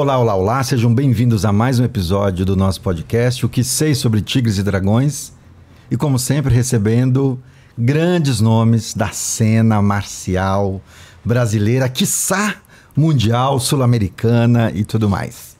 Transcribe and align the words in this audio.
Olá, 0.00 0.16
olá, 0.18 0.34
olá, 0.34 0.62
sejam 0.62 0.94
bem-vindos 0.94 1.44
a 1.44 1.52
mais 1.52 1.78
um 1.78 1.84
episódio 1.84 2.46
do 2.46 2.56
nosso 2.56 2.80
podcast, 2.80 3.44
O 3.44 3.50
que 3.50 3.62
sei 3.62 3.94
sobre 3.94 4.22
Tigres 4.22 4.56
e 4.56 4.62
Dragões. 4.62 5.30
E 5.90 5.96
como 5.96 6.18
sempre, 6.18 6.54
recebendo 6.54 7.38
grandes 7.76 8.40
nomes 8.40 8.94
da 8.94 9.08
cena 9.08 9.82
marcial 9.82 10.80
brasileira, 11.22 11.86
quiçá 11.86 12.54
mundial, 12.96 13.60
sul-americana 13.60 14.72
e 14.74 14.84
tudo 14.84 15.06
mais. 15.06 15.54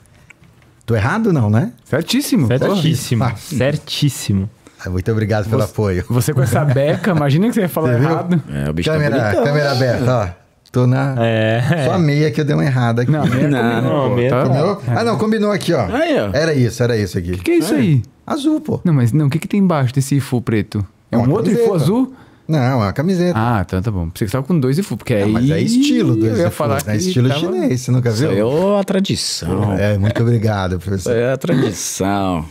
Tô 0.87 0.95
errado 0.95 1.31
não, 1.31 1.47
né? 1.47 1.73
Certíssimo. 1.85 2.47
Certíssimo. 2.47 3.23
Ah. 3.23 3.35
Certíssimo. 3.35 4.49
Ah, 4.83 4.89
Muito 4.89 5.11
obrigado 5.11 5.47
pelo 5.51 5.61
apoio. 5.61 6.03
Você 6.09 6.33
com 6.33 6.41
essa 6.41 6.65
beca, 6.65 7.11
imagina 7.11 7.47
que 7.47 7.53
você 7.53 7.61
ia 7.61 7.69
falar 7.69 7.89
Você 7.89 8.03
errado. 8.03 8.43
É, 8.51 8.67
o 8.71 8.73
bicho 8.73 8.89
tá 8.89 8.95
Câmera, 8.95 9.19
bonitão. 9.21 9.43
câmera 9.43 9.71
aberta, 9.71 10.35
ó. 10.37 10.40
Tô 10.71 10.87
na. 10.87 11.15
É. 11.25 11.85
Só 11.85 11.93
a 11.93 11.97
meia 11.99 12.31
que 12.31 12.39
eu 12.39 12.45
dei 12.45 12.55
uma 12.55 12.63
errada 12.65 13.01
aqui. 13.01 13.11
Não, 13.11 13.25
meia 13.25 13.47
Não, 13.49 13.59
combinou, 13.81 14.09
não, 14.09 14.15
meia 14.15 14.29
tá? 14.29 14.43
Combinou? 14.45 14.81
Ah, 14.87 15.03
não, 15.03 15.17
combinou 15.17 15.51
aqui, 15.51 15.73
ó. 15.73 15.85
Aí, 15.85 16.17
ó. 16.19 16.29
Era 16.33 16.53
isso, 16.53 16.81
era 16.81 16.95
isso 16.97 17.17
aqui. 17.17 17.33
O 17.33 17.37
que 17.39 17.51
é 17.51 17.57
isso 17.57 17.73
aí? 17.73 18.01
Azul, 18.25 18.61
pô. 18.61 18.79
Não, 18.85 18.93
mas 18.93 19.11
não, 19.11 19.27
o 19.27 19.29
que, 19.29 19.37
que 19.39 19.47
tem 19.47 19.59
embaixo 19.59 19.93
desse 19.93 20.15
ifu 20.15 20.41
preto? 20.41 20.85
É 21.11 21.17
um 21.17 21.23
Uma 21.23 21.33
outro 21.33 21.51
ifu 21.51 21.59
camiseta. 21.65 21.83
azul? 21.83 22.13
Não, 22.47 22.57
é 22.59 22.75
uma 22.75 22.93
camiseta. 22.93 23.33
Ah, 23.37 23.63
então 23.65 23.81
tá 23.81 23.91
bom. 23.91 24.09
Que 24.09 24.19
você 24.25 24.31
tava 24.31 24.45
com 24.45 24.57
dois 24.59 24.77
ifu, 24.77 24.95
porque 24.97 25.13
Não, 25.19 25.25
aí... 25.27 25.31
mas 25.31 25.49
é 25.49 25.59
estilo 25.61 26.15
do 26.15 26.25
eu 26.25 26.37
ia 26.37 26.49
falar 26.51 26.77
É 26.85 26.91
que 26.91 26.97
estilo 26.97 27.27
tava- 27.29 27.39
chinês, 27.41 27.81
você 27.81 27.91
nunca 27.91 28.11
viu? 28.11 28.31
Isso 28.31 28.75
é 28.75 28.79
a 28.79 28.83
tradição. 28.83 29.73
É, 29.77 29.97
muito 29.97 30.21
obrigado, 30.21 30.71
Isso 30.77 30.79
professor. 30.85 31.15
é 31.15 31.33
a 31.33 31.37
tradição. 31.37 32.45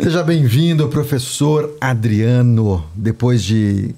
Seja 0.00 0.22
bem-vindo, 0.22 0.88
professor 0.88 1.70
Adriano. 1.80 2.84
Depois 2.94 3.42
de 3.42 3.94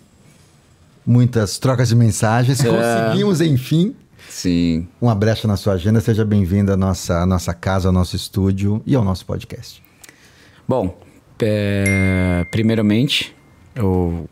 muitas 1.05 1.59
trocas 1.59 1.89
de 1.89 1.97
mensagens, 1.97 2.65
É. 2.65 2.69
conseguimos, 2.69 3.41
enfim, 3.41 3.95
Sim. 4.29 4.87
uma 5.01 5.15
brecha 5.15 5.47
na 5.49 5.57
sua 5.57 5.75
agenda. 5.75 6.01
Seja 6.01 6.25
bem-vindo 6.25 6.73
à 6.73 6.77
nossa, 6.77 7.21
à 7.23 7.27
nossa 7.27 7.53
casa, 7.55 7.89
ao 7.89 7.93
nosso 7.93 8.17
estúdio 8.17 8.83
e 8.87 8.95
ao 8.95 9.05
nosso 9.05 9.27
podcast. 9.27 9.83
Bom, 10.67 10.97
é, 11.41 12.47
primeiramente, 12.51 13.35
eu, 13.75 14.29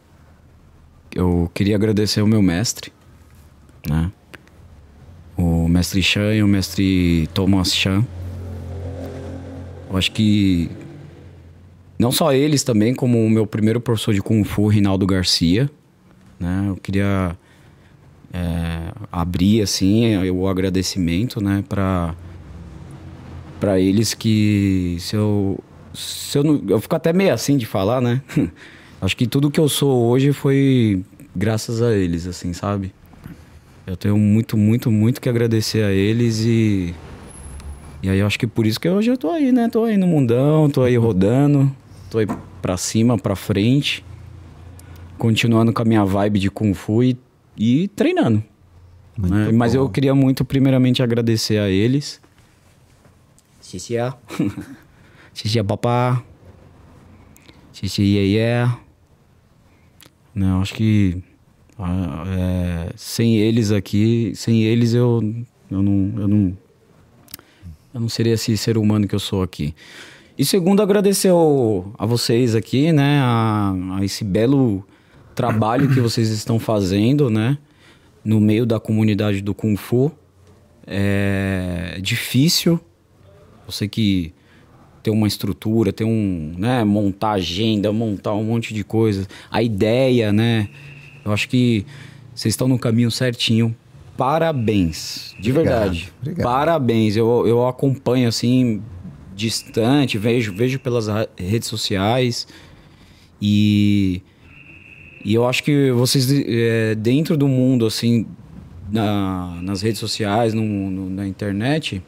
eu 1.14 1.50
queria 1.52 1.74
agradecer 1.76 2.20
ao 2.20 2.26
meu 2.26 2.40
mestre, 2.42 2.92
né? 3.88 4.10
O 5.36 5.66
mestre 5.68 6.02
Chan 6.02 6.34
e 6.34 6.42
o 6.42 6.46
mestre 6.48 7.26
Thomas 7.32 7.74
Chan. 7.74 8.04
Eu 9.90 9.96
acho 9.96 10.12
que 10.12 10.70
não 11.98 12.12
só 12.12 12.32
eles 12.32 12.62
também, 12.62 12.94
como 12.94 13.24
o 13.24 13.28
meu 13.30 13.46
primeiro 13.46 13.80
professor 13.80 14.14
de 14.14 14.20
Kung 14.20 14.44
Fu, 14.44 14.68
Rinaldo 14.68 15.06
Garcia, 15.06 15.68
né? 16.40 16.66
Eu 16.68 16.76
queria 16.76 17.36
é, 18.32 18.92
abrir, 19.12 19.60
assim, 19.60 20.16
o 20.30 20.48
agradecimento, 20.48 21.40
né? 21.42 21.62
Pra, 21.68 22.14
pra 23.60 23.78
eles 23.78 24.14
que 24.14 24.96
se 24.98 25.14
eu 25.14 25.58
se 25.92 26.38
eu 26.38 26.44
não, 26.44 26.62
eu 26.68 26.80
fico 26.80 26.94
até 26.94 27.12
meio 27.12 27.34
assim 27.34 27.56
de 27.56 27.66
falar, 27.66 28.00
né? 28.00 28.22
Acho 29.00 29.16
que 29.16 29.26
tudo 29.26 29.50
que 29.50 29.58
eu 29.60 29.68
sou 29.68 30.08
hoje 30.08 30.32
foi 30.32 31.04
graças 31.34 31.82
a 31.82 31.94
eles, 31.94 32.26
assim, 32.26 32.52
sabe? 32.52 32.92
Eu 33.86 33.96
tenho 33.96 34.16
muito, 34.16 34.56
muito, 34.56 34.90
muito 34.90 35.20
que 35.20 35.28
agradecer 35.28 35.82
a 35.82 35.90
eles 35.90 36.40
e 36.40 36.94
e 38.02 38.08
aí 38.08 38.18
eu 38.18 38.26
acho 38.26 38.38
que 38.38 38.46
por 38.46 38.66
isso 38.66 38.80
que 38.80 38.88
hoje 38.88 39.10
eu 39.10 39.18
tô 39.18 39.30
aí, 39.30 39.52
né? 39.52 39.68
Tô 39.68 39.84
aí 39.84 39.96
no 39.96 40.06
mundão, 40.06 40.70
tô 40.70 40.82
aí 40.82 40.96
rodando, 40.96 41.70
tô 42.10 42.18
aí 42.18 42.26
pra 42.62 42.76
cima, 42.76 43.18
pra 43.18 43.36
frente, 43.36 44.02
continuando 45.20 45.70
com 45.72 45.82
a 45.82 45.84
minha 45.84 46.02
vibe 46.04 46.38
de 46.40 46.50
kung 46.50 46.72
fu 46.72 47.02
e, 47.04 47.16
e 47.56 47.86
treinando. 47.88 48.42
Né? 49.18 49.52
Mas 49.52 49.74
eu 49.74 49.86
queria 49.88 50.14
muito 50.14 50.44
primeiramente 50.46 51.02
agradecer 51.02 51.58
a 51.58 51.68
eles. 51.68 52.20
Xixia. 53.62 54.14
Xixia 55.34 55.62
papá. 55.62 56.22
Xixia 57.72 58.04
iê, 58.04 58.26
iê. 58.38 58.64
Não, 60.34 60.56
Né, 60.56 60.62
acho 60.62 60.74
que 60.74 61.18
ah, 61.78 62.24
é, 62.26 62.92
sem 62.96 63.36
eles 63.36 63.70
aqui, 63.70 64.32
sem 64.34 64.62
eles 64.62 64.94
eu, 64.94 65.20
eu 65.70 65.82
não, 65.82 66.20
eu 66.20 66.28
não 66.28 66.58
eu 67.92 68.00
não 68.00 68.08
seria 68.08 68.34
esse 68.34 68.56
ser 68.56 68.78
humano 68.78 69.06
que 69.08 69.14
eu 69.14 69.18
sou 69.18 69.42
aqui. 69.42 69.74
E 70.38 70.44
segundo, 70.44 70.80
agradecer 70.80 71.28
ao- 71.28 71.92
a 71.98 72.06
vocês 72.06 72.54
aqui, 72.54 72.92
né, 72.92 73.18
a, 73.22 73.74
a 73.98 74.04
esse 74.04 74.24
belo 74.24 74.84
trabalho 75.40 75.88
que 75.88 76.00
vocês 76.00 76.28
estão 76.28 76.58
fazendo, 76.58 77.30
né, 77.30 77.56
no 78.24 78.40
meio 78.40 78.66
da 78.66 78.78
comunidade 78.78 79.40
do 79.40 79.54
Kung 79.54 79.76
Fu. 79.76 80.12
É 80.86 81.98
difícil, 82.02 82.80
eu 83.66 83.72
sei 83.72 83.88
que 83.88 84.34
ter 85.02 85.10
uma 85.10 85.26
estrutura, 85.26 85.92
ter 85.92 86.04
um, 86.04 86.52
né, 86.58 86.84
montar 86.84 87.32
agenda, 87.32 87.92
montar 87.92 88.34
um 88.34 88.44
monte 88.44 88.74
de 88.74 88.84
coisas, 88.84 89.28
a 89.50 89.62
ideia, 89.62 90.32
né? 90.32 90.68
Eu 91.24 91.32
acho 91.32 91.48
que 91.48 91.86
vocês 92.34 92.52
estão 92.52 92.68
no 92.68 92.78
caminho 92.78 93.10
certinho. 93.10 93.74
Parabéns, 94.16 95.34
de 95.38 95.50
Obrigado, 95.50 95.80
verdade. 95.80 96.12
obrigado. 96.20 96.44
Parabéns. 96.44 97.16
Eu, 97.16 97.46
eu 97.46 97.66
acompanho 97.66 98.28
assim 98.28 98.82
distante, 99.34 100.18
vejo, 100.18 100.52
vejo 100.54 100.78
pelas 100.78 101.06
redes 101.38 101.68
sociais 101.68 102.46
e 103.40 104.22
e 105.24 105.34
eu 105.34 105.46
acho 105.46 105.62
que 105.62 105.90
vocês 105.92 106.26
é, 106.30 106.94
dentro 106.94 107.36
do 107.36 107.46
mundo 107.48 107.86
assim 107.86 108.26
na, 108.90 109.58
nas 109.62 109.82
redes 109.82 110.00
sociais, 110.00 110.52
no, 110.54 110.62
no- 110.62 111.10
na 111.10 111.26
internet, 111.26 112.02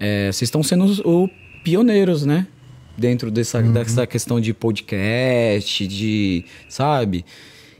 é, 0.00 0.26
vocês 0.32 0.42
estão 0.48 0.62
sendo 0.62 0.84
os 0.84 0.98
o 1.00 1.28
pioneiros, 1.62 2.24
né? 2.26 2.46
Dentro 2.96 3.30
dessa, 3.30 3.60
dessa 3.62 4.06
questão 4.06 4.40
de 4.40 4.52
podcast, 4.54 5.86
de. 5.86 6.44
Sabe? 6.68 7.24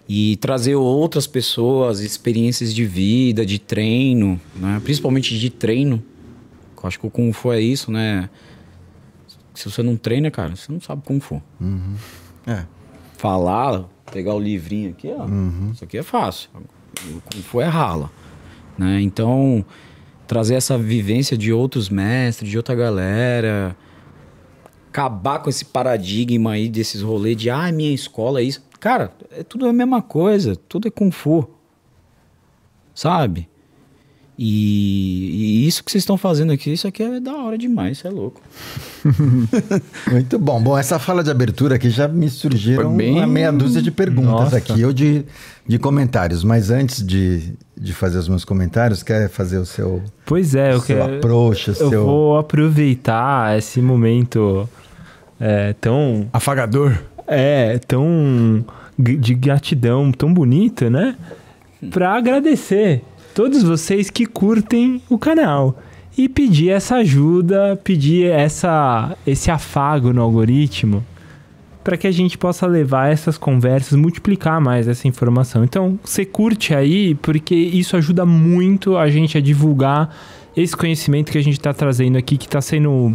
E 0.08 0.36
trazer 0.36 0.74
outras 0.74 1.26
pessoas, 1.26 2.00
experiências 2.00 2.74
de 2.74 2.84
vida, 2.84 3.44
de 3.46 3.58
treino, 3.58 4.40
né? 4.56 4.80
Principalmente 4.82 5.38
de 5.38 5.50
treino. 5.50 6.02
Eu 6.76 6.88
acho 6.88 7.00
que 7.00 7.06
o 7.06 7.10
Kung 7.10 7.32
Fu 7.32 7.50
é 7.52 7.60
isso, 7.60 7.90
né? 7.90 8.28
Se 9.54 9.70
você 9.70 9.82
não 9.82 9.96
treina, 9.96 10.30
cara, 10.30 10.54
você 10.54 10.70
não 10.70 10.80
sabe 10.80 11.02
Kung 11.04 11.20
Fu. 11.20 11.40
É. 12.46 12.64
Falar, 13.24 13.88
pegar 14.12 14.34
o 14.34 14.38
livrinho 14.38 14.90
aqui, 14.90 15.08
ó. 15.08 15.24
Isso 15.72 15.82
aqui 15.82 15.96
é 15.96 16.02
fácil. 16.02 16.50
O 17.08 17.22
Kung 17.22 17.42
Fu 17.42 17.58
é 17.58 17.64
rala. 17.64 18.10
Né? 18.76 19.00
Então, 19.00 19.64
trazer 20.26 20.56
essa 20.56 20.76
vivência 20.76 21.34
de 21.34 21.50
outros 21.50 21.88
mestres, 21.88 22.50
de 22.50 22.58
outra 22.58 22.74
galera. 22.74 23.74
Acabar 24.90 25.38
com 25.38 25.48
esse 25.48 25.64
paradigma 25.64 26.52
aí 26.52 26.68
desses 26.68 27.00
rolês 27.00 27.34
de, 27.38 27.48
ah, 27.48 27.72
minha 27.72 27.94
escola 27.94 28.40
é 28.40 28.42
isso. 28.42 28.62
Cara, 28.78 29.10
é 29.30 29.42
tudo 29.42 29.66
a 29.66 29.72
mesma 29.72 30.02
coisa. 30.02 30.54
Tudo 30.54 30.88
é 30.88 30.90
Kung 30.90 31.10
Fu. 31.10 31.48
Sabe? 32.94 33.48
E, 34.36 35.62
e 35.64 35.68
isso 35.68 35.84
que 35.84 35.92
vocês 35.92 36.02
estão 36.02 36.16
fazendo 36.16 36.52
aqui, 36.52 36.72
isso 36.72 36.88
aqui 36.88 37.02
é 37.04 37.20
da 37.20 37.34
hora 37.36 37.56
demais, 37.56 37.98
isso 37.98 38.06
é 38.08 38.10
louco. 38.10 38.40
Muito 40.10 40.38
bom. 40.38 40.60
Bom, 40.62 40.76
essa 40.78 40.98
fala 40.98 41.22
de 41.22 41.30
abertura 41.30 41.76
aqui 41.76 41.88
já 41.90 42.08
me 42.08 42.28
surgiram 42.28 42.94
bem- 42.96 43.12
uma 43.12 43.26
meia 43.26 43.52
dúzia 43.52 43.80
de 43.80 43.90
perguntas 43.90 44.30
Nossa. 44.30 44.56
aqui, 44.56 44.84
ou 44.84 44.92
de, 44.92 45.24
de 45.66 45.78
comentários. 45.78 46.42
Mas 46.42 46.70
antes 46.70 47.04
de, 47.04 47.52
de 47.76 47.92
fazer 47.92 48.18
os 48.18 48.28
meus 48.28 48.44
comentários, 48.44 49.02
quer 49.02 49.28
fazer 49.28 49.58
o 49.58 49.64
seu, 49.66 50.02
Pois 50.26 50.54
é, 50.54 50.72
eu 50.74 50.80
seu 50.80 50.96
quero. 50.96 51.16
approach, 51.16 51.70
o 51.70 51.72
Eu 51.72 51.90
seu... 51.90 52.04
vou 52.04 52.36
aproveitar 52.38 53.56
esse 53.56 53.80
momento 53.80 54.68
é, 55.38 55.72
tão. 55.74 56.28
Afagador. 56.32 56.92
É, 57.26 57.78
tão. 57.86 58.64
de 58.98 59.34
gratidão, 59.34 60.10
tão 60.12 60.32
bonito, 60.34 60.90
né? 60.90 61.16
Pra 61.90 62.14
agradecer 62.16 63.02
todos 63.34 63.62
vocês 63.62 64.08
que 64.08 64.24
curtem 64.24 65.02
o 65.10 65.18
canal. 65.18 65.78
E 66.16 66.28
pedir 66.28 66.70
essa 66.70 66.96
ajuda, 66.96 67.78
pedir 67.82 68.30
essa, 68.30 69.16
esse 69.26 69.50
afago 69.50 70.12
no 70.12 70.22
algoritmo 70.22 71.04
para 71.82 71.98
que 71.98 72.06
a 72.06 72.10
gente 72.10 72.38
possa 72.38 72.66
levar 72.66 73.12
essas 73.12 73.36
conversas, 73.36 73.98
multiplicar 73.98 74.58
mais 74.58 74.88
essa 74.88 75.06
informação. 75.06 75.62
Então, 75.62 75.98
você 76.02 76.24
curte 76.24 76.74
aí, 76.74 77.14
porque 77.16 77.54
isso 77.54 77.94
ajuda 77.94 78.24
muito 78.24 78.96
a 78.96 79.10
gente 79.10 79.36
a 79.36 79.40
divulgar 79.40 80.16
esse 80.56 80.74
conhecimento 80.74 81.30
que 81.30 81.36
a 81.36 81.42
gente 81.42 81.58
está 81.58 81.74
trazendo 81.74 82.16
aqui, 82.16 82.38
que 82.38 82.46
está 82.46 82.62
sendo 82.62 83.12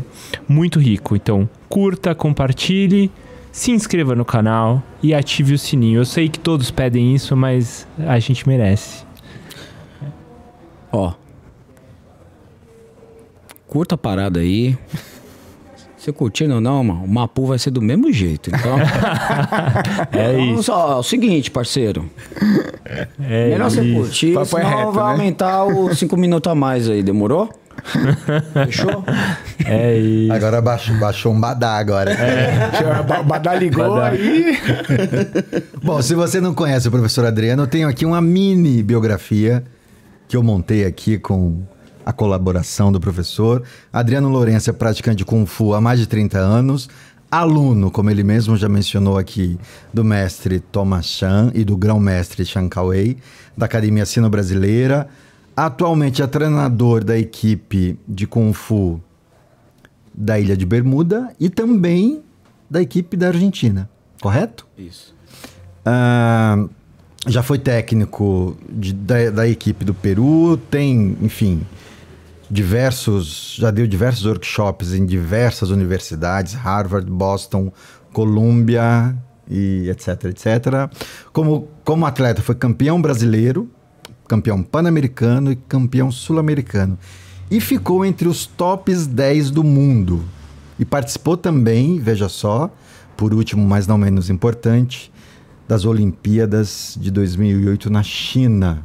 muito 0.48 0.77
rico. 0.77 1.16
Então, 1.16 1.50
curta, 1.68 2.13
compartilhe, 2.13 3.10
se 3.51 3.71
inscreva 3.71 4.13
no 4.13 4.24
canal 4.24 4.83
e 5.01 5.16
ative 5.16 5.56
o 5.56 5.57
sininho. 5.57 6.01
Eu 6.01 6.06
sei 6.06 6.30
que 6.30 6.38
todos 6.38 6.69
pedem 6.69 7.16
isso, 7.16 7.36
mas 7.36 7.88
a 7.98 8.19
gente 8.19 8.48
merece. 8.48 9.09
Ó. 10.92 11.14
Curta 13.68 13.96
a 13.96 13.98
parada 13.98 14.40
aí. 14.40 14.78
Você 15.98 16.14
curtindo 16.14 16.56
ou 16.56 16.62
não, 16.62 16.82
mano, 16.84 17.04
o 17.04 17.08
Mapu 17.08 17.46
vai 17.46 17.60
ser 17.60 17.72
do 17.72 17.82
mesmo 17.82 18.12
jeito. 18.12 18.50
Então, 18.50 18.78
É 20.14 20.32
Então, 20.34 20.54
isso. 20.54 20.64
só, 20.64 20.94
é 20.94 20.96
o 20.96 21.04
seguinte, 21.04 21.52
parceiro. 21.52 22.10
É 23.22 23.50
Melhor 23.50 23.70
você 23.70 23.82
isso. 23.82 24.00
curtir, 24.00 24.34
Papo 24.34 24.58
é 24.58 24.64
senão 24.64 24.78
reto, 24.78 24.92
vai 24.94 25.04
né? 25.04 25.12
aumentar 25.12 25.66
os 25.66 26.00
cinco 26.00 26.16
minutos 26.16 26.50
a 26.50 26.56
mais 26.56 26.90
aí, 26.90 27.04
demorou? 27.04 27.50
Fechou? 28.66 29.04
É 29.66 29.98
isso. 29.98 30.34
Agora 30.34 30.62
baixou, 30.62 30.96
baixou 30.98 31.34
um 31.34 31.40
badá 31.40 31.78
agora. 31.78 32.12
O 33.20 33.24
Badá 33.24 33.56
ligou 33.56 33.96
Badá. 33.96 34.08
aí. 34.10 34.58
Bom, 35.84 36.02
se 36.02 36.16
você 36.16 36.40
não 36.42 36.54
conhece 36.54 36.88
o 36.88 36.92
professor 36.92 37.26
Adriano, 37.26 37.64
eu 37.64 37.68
tenho 37.68 37.88
aqui 37.90 38.06
uma 38.06 38.22
mini 38.22 38.82
biografia 38.84 39.64
que 40.30 40.38
eu 40.38 40.44
montei 40.44 40.86
aqui 40.86 41.18
com 41.18 41.64
a 42.06 42.14
colaboração 42.14 42.92
do 42.92 43.00
professor. 43.00 43.64
Adriano 43.92 44.30
Lourenço 44.30 44.70
é 44.70 44.74
praticante 44.74 45.18
de 45.18 45.26
Kung 45.26 45.44
Fu 45.48 45.74
há 45.74 45.81
mais 45.81 46.00
de 46.00 46.06
30 46.06 46.38
anos, 46.38 46.88
aluno, 47.31 47.90
como 47.90 48.12
ele 48.12 48.24
mesmo 48.24 48.56
já 48.56 48.70
mencionou 48.70 49.18
aqui, 49.18 49.58
do 49.92 50.04
mestre 50.04 50.60
Thomas 50.60 51.08
Chan 51.08 51.52
e 51.56 51.64
do 51.66 51.76
grão-mestre 51.76 52.46
Chan 52.46 52.70
Kawei, 52.70 53.18
da 53.58 53.66
Academia 53.66 54.06
Sino-Brasileira. 54.06 55.08
Atualmente 55.58 56.22
é 56.22 56.28
treinador 56.28 57.04
da 57.04 57.18
equipe 57.18 58.00
de 58.08 58.28
Kung 58.28 58.54
Fu 58.54 59.02
da 60.14 60.40
Ilha 60.40 60.56
de 60.56 60.66
Bermuda 60.66 61.34
e 61.40 61.50
também 61.50 62.22
da 62.70 62.80
equipe 62.80 63.18
da 63.18 63.30
Argentina, 63.30 63.90
correto? 64.22 64.68
Isso. 64.78 65.16
Ah, 65.84 66.68
já 67.27 67.44
foi 67.44 67.60
técnico 67.60 68.57
de- 68.69 68.94
da, 68.94 69.30
da 69.30 69.48
equipe 69.48 69.83
do 69.83 69.94
Peru, 69.94 70.57
tem, 70.69 71.18
enfim, 71.21 71.62
diversos, 72.50 73.56
já 73.60 73.71
deu 73.71 73.86
diversos 73.86 74.25
workshops 74.25 74.94
em 74.94 75.06
diversas 75.06 75.69
universidades, 75.69 76.54
Harvard, 76.54 77.10
Boston, 77.10 77.71
Columbia 78.12 79.16
e 79.50 79.89
etc, 79.89 80.25
etc. 80.25 80.48
Como, 81.31 81.68
como 81.83 82.06
atleta 82.06 82.42
foi 82.42 82.56
campeão 82.56 83.01
brasileiro, 83.01 83.69
campeão 84.27 84.63
pan-americano 84.63 85.51
e 85.51 85.56
campeão 85.56 86.12
sul-americano. 86.12 86.98
E 87.51 87.60
ficou 87.60 88.06
entre 88.06 88.27
os 88.27 88.45
tops 88.45 89.07
10 89.07 89.51
do 89.51 89.63
mundo. 89.63 90.24
E 90.77 90.86
participou 90.86 91.36
também, 91.36 92.00
veja 92.00 92.30
só, 92.30 92.71
por 93.18 93.33
último, 93.33 93.66
mas 93.66 93.86
não 93.88 93.98
menos 93.98 94.30
importante, 94.30 95.12
das 95.69 95.86
Olimpíadas 95.86 96.98
de 97.00 97.12
2008 97.12 97.92
na 97.92 98.01
China. 98.01 98.83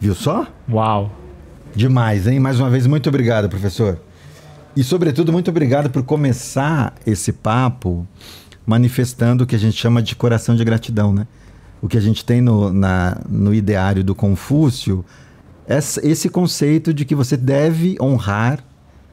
Viu 0.00 0.14
só? 0.14 0.46
Uau. 0.72 1.12
Demais, 1.76 2.26
hein? 2.26 2.40
Mais 2.40 2.58
uma 2.58 2.70
vez, 2.70 2.86
muito 2.86 3.10
obrigado, 3.10 3.46
professor. 3.50 4.00
E, 4.74 4.82
sobretudo, 4.82 5.30
muito 5.34 5.50
obrigado 5.50 5.90
por 5.90 6.02
começar 6.02 6.94
esse 7.06 7.30
papo 7.30 8.08
manifestando 8.66 9.44
o 9.44 9.46
que 9.46 9.54
a 9.54 9.58
gente 9.58 9.76
chama 9.76 10.02
de 10.02 10.16
coração 10.16 10.56
de 10.56 10.64
gratidão, 10.64 11.12
né? 11.12 11.26
O 11.82 11.86
que 11.86 11.98
a 11.98 12.00
gente 12.00 12.24
tem 12.24 12.40
no, 12.40 12.72
na- 12.72 13.18
no 13.28 13.52
ideário 13.52 14.02
do 14.02 14.14
Confúcio, 14.14 15.04
essa- 15.66 16.00
esse 16.06 16.30
conceito 16.30 16.94
de 16.94 17.04
que 17.04 17.14
você 17.14 17.36
deve 17.36 17.98
honrar, 18.00 18.64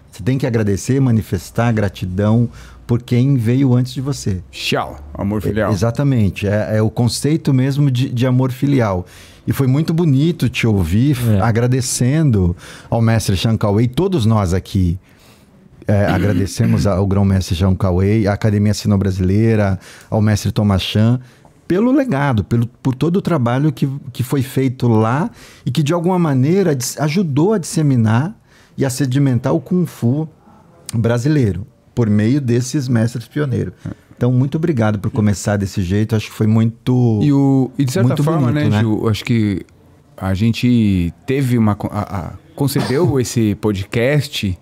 você 0.10 0.24
tem 0.24 0.38
que 0.38 0.48
agradecer, 0.48 0.98
manifestar 1.02 1.74
gratidão 1.74 2.48
por 2.88 3.02
quem 3.02 3.36
veio 3.36 3.74
antes 3.74 3.94
de 3.94 4.02
você. 4.02 4.42
Tchau, 4.52 4.98
amor 5.14 5.42
filial. 5.42 5.72
Exatamente, 5.72 6.48
é, 6.48 6.78
é 6.78 6.82
o 6.82 6.90
conceito 6.90 7.54
mesmo 7.54 7.90
de, 7.90 8.10
de 8.10 8.26
amor 8.28 8.52
filial. 8.52 9.06
E 9.48 9.54
foi 9.54 9.68
muito 9.68 9.94
bonito 9.94 10.50
te 10.50 10.66
ouvir 10.66 11.18
É. 11.36 11.40
agradecendo 11.42 12.56
ao 12.90 13.02
mestre 13.02 13.36
Chan 13.36 13.58
Kawei, 13.58 13.88
todos 13.88 14.26
nós 14.26 14.54
aqui. 14.54 15.00
é, 15.88 16.06
agradecemos 16.10 16.88
ao 16.88 17.06
grão-mestre 17.06 17.56
Chan 17.56 17.76
Kawei, 17.76 18.28
à 18.28 18.34
Academia 18.34 18.74
Sino-Brasileira, 18.74 19.80
ao 20.10 20.20
mestre 20.22 20.52
Thomas 20.52 20.82
Chan, 20.82 21.20
pelo 21.68 21.92
legado, 21.92 22.44
pelo, 22.44 22.66
por 22.68 22.94
todo 22.96 23.18
o 23.18 23.22
trabalho 23.22 23.72
que, 23.72 23.88
que 24.14 24.22
foi 24.24 24.42
feito 24.44 24.88
lá 24.88 25.30
e 25.66 25.72
que 25.72 25.82
de 25.84 25.94
alguma 25.94 26.18
maneira 26.20 26.76
ajudou 27.00 27.54
a 27.54 27.58
disseminar 27.60 28.36
e 28.78 28.84
a 28.86 28.90
sedimentar 28.90 29.54
o 29.54 29.60
Kung 29.60 29.86
Fu 29.86 30.28
brasileiro, 30.94 31.66
por 31.96 32.10
meio 32.10 32.40
desses 32.42 32.88
mestres 32.88 33.28
pioneiros. 33.28 33.74
Então, 34.18 34.32
muito 34.32 34.56
obrigado 34.58 35.00
por 35.00 35.10
começar 35.12 35.58
desse 35.58 35.82
jeito. 35.82 36.16
Acho 36.16 36.28
que 36.28 36.34
foi 36.36 36.48
muito. 36.48 37.20
E, 37.24 37.34
o, 37.34 37.72
e 37.78 37.84
de 37.86 37.92
certa 37.92 38.16
forma, 38.22 38.48
bonito, 38.52 38.70
né, 38.70 38.70
né? 38.70 38.82
Ju, 38.82 39.08
acho 39.10 39.24
que 39.26 39.66
a 40.16 40.34
gente 40.34 41.14
teve 41.26 41.58
uma. 41.58 41.78
a- 41.92 42.18
a- 42.18 42.34
concedeu 42.56 43.20
esse 43.20 43.56
podcast 43.56 44.58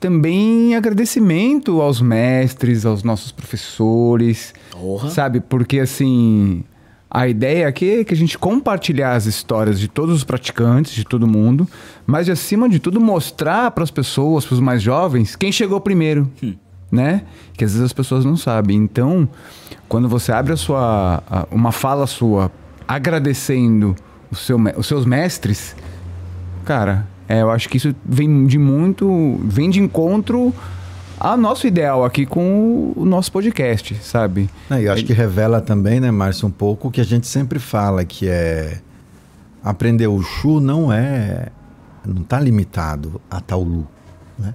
também 0.00 0.70
em 0.70 0.74
agradecimento 0.76 1.80
aos 1.82 2.00
mestres, 2.00 2.86
aos 2.86 3.02
nossos 3.02 3.32
professores. 3.32 4.54
Porra. 4.70 5.10
Sabe? 5.10 5.40
Porque 5.40 5.80
assim. 5.80 6.64
A 7.10 7.26
ideia 7.26 7.66
aqui 7.66 8.00
é 8.00 8.04
que 8.04 8.12
a 8.12 8.16
gente 8.16 8.36
compartilhar 8.36 9.14
as 9.14 9.24
histórias 9.24 9.80
de 9.80 9.88
todos 9.88 10.14
os 10.14 10.24
praticantes, 10.24 10.92
de 10.92 11.04
todo 11.04 11.26
mundo, 11.26 11.66
mas 12.06 12.28
acima 12.28 12.68
de 12.68 12.78
tudo 12.78 13.00
mostrar 13.00 13.70
para 13.70 13.82
as 13.82 13.90
pessoas, 13.90 14.44
para 14.44 14.54
os 14.54 14.60
mais 14.60 14.82
jovens, 14.82 15.34
quem 15.34 15.50
chegou 15.50 15.80
primeiro, 15.80 16.30
né? 16.92 17.22
Que 17.54 17.64
às 17.64 17.72
vezes 17.72 17.86
as 17.86 17.92
pessoas 17.94 18.26
não 18.26 18.36
sabem. 18.36 18.76
Então, 18.76 19.26
quando 19.88 20.06
você 20.08 20.32
abre 20.32 20.52
a 20.52 20.56
sua 20.56 21.22
a- 21.30 21.46
uma 21.50 21.72
fala 21.72 22.06
sua 22.06 22.52
agradecendo 22.86 23.96
seu 24.32 24.58
os 24.76 24.86
seus 24.86 25.06
mestres, 25.06 25.74
cara, 26.66 27.06
é, 27.26 27.40
eu 27.40 27.50
acho 27.50 27.70
que 27.70 27.78
isso 27.78 27.94
vem 28.04 28.46
de 28.46 28.58
muito, 28.58 29.40
vem 29.44 29.70
de 29.70 29.80
encontro 29.80 30.52
ao 31.20 31.36
nosso 31.36 31.66
ideal 31.66 32.04
aqui 32.04 32.24
com 32.26 32.92
o 32.96 33.04
nosso 33.04 33.30
podcast, 33.32 33.94
sabe? 34.02 34.48
É, 34.70 34.80
eu 34.82 34.92
acho 34.92 35.04
que 35.04 35.12
revela 35.12 35.60
também, 35.60 36.00
né, 36.00 36.10
Márcio, 36.10 36.46
um 36.48 36.50
pouco 36.50 36.88
o 36.88 36.90
que 36.90 37.00
a 37.00 37.04
gente 37.04 37.26
sempre 37.26 37.58
fala, 37.58 38.04
que 38.04 38.28
é 38.28 38.80
aprender 39.62 40.06
o 40.06 40.22
Shu 40.22 40.60
não 40.60 40.92
é. 40.92 41.48
não 42.06 42.22
está 42.22 42.38
limitado 42.40 43.20
a 43.30 43.40
Taulu. 43.40 43.86
Né? 44.38 44.54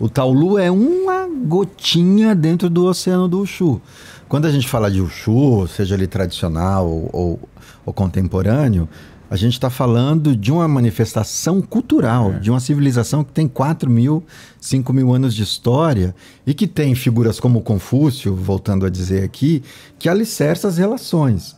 O 0.00 0.08
Taulu 0.08 0.58
é 0.58 0.70
uma 0.70 1.26
gotinha 1.44 2.34
dentro 2.34 2.70
do 2.70 2.84
oceano 2.86 3.28
do 3.28 3.40
Ushu. 3.40 3.80
Quando 4.28 4.46
a 4.46 4.50
gente 4.50 4.66
fala 4.68 4.90
de 4.90 5.00
Ushu, 5.00 5.66
seja 5.68 5.94
ele 5.94 6.06
tradicional 6.06 6.88
ou, 6.88 7.10
ou- 7.12 7.40
ou 7.84 7.92
contemporâneo, 7.92 8.88
a 9.32 9.36
gente 9.36 9.54
está 9.54 9.70
falando 9.70 10.36
de 10.36 10.52
uma 10.52 10.68
manifestação 10.68 11.62
cultural, 11.62 12.34
de 12.34 12.50
uma 12.50 12.60
civilização 12.60 13.24
que 13.24 13.32
tem 13.32 13.48
4 13.48 13.88
mil, 13.88 14.22
5 14.60 14.92
mil 14.92 15.10
anos 15.10 15.34
de 15.34 15.42
história 15.42 16.14
e 16.46 16.52
que 16.52 16.66
tem 16.66 16.94
figuras 16.94 17.40
como 17.40 17.62
Confúcio, 17.62 18.36
voltando 18.36 18.84
a 18.84 18.90
dizer 18.90 19.24
aqui, 19.24 19.62
que 19.98 20.06
alicerça 20.06 20.68
as 20.68 20.76
relações. 20.76 21.56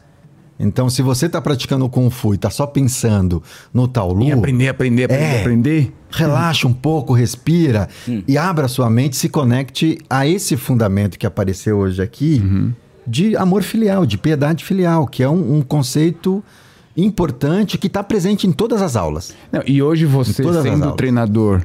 Então, 0.57 0.89
se 0.89 1.03
você 1.03 1.27
está 1.27 1.41
praticando 1.41 1.85
o 1.85 1.91
Kung 1.91 2.11
Fu 2.11 2.33
e 2.33 2.37
está 2.37 2.49
só 2.49 2.65
pensando 2.65 3.43
no 3.73 3.89
Taolu, 3.89 4.23
E 4.23 4.31
aprender, 4.31 4.69
aprender, 4.69 5.05
aprender, 5.07 5.25
É. 5.25 5.41
aprender. 5.41 5.93
Relaxa 6.13 6.69
um 6.69 6.73
pouco, 6.73 7.13
respira 7.13 7.89
e 8.29 8.39
abra 8.39 8.69
sua 8.69 8.89
mente, 8.89 9.17
se 9.17 9.29
conecte 9.29 9.99
a 10.09 10.25
esse 10.29 10.57
fundamento 10.57 11.19
que 11.19 11.27
apareceu 11.27 11.79
hoje 11.79 12.01
aqui 12.01 12.41
de 13.05 13.37
amor 13.37 13.65
filial, 13.65 14.07
de 14.07 14.17
piedade 14.17 14.65
filial, 14.65 15.09
que 15.09 15.25
é 15.25 15.29
um, 15.29 15.57
um 15.57 15.61
conceito 15.61 16.41
importante 16.97 17.77
que 17.79 17.87
está 17.87 18.03
presente 18.03 18.47
em 18.47 18.53
todas 18.53 18.81
as 18.83 18.97
aulas. 18.97 19.35
Não, 19.51 19.63
e 19.67 19.83
hoje 19.83 20.05
você 20.07 20.43
sendo 20.63 20.93
treinador 20.93 21.65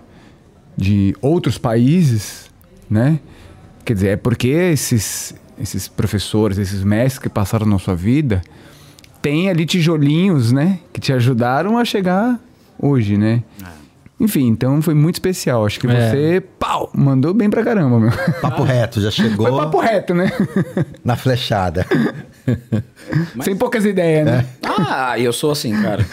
de 0.75 1.15
outros 1.21 1.57
países, 1.57 2.49
né? 2.89 3.19
Quer 3.85 3.93
dizer, 3.93 4.07
é 4.09 4.15
porque 4.15 4.47
esses, 4.49 5.33
esses 5.59 5.87
professores, 5.87 6.57
esses 6.57 6.83
mestres 6.83 7.19
que 7.19 7.29
passaram 7.29 7.65
na 7.65 7.77
sua 7.79 7.95
vida, 7.95 8.41
têm 9.21 9.49
ali 9.49 9.65
tijolinhos, 9.65 10.51
né? 10.51 10.79
Que 10.93 10.99
te 11.01 11.11
ajudaram 11.13 11.77
a 11.77 11.83
chegar 11.85 12.39
hoje, 12.77 13.17
né? 13.17 13.43
Enfim, 14.19 14.47
então 14.47 14.81
foi 14.81 14.93
muito 14.93 15.15
especial. 15.15 15.65
Acho 15.65 15.79
que 15.79 15.87
É. 15.87 16.09
você, 16.11 16.43
pau, 16.59 16.89
mandou 16.93 17.33
bem 17.33 17.49
pra 17.49 17.63
caramba, 17.63 17.99
meu. 17.99 18.11
Papo 18.41 18.63
reto, 18.63 18.99
já 18.99 19.09
chegou 19.09 19.47
Foi 19.47 19.57
papo 19.57 19.79
reto, 19.79 20.13
né? 20.13 20.29
na 21.03 21.15
flechada. 21.15 21.85
Sem 23.41 23.55
poucas 23.55 23.85
ideias, 23.85 24.25
né? 24.25 24.45
Ah, 24.63 25.17
eu 25.19 25.33
sou 25.33 25.51
assim, 25.51 25.71
cara. 25.81 26.05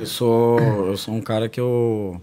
Eu 0.00 0.06
sou, 0.06 0.58
eu 0.60 0.96
sou 0.96 1.14
um 1.14 1.20
cara 1.20 1.48
que 1.48 1.60
eu. 1.60 2.20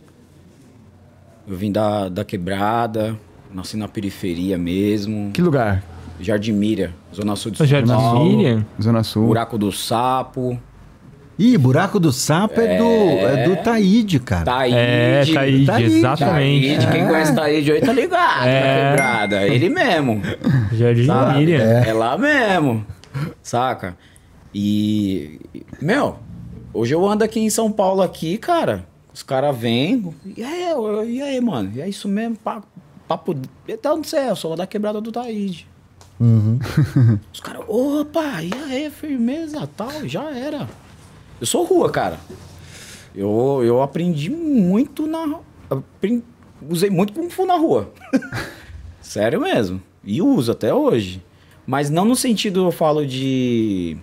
Eu 1.47 1.55
vim 1.57 1.71
da, 1.71 2.09
da 2.09 2.23
quebrada, 2.23 3.15
nasci 3.53 3.75
na 3.75 3.87
periferia 3.87 4.57
mesmo. 4.57 5.31
Que 5.31 5.41
lugar? 5.41 5.83
Jardim 6.19 6.51
Miriam, 6.53 6.91
Zona 7.15 7.35
Sul 7.35 7.51
de 7.51 7.57
São 7.57 7.65
Jardim 7.65 7.87
Paulo. 7.91 8.25
Miriam? 8.37 8.65
Zona 8.81 9.03
Sul. 9.03 9.27
Buraco 9.27 9.57
do 9.57 9.71
Sapo. 9.71 10.59
Ih, 11.39 11.57
buraco 11.57 12.01
do 12.01 12.11
sapo 12.11 12.59
é, 12.59 12.77
do, 12.77 12.83
é 12.83 13.43
do 13.47 13.55
Taíde, 13.63 14.19
cara. 14.19 14.43
Taíde. 14.43 14.75
É, 14.77 15.23
Taíde, 15.33 15.65
Taíde. 15.65 15.95
exatamente. 15.97 16.67
Taíde, 16.67 16.87
quem 16.91 17.07
conhece 17.07 17.33
Taíde 17.33 17.71
aí 17.71 17.79
tá 17.79 17.93
ligado 17.93 18.45
É. 18.45 18.83
na 18.83 18.89
quebrada. 18.89 19.47
Ele 19.47 19.69
mesmo. 19.69 20.21
Jardim 20.73 21.05
Sabe? 21.05 21.39
Miriam. 21.39 21.61
É. 21.61 21.93
lá 21.93 22.17
mesmo. 22.17 22.85
Saca? 23.41 23.97
E. 24.53 25.39
Meu, 25.81 26.17
hoje 26.73 26.93
eu 26.93 27.05
ando 27.07 27.23
aqui 27.23 27.39
em 27.39 27.49
São 27.49 27.71
Paulo 27.71 28.01
aqui, 28.01 28.37
cara. 28.37 28.87
Os 29.13 29.23
caras 29.23 29.57
vêm. 29.57 30.13
E 30.37 30.43
aí, 30.43 30.65
e 31.07 31.21
aí, 31.21 31.41
mano? 31.41 31.71
E 31.75 31.81
é 31.81 31.89
isso 31.89 32.07
mesmo? 32.07 32.37
pa- 32.37 32.63
Papo. 33.07 33.35
Então, 33.67 33.97
não 33.97 34.03
sei, 34.03 34.29
eu 34.29 34.35
sou 34.35 34.55
da 34.55 34.67
quebrada 34.67 35.01
do 35.01 35.11
Taíde. 35.11 35.67
Uhum. 36.19 36.59
Os 37.33 37.39
caras, 37.39 37.63
opa, 37.67 38.43
e 38.43 38.51
aí, 38.53 38.89
firmeza, 38.91 39.67
tal, 39.75 40.07
já 40.07 40.29
era. 40.29 40.67
Eu 41.41 41.47
sou 41.47 41.63
rua, 41.63 41.89
cara. 41.89 42.19
Eu, 43.15 43.61
eu 43.63 43.81
aprendi 43.81 44.29
muito 44.29 45.07
na. 45.07 45.39
apren- 45.69 46.21
usei 46.69 46.89
muito 46.91 47.13
Kung 47.13 47.29
Fu 47.29 47.45
na 47.45 47.55
rua. 47.55 47.91
Sério 49.01 49.41
mesmo. 49.41 49.81
E 50.03 50.21
uso 50.21 50.51
até 50.51 50.73
hoje. 50.73 51.23
Mas 51.69 51.87
não 51.91 52.03
no 52.03 52.15
sentido, 52.15 52.65
eu 52.65 52.71
falo 52.71 53.05
de. 53.05 53.95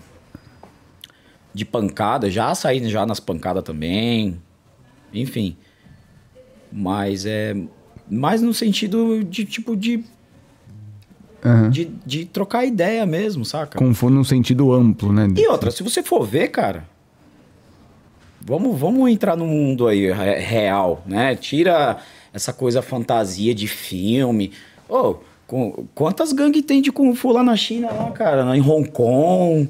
de 1.52 1.64
pancada. 1.64 2.30
Já 2.30 2.54
saí 2.54 2.88
já 2.88 3.04
nas 3.04 3.18
pancadas 3.18 3.64
também. 3.64 4.40
Enfim. 5.12 5.56
Mas 6.70 7.26
é. 7.26 7.56
Mais 8.08 8.40
no 8.40 8.54
sentido 8.54 9.24
de 9.24 9.44
tipo 9.44 9.74
de. 9.76 10.04
Aham. 11.44 11.70
De, 11.70 11.86
de 12.06 12.24
trocar 12.24 12.64
ideia 12.64 13.04
mesmo, 13.04 13.44
saca? 13.44 13.76
Kung 13.80 13.92
Fu 13.94 14.10
num 14.10 14.22
sentido 14.22 14.72
amplo, 14.72 15.12
né? 15.12 15.26
E 15.36 15.48
outra, 15.48 15.72
se 15.72 15.82
você 15.82 16.04
for 16.04 16.24
ver, 16.24 16.48
cara, 16.52 16.88
vamos, 18.40 18.78
vamos 18.78 19.10
entrar 19.10 19.36
no 19.36 19.44
mundo 19.44 19.88
aí 19.88 20.12
re- 20.12 20.38
real, 20.38 21.02
né? 21.04 21.34
Tira 21.34 21.98
essa 22.32 22.52
coisa 22.52 22.80
fantasia 22.80 23.52
de 23.52 23.66
filme. 23.66 24.52
Ô, 24.88 25.14
com- 25.14 25.25
quantas 25.94 26.32
gangues 26.32 26.62
tem 26.62 26.82
de 26.82 26.90
Kung 26.90 27.14
Fu 27.14 27.32
lá 27.32 27.42
na 27.42 27.56
China, 27.56 27.88
lá, 27.92 28.10
cara? 28.10 28.56
Em 28.56 28.60
Hong 28.60 28.88
Kong, 28.90 29.68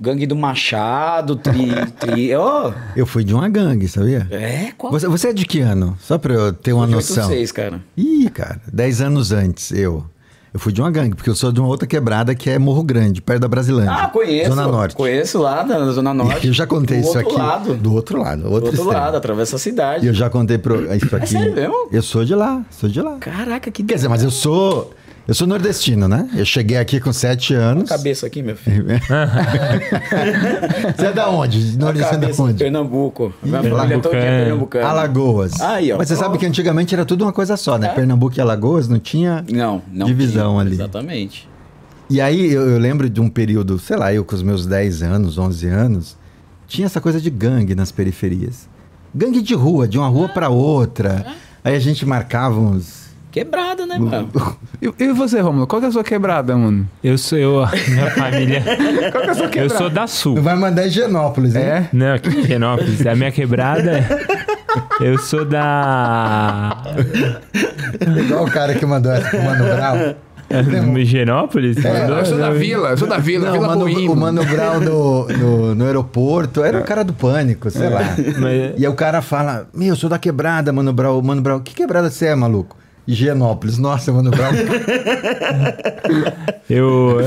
gangue 0.00 0.26
do 0.26 0.34
Machado, 0.36 1.36
tri... 1.36 1.70
tri 1.98 2.34
ô, 2.36 2.72
Eu 2.96 3.06
fui 3.06 3.22
de 3.24 3.34
uma 3.34 3.48
gangue, 3.48 3.86
sabia? 3.88 4.26
é, 4.30 4.72
qual? 4.76 4.92
Você, 4.92 5.06
você 5.08 5.28
é 5.28 5.32
de 5.32 5.44
que 5.44 5.60
ano? 5.60 5.96
Só 6.00 6.18
pra 6.18 6.34
eu 6.34 6.52
ter 6.52 6.72
uma 6.72 6.86
De 6.86 6.92
noção. 6.94 7.24
86, 7.24 7.52
cara. 7.52 7.80
Ih, 7.96 8.28
cara, 8.30 8.60
10 8.72 9.00
anos 9.02 9.32
antes, 9.32 9.70
eu. 9.72 10.04
Eu 10.52 10.60
fui 10.60 10.72
de 10.72 10.80
uma 10.80 10.88
gangue, 10.88 11.16
porque 11.16 11.28
eu 11.28 11.34
sou 11.34 11.50
de 11.50 11.58
uma 11.58 11.68
outra 11.68 11.84
quebrada 11.84 12.32
que 12.32 12.48
é 12.48 12.60
Morro 12.60 12.84
Grande, 12.84 13.20
perto 13.20 13.40
da 13.40 13.48
Brasilândia. 13.48 13.90
Ah, 13.92 14.06
conheço. 14.08 14.50
Zona 14.50 14.68
Norte. 14.68 14.94
Conheço 14.94 15.38
lá 15.40 15.64
na 15.64 15.90
Zona 15.90 16.14
Norte. 16.14 16.46
Eu 16.46 16.52
já 16.52 16.64
contei 16.64 16.98
do 17.00 17.08
isso 17.08 17.18
outro 17.18 17.28
aqui. 17.28 17.36
Lado. 17.40 17.74
Do 17.74 17.92
outro 17.92 18.20
lado. 18.20 18.42
Do 18.42 18.52
Outro, 18.52 18.66
outro 18.66 18.80
extremo. 18.82 18.92
lado, 18.92 19.16
atravessa 19.16 19.56
a 19.56 19.58
cidade. 19.58 20.04
E 20.06 20.08
eu 20.08 20.14
já 20.14 20.30
contei 20.30 20.56
pro, 20.56 20.94
isso 20.94 21.16
aqui. 21.16 21.26
sério 21.26 21.52
mesmo? 21.52 21.88
Eu 21.90 22.02
sou 22.02 22.24
de 22.24 22.36
lá, 22.36 22.64
sou 22.70 22.88
de 22.88 23.00
lá. 23.02 23.16
Caraca, 23.18 23.68
que 23.68 23.82
Quer 23.82 23.96
dizer, 23.96 24.06
mas 24.08 24.22
eu 24.22 24.30
sou. 24.30 24.92
Eu 25.26 25.32
sou 25.32 25.46
nordestino, 25.46 26.06
né? 26.06 26.28
Eu 26.34 26.44
cheguei 26.44 26.76
aqui 26.76 27.00
com 27.00 27.10
7 27.10 27.54
anos. 27.54 27.88
cabeça 27.88 28.26
aqui, 28.26 28.42
meu 28.42 28.54
filho. 28.54 28.84
Você 30.94 31.06
é 31.06 31.12
da 31.12 31.30
onde? 31.30 31.78
Nordestino 31.78 32.24
é 32.24 32.28
da 32.28 32.42
onde? 32.42 32.58
Pernambuco. 32.58 33.32
Minha 33.42 33.62
família 33.62 34.00
toda 34.00 34.16
é 34.18 34.44
pernambucana. 34.44 34.86
Alagoas. 34.86 35.58
Aí, 35.62 35.90
ó. 35.92 35.96
Mas 35.96 36.08
você 36.08 36.16
sabe 36.16 36.36
que 36.36 36.44
antigamente 36.44 36.94
era 36.94 37.06
tudo 37.06 37.24
uma 37.24 37.32
coisa 37.32 37.56
só, 37.56 37.78
né? 37.78 37.88
Pernambuco 37.88 38.36
e 38.36 38.40
Alagoas 38.40 38.86
não 38.86 38.98
tinha. 38.98 39.42
Não, 39.50 39.80
não. 39.90 40.06
Divisão 40.06 40.50
tinha. 40.50 40.60
ali. 40.60 40.74
Exatamente. 40.74 41.48
E 42.10 42.20
aí 42.20 42.52
eu, 42.52 42.68
eu 42.68 42.78
lembro 42.78 43.08
de 43.08 43.18
um 43.18 43.30
período, 43.30 43.78
sei 43.78 43.96
lá, 43.96 44.12
eu 44.12 44.26
com 44.26 44.34
os 44.34 44.42
meus 44.42 44.66
10 44.66 45.02
anos, 45.02 45.38
11 45.38 45.66
anos, 45.68 46.18
tinha 46.66 46.84
essa 46.84 47.00
coisa 47.00 47.18
de 47.18 47.30
gangue 47.30 47.74
nas 47.74 47.90
periferias. 47.90 48.68
Gangue 49.14 49.40
de 49.40 49.54
rua, 49.54 49.88
de 49.88 49.96
uma 49.96 50.08
rua 50.08 50.28
pra 50.28 50.50
outra. 50.50 51.24
Aí 51.62 51.74
a 51.74 51.78
gente 51.78 52.04
marcava 52.04 52.60
uns. 52.60 53.03
Quebrada, 53.34 53.84
né, 53.84 53.98
mano? 53.98 54.30
E, 54.80 54.92
e 55.02 55.12
você, 55.12 55.40
Romulo? 55.40 55.66
Qual 55.66 55.80
que 55.80 55.86
é 55.86 55.88
a 55.88 55.92
sua 55.92 56.04
quebrada, 56.04 56.56
mano? 56.56 56.88
Eu 57.02 57.18
sou 57.18 57.36
eu, 57.36 57.64
minha 57.88 58.08
família. 58.12 58.62
Qual 59.10 59.24
que 59.24 59.28
é 59.28 59.32
a 59.32 59.34
sua 59.34 59.46
eu 59.46 59.50
quebrada? 59.50 59.76
sou 59.76 59.90
da 59.90 60.06
Sul. 60.06 60.40
Vai 60.40 60.54
mandar 60.54 60.86
em 60.86 60.90
Genópolis, 60.90 61.56
hein? 61.56 61.62
É? 61.62 61.88
Não, 61.92 62.14
aqui 62.14 62.28
em 62.28 62.44
Genópolis. 62.46 63.04
A 63.04 63.16
minha 63.16 63.32
quebrada. 63.32 64.04
Eu 65.00 65.18
sou 65.18 65.44
da. 65.44 66.80
Igual 68.24 68.44
o 68.44 68.50
cara 68.52 68.72
que 68.76 68.86
mandou 68.86 69.10
essa 69.10 69.28
pro 69.30 69.42
Mano 69.42 69.64
Brown. 69.64 70.14
Em 70.96 71.04
Genópolis? 71.04 71.76
Mandou? 71.78 72.18
Eu 72.18 72.26
sou 72.26 72.38
da 72.38 72.50
vila, 72.50 72.90
eu 72.90 72.96
sou 72.98 73.08
da 73.08 73.18
vila, 73.18 73.46
Não, 73.46 73.56
o 73.56 73.84
Vila 73.86 74.04
Mano, 74.04 74.12
o 74.12 74.16
Mano 74.16 74.44
Brown 74.44 74.78
no, 74.80 75.26
no, 75.26 75.74
no 75.74 75.84
aeroporto 75.86 76.62
era 76.62 76.78
o 76.78 76.84
cara 76.84 77.02
do 77.02 77.12
pânico, 77.12 77.68
sei 77.68 77.88
lá. 77.88 78.14
Mas- 78.38 78.74
E 78.78 78.86
aí 78.86 78.88
o 78.88 78.94
cara 78.94 79.20
fala: 79.20 79.66
Meu, 79.74 79.88
eu 79.88 79.96
sou 79.96 80.08
da 80.08 80.18
quebrada, 80.20 80.72
Mano 80.72 80.92
Brown. 80.92 81.20
Mano 81.20 81.42
Brown, 81.42 81.58
que 81.60 81.74
quebrada 81.74 82.08
você 82.10 82.26
é, 82.26 82.34
maluco? 82.36 82.76
Higienópolis. 83.06 83.78
Nossa, 83.78 84.12
Mano 84.12 84.30
Brown. 84.30 84.52
Eu. 86.68 87.18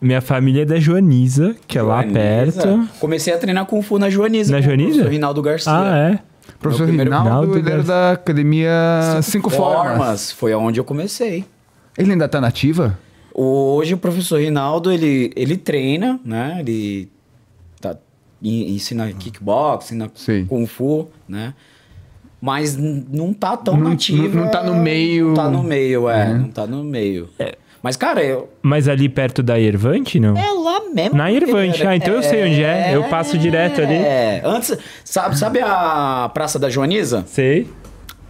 Minha 0.00 0.20
família 0.20 0.62
é 0.62 0.64
da 0.66 0.78
Joaniza, 0.78 1.56
que 1.66 1.78
é 1.78 1.82
lá 1.82 2.02
perto. 2.02 2.86
Comecei 3.00 3.32
a 3.32 3.38
treinar 3.38 3.64
Kung 3.64 3.80
Fu 3.80 3.98
na 3.98 4.10
Joaniza. 4.10 4.52
Na 4.52 4.60
Joaniza? 4.60 4.88
professor 4.90 5.10
Rinaldo 5.10 5.42
Garcia. 5.42 5.72
Ah, 5.72 6.10
é? 6.12 6.18
Professor 6.60 6.86
Meu 6.88 7.04
Rinaldo, 7.04 7.24
Rinaldo 7.28 7.58
ele 7.58 7.70
era 7.70 7.82
da 7.82 8.10
Academia 8.12 8.70
Cinco, 9.22 9.48
Formas. 9.48 10.30
Foi 10.30 10.52
aonde 10.52 10.78
eu 10.78 10.84
comecei. 10.84 11.44
Ele 11.96 12.12
ainda 12.12 12.28
tá 12.28 12.38
nativa? 12.40 12.98
Hoje 13.34 13.94
o 13.94 13.98
professor 13.98 14.40
Rinaldo, 14.40 14.92
ele, 14.92 15.32
ele 15.34 15.56
treina, 15.56 16.20
né? 16.24 16.58
Ele 16.60 17.08
tá, 17.80 17.96
en- 18.42 18.74
ensina 18.74 19.10
kickbox, 19.12 19.86
ensina 19.86 20.10
Sim. 20.14 20.44
Kung 20.44 20.66
Fu, 20.66 21.08
né? 21.26 21.54
Mas 22.44 22.76
não 22.76 23.32
tá 23.32 23.56
tão 23.56 23.74
Não- 23.74 23.88
nativa. 23.88 24.28
não- 24.36 24.44
não 24.44 24.50
tá 24.50 24.62
no 24.62 24.74
meio. 24.76 25.28
Não 25.28 25.34
tá 25.34 25.48
no 25.48 25.62
meio, 25.62 26.10
é. 26.10 26.26
Uhum. 26.28 26.38
Não 26.40 26.48
tá 26.50 26.66
no 26.66 26.84
meio. 26.84 27.30
Mas, 27.82 27.96
cara, 27.96 28.22
eu, 28.22 28.50
Mas 28.62 28.86
ali 28.86 29.08
perto 29.08 29.42
da 29.42 29.58
Irvante, 29.58 30.20
não? 30.20 30.36
é 30.36 30.52
lá 30.52 30.82
mesmo. 30.94 31.16
Na 31.16 31.32
Irvante. 31.32 31.86
Ah, 31.86 31.96
então 31.96 32.12
eu 32.12 32.22
sei 32.22 32.44
onde 32.44 32.62
é. 32.62 32.94
Eu 32.94 33.04
passo 33.04 33.38
direto 33.38 33.80
ali. 33.80 33.94
É. 33.94 34.42
Antes, 34.44 34.76
sabe, 35.02 35.38
sabe 35.38 35.60
a 35.62 36.30
Praça 36.34 36.58
da 36.58 36.68
Joaniza? 36.68 37.24
Sei. 37.26 37.66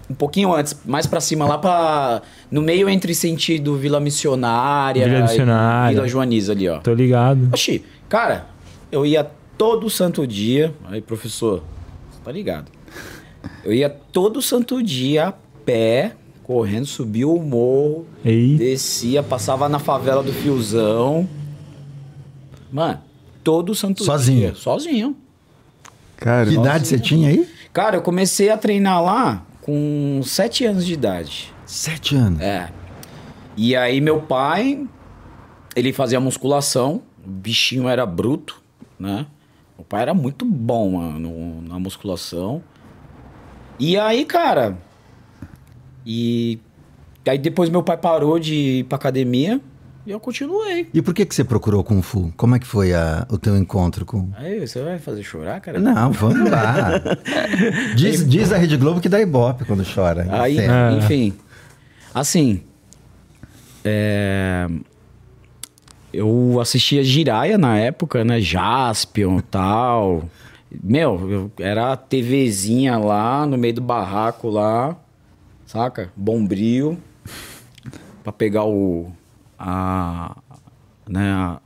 Um 0.08 0.14
pouquinho 0.14 0.52
antes, 0.54 0.78
mais 0.84 1.06
pra 1.08 1.20
cima, 1.20 1.44
lá 1.44 1.58
pra. 1.58 2.22
No 2.52 2.62
meio 2.62 2.88
entre 2.88 3.14
sentido 3.16 3.76
Vila 3.76 3.98
Missionária. 3.98 5.08
Vila 5.08 5.22
Missionária. 5.22 5.92
E 5.92 5.94
Vila 5.96 6.06
Joaniza 6.06 6.52
ali, 6.52 6.68
ó. 6.68 6.78
Tô 6.78 6.94
ligado. 6.94 7.48
Oxi, 7.52 7.84
cara, 8.08 8.46
eu 8.92 9.04
ia 9.04 9.26
todo 9.58 9.90
santo 9.90 10.24
dia. 10.24 10.72
Aí, 10.88 11.00
professor, 11.00 11.64
tá 12.24 12.30
ligado? 12.30 12.73
Eu 13.64 13.72
ia 13.72 13.88
todo 13.88 14.40
santo 14.42 14.82
dia 14.82 15.28
a 15.28 15.32
pé, 15.32 16.14
correndo, 16.42 16.86
subia 16.86 17.26
o 17.28 17.42
morro, 17.42 18.06
Ei. 18.24 18.56
descia, 18.56 19.22
passava 19.22 19.68
na 19.68 19.78
favela 19.78 20.22
do 20.22 20.32
Fiozão. 20.32 21.28
Mano, 22.70 23.00
todo 23.42 23.74
santo 23.74 24.04
Sozinho? 24.04 24.40
dia. 24.40 24.54
Sozinho. 24.54 25.16
Cara, 26.16 26.46
Que 26.46 26.54
idade 26.54 26.86
você 26.86 26.98
tinha 26.98 27.28
aí? 27.28 27.48
Cara, 27.72 27.96
eu 27.96 28.02
comecei 28.02 28.50
a 28.50 28.56
treinar 28.56 29.02
lá 29.02 29.44
com 29.60 30.20
sete 30.24 30.64
anos 30.64 30.84
de 30.84 30.92
idade. 30.92 31.52
Sete 31.66 32.14
anos. 32.14 32.40
É. 32.40 32.70
E 33.56 33.74
aí 33.76 34.00
meu 34.00 34.20
pai, 34.20 34.86
ele 35.74 35.92
fazia 35.92 36.20
musculação, 36.20 37.02
o 37.24 37.30
bichinho 37.30 37.88
era 37.88 38.04
bruto, 38.04 38.60
né? 38.98 39.26
O 39.76 39.82
pai 39.82 40.02
era 40.02 40.14
muito 40.14 40.44
bom, 40.44 40.92
mano, 40.92 41.62
na 41.62 41.78
musculação. 41.78 42.62
E 43.78 43.96
aí, 43.98 44.24
cara, 44.24 44.76
e 46.06 46.58
aí 47.26 47.38
depois 47.38 47.68
meu 47.70 47.82
pai 47.82 47.96
parou 47.96 48.38
de 48.38 48.54
ir 48.54 48.84
pra 48.84 48.96
academia 48.96 49.60
e 50.06 50.10
eu 50.10 50.20
continuei. 50.20 50.88
E 50.92 51.00
por 51.02 51.14
que, 51.14 51.24
que 51.24 51.34
você 51.34 51.42
procurou 51.42 51.82
Kung 51.82 52.02
Fu? 52.02 52.32
Como 52.36 52.54
é 52.54 52.58
que 52.58 52.66
foi 52.66 52.92
a- 52.94 53.26
o 53.30 53.38
teu 53.38 53.56
encontro 53.56 54.04
com. 54.04 54.28
Aí, 54.36 54.60
você 54.60 54.82
vai 54.82 54.98
fazer 54.98 55.22
chorar, 55.22 55.60
cara? 55.60 55.78
Não, 55.80 56.12
vamos 56.12 56.50
lá. 56.50 56.90
diz, 57.96 58.28
diz 58.28 58.52
a 58.52 58.58
Rede 58.58 58.76
Globo 58.76 59.00
que 59.00 59.08
dá 59.08 59.20
ibope 59.20 59.64
quando 59.64 59.82
chora. 59.84 60.26
Aí. 60.30 60.58
Ah. 60.60 60.92
enfim. 60.92 61.32
Assim. 62.14 62.62
é, 63.84 64.68
Eu 66.12 66.58
assistia 66.60 67.02
Jiraya 67.02 67.56
na 67.58 67.76
época, 67.78 68.22
né? 68.24 68.40
Jaspion 68.40 69.38
e 69.38 69.42
tal. 69.42 70.24
Meu, 70.82 71.30
eu- 71.30 71.52
era 71.58 71.92
a 71.92 71.96
TVzinha 71.96 72.98
lá 72.98 73.46
no 73.46 73.56
meio 73.58 73.74
do 73.74 73.80
barraco 73.80 74.48
lá, 74.48 74.96
saca? 75.66 76.10
Bombril. 76.16 76.98
Pra 78.22 78.32
pegar 78.32 78.64
o. 78.64 79.12
A. 79.58 80.36
Né? 81.08 81.30
A, 81.30 81.60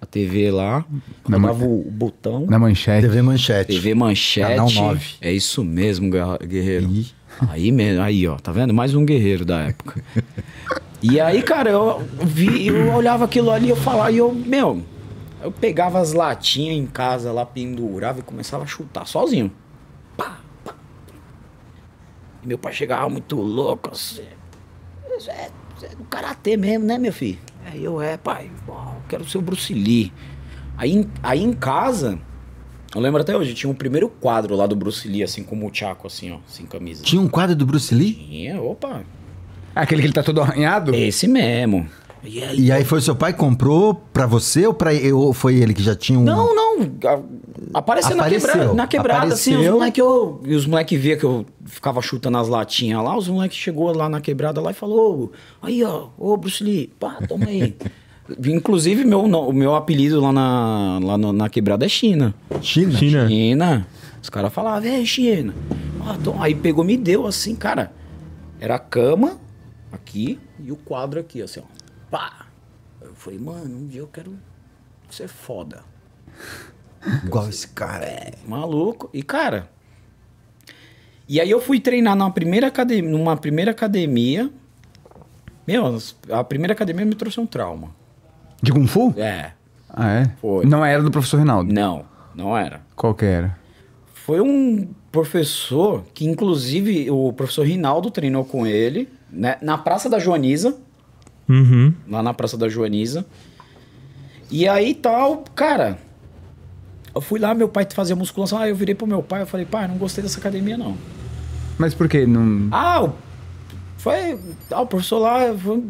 a 0.00 0.06
TV 0.06 0.50
lá. 0.50 0.84
Na 1.28 1.38
Dava 1.38 1.64
o 1.64 1.84
botão. 1.90 2.46
na 2.48 2.58
manchete. 2.58 3.06
TV 3.06 3.22
Manchete. 3.22 3.72
TV 3.72 3.94
Manchete. 3.94 4.48
Canal 4.48 4.70
9. 4.70 5.06
É 5.20 5.32
isso 5.32 5.62
mesmo, 5.64 6.10
guerreiro. 6.44 6.90
Ih. 6.90 7.06
Aí 7.48 7.72
mesmo, 7.72 8.02
aí, 8.02 8.26
ó, 8.28 8.36
tá 8.36 8.52
vendo? 8.52 8.74
Mais 8.74 8.94
um 8.94 9.04
guerreiro 9.04 9.44
da 9.44 9.60
época. 9.60 10.02
e 11.02 11.18
aí, 11.20 11.42
cara, 11.42 11.70
eu 11.70 12.02
vi, 12.24 12.66
eu 12.66 12.92
olhava 12.92 13.24
aquilo 13.24 13.50
ali, 13.50 13.70
eu 13.70 13.76
falava, 13.76 14.10
e 14.12 14.18
eu, 14.18 14.32
meu, 14.34 14.82
eu 15.42 15.50
pegava 15.52 15.98
as 16.00 16.12
latinhas 16.12 16.76
em 16.76 16.86
casa 16.86 17.32
lá, 17.32 17.44
pendurava 17.44 18.20
e 18.20 18.22
começava 18.22 18.64
a 18.64 18.66
chutar 18.66 19.06
sozinho. 19.06 19.50
Pá, 20.16 20.38
pá. 20.64 20.74
E 22.42 22.46
meu 22.46 22.58
pai 22.58 22.72
chegava 22.72 23.08
muito 23.08 23.36
louco, 23.36 23.90
assim. 23.92 24.22
Isso 25.16 25.30
é, 25.30 25.50
isso 25.76 25.86
é 25.86 25.88
do 25.90 26.04
karatê 26.04 26.56
mesmo, 26.56 26.86
né, 26.86 26.98
meu 26.98 27.12
filho? 27.12 27.38
Aí 27.66 27.84
eu, 27.84 28.00
é, 28.00 28.16
pai, 28.16 28.50
eu 28.66 28.74
quero 29.08 29.28
ser 29.28 29.38
o 29.38 29.42
Bruce 29.42 29.72
Lee. 29.72 30.12
Aí, 30.76 30.92
em- 30.92 31.10
aí 31.22 31.42
em 31.42 31.52
casa, 31.52 32.18
eu 32.94 33.00
lembro 33.00 33.20
até 33.20 33.36
hoje, 33.36 33.54
tinha 33.54 33.70
um 33.70 33.74
primeiro 33.74 34.08
quadro 34.08 34.56
lá 34.56 34.66
do 34.66 34.74
Bruce 34.74 35.06
Lee, 35.06 35.22
assim, 35.22 35.44
com 35.44 35.54
o 35.54 35.58
Muchaco, 35.58 36.06
assim, 36.06 36.32
ó, 36.32 36.38
sem 36.46 36.66
camisa. 36.66 37.04
Tinha 37.04 37.20
um 37.22 37.28
quadro 37.28 37.54
do 37.54 37.64
Bruce 37.66 37.94
Lee? 37.94 38.14
Tinha, 38.14 38.60
opa, 38.60 39.02
Aquele 39.74 40.02
que 40.02 40.06
ele 40.08 40.12
tá 40.14 40.22
todo 40.22 40.42
arranhado? 40.42 40.94
esse 40.94 41.26
mesmo. 41.28 41.88
E 42.24 42.42
aí, 42.42 42.60
E 42.60 42.72
aí 42.72 42.84
foi 42.84 43.00
seu 43.00 43.16
pai 43.16 43.32
que 43.32 43.38
comprou 43.40 43.94
pra 44.12 44.26
você 44.26 44.66
ou, 44.66 44.72
pra, 44.74 44.90
ou 45.14 45.32
foi 45.32 45.56
ele 45.56 45.74
que 45.74 45.82
já 45.82 45.94
tinha 45.94 46.18
um. 46.18 46.22
Não, 46.22 46.54
não. 46.54 46.82
a- 47.08 47.20
Apareceu, 47.74 48.14
na 48.16 48.22
Apareceu. 48.24 48.50
quebrada, 48.50 48.74
na 48.74 48.86
quebrada 48.86 49.34
assim, 49.34 49.50
os 49.52 49.56
Apareceu. 49.56 49.74
moleques 49.74 49.98
eu, 49.98 50.40
e 50.44 50.54
os 50.54 50.66
moleque 50.66 50.96
via 50.96 51.16
que 51.16 51.24
eu 51.24 51.46
ficava 51.64 52.00
chutando 52.02 52.36
as 52.38 52.48
latinhas 52.48 53.02
lá, 53.02 53.16
os 53.16 53.28
moleques 53.28 53.56
chegou 53.56 53.90
lá 53.96 54.08
na 54.08 54.20
quebrada 54.20 54.60
lá 54.60 54.70
e 54.70 54.74
falou, 54.74 55.32
aí 55.62 55.82
ó, 55.82 56.08
ô 56.18 56.36
Bruce 56.36 56.62
Lee, 56.62 56.92
pá, 57.00 57.16
toma 57.26 57.46
aí. 57.46 57.74
Inclusive, 58.46 59.04
meu, 59.04 59.20
o 59.24 59.52
meu 59.52 59.74
apelido 59.74 60.20
lá 60.20 60.32
na, 60.32 61.00
lá 61.02 61.18
no- 61.18 61.32
na 61.32 61.48
quebrada 61.48 61.84
é 61.84 61.88
China. 61.88 62.34
China? 62.60 62.92
China. 62.98 63.28
China. 63.28 63.86
Os 64.22 64.30
caras 64.30 64.52
falavam, 64.52 64.80
vem, 64.82 65.04
China. 65.04 65.52
Ah, 66.06 66.16
toma. 66.22 66.44
Aí 66.44 66.54
pegou, 66.54 66.84
me 66.84 66.96
deu 66.96 67.26
assim, 67.26 67.54
cara. 67.56 67.92
Era 68.60 68.76
a 68.76 68.78
cama 68.78 69.38
aqui 69.90 70.38
e 70.64 70.70
o 70.70 70.76
quadro 70.76 71.18
aqui, 71.18 71.42
assim, 71.42 71.60
ó. 71.60 71.81
Pá. 72.12 72.44
Eu 73.00 73.14
falei, 73.14 73.38
mano, 73.38 73.78
um 73.78 73.86
dia 73.86 74.02
eu 74.02 74.06
quero 74.06 74.38
ser 75.08 75.28
foda. 75.28 75.82
Igual 77.24 77.48
esse 77.48 77.66
cara. 77.68 78.04
É. 78.04 78.34
Maluco. 78.46 79.08
E, 79.14 79.22
cara. 79.22 79.70
E 81.26 81.40
aí 81.40 81.50
eu 81.50 81.58
fui 81.58 81.80
treinar 81.80 82.14
numa 82.14 82.30
primeira 82.30 82.66
academia, 82.66 83.10
numa 83.10 83.34
primeira 83.34 83.70
academia. 83.70 84.50
Meu, 85.66 85.98
a 86.30 86.44
primeira 86.44 86.74
academia 86.74 87.06
me 87.06 87.14
trouxe 87.14 87.40
um 87.40 87.46
trauma. 87.46 87.96
De 88.62 88.70
Kung 88.70 88.86
Fu? 88.86 89.14
É. 89.16 89.52
Ah, 89.88 90.12
é? 90.12 90.32
Foi. 90.38 90.66
Não 90.66 90.84
era 90.84 91.02
do 91.02 91.10
professor 91.10 91.38
Reinaldo. 91.38 91.72
Não, 91.72 92.04
não 92.34 92.56
era. 92.56 92.82
Qual 92.94 93.14
que 93.14 93.24
era? 93.24 93.56
Foi 94.12 94.38
um 94.40 94.86
professor 95.10 96.04
que, 96.12 96.26
inclusive, 96.26 97.10
o 97.10 97.32
professor 97.32 97.66
Rinaldo 97.66 98.10
treinou 98.10 98.44
com 98.44 98.66
ele, 98.66 99.08
né? 99.30 99.56
Na 99.62 99.78
Praça 99.78 100.10
da 100.10 100.18
Joaniza. 100.18 100.76
Uhum. 101.52 101.92
Lá 102.08 102.22
na 102.22 102.32
Praça 102.32 102.56
da 102.56 102.68
Joaniza. 102.68 103.26
E 104.50 104.66
aí 104.66 104.94
tal, 104.94 105.44
cara. 105.54 105.98
Eu 107.14 107.20
fui 107.20 107.38
lá, 107.38 107.54
meu 107.54 107.68
pai 107.68 107.86
fazia 107.92 108.16
musculação. 108.16 108.58
Aí 108.58 108.70
eu 108.70 108.76
virei 108.76 108.94
pro 108.94 109.06
meu 109.06 109.22
pai, 109.22 109.42
eu 109.42 109.46
falei, 109.46 109.66
pai, 109.66 109.86
não 109.86 109.96
gostei 109.96 110.22
dessa 110.22 110.38
academia, 110.38 110.78
não. 110.78 110.96
Mas 111.76 111.92
por 111.92 112.08
que? 112.08 112.26
Não... 112.26 112.68
Ah, 112.70 113.10
foi. 113.98 114.38
Ah, 114.70 114.80
o 114.80 114.86
professor 114.86 115.18
lá. 115.18 115.54
Foi, 115.54 115.84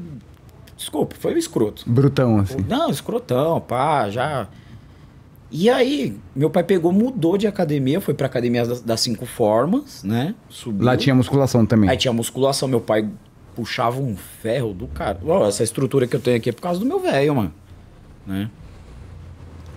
desculpa, 0.76 1.14
foi 1.18 1.34
um 1.34 1.38
escroto. 1.38 1.88
Brutão, 1.88 2.38
assim. 2.38 2.64
Não, 2.68 2.90
escrotão, 2.90 3.60
pá, 3.60 4.10
já. 4.10 4.48
E 5.50 5.68
aí, 5.68 6.16
meu 6.34 6.48
pai 6.48 6.64
pegou, 6.64 6.92
mudou 6.92 7.36
de 7.36 7.46
academia, 7.46 8.00
foi 8.00 8.14
pra 8.14 8.26
academia 8.26 8.64
das, 8.64 8.80
das 8.80 9.00
cinco 9.00 9.26
formas, 9.26 10.02
né? 10.02 10.34
Subiu. 10.48 10.84
Lá 10.84 10.96
tinha 10.96 11.14
musculação 11.14 11.66
também. 11.66 11.90
Aí 11.90 11.96
tinha 11.96 12.12
musculação, 12.12 12.66
meu 12.66 12.80
pai 12.80 13.08
puxava 13.54 14.00
um 14.00 14.16
ferro 14.16 14.72
do 14.72 14.86
cara. 14.86 15.18
Ó, 15.24 15.46
essa 15.46 15.62
estrutura 15.62 16.06
que 16.06 16.16
eu 16.16 16.20
tenho 16.20 16.36
aqui 16.36 16.50
é 16.50 16.52
por 16.52 16.62
causa 16.62 16.80
do 16.80 16.86
meu 16.86 16.98
velho, 16.98 17.34
mano. 17.34 17.54
Né? 18.26 18.50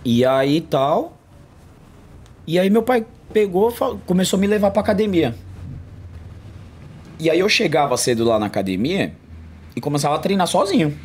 E 0.03 0.25
aí 0.25 0.61
tal. 0.61 1.17
E 2.47 2.59
aí 2.59 2.69
meu 2.69 2.83
pai 2.83 3.05
pegou, 3.33 3.73
começou 4.05 4.37
a 4.37 4.39
me 4.39 4.47
levar 4.47 4.71
pra 4.71 4.81
academia. 4.81 5.35
E 7.19 7.29
aí 7.29 7.39
eu 7.39 7.49
chegava 7.49 7.95
cedo 7.97 8.23
lá 8.23 8.37
na 8.37 8.45
academia 8.45 9.13
e 9.75 9.81
começava 9.81 10.15
a 10.15 10.19
treinar 10.19 10.47
sozinho. 10.47 10.97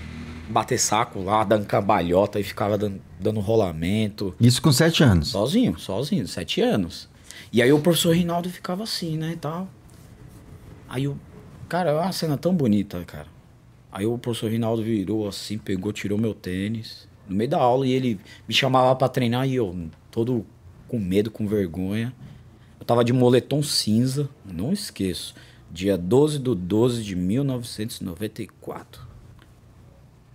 Bater 0.48 0.78
saco 0.78 1.22
lá, 1.22 1.44
dando 1.44 1.64
cambalhota 1.66 2.40
e 2.40 2.42
ficava 2.42 2.76
dando, 2.76 3.00
dando 3.18 3.40
rolamento. 3.40 4.34
Isso 4.40 4.60
com 4.60 4.72
sete 4.72 5.02
anos. 5.02 5.28
Sozinho, 5.28 5.78
sozinho, 5.78 6.26
sete 6.26 6.60
anos. 6.60 7.08
E 7.52 7.62
aí 7.62 7.72
o 7.72 7.78
professor 7.78 8.14
Rinaldo 8.14 8.50
ficava 8.50 8.82
assim, 8.82 9.16
né, 9.16 9.32
e 9.32 9.36
tal. 9.36 9.68
Aí 10.88 11.06
o... 11.06 11.16
Cara, 11.70 11.90
é 11.90 11.94
uma 11.94 12.10
cena 12.10 12.36
tão 12.36 12.52
bonita, 12.52 13.04
cara. 13.04 13.28
Aí 13.92 14.04
o 14.04 14.18
professor 14.18 14.50
Rinaldo 14.50 14.82
virou 14.82 15.28
assim, 15.28 15.56
pegou, 15.56 15.92
tirou 15.92 16.18
meu 16.18 16.34
tênis 16.34 17.08
no 17.28 17.36
meio 17.36 17.48
da 17.48 17.58
aula 17.58 17.86
e 17.86 17.92
ele 17.92 18.18
me 18.48 18.52
chamava 18.52 18.96
pra 18.96 19.08
treinar 19.08 19.46
e 19.48 19.54
eu 19.54 19.88
todo 20.10 20.44
com 20.88 20.98
medo, 20.98 21.30
com 21.30 21.46
vergonha. 21.46 22.12
Eu 22.80 22.84
tava 22.84 23.04
de 23.04 23.12
moletom 23.12 23.62
cinza, 23.62 24.28
não 24.44 24.72
esqueço. 24.72 25.32
Dia 25.70 25.96
12 25.96 26.40
do 26.40 26.56
12 26.56 27.04
de 27.04 27.14
1994. 27.14 29.06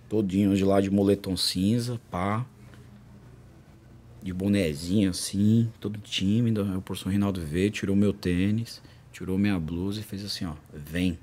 Todinho 0.08 0.56
de 0.56 0.64
lá 0.64 0.80
de 0.80 0.90
moletom 0.90 1.36
cinza, 1.36 2.00
pá 2.10 2.46
de 4.22 4.32
bonezinho 4.32 5.10
assim, 5.10 5.70
todo 5.78 6.00
tímido. 6.00 6.62
O 6.78 6.80
professor 6.80 7.10
Rinaldo 7.10 7.42
veio, 7.42 7.70
tirou 7.70 7.94
meu 7.94 8.14
tênis, 8.14 8.82
tirou 9.12 9.36
minha 9.36 9.60
blusa 9.60 10.00
e 10.00 10.02
fez 10.02 10.24
assim, 10.24 10.46
ó, 10.46 10.54
vem. 10.72 11.18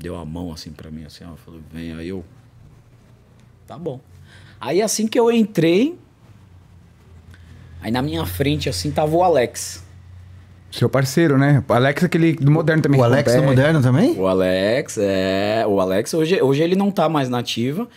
Deu 0.00 0.16
a 0.16 0.24
mão 0.24 0.52
assim 0.52 0.70
pra 0.70 0.90
mim, 0.90 1.04
assim, 1.04 1.24
ó, 1.24 1.36
falou, 1.36 1.60
vem. 1.70 1.92
Aí 1.92 2.08
eu, 2.08 2.24
tá 3.66 3.76
bom. 3.78 4.00
Aí 4.58 4.80
assim 4.80 5.06
que 5.06 5.18
eu 5.18 5.30
entrei, 5.30 5.98
aí 7.82 7.90
na 7.90 8.00
minha 8.00 8.24
frente 8.24 8.68
assim 8.68 8.90
tava 8.90 9.14
o 9.14 9.22
Alex. 9.22 9.84
Seu 10.70 10.88
parceiro, 10.88 11.36
né? 11.36 11.62
O 11.68 11.72
Alex 11.72 12.02
é 12.02 12.06
aquele 12.06 12.34
do 12.34 12.50
moderno 12.50 12.82
também. 12.82 13.00
O 13.00 13.04
Alex 13.04 13.34
do. 13.34 13.42
Moderno 13.42 13.82
também? 13.82 14.18
O 14.18 14.26
Alex, 14.26 14.98
é, 14.98 15.64
o 15.66 15.80
Alex, 15.80 16.14
hoje, 16.14 16.40
hoje 16.40 16.62
ele 16.62 16.76
não 16.76 16.90
tá 16.90 17.08
mais 17.08 17.28
nativa. 17.28 17.88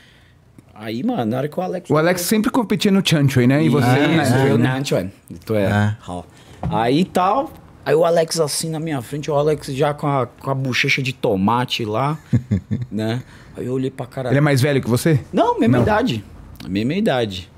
Aí, 0.73 1.03
mano, 1.03 1.23
na 1.23 1.37
hora 1.37 1.47
que 1.47 1.57
o 1.57 1.61
Alex... 1.61 1.89
O 1.89 1.97
Alex 1.97 2.21
sempre 2.21 2.49
competia 2.49 2.91
no 2.91 3.07
Chanchway, 3.07 3.45
né? 3.45 3.63
E 3.63 3.69
você 3.69 3.87
Isso, 3.87 4.09
no 4.09 4.15
Nashville, 4.17 4.49
eu 4.49 4.57
né? 4.57 4.63
Nashville. 4.69 5.11
Tu 5.45 5.55
é. 5.55 5.63
É. 5.65 5.95
Ó. 6.07 6.23
Aí 6.63 7.05
tal. 7.05 7.51
Aí 7.85 7.93
o 7.95 8.05
Alex 8.05 8.39
assim 8.39 8.69
na 8.69 8.79
minha 8.79 9.01
frente, 9.01 9.29
o 9.29 9.33
Alex 9.35 9.67
já 9.67 9.93
com 9.93 10.07
a, 10.07 10.25
com 10.25 10.49
a 10.49 10.55
bochecha 10.55 11.01
de 11.01 11.11
tomate 11.13 11.83
lá, 11.83 12.17
né? 12.91 13.21
Aí 13.57 13.65
eu 13.65 13.73
olhei 13.73 13.91
pra 13.91 14.05
cara. 14.05 14.29
Ele 14.29 14.37
é 14.37 14.41
mais 14.41 14.61
velho 14.61 14.81
que 14.81 14.89
você? 14.89 15.19
Não, 15.33 15.59
mesma 15.59 15.77
Não. 15.77 15.83
idade. 15.83 16.23
Mesma 16.67 16.93
idade. 16.93 17.51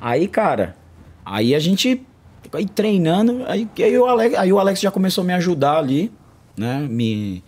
Aí, 0.00 0.26
cara, 0.28 0.76
aí 1.24 1.54
a 1.54 1.58
gente 1.58 2.02
aí 2.52 2.66
treinando, 2.66 3.44
aí, 3.46 3.68
aí, 3.78 3.98
o 3.98 4.06
Alex, 4.06 4.34
aí 4.36 4.52
o 4.52 4.58
Alex 4.58 4.80
já 4.80 4.90
começou 4.90 5.22
a 5.22 5.26
me 5.26 5.32
ajudar 5.32 5.78
ali, 5.78 6.12
né? 6.56 6.86
Me 6.88 7.42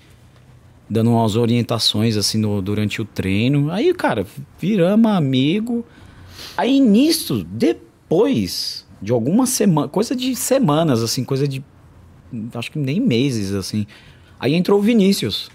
dando 0.89 1.11
umas 1.11 1.35
orientações 1.37 2.17
assim 2.17 2.39
no- 2.39 2.63
durante 2.63 3.03
o 3.03 3.05
treino. 3.05 3.71
Aí, 3.71 3.93
cara, 3.93 4.25
viramos 4.59 5.11
amigo. 5.11 5.85
Aí 6.57 6.79
nisso, 6.81 7.45
depois 7.45 8.87
de 9.03 9.13
algumas 9.13 9.51
semanas, 9.51 9.91
coisa 9.91 10.15
de 10.17 10.35
semanas, 10.37 11.03
assim, 11.03 11.23
coisa 11.25 11.47
de 11.47 11.63
acho 12.55 12.71
que 12.71 12.79
nem 12.79 13.01
meses, 13.01 13.53
assim. 13.53 13.87
Aí 14.39 14.55
entrou 14.55 14.79
o 14.79 14.83
Vinícius. 14.83 15.51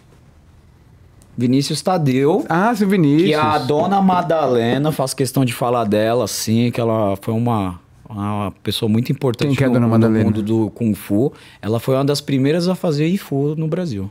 Vinícius 1.38 1.82
Tadeu. 1.82 2.46
Ah, 2.50 2.76
seu 2.76 2.88
Vinícius. 2.88 3.30
Que 3.30 3.34
a 3.34 3.58
dona 3.58 4.02
Madalena, 4.02 4.92
faço 4.92 5.16
questão 5.16 5.46
de 5.46 5.54
falar 5.54 5.86
dela, 5.86 6.26
assim, 6.26 6.72
que 6.72 6.80
ela 6.80 7.16
foi 7.22 7.34
uma, 7.34 7.80
uma 8.10 8.52
pessoa 8.64 8.90
muito 8.90 9.12
importante 9.12 9.50
Quem 9.50 9.58
que 9.58 9.64
é 9.64 9.68
a 9.68 9.70
no, 9.70 9.76
dona 9.76 9.86
no 9.86 9.92
Madalena? 9.92 10.26
mundo 10.26 10.44
do 10.44 10.70
Kung 10.72 10.94
Fu. 10.94 11.32
Ela 11.62 11.80
foi 11.80 11.96
uma 11.96 12.06
das 12.06 12.22
primeiras 12.22 12.68
a 12.68 12.76
fazer 12.76 13.08
Ifu 13.08 13.56
no 13.56 13.68
Brasil. 13.68 14.10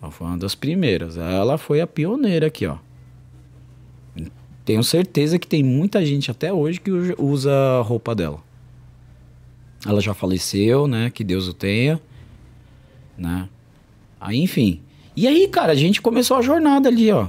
Ela 0.00 0.10
foi 0.10 0.26
uma 0.26 0.38
das 0.38 0.54
primeiras. 0.54 1.16
Ela 1.16 1.56
foi 1.58 1.80
a 1.80 1.86
pioneira 1.86 2.46
aqui, 2.46 2.66
ó. 2.66 2.76
Tenho 4.64 4.82
certeza 4.82 5.38
que 5.38 5.46
tem 5.46 5.62
muita 5.62 6.04
gente 6.04 6.30
até 6.30 6.50
hoje 6.52 6.80
que 6.80 6.90
usa 7.18 7.52
a 7.52 7.82
roupa 7.82 8.14
dela. 8.14 8.38
Ela 9.86 10.00
já 10.00 10.14
faleceu, 10.14 10.86
né? 10.86 11.10
Que 11.10 11.22
Deus 11.22 11.46
o 11.48 11.52
tenha, 11.52 12.00
né? 13.18 13.48
Aí, 14.20 14.40
enfim. 14.40 14.80
E 15.16 15.28
aí, 15.28 15.46
cara, 15.48 15.72
a 15.72 15.76
gente 15.76 16.00
começou 16.00 16.36
a 16.36 16.42
jornada 16.42 16.88
ali, 16.88 17.10
ó. 17.12 17.28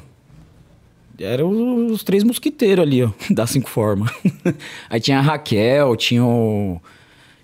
Eram 1.19 1.87
os 1.87 2.03
três 2.03 2.23
mosquiteiros 2.23 2.83
ali, 2.83 3.03
ó, 3.03 3.11
das 3.29 3.49
cinco 3.51 3.69
formas. 3.69 4.11
aí 4.89 4.99
tinha 4.99 5.19
a 5.19 5.21
Raquel, 5.21 5.95
tinha 5.95 6.23
o... 6.23 6.81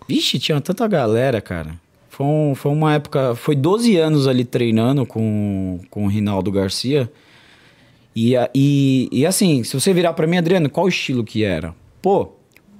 Vixe, 0.07 0.39
tinha 0.39 0.59
tanta 0.59 0.87
galera, 0.87 1.39
cara. 1.39 1.79
Foi, 2.09 2.25
um- 2.25 2.53
foi 2.55 2.71
uma 2.71 2.93
época... 2.95 3.35
Foi 3.35 3.55
12 3.55 3.95
anos 3.97 4.27
ali 4.27 4.43
treinando 4.43 5.05
com, 5.05 5.79
com 5.89 6.05
o 6.05 6.07
Rinaldo 6.07 6.51
Garcia. 6.51 7.09
E, 8.15 8.33
e, 8.53 9.07
e 9.11 9.25
assim, 9.25 9.63
se 9.63 9.73
você 9.79 9.93
virar 9.93 10.13
pra 10.13 10.27
mim, 10.27 10.37
Adriano, 10.37 10.69
qual 10.69 10.87
estilo 10.87 11.23
que 11.23 11.43
era? 11.45 11.73
Pô, 12.01 12.33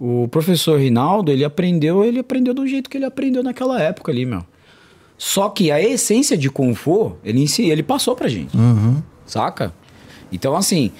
o 0.04 0.28
professor 0.28 0.80
Rinaldo, 0.80 1.32
ele 1.32 1.46
aprendeu, 1.46 2.04
ele 2.04 2.18
aprendeu 2.18 2.56
do 2.56 2.66
jeito 2.66 2.90
que 2.90 2.98
ele 2.98 3.06
aprendeu 3.06 3.44
naquela 3.44 3.80
época 3.80 4.12
ali, 4.12 4.26
meu. 4.26 4.44
Só 5.16 5.48
que 5.48 5.70
a 5.70 5.80
essência 5.80 6.36
de 6.36 6.50
Kung 6.50 6.74
Fu, 6.74 7.16
ele, 7.24 7.46
ele 7.60 7.84
passou 7.84 8.16
pra 8.16 8.28
gente. 8.28 8.58
Saca? 9.28 9.72
Então, 10.32 10.56
assim, 10.56 10.92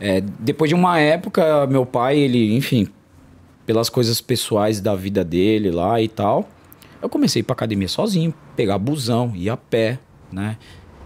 é, 0.00 0.20
depois 0.40 0.68
de 0.68 0.74
uma 0.74 0.98
época, 0.98 1.68
meu 1.68 1.86
pai, 1.86 2.18
ele, 2.18 2.56
enfim, 2.56 2.88
pelas 3.64 3.88
coisas 3.88 4.20
pessoais 4.20 4.80
da 4.80 4.96
vida 4.96 5.22
dele 5.22 5.70
lá 5.70 6.02
e 6.02 6.08
tal, 6.08 6.48
eu 7.00 7.08
comecei 7.08 7.38
a 7.38 7.42
ir 7.42 7.44
pra 7.44 7.52
academia 7.52 7.86
sozinho, 7.86 8.34
pegar 8.56 8.76
busão, 8.76 9.32
ia 9.36 9.52
a 9.52 9.56
pé, 9.56 10.00
né? 10.32 10.56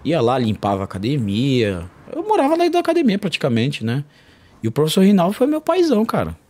Ia 0.03 0.23
lá, 0.23 0.38
limpava 0.38 0.81
a 0.81 0.85
academia. 0.85 1.85
Eu 2.11 2.27
morava 2.27 2.57
lá 2.57 2.67
da 2.67 2.79
academia 2.79 3.19
praticamente, 3.19 3.85
né? 3.85 4.07
E 4.62 4.69
o 4.69 4.73
professor 4.73 5.05
Rinaldo 5.05 5.35
foi 5.35 5.47
meu 5.47 5.61
paizão, 5.61 6.03
cara. 6.07 6.41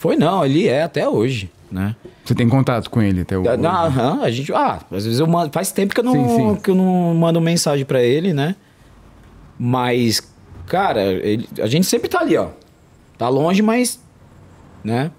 Foi 0.00 0.16
não, 0.16 0.42
ele 0.46 0.66
é 0.66 0.82
até 0.82 1.06
hoje, 1.06 1.50
né? 1.70 1.94
Você 2.24 2.34
tem 2.34 2.48
contato 2.48 2.88
com 2.88 3.02
ele 3.02 3.20
até. 3.20 3.34
Ah, 3.34 3.54
não, 3.54 3.70
aham, 3.70 4.22
a 4.22 4.30
gente. 4.30 4.50
Ah, 4.50 4.78
às 4.90 5.04
vezes 5.04 5.20
eu 5.20 5.26
mando. 5.26 5.52
Faz 5.52 5.70
tempo 5.72 5.92
que 5.92 6.00
eu 6.00 6.04
não, 6.04 6.12
Sim, 6.14 6.28
sim. 6.54 6.56
Que 6.56 6.70
eu 6.70 6.74
não 6.74 7.12
mando 7.14 7.38
mensagem 7.38 7.84
pra 7.84 8.02
ele, 8.02 8.32
né? 8.32 8.56
Mas, 9.58 10.26
cara, 10.66 11.02
ele- 11.02 11.46
a 11.60 11.66
gente 11.66 11.84
sempre 11.84 12.08
tá 12.08 12.20
ali, 12.20 12.34
ó. 12.34 12.48
Tá 13.18 13.28
longe, 13.28 13.60
mas. 13.60 14.00
Né? 14.82 15.10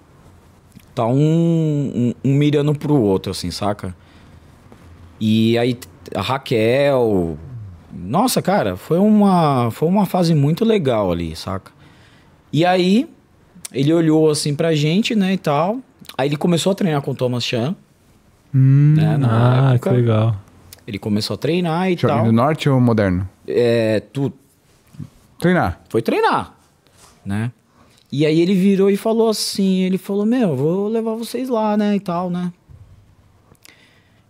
Tá 0.96 1.06
um, 1.06 1.14
um, 1.14 2.14
um 2.26 2.34
mirando 2.34 2.74
pro 2.74 3.00
outro, 3.00 3.32
assim, 3.34 3.52
saca? 3.52 3.96
E 5.20 5.60
aí 5.60 5.78
a 6.16 6.22
Raquel. 6.24 7.38
Nossa, 7.94 8.42
cara, 8.42 8.76
foi 8.76 8.98
uma, 8.98 9.70
foi 9.70 9.88
uma 9.88 10.08
fase 10.08 10.34
muito 10.34 10.66
legal 10.66 11.12
ali, 11.12 11.36
saca? 11.36 11.72
E 12.52 12.66
aí, 12.66 13.08
ele 13.72 13.94
olhou 13.94 14.30
assim 14.30 14.56
pra 14.56 14.74
gente, 14.76 15.16
né, 15.16 15.34
e 15.34 15.38
tal. 15.38 15.80
Aí 16.18 16.28
ele 16.28 16.38
começou 16.38 16.72
a 16.72 16.76
treinar 16.76 17.02
com 17.02 17.12
o 17.12 17.16
Thomas 17.16 17.44
Chan. 17.44 17.76
Hum, 18.54 18.96
É, 19.00 19.18
na 19.18 19.70
ah, 19.70 19.74
época. 19.76 19.90
que 19.90 19.96
legal. 19.96 20.36
Ele 20.86 21.00
começou 21.00 21.36
a 21.36 21.38
treinar 21.38 21.90
e 21.90 21.96
Joguinho 21.96 22.18
tal. 22.20 22.26
do 22.26 22.32
Norte 22.32 22.70
ou 22.70 22.80
Moderno? 22.82 23.30
É, 23.48 24.00
tu 24.12 24.32
Treinar. 25.40 25.80
foi 25.90 26.02
treinar, 26.02 26.54
né? 27.26 27.52
E 28.12 28.26
aí 28.26 28.42
ele 28.42 28.54
virou 28.54 28.90
e 28.90 28.98
falou 28.98 29.30
assim, 29.30 29.84
ele 29.84 29.98
falou, 29.98 30.26
meu, 30.26 30.56
vou 30.56 30.90
levar 30.90 31.16
vocês 31.16 31.48
lá, 31.48 31.78
né, 31.78 31.96
e 31.96 32.00
tal, 32.00 32.30
né? 32.30 32.52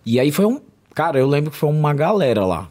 E 0.05 0.19
aí 0.19 0.31
foi 0.31 0.45
um, 0.45 0.61
cara, 0.93 1.17
eu 1.19 1.27
lembro 1.27 1.49
que 1.51 1.57
foi 1.57 1.69
uma 1.69 1.93
galera 1.93 2.45
lá, 2.45 2.69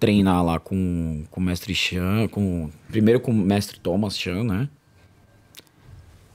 treinar 0.00 0.44
lá 0.44 0.58
com, 0.58 1.24
com 1.30 1.40
o 1.40 1.44
mestre 1.44 1.74
Chan, 1.74 2.26
com, 2.28 2.68
primeiro 2.88 3.20
com 3.20 3.30
o 3.30 3.34
mestre 3.34 3.78
Thomas 3.78 4.18
Chan, 4.18 4.42
né? 4.44 4.68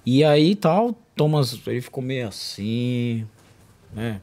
E 0.06 0.24
aí 0.24 0.56
tal, 0.56 0.98
Thomas, 1.16 1.60
ele 1.68 1.82
ficou 1.82 2.04
meio 2.04 2.28
assim, 2.28 3.26
né? 3.94 4.20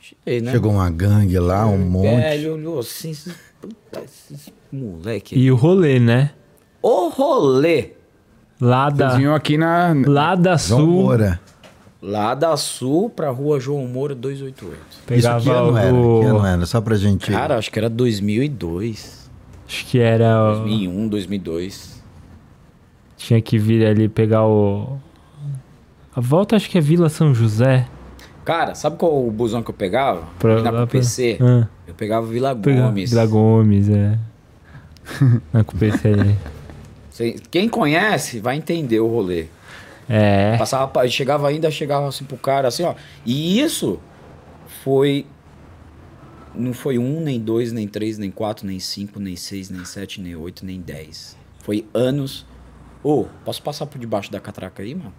Cheguei, 0.00 0.40
né? 0.40 0.50
Chegou 0.52 0.72
uma 0.72 0.90
gangue 0.90 1.38
lá, 1.38 1.66
um 1.66 1.78
monte. 1.78 2.06
É, 2.08 2.34
ele 2.36 2.48
olhou 2.48 2.80
assim, 2.80 3.10
esses, 3.10 3.34
puta, 3.60 4.02
esses 4.04 4.52
moleque. 4.72 5.38
E 5.38 5.50
o 5.50 5.56
rolê, 5.56 6.00
né? 6.00 6.30
O 6.80 7.08
rolê 7.08 7.92
Lá 8.60 8.88
da, 8.90 9.16
vinham 9.16 9.34
aqui 9.34 9.58
na. 9.58 9.92
lá 10.06 10.36
da 10.36 10.56
João 10.56 10.80
Sul, 10.80 10.86
Moura. 10.86 11.40
lá 12.00 12.32
da 12.32 12.56
Sul 12.56 13.10
pra 13.10 13.28
rua 13.28 13.58
João 13.58 13.86
Moura 13.88 14.14
288. 14.14 14.78
Isso 14.88 15.00
pegava 15.04 15.40
que 15.40 15.50
ano 15.50 15.76
era? 15.76 15.92
o... 15.94 16.20
Que 16.20 16.26
ano 16.26 16.46
era? 16.46 16.66
Só 16.66 16.80
pra 16.80 16.94
gente... 16.94 17.30
Cara, 17.32 17.58
acho 17.58 17.70
que 17.72 17.78
era 17.78 17.90
2002, 17.90 19.28
Acho 19.66 19.86
que 19.86 19.98
era... 19.98 20.54
2001, 20.60 21.08
2002. 21.08 21.91
Tinha 23.26 23.40
que 23.40 23.58
vir 23.58 23.84
ali 23.86 24.08
pegar 24.08 24.44
o... 24.46 24.98
A 26.14 26.20
volta 26.20 26.56
acho 26.56 26.68
que 26.68 26.76
é 26.76 26.80
Vila 26.80 27.08
São 27.08 27.34
José. 27.34 27.86
Cara, 28.44 28.74
sabe 28.74 28.96
qual 28.96 29.26
o 29.26 29.30
busão 29.30 29.62
que 29.62 29.70
eu 29.70 29.74
pegava? 29.74 30.24
Pra- 30.38 30.58
Ir 30.58 30.62
na 30.62 30.70
lá 30.70 30.78
pra- 30.86 30.86
PC. 30.98 31.38
Ah, 31.40 31.68
Eu 31.86 31.94
pegava 31.94 32.26
Vila 32.26 32.52
Gomes. 32.52 33.10
Vila 33.10 33.26
Gomes, 33.26 33.88
é. 33.88 34.18
Na 35.52 35.62
com 35.64 35.76
o 35.76 35.78
PC 35.78 36.08
ali. 36.08 36.36
Cê- 37.10 37.36
Quem 37.50 37.68
conhece 37.68 38.40
vai 38.40 38.56
entender 38.56 38.98
o 39.00 39.06
rolê. 39.06 39.46
É. 40.08 40.56
Passava, 40.58 40.88
pa- 40.88 41.06
chegava 41.06 41.48
ainda, 41.48 41.70
chegava 41.70 42.08
assim 42.08 42.24
pro 42.24 42.36
cara, 42.36 42.68
assim, 42.68 42.82
ó. 42.82 42.94
E 43.24 43.60
isso 43.60 44.00
foi. 44.84 45.24
Não 46.54 46.74
foi 46.74 46.98
um, 46.98 47.20
nem 47.20 47.40
dois, 47.40 47.72
nem 47.72 47.86
três, 47.88 48.18
nem 48.18 48.30
quatro, 48.30 48.66
nem 48.66 48.78
cinco, 48.78 49.18
nem 49.18 49.36
seis, 49.36 49.70
nem 49.70 49.84
sete, 49.84 50.20
nem 50.20 50.36
oito, 50.36 50.66
nem 50.66 50.80
dez. 50.80 51.36
Foi 51.60 51.86
anos. 51.94 52.44
Ô, 53.02 53.26
posso 53.44 53.62
passar 53.62 53.86
por 53.86 53.98
debaixo 53.98 54.30
da 54.30 54.38
catraca 54.40 54.82
aí, 54.82 54.94
mano? 54.94 55.12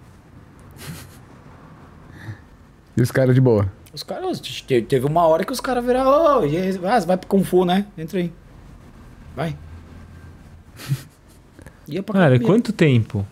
E 2.96 3.02
os 3.02 3.12
caras 3.12 3.34
de 3.36 3.42
boa. 3.42 3.72
Os 3.94 4.04
caras. 4.04 4.40
te- 4.40 4.82
Teve 4.82 5.06
uma 5.06 5.26
hora 5.28 5.44
que 5.44 5.52
os 5.52 5.60
caras 5.60 5.84
viraram. 5.86 6.40
Ô, 6.42 6.46
e 6.46 6.58
aí, 6.58 6.80
ah, 6.84 7.00
você 7.00 7.08
vai 7.08 7.18
pro 7.18 7.28
Kung 7.28 7.44
Fu, 7.44 7.66
né? 7.66 7.86
Entra 7.98 8.20
aí. 8.20 8.32
Vai. 9.36 9.56
Ia 11.88 12.02
pra 12.04 12.14
Cara, 12.14 12.26
academia. 12.28 12.48
quanto 12.48 12.72
tempo? 12.72 13.26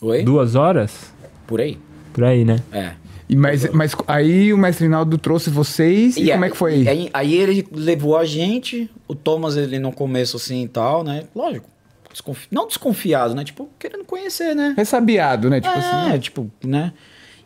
Oi? 0.00 0.22
Duas 0.24 0.54
horas? 0.54 1.12
Por 1.46 1.60
aí? 1.60 1.78
Por 2.12 2.24
aí, 2.24 2.44
né? 2.44 2.60
É. 2.72 2.94
E 3.28 3.36
mas, 3.36 3.70
mas 3.72 3.94
aí 4.08 4.52
o 4.52 4.58
mestre 4.58 4.84
Rinaldo 4.86 5.16
trouxe 5.16 5.48
vocês 5.48 6.16
e, 6.16 6.30
como 6.30 6.44
é 6.44 6.50
que 6.50 6.56
foi 6.56 6.72
aí? 6.74 6.88
Aí, 6.88 7.10
aí 7.14 7.34
ele 7.34 7.66
levou 7.72 8.16
a 8.18 8.24
gente, 8.26 8.90
o 9.08 9.14
Thomas, 9.14 9.56
ele 9.56 9.78
no 9.78 9.92
começo 9.92 10.36
assim 10.36 10.64
e 10.64 10.68
tal, 10.68 11.02
né? 11.04 11.24
Lógico, 11.34 11.66
desconfi- 12.12 12.48
não 12.50 12.66
desconfiado, 12.66 13.34
né? 13.34 13.44
Tipo, 13.44 13.68
querendo 13.78 14.04
conhecer, 14.04 14.54
né? 14.54 14.74
Ressabiado, 14.76 15.48
né? 15.50 15.60
Tipo 15.60 15.74
assim. 15.78 16.10
é, 16.12 16.18
tipo, 16.18 16.50
né? 16.64 16.92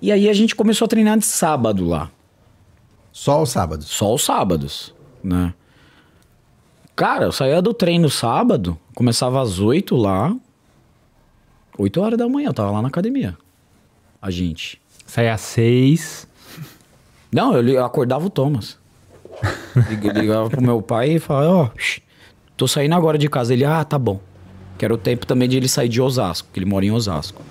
E 0.02 0.12
aí 0.12 0.28
a 0.28 0.32
gente 0.32 0.54
começou 0.54 0.84
a 0.84 0.88
treinar 0.88 1.18
de 1.18 1.24
sábado 1.24 1.84
lá. 1.86 2.10
Só 3.12 3.42
os 3.42 3.50
sábados. 3.50 3.86
Só 3.88 4.12
os 4.14 4.22
sábados, 4.22 4.94
né? 5.24 5.54
Cara, 6.94 7.24
eu 7.26 7.32
saía 7.32 7.60
do 7.62 7.72
treino 7.74 8.08
sábado, 8.10 8.78
começava 8.94 9.40
às 9.42 9.58
8 9.58 9.96
lá. 9.96 10.34
8 11.78 12.00
horas 12.00 12.18
da 12.18 12.28
manhã, 12.28 12.48
eu 12.48 12.54
tava 12.54 12.70
lá 12.70 12.80
na 12.82 12.88
academia. 12.88 13.36
A 14.20 14.30
gente. 14.30 14.80
Sai 15.06 15.28
às 15.28 15.40
seis. 15.42 16.26
Não, 17.30 17.54
eu, 17.54 17.66
eu 17.68 17.84
acordava 17.84 18.26
o 18.26 18.30
Thomas. 18.30 18.78
Lig- 19.90 20.08
Ligava 20.12 20.48
pro 20.48 20.62
meu 20.62 20.80
pai 20.80 21.12
e 21.12 21.18
falava, 21.18 21.52
ó, 21.54 21.70
shh, 21.76 22.00
tô 22.56 22.66
saindo 22.66 22.94
agora 22.94 23.18
de 23.18 23.28
casa. 23.28 23.52
Ele, 23.52 23.64
ah, 23.64 23.84
tá 23.84 23.98
bom. 23.98 24.20
Que 24.78 24.84
era 24.84 24.92
o 24.92 24.98
tempo 24.98 25.26
também 25.26 25.48
de 25.48 25.56
ele 25.56 25.68
sair 25.68 25.88
de 25.88 26.00
Osasco, 26.00 26.48
que 26.52 26.58
ele 26.58 26.66
mora 26.66 26.84
em 26.84 26.90
Osasco. 26.90 27.42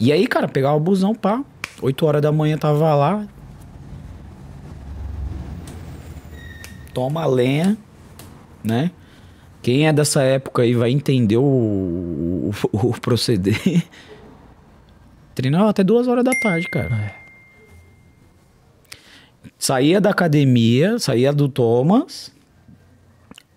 E 0.00 0.12
aí, 0.12 0.26
cara, 0.26 0.48
pegava 0.48 0.76
o 0.76 0.80
busão, 0.80 1.14
pá. 1.14 1.44
8 1.82 2.06
horas 2.06 2.22
da 2.22 2.32
manhã 2.32 2.56
tava 2.56 2.94
lá. 2.94 3.26
Toma 6.94 7.22
a 7.22 7.26
lenha, 7.26 7.76
né? 8.64 8.90
Quem 9.62 9.86
é 9.86 9.92
dessa 9.92 10.22
época 10.22 10.62
aí 10.62 10.74
vai 10.74 10.90
entender 10.90 11.36
o, 11.36 11.42
o, 11.42 12.52
o 12.72 13.00
proceder. 13.00 13.60
Treinava 15.34 15.70
até 15.70 15.84
duas 15.84 16.08
horas 16.08 16.24
da 16.24 16.32
tarde, 16.32 16.66
cara. 16.68 17.14
Saía 19.58 20.00
da 20.00 20.10
academia, 20.10 20.98
saía 20.98 21.32
do 21.32 21.48
Thomas, 21.48 22.32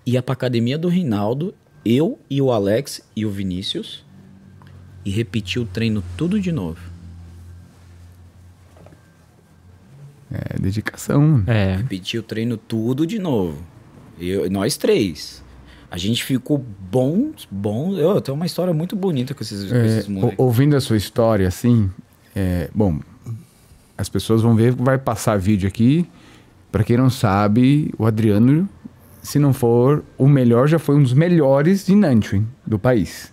ia 0.06 0.22
pra 0.22 0.34
academia 0.34 0.78
do 0.78 0.90
Rinaldo, 0.90 1.54
eu 1.86 2.20
e 2.30 2.41
o 2.41 2.52
Alex 2.52 3.02
e 3.15 3.26
o 3.26 3.32
Vinícius, 3.32 4.06
e 5.04 5.10
repetia 5.10 5.62
o 5.62 5.65
treino 5.65 6.04
tudo 6.17 6.39
de 6.39 6.52
novo. 6.52 6.80
É, 10.32 10.58
dedicação. 10.60 11.44
É. 11.48 11.76
Repetia 11.76 12.20
o 12.20 12.24
treino 12.24 12.56
tudo 12.58 13.06
de 13.06 13.20
novo. 13.20 13.58
Eu, 14.20 14.50
nós 14.50 14.78
três. 14.78 15.44
A 15.89 15.98
gente 15.98 16.24
ficou 16.24 16.58
bons, 16.58 17.48
bons. 17.52 17.98
Eu 17.98 18.22
tenho 18.22 18.36
uma 18.36 18.46
história 18.46 18.74
muito 18.74 18.96
bonita 18.96 19.34
com 19.34 19.44
esses, 19.44 19.70
com 19.70 19.76
É, 19.76 19.86
esses 19.86 20.08
o- 20.08 20.12
moleques. 20.12 20.39
ouvindo 20.39 20.76
a 20.76 20.80
sua 20.82 20.96
história, 20.96 21.48
assim, 21.48 21.89
é, 22.34 22.70
bom, 22.74 23.00
as 23.98 24.08
pessoas 24.08 24.41
vão 24.41 24.56
ver, 24.56 24.72
vai 24.72 24.98
passar 24.98 25.38
vídeo 25.38 25.67
aqui. 25.67 26.08
Pra 26.72 26.84
quem 26.86 26.96
não 26.96 27.10
sabe, 27.10 27.91
o 27.98 28.06
Adriano, 28.06 28.70
se 29.22 29.38
não 29.40 29.54
for 29.54 30.04
o 30.18 30.28
melhor, 30.28 30.68
já 30.68 30.80
foi 30.80 30.96
um 30.96 31.04
dos 31.04 31.14
melhores 31.14 31.86
de 31.86 31.96
Nanchuin 31.96 32.48
do 32.66 32.78
país. 32.80 33.32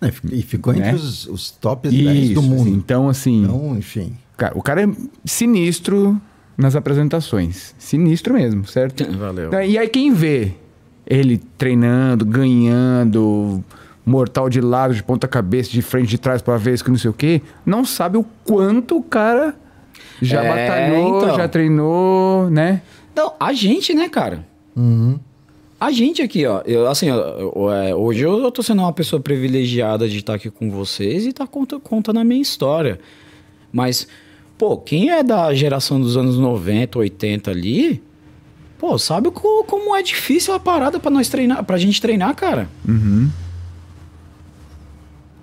É, 0.00 0.12
E 0.32 0.42
ficou 0.42 0.72
entre 0.72 0.90
Né? 0.90 0.94
os, 0.94 1.26
os 1.26 1.50
top 1.50 1.88
10 1.88 2.18
Isso, 2.30 2.34
do 2.34 2.42
mundo. 2.42 2.68
Então, 2.70 3.08
assim, 3.08 3.42
Então, 3.42 3.76
enfim. 3.76 4.16
cara, 4.36 4.56
o 4.56 4.62
cara 4.62 4.82
é 4.84 4.88
sinistro 5.24 6.20
nas 6.56 6.74
apresentações. 6.76 7.74
Sinistro 7.78 8.34
mesmo, 8.34 8.64
certo? 8.66 9.04
Valeu. 9.16 9.52
E 9.64 9.76
aí 9.76 9.88
quem 9.88 10.12
vê 10.12 10.52
ele 11.06 11.38
treinando, 11.56 12.24
ganhando, 12.24 13.62
mortal 14.04 14.48
de 14.48 14.60
lado, 14.60 14.94
de 14.94 15.02
ponta 15.02 15.26
cabeça, 15.28 15.70
de 15.70 15.82
frente, 15.82 16.08
de 16.08 16.18
trás 16.18 16.42
para 16.42 16.56
vez, 16.56 16.80
que 16.82 16.90
não 16.90 16.98
sei 16.98 17.10
o 17.10 17.14
quê, 17.14 17.42
não 17.64 17.84
sabe 17.84 18.16
o 18.18 18.24
quanto 18.44 18.96
o 18.96 19.02
cara 19.02 19.54
já 20.20 20.42
É, 20.42 20.48
batalhou, 20.68 21.18
então. 21.24 21.36
já 21.36 21.48
treinou, 21.48 22.50
né? 22.50 22.82
Então, 23.12 23.32
a 23.40 23.52
gente, 23.52 23.94
né, 23.94 24.08
cara? 24.08 24.44
A 25.80 25.90
gente 25.92 26.20
aqui, 26.22 26.44
ó. 26.46 26.60
Eu, 26.66 26.88
assim, 26.88 27.06
eu- 27.08 27.70
é, 27.72 27.94
hoje 27.94 28.22
eu, 28.22 28.38
eu 28.38 28.50
tô 28.50 28.62
sendo 28.62 28.82
uma 28.82 28.92
pessoa 28.92 29.20
privilegiada 29.20 30.08
de 30.08 30.18
estar 30.18 30.34
aqui 30.34 30.50
com 30.50 30.70
vocês 30.70 31.24
e 31.26 31.32
tá 31.32 31.46
conta, 31.46 31.78
contando 31.78 32.18
a 32.18 32.24
minha 32.24 32.40
história. 32.42 32.98
Mas, 33.72 34.08
pô, 34.56 34.76
quem 34.76 35.10
é 35.10 35.22
da 35.22 35.54
geração 35.54 36.00
dos 36.00 36.16
anos 36.16 36.36
90, 36.38 36.98
80 36.98 37.50
ali, 37.52 38.02
pô, 38.78 38.98
sabe 38.98 39.30
co- 39.30 39.62
como 39.64 39.94
é 39.94 40.02
difícil 40.02 40.52
a 40.54 40.58
parada 40.58 40.98
pra 40.98 41.10
nós 41.10 41.28
treinar, 41.28 41.62
pra 41.64 41.78
gente 41.78 42.00
treinar, 42.00 42.34
cara? 42.34 42.68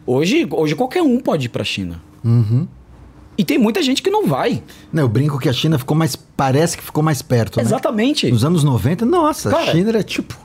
Hoje, 0.06 0.48
hoje 0.52 0.76
qualquer 0.76 1.02
um 1.02 1.20
pode 1.20 1.46
ir 1.46 1.50
pra 1.50 1.64
China. 1.64 2.02
Uhum. 2.24 2.68
E 3.38 3.44
tem 3.44 3.58
muita 3.58 3.82
gente 3.82 4.02
que 4.02 4.10
não 4.10 4.26
vai. 4.28 4.64
Não, 4.92 5.04
eu 5.04 5.10
brinco 5.10 5.38
que 5.40 5.50
a 5.50 5.54
China 5.54 5.78
ficou 5.78 5.96
mais. 5.96 6.16
Parece 6.16 6.78
que 6.78 6.84
ficou 6.84 7.04
mais 7.04 7.22
perto. 7.22 7.58
né? 7.58 7.64
Exatamente. 7.64 8.32
Nos 8.32 8.46
anos 8.46 8.64
90, 8.64 9.06
nossa, 9.06 9.50
a 9.50 9.52
Cara, 9.52 9.72
China 9.72 9.90
era 9.90 10.04
tipo. 10.04 10.38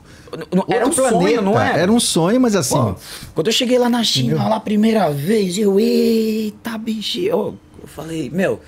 Era 0.69 0.85
um 0.85 0.87
outro 0.87 1.09
sonho, 1.09 1.41
não 1.41 1.59
é? 1.59 1.79
Era 1.79 1.91
um 1.91 1.99
sonho, 1.99 2.39
mas 2.39 2.55
assim. 2.55 2.75
Pô, 2.75 2.95
quando 3.35 3.47
eu 3.47 3.53
cheguei 3.53 3.77
lá 3.77 3.89
na 3.89 4.03
China, 4.03 4.47
lá 4.47 4.55
a 4.57 4.61
primeira 4.61 5.09
vez, 5.09 5.57
eu, 5.57 5.79
eita, 5.79 6.77
bicho. 6.77 7.19
Eu, 7.19 7.57
eu 7.81 7.87
falei, 7.87 8.29
meu, 8.29 8.61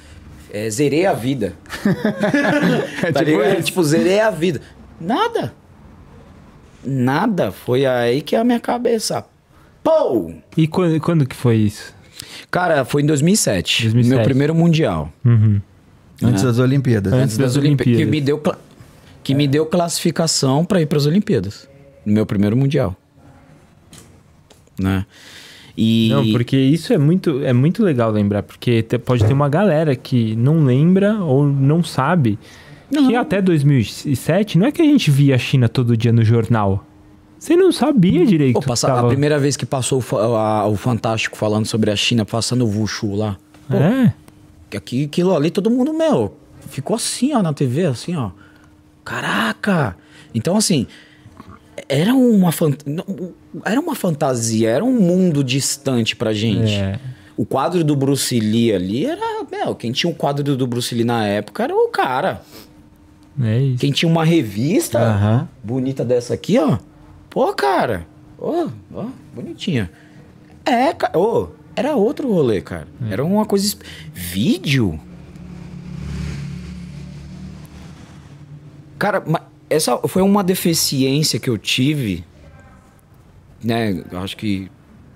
é, 0.51 0.69
zerei 0.69 1.05
a 1.05 1.13
vida. 1.13 1.55
tá 3.13 3.23
tipo. 3.23 3.63
Tipo, 3.63 3.83
zerei 3.83 4.19
a 4.19 4.29
vida. 4.29 4.61
Nada. 4.99 5.53
Nada. 6.83 7.51
Foi 7.51 7.85
aí 7.85 8.21
que 8.21 8.35
a 8.35 8.43
minha 8.43 8.59
cabeça 8.59 9.25
Pou! 9.83 10.33
E 10.55 10.65
quando, 10.65 10.99
quando 11.01 11.25
que 11.27 11.35
foi 11.35 11.57
isso? 11.57 11.93
Cara, 12.51 12.83
foi 12.85 13.01
em 13.01 13.05
2007. 13.05 13.83
2007. 13.83 14.15
Meu 14.15 14.23
primeiro 14.25 14.55
mundial. 14.55 15.11
Uhum. 15.25 15.59
Antes 16.21 16.43
É. 16.43 16.45
das 16.47 16.59
Olimpíadas. 16.59 17.11
Antes 17.13 17.37
das 17.37 17.55
Olimpí- 17.57 17.83
Olimpíadas. 17.89 18.05
Que 18.05 18.11
me 18.11 18.21
deu, 18.21 18.37
cla- 18.37 18.57
que 19.23 19.35
me 19.35 19.47
deu 19.47 19.65
classificação 19.65 20.63
para 20.63 20.81
ir 20.81 20.85
para 20.85 20.97
as 20.97 21.05
Olimpíadas. 21.05 21.67
No 22.05 22.13
meu 22.13 22.25
primeiro 22.25 22.55
mundial. 22.55 22.95
Né? 24.79 25.05
E 25.77 26.09
Não, 26.11 26.31
porque 26.31 26.55
isso 26.57 26.93
é 26.93 26.97
muito, 26.97 27.43
é 27.43 27.51
muito 27.53 27.83
legal 27.83 28.11
lembrar, 28.11 28.43
porque 28.43 28.83
te- 28.83 28.97
pode 28.99 29.25
ter 29.25 29.33
uma 29.33 29.49
galera 29.49 29.95
que 29.95 30.35
não 30.35 30.63
lembra 30.63 31.15
ou 31.15 31.45
não 31.47 31.83
sabe 31.83 32.37
que 32.89 32.95
Não. 33.01 33.19
até 33.19 33.41
2007 33.41 34.57
não 34.57 34.67
é 34.67 34.71
que 34.71 34.81
a 34.81 34.85
gente 34.85 35.09
via 35.09 35.33
a 35.33 35.37
China 35.37 35.67
todo 35.67 35.97
dia 35.97 36.11
no 36.11 36.23
jornal. 36.23 36.85
Você 37.43 37.57
não 37.57 37.73
sabia 37.73 38.25
direito. 38.25 38.53
Pô, 38.53 38.61
que 38.61 38.67
passa- 38.67 38.87
tava- 38.87 39.01
a 39.01 39.07
primeira 39.07 39.37
vez 39.37 39.57
que 39.57 39.65
passou 39.65 40.01
o, 40.11 40.15
a- 40.37 40.65
o 40.65 40.77
Fantástico 40.77 41.35
falando 41.35 41.65
sobre 41.65 41.91
a 41.91 41.95
China, 41.95 42.23
passando 42.23 42.65
o 42.65 42.69
Wushu 42.79 43.15
lá. 43.15 43.35
Pô, 43.69 43.75
É? 43.75 44.13
aqui, 44.77 45.03
aquilo 45.03 45.35
ali, 45.35 45.51
todo 45.51 45.69
mundo, 45.69 45.93
meu, 45.93 46.35
ficou 46.69 46.95
assim, 46.95 47.33
ó, 47.33 47.41
na 47.43 47.51
TV, 47.51 47.85
assim, 47.85 48.15
ó. 48.15 48.31
Caraca! 49.03 49.97
Então, 50.33 50.55
assim, 50.55 50.87
era 51.89 52.13
uma, 52.15 52.53
fan- 52.53 52.77
não, 52.85 53.03
era 53.65 53.77
uma 53.79 53.93
fantasia, 53.93 54.69
era 54.69 54.83
um 54.85 54.93
mundo 54.99 55.43
distante 55.43 56.15
pra 56.15 56.31
gente. 56.31 56.73
É. 56.73 56.97
O 57.35 57.45
quadro 57.45 57.83
do 57.83 57.93
Bruce 57.93 58.39
Lee 58.39 58.71
ali 58.73 59.05
era, 59.05 59.43
meu, 59.51 59.75
quem 59.75 59.91
tinha 59.91 60.09
o 60.09 60.15
quadro 60.15 60.55
do 60.55 60.65
Bruce 60.65 60.95
Lee 60.95 61.03
na 61.03 61.27
época 61.27 61.63
era 61.63 61.75
o 61.75 61.89
cara. 61.89 62.41
É 63.41 63.59
isso. 63.59 63.79
Quem 63.79 63.91
tinha 63.91 64.09
uma 64.09 64.23
revista 64.23 64.97
Aham. 64.99 65.49
bonita 65.61 66.05
dessa 66.05 66.33
aqui, 66.35 66.57
ó. 66.57 66.77
Pô, 67.33 67.51
cara. 67.51 68.05
Ó, 68.37 68.67
ó, 68.93 69.07
bonitinha. 69.33 69.89
É, 70.63 70.93
cara. 70.93 71.17
Ô, 71.17 71.47
era 71.75 71.95
outro 71.95 72.31
rolê, 72.31 72.61
cara. 72.61 72.87
Era 73.09 73.25
uma 73.25 73.43
coisa. 73.43 73.75
Vídeo? 74.13 74.99
Cara, 78.99 79.23
essa 79.67 79.97
foi 80.07 80.21
uma 80.21 80.43
deficiência 80.43 81.39
que 81.39 81.49
eu 81.49 81.57
tive, 81.57 82.23
né? 83.63 84.03
Eu 84.11 84.19
Acho 84.19 84.37
que 84.37 84.69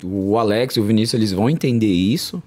o 0.04 0.40
Alex 0.40 0.76
e 0.76 0.80
o 0.80 0.84
Vinícius 0.84 1.14
eles 1.14 1.32
vão 1.32 1.48
entender 1.48 1.86
isso. 1.86 2.42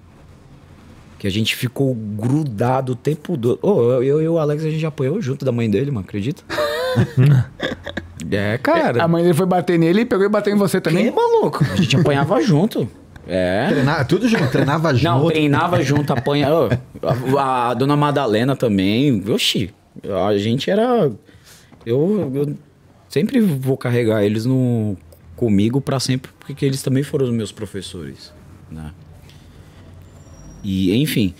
Que 1.17 1.27
a 1.27 1.31
gente 1.31 1.55
ficou 1.55 1.95
grudado 1.95 2.91
o 2.91 2.95
tempo 2.95 3.37
todo. 3.37 3.57
Ô, 3.61 3.93
eu, 3.93 4.03
eu 4.03 4.21
e 4.21 4.27
o 4.27 4.37
Alex 4.37 4.65
a 4.65 4.69
gente 4.69 4.85
apoiou 4.85 5.21
junto 5.21 5.45
da 5.45 5.51
mãe 5.53 5.69
dele, 5.69 5.91
mano, 5.91 6.05
acredita? 6.05 6.43
é, 8.31 8.57
cara. 8.57 9.03
A 9.03 9.07
mãe 9.07 9.23
dele 9.23 9.33
foi 9.33 9.45
bater 9.45 9.77
nele 9.77 10.01
e 10.01 10.05
pegou 10.05 10.25
e 10.25 10.29
bateu 10.29 10.53
em 10.53 10.57
você 10.57 10.79
também. 10.79 11.05
Que 11.05 11.11
maluco? 11.11 11.63
A 11.63 11.75
gente 11.75 11.95
apanhava 11.95 12.41
junto. 12.41 12.89
É. 13.27 13.67
Treinar, 13.69 14.07
tudo 14.07 14.27
junto, 14.27 14.49
treinava 14.49 14.91
Não, 14.93 14.99
junto. 14.99 15.27
treinava 15.27 15.81
junto, 15.83 16.11
apanha. 16.11 16.47
A, 17.37 17.69
a 17.69 17.73
dona 17.73 17.95
Madalena 17.95 18.55
também. 18.55 19.23
Oxi, 19.29 19.73
a 20.27 20.37
gente 20.37 20.69
era. 20.69 21.11
Eu, 21.85 22.31
eu 22.33 22.55
sempre 23.07 23.39
vou 23.39 23.77
carregar 23.77 24.23
eles 24.23 24.45
no, 24.45 24.97
comigo 25.35 25.81
pra 25.81 25.99
sempre, 25.99 26.31
porque 26.39 26.65
eles 26.65 26.81
também 26.81 27.03
foram 27.03 27.25
os 27.25 27.31
meus 27.31 27.51
professores, 27.51 28.31
né? 28.69 28.91
E, 30.63 30.95
enfim. 31.01 31.33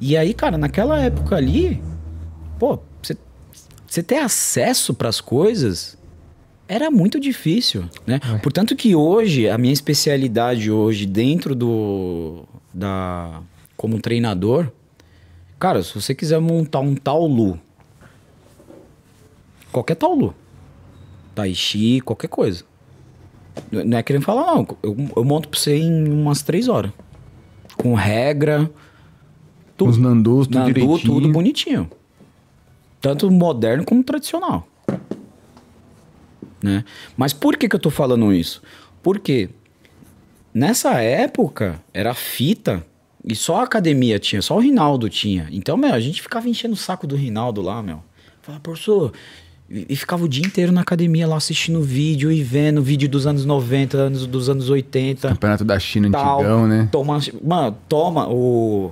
E 0.00 0.16
aí, 0.16 0.32
cara, 0.32 0.56
naquela 0.56 1.00
época 1.00 1.34
ali, 1.34 1.82
pô, 2.58 2.78
você- 3.90 4.02
ter 4.02 4.18
acesso 4.18 4.94
pras 4.94 5.20
coisas 5.20 5.98
era 6.68 6.90
muito 6.90 7.18
difícil, 7.18 7.84
né? 8.06 8.20
Portanto 8.42 8.76
que 8.76 8.94
hoje, 8.94 9.48
a 9.48 9.58
minha 9.58 9.72
especialidade 9.72 10.70
hoje 10.70 11.04
dentro 11.04 11.54
do... 11.54 12.44
da... 12.72 13.40
como 13.76 13.98
treinador, 14.00 14.70
cara, 15.58 15.82
se 15.82 15.92
você 15.94 16.14
quiser 16.14 16.40
montar 16.40 16.78
um 16.80 16.94
taulu, 16.94 17.58
qualquer 19.72 19.96
taulu, 19.96 20.34
tai 21.34 21.52
chi, 21.54 22.00
qualquer 22.00 22.28
coisa. 22.28 22.64
Não 23.70 23.98
é 23.98 24.02
querendo 24.02 24.22
falar, 24.22 24.54
não. 24.54 24.66
Eu, 24.82 24.96
eu 25.16 25.24
monto 25.24 25.48
pra 25.48 25.58
você 25.58 25.76
em 25.76 26.08
umas 26.08 26.40
três 26.42 26.68
horas. 26.68 26.92
Com 27.76 27.94
regra, 27.94 28.70
Os 29.80 29.96
nandus, 29.98 30.46
tudo 30.46 30.58
Nandu, 30.58 30.72
direitinho. 30.72 30.98
tudo 31.14 31.28
bonitinho. 31.30 31.90
Tanto 33.00 33.30
moderno 33.30 33.84
como 33.84 34.04
tradicional. 34.04 34.66
Né? 36.62 36.84
Mas 37.16 37.32
por 37.32 37.56
que, 37.56 37.68
que 37.68 37.74
eu 37.74 37.80
tô 37.80 37.90
falando 37.90 38.32
isso? 38.32 38.62
Porque 39.02 39.48
nessa 40.52 41.00
época 41.00 41.80
era 41.94 42.12
fita 42.12 42.84
e 43.24 43.34
só 43.34 43.60
a 43.60 43.64
academia 43.64 44.18
tinha, 44.18 44.42
só 44.42 44.56
o 44.56 44.60
Rinaldo 44.60 45.08
tinha. 45.08 45.48
Então, 45.50 45.76
meu, 45.76 45.94
a 45.94 46.00
gente 46.00 46.20
ficava 46.20 46.48
enchendo 46.48 46.74
o 46.74 46.76
saco 46.76 47.06
do 47.06 47.16
Rinaldo 47.16 47.62
lá, 47.62 47.82
meu. 47.82 48.02
Falava, 48.42 48.62
professor. 48.62 49.12
E 49.12 49.40
e 49.70 49.94
ficava 49.94 50.24
o 50.24 50.28
dia 50.28 50.44
inteiro 50.44 50.72
na 50.72 50.80
academia 50.80 51.28
lá 51.28 51.36
assistindo 51.36 51.80
vídeo 51.80 52.32
e 52.32 52.42
vendo 52.42 52.82
vídeo 52.82 53.08
dos 53.08 53.24
anos 53.24 53.44
90, 53.44 53.96
anos, 53.96 54.26
dos 54.26 54.48
anos 54.48 54.68
80 54.68 55.28
Campeonato 55.28 55.64
da 55.64 55.78
China 55.78 56.10
tal, 56.10 56.40
antigão, 56.40 56.66
né? 56.66 56.88
Toma, 56.90 57.20
mano, 57.40 57.76
toma, 57.88 58.28
o 58.28 58.90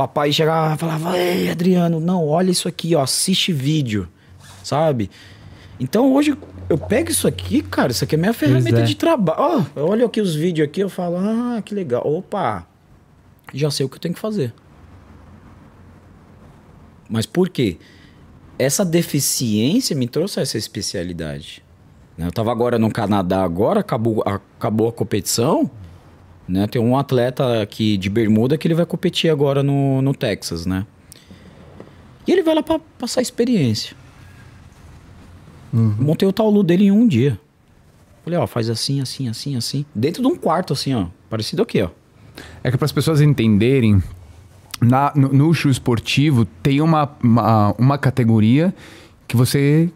papai 0.00 0.32
chegava 0.32 0.74
e 0.74 0.78
falava, 0.78 1.18
ei, 1.18 1.50
Adriano, 1.50 2.00
não, 2.00 2.26
olha 2.26 2.50
isso 2.50 2.66
aqui, 2.66 2.96
ó, 2.96 3.02
assiste 3.02 3.52
vídeo, 3.52 4.08
sabe? 4.64 5.10
Então 5.78 6.14
hoje 6.14 6.34
eu 6.70 6.78
pego 6.78 7.10
isso 7.10 7.28
aqui, 7.28 7.60
cara, 7.60 7.92
isso 7.92 8.02
aqui 8.02 8.14
é 8.14 8.18
minha 8.18 8.32
ferramenta 8.32 8.80
é. 8.80 8.82
de 8.82 8.94
trabalho. 8.94 9.66
Eu 9.76 9.86
olho 9.86 10.06
aqui 10.06 10.18
os 10.18 10.34
vídeos 10.34 10.66
aqui, 10.66 10.80
eu 10.80 10.88
falo, 10.88 11.18
ah, 11.18 11.60
que 11.62 11.74
legal, 11.74 12.02
opa, 12.02 12.66
já 13.52 13.70
sei 13.70 13.84
o 13.84 13.90
que 13.90 13.96
eu 13.96 14.00
tenho 14.00 14.14
que 14.14 14.20
fazer. 14.20 14.54
Mas 17.06 17.26
por 17.26 17.50
quê? 17.50 17.76
Essa 18.58 18.86
deficiência 18.86 19.94
me 19.94 20.08
trouxe 20.08 20.40
essa 20.40 20.56
especialidade. 20.56 21.62
né? 22.16 22.26
Eu 22.26 22.32
tava 22.32 22.50
agora 22.50 22.78
no 22.78 22.90
Canadá, 22.90 23.42
agora 23.42 23.80
acabou, 23.80 24.22
acabou 24.24 24.88
a 24.88 24.92
competição. 24.92 25.70
Né? 26.50 26.66
Tem 26.66 26.82
um 26.82 26.98
atleta 26.98 27.62
aqui 27.62 27.96
de 27.96 28.10
Bermuda 28.10 28.58
que 28.58 28.66
ele 28.66 28.74
vai 28.74 28.84
competir 28.84 29.30
agora 29.30 29.62
no, 29.62 30.02
no 30.02 30.12
Texas, 30.12 30.66
né? 30.66 30.84
E 32.26 32.32
ele 32.32 32.42
vai 32.42 32.56
lá 32.56 32.62
pra 32.62 32.80
passar 32.98 33.22
experiência. 33.22 33.96
Montei 35.72 36.26
o 36.26 36.32
taulu 36.32 36.64
dele 36.64 36.86
em 36.86 36.90
um 36.90 37.06
dia. 37.06 37.38
Falei, 38.24 38.36
ó, 38.36 38.48
faz 38.48 38.68
assim, 38.68 39.00
assim, 39.00 39.28
assim, 39.28 39.56
assim. 39.56 39.84
Dentro 39.94 40.22
de 40.22 40.26
um 40.26 40.34
quarto, 40.34 40.72
assim, 40.72 40.92
ó. 40.92 41.06
Parecido 41.28 41.62
aqui, 41.62 41.80
ó. 41.82 41.90
É 42.64 42.70
que 42.70 42.76
para 42.76 42.84
as 42.84 42.92
pessoas 42.92 43.20
entenderem, 43.20 44.02
na, 44.80 45.12
no, 45.14 45.28
no 45.28 45.54
show 45.54 45.70
esportivo 45.70 46.44
tem 46.44 46.80
uma, 46.80 47.08
uma, 47.22 47.74
uma 47.78 47.96
categoria 47.96 48.74
que 49.28 49.36
você 49.36 49.88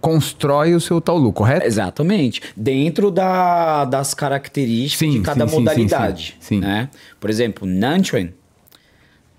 constrói 0.00 0.74
o 0.74 0.80
seu 0.80 1.00
taulu, 1.00 1.32
correto? 1.32 1.66
Exatamente. 1.66 2.40
Dentro 2.56 3.10
da- 3.10 3.84
das 3.84 4.14
características 4.14 4.98
Sim, 5.12 5.18
de 5.18 5.24
cada 5.24 5.46
sim, 5.46 5.54
modalidade. 5.54 6.36
sim, 6.40 6.56
sim. 6.56 6.60
Né? 6.60 6.88
Por 7.20 7.28
exemplo, 7.30 7.66
Nanchuan. 7.66 8.28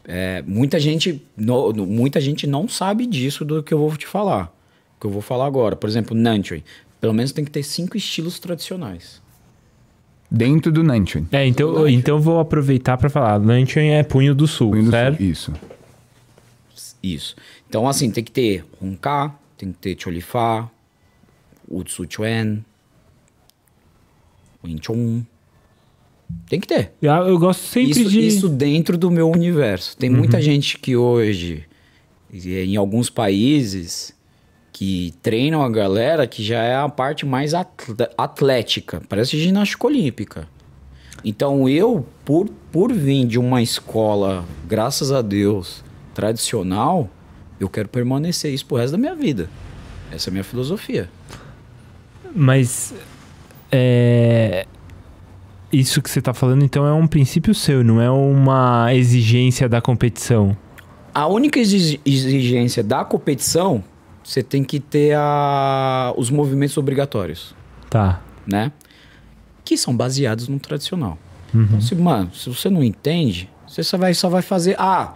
é, 0.07 0.41
muita, 0.47 0.79
gente, 0.79 1.21
no- 1.37 1.71
no- 1.71 1.85
muita 1.85 2.19
gente 2.19 2.45
não 2.47 2.67
sabe 2.67 3.05
disso 3.05 3.45
do 3.45 3.61
que 3.63 3.73
eu 3.73 3.77
vou 3.77 3.95
te 3.95 4.07
falar. 4.07 4.51
Que 4.99 5.05
eu 5.07 5.11
vou 5.11 5.21
falar 5.21 5.45
agora. 5.45 5.75
Por 5.75 5.87
exemplo, 5.89 6.15
Nanchuan. 6.17 6.61
Pelo 6.99 7.13
menos 7.13 7.31
tem 7.31 7.45
que 7.45 7.51
ter 7.51 7.63
cinco 7.63 7.95
estilos 7.97 8.39
tradicionais. 8.39 9.21
Dentro 10.29 10.71
do 10.71 10.83
Nanchuan. 10.83 11.25
É, 11.31 11.45
então, 11.45 11.87
então 11.87 12.15
eu 12.15 12.21
vou 12.21 12.39
aproveitar 12.39 12.97
pra 12.97 13.09
falar. 13.09 13.35
Luncheon 13.37 13.83
é 13.83 14.01
punho 14.03 14.33
do 14.33 14.47
sul, 14.47 14.71
Punho 14.71 14.85
do 14.85 14.91
certo? 14.91 15.17
Sul, 15.17 15.25
Isso. 15.25 15.53
Isso. 17.03 17.35
Então, 17.69 17.87
assim, 17.87 18.09
tem 18.11 18.23
que 18.23 18.31
ter 18.31 18.63
Honka, 18.81 19.33
tem 19.61 19.71
que 19.71 19.77
ter 19.77 19.95
Cholifá, 20.01 20.67
Utsu 21.69 22.07
Chuen, 22.09 22.65
Wing 24.63 24.79
Chun. 24.81 25.23
Tem 26.49 26.59
que 26.59 26.67
ter. 26.67 26.93
Eu, 26.99 27.37
gosto 27.37 27.61
sempre 27.61 28.01
isso, 28.01 28.09
de. 28.09 28.25
isso 28.25 28.49
dentro 28.49 28.97
do 28.97 29.11
meu 29.11 29.29
universo. 29.29 29.95
Tem 29.95 30.09
muita 30.09 30.41
gente 30.41 30.79
que 30.79 30.95
hoje, 30.95 31.65
em 32.33 32.75
alguns 32.75 33.09
países, 33.09 34.15
que 34.71 35.13
treinam 35.21 35.61
a 35.61 35.69
galera 35.69 36.25
que 36.25 36.43
já 36.43 36.63
é 36.63 36.75
a 36.75 36.89
parte 36.89 37.23
mais 37.23 37.53
atlética. 37.53 39.01
Parece 39.07 39.37
ginástica 39.37 39.85
olímpica. 39.85 40.47
Então 41.23 41.69
eu, 41.69 42.03
por, 42.25 42.49
por 42.71 42.91
vir 42.91 43.27
de 43.27 43.37
uma 43.37 43.61
escola, 43.61 44.43
graças 44.67 45.11
a 45.11 45.21
Deus, 45.21 45.83
tradicional, 46.15 47.09
eu 47.63 47.69
quero 47.69 47.87
permanecer 47.89 48.53
isso 48.53 48.65
pro 48.65 48.77
resto 48.77 48.91
da 48.93 48.97
minha 48.97 49.15
vida. 49.15 49.49
Essa 50.11 50.29
é 50.29 50.31
a 50.31 50.33
minha 50.33 50.43
filosofia. 50.43 51.09
Mas. 52.35 52.93
É. 53.71 54.65
Isso 55.71 56.01
que 56.01 56.09
você 56.09 56.21
tá 56.21 56.33
falando, 56.33 56.65
então, 56.65 56.85
é 56.85 56.91
um 56.91 57.07
princípio 57.07 57.55
seu, 57.55 57.81
não 57.81 58.01
é 58.01 58.11
uma 58.11 58.93
exigência 58.93 59.69
da 59.69 59.79
competição. 59.79 60.55
A 61.13 61.27
única 61.27 61.59
exi- 61.59 61.99
exigência 62.05 62.83
da 62.83 63.05
competição, 63.05 63.81
você 64.21 64.43
tem 64.43 64.65
que 64.65 64.81
ter 64.81 65.15
a, 65.15 66.13
os 66.17 66.29
movimentos 66.29 66.75
obrigatórios. 66.77 67.55
Tá. 67.89 68.21
né? 68.47 68.71
que 69.65 69.77
são 69.77 69.95
baseados 69.95 70.47
no 70.49 70.59
tradicional. 70.59 71.17
Então, 71.53 71.79
se, 71.81 71.93
mano, 71.95 72.33
se 72.33 72.49
você 72.49 72.69
não 72.69 72.83
entende, 72.83 73.49
você 73.67 73.83
só 73.83 73.97
vai, 73.97 74.13
só 74.13 74.27
vai 74.29 74.41
fazer. 74.41 74.75
Ah, 74.77 75.13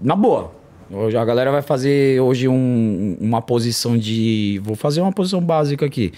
na 0.00 0.16
boa. 0.16 0.52
Hoje 0.90 1.16
a 1.16 1.24
galera 1.24 1.50
vai 1.50 1.60
fazer 1.62 2.20
hoje 2.20 2.48
um- 2.48 3.16
uma 3.20 3.42
posição 3.42 3.96
de. 3.98 4.60
Vou 4.64 4.74
fazer 4.74 5.00
uma 5.00 5.12
posição 5.12 5.40
básica 5.40 5.84
aqui. 5.84 6.12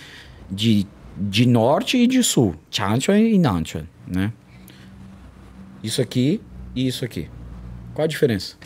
De, 0.50 0.86
de 1.16 1.46
norte 1.46 1.96
e 1.96 2.06
de 2.06 2.22
sul. 2.22 2.54
Chanchuan 2.70 3.18
e 3.18 3.38
Nanchuan, 3.38 3.86
né? 4.06 4.32
Isso 5.82 6.00
aqui 6.00 6.40
e 6.74 6.86
isso 6.86 7.04
aqui. 7.04 7.28
Qual 7.94 8.04
a 8.04 8.08
diferença? 8.08 8.56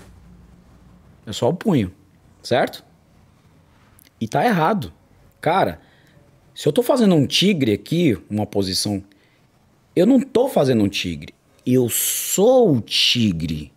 É 1.26 1.32
só 1.32 1.48
o 1.48 1.54
punho, 1.54 1.90
certo? 2.42 2.84
E 4.20 4.28
tá 4.28 4.44
errado. 4.44 4.92
Cara, 5.40 5.80
se 6.54 6.66
eu 6.68 6.72
tô 6.72 6.82
fazendo 6.82 7.14
um 7.14 7.26
tigre 7.26 7.72
aqui, 7.72 8.18
uma 8.30 8.46
posição, 8.46 9.02
eu 9.96 10.06
não 10.06 10.20
tô 10.20 10.48
fazendo 10.48 10.82
um 10.84 10.88
tigre. 10.88 11.34
Eu 11.66 11.88
sou 11.88 12.76
o 12.76 12.80
tigre. 12.80 13.72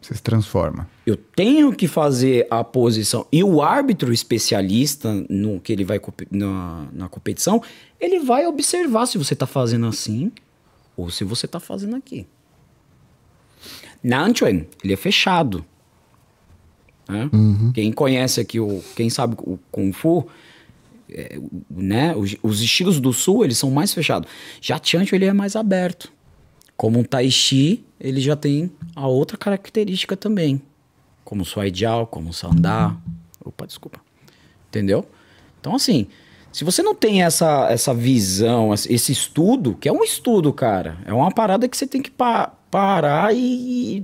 Você 0.00 0.14
se 0.14 0.22
transforma. 0.22 0.88
Eu 1.04 1.16
tenho 1.16 1.72
que 1.74 1.86
fazer 1.86 2.46
a 2.50 2.64
posição. 2.64 3.26
E 3.30 3.44
o 3.44 3.60
árbitro 3.60 4.12
especialista 4.12 5.12
no 5.28 5.60
que 5.60 5.72
ele 5.72 5.84
vai 5.84 6.00
na, 6.30 6.88
na 6.92 7.08
competição, 7.08 7.62
ele 8.00 8.18
vai 8.20 8.46
observar 8.46 9.06
se 9.06 9.18
você 9.18 9.36
tá 9.36 9.46
fazendo 9.46 9.86
assim 9.86 10.32
ou 10.96 11.10
se 11.10 11.22
você 11.22 11.46
tá 11.46 11.60
fazendo 11.60 11.96
aqui. 11.96 12.26
Nanchuan, 14.02 14.64
ele 14.82 14.94
é 14.94 14.96
fechado. 14.96 15.64
né? 17.06 17.28
Quem 17.74 17.92
conhece 17.92 18.40
aqui, 18.40 18.58
o, 18.58 18.82
quem 18.96 19.10
sabe 19.10 19.36
o 19.38 19.58
Kung 19.70 19.92
Fu, 19.92 20.26
é, 21.10 21.38
né? 21.68 22.14
Os, 22.16 22.36
os 22.42 22.62
estilos 22.62 23.00
do 23.00 23.12
sul, 23.12 23.44
eles 23.44 23.58
são 23.58 23.70
mais 23.70 23.92
fechados. 23.92 24.30
Já 24.60 24.80
Chancho, 24.82 25.14
ele 25.14 25.26
é 25.26 25.32
mais 25.32 25.56
aberto. 25.56 26.10
Como 26.80 26.98
um 26.98 27.04
Tai 27.04 27.30
Chi, 27.30 27.84
ele 28.00 28.22
já 28.22 28.34
tem 28.34 28.70
a 28.96 29.06
outra 29.06 29.36
característica 29.36 30.16
também. 30.16 30.62
Como 31.22 31.42
o 31.42 31.44
Jiao, 31.70 32.06
como 32.06 32.30
o 32.30 32.32
Sandá. 32.32 32.96
Opa, 33.44 33.66
desculpa. 33.66 34.00
Entendeu? 34.70 35.06
Então, 35.60 35.74
assim, 35.74 36.06
se 36.50 36.64
você 36.64 36.82
não 36.82 36.94
tem 36.94 37.22
essa, 37.22 37.68
essa 37.70 37.92
visão, 37.92 38.72
esse 38.72 39.12
estudo, 39.12 39.74
que 39.74 39.90
é 39.90 39.92
um 39.92 40.02
estudo, 40.02 40.54
cara, 40.54 40.96
é 41.04 41.12
uma 41.12 41.30
parada 41.30 41.68
que 41.68 41.76
você 41.76 41.86
tem 41.86 42.00
que 42.00 42.10
pa- 42.10 42.50
parar 42.70 43.36
e. 43.36 44.02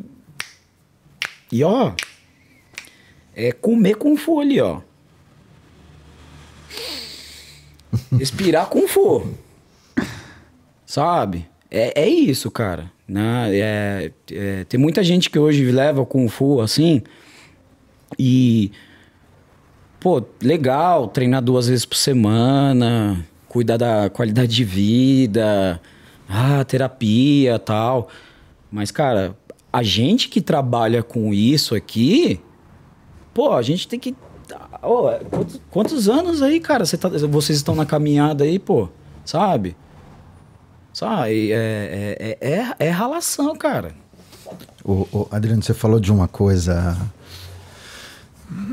E, 1.51 1.65
ó. 1.65 1.95
É 3.35 3.53
comer 3.53 3.95
com 3.97 4.19
ali, 4.39 4.61
ó. 4.61 4.83
Respirar 8.19 8.67
com 8.67 8.87
fu. 8.87 9.33
Sabe? 10.85 11.49
É, 11.71 12.03
é 12.03 12.09
isso, 12.09 12.51
cara. 12.51 12.91
Né? 13.09 13.51
É, 13.57 14.13
é, 14.33 14.65
tem 14.65 14.79
muita 14.79 15.03
gente 15.03 15.31
que 15.31 15.39
hoje 15.39 15.65
leva 15.71 16.05
Kung 16.05 16.29
Fu 16.29 16.61
assim 16.61 17.03
e. 18.19 18.71
Pô, 20.01 20.23
legal, 20.43 21.09
treinar 21.09 21.43
duas 21.43 21.69
vezes 21.69 21.85
por 21.85 21.97
semana, 21.97 23.27
cuidar 23.49 23.77
da 23.77 24.09
qualidade 24.11 24.55
de 24.55 24.63
vida, 24.65 25.81
ah, 26.29 26.63
terapia 26.65 27.59
tal. 27.59 28.09
Mas, 28.71 28.91
cara, 28.91 29.37
a 29.73 29.83
gente 29.83 30.29
que 30.29 30.41
trabalha 30.41 31.03
com 31.03 31.33
isso 31.33 31.75
aqui, 31.75 32.41
pô, 33.35 33.53
a 33.53 33.63
gente 33.63 33.89
tem 33.89 33.99
que. 33.99 34.15
Ô, 34.83 35.09
quantos, 35.31 35.61
quantos 35.71 36.09
anos 36.09 36.41
aí, 36.43 36.61
cara, 36.61 36.85
tá- 36.87 37.09
vocês 37.29 37.59
estão 37.59 37.75
na 37.75 37.87
caminhada 37.87 38.45
aí, 38.45 38.59
pô? 38.59 38.89
Sabe? 39.25 39.77
Sabe? 40.97 41.53
É, 41.53 41.57
é, 42.19 42.39
é, 42.41 42.53
é, 42.81 42.87
é 42.87 42.89
ralação, 42.89 43.55
cara. 43.55 43.93
O, 44.83 45.07
o- 45.13 45.29
Adriano, 45.31 45.63
você 45.63 45.75
falou 45.75 46.01
de 46.01 46.11
uma 46.11 46.27
coisa. 46.27 46.97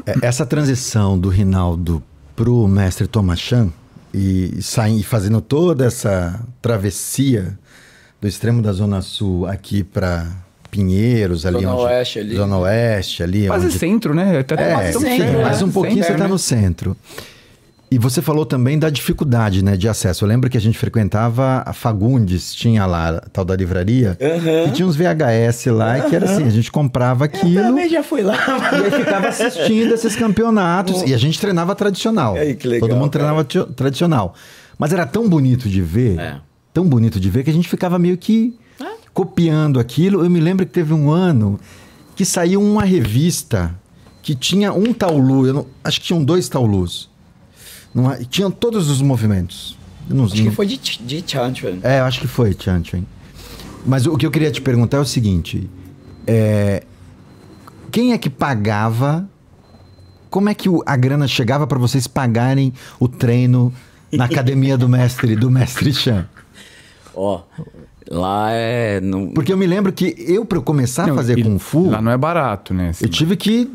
É, 0.06 0.26
Essa 0.26 0.46
transição 0.46 1.20
do 1.20 1.28
Rinaldo 1.28 2.02
pro 2.34 2.66
mestre 2.66 3.08
Thomas 3.08 3.40
Chan 3.40 3.74
e, 4.14 4.62
sair 4.62 5.04
fazendo 5.04 5.42
toda 5.42 5.86
essa 5.86 6.40
travessia 6.62 7.60
do 8.22 8.28
extremo 8.30 8.62
da 8.62 8.72
Zona 8.72 9.02
Sul 9.02 9.46
aqui 9.46 9.84
para 9.84 10.26
Pinheiros, 10.72 11.46
ali 11.46 11.60
Zona 11.60 11.74
onde. 11.74 11.84
Oeste 11.84 12.20
ali. 12.20 12.36
Zona 12.38 12.58
Oeste, 12.60 13.22
ali. 13.22 13.48
Quase 13.48 13.66
onde, 13.66 13.78
centro, 13.78 14.14
né? 14.14 14.40
Até 14.40 14.54
é, 14.54 14.92
centro, 14.94 15.02
centro, 15.02 15.26
né? 15.26 15.44
mas 15.44 15.62
um 15.62 15.70
pouquinho 15.70 15.96
Centro, 15.96 16.08
você 16.08 16.14
está 16.14 16.24
né? 16.24 16.30
no 16.30 16.40
centro. 16.40 16.98
E 17.94 17.98
você 18.00 18.22
falou 18.24 18.44
também 18.46 18.80
da 18.80 18.90
dificuldade 18.90 19.64
né, 19.64 19.78
de 19.78 19.88
acesso. 19.88 20.24
Eu 20.24 20.28
lembro 20.28 20.50
que 20.50 20.58
a 20.58 20.62
gente 20.62 20.78
frequentava 20.78 21.62
a 21.66 21.74
Fagundes, 21.74 22.54
tinha 22.56 22.86
lá 22.88 23.10
a 23.18 23.20
tal 23.22 23.46
da 23.46 23.56
livraria, 23.56 24.18
e 24.68 24.72
tinha 24.72 24.88
uns 24.88 24.96
VHS 24.96 25.68
lá, 25.68 26.00
que 26.02 26.16
era 26.16 26.26
assim, 26.26 26.44
a 26.44 26.50
gente 26.50 26.72
comprava 26.72 27.26
aquilo 27.26 27.78
já 27.88 28.02
fui 28.02 28.24
lá. 28.24 28.36
e 28.74 28.86
aí 28.86 28.92
ficava 28.92 29.28
assistindo 29.28 29.94
esses 29.94 30.16
campeonatos. 30.16 31.04
E 31.04 31.14
a 31.14 31.18
gente 31.18 31.40
treinava 31.40 31.76
tradicional. 31.76 32.34
Aí, 32.36 32.56
que 32.56 32.68
legal, 32.68 32.90
Todo 32.90 32.98
mundo 32.98 33.12
cara. 33.12 33.26
treinava 33.26 33.44
tio- 33.44 33.66
tradicional. 33.68 34.34
Mas 34.78 34.92
era 34.92 35.06
tão 35.06 35.30
bonito 35.30 35.70
de 35.70 35.82
ver, 35.82 36.18
É. 36.20 36.38
tão 36.74 36.86
bonito 36.86 37.20
de 37.20 37.30
ver, 37.30 37.44
que 37.44 37.50
a 37.52 37.54
gente 37.54 37.70
ficava 37.70 38.00
meio 38.00 38.18
que 38.18 38.58
copiando 39.14 39.80
aquilo. 39.80 40.24
Eu 40.26 40.30
me 40.32 40.40
lembro 40.40 40.66
que 40.66 40.72
teve 40.72 40.94
um 40.94 41.12
ano 41.12 41.60
que 42.16 42.26
saiu 42.26 42.60
uma 42.60 42.84
revista 42.84 43.76
que 44.24 44.34
tinha 44.34 44.74
um 44.74 44.94
taulu, 44.94 45.46
eu 45.46 45.54
não- 45.54 45.66
acho 45.84 46.00
que 46.02 46.08
tinham 46.08 46.24
dois 46.24 46.50
taulus. 46.50 47.13
Não 47.94 48.12
é- 48.12 48.24
tinham 48.24 48.50
todos 48.52 48.90
os 48.90 49.02
movimentos. 49.02 49.78
Não- 50.10 50.26
Acho 50.26 50.34
que 50.36 50.42
não- 50.44 50.52
foi 50.52 50.66
de, 50.66 50.78
de 50.78 51.24
Chanchuan. 51.26 51.78
é, 51.84 52.00
eu 52.00 52.04
acho 52.06 52.20
que 52.20 52.28
foi, 52.28 52.56
Chan 52.60 52.84
Chan. 52.84 53.04
Mas 53.86 54.06
o 54.06 54.18
que 54.18 54.26
eu 54.26 54.32
queria 54.32 54.52
te 54.52 54.62
perguntar 54.62 54.98
é 54.98 55.00
o 55.00 55.06
seguinte: 55.06 55.70
é, 56.28 56.84
quem 57.92 58.12
é 58.14 58.18
que 58.18 58.30
pagava? 58.30 59.28
Como 60.30 60.50
é 60.50 60.54
que 60.54 60.68
o- 60.68 60.82
a 60.86 60.96
grana 60.96 61.28
chegava 61.28 61.68
para 61.68 61.78
vocês 61.78 62.08
pagarem 62.08 62.74
o 63.00 63.08
treino 63.08 63.72
na 64.12 64.26
academia 64.26 64.78
do 64.78 64.90
mestre 64.90 65.36
do 65.36 65.50
mestre 65.52 65.94
Chan? 65.94 66.26
Ó, 67.16 67.42
lá 68.10 68.50
é. 68.52 69.00
Não... 69.00 69.28
Porque 69.30 69.54
eu 69.54 69.58
me 69.58 69.68
lembro 69.68 69.94
que 69.94 70.16
eu 70.18 70.44
para 70.46 70.60
começar 70.60 71.04
a 71.04 71.08
Não, 71.08 71.16
fazer 71.16 71.38
e 71.38 71.44
kung 71.44 71.60
fu, 71.60 71.90
Lá 71.92 72.02
não 72.02 72.12
é 72.12 72.18
barato, 72.18 72.74
né? 72.74 72.90
assim. 72.90 73.06
eu 73.06 73.10
tive 73.10 73.36
que 73.38 73.70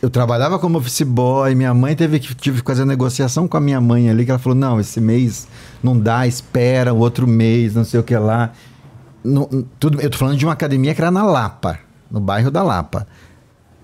eu 0.00 0.10
trabalhava 0.10 0.58
como 0.58 0.78
office 0.78 1.02
boy, 1.02 1.54
minha 1.54 1.74
mãe 1.74 1.94
teve 1.96 2.20
que 2.20 2.34
tive 2.34 2.60
que 2.60 2.66
fazer 2.66 2.84
negociação 2.84 3.48
com 3.48 3.56
a 3.56 3.60
minha 3.60 3.80
mãe 3.80 4.08
ali, 4.08 4.24
que 4.24 4.30
ela 4.30 4.38
falou: 4.38 4.56
"Não, 4.56 4.78
esse 4.78 5.00
mês 5.00 5.48
não 5.82 5.98
dá, 5.98 6.26
espera 6.26 6.94
o 6.94 6.98
outro 6.98 7.26
mês, 7.26 7.74
não 7.74 7.84
sei 7.84 7.98
o 8.00 8.02
que 8.02 8.16
lá". 8.16 8.52
Não- 9.24 9.48
tudo, 9.78 10.00
eu 10.00 10.08
tô 10.08 10.16
falando 10.16 10.36
de 10.36 10.46
uma 10.46 10.52
academia 10.52 10.94
que 10.94 11.00
era 11.00 11.10
na 11.10 11.24
Lapa, 11.24 11.80
no 12.10 12.20
bairro 12.20 12.50
da 12.50 12.62
Lapa. 12.62 13.06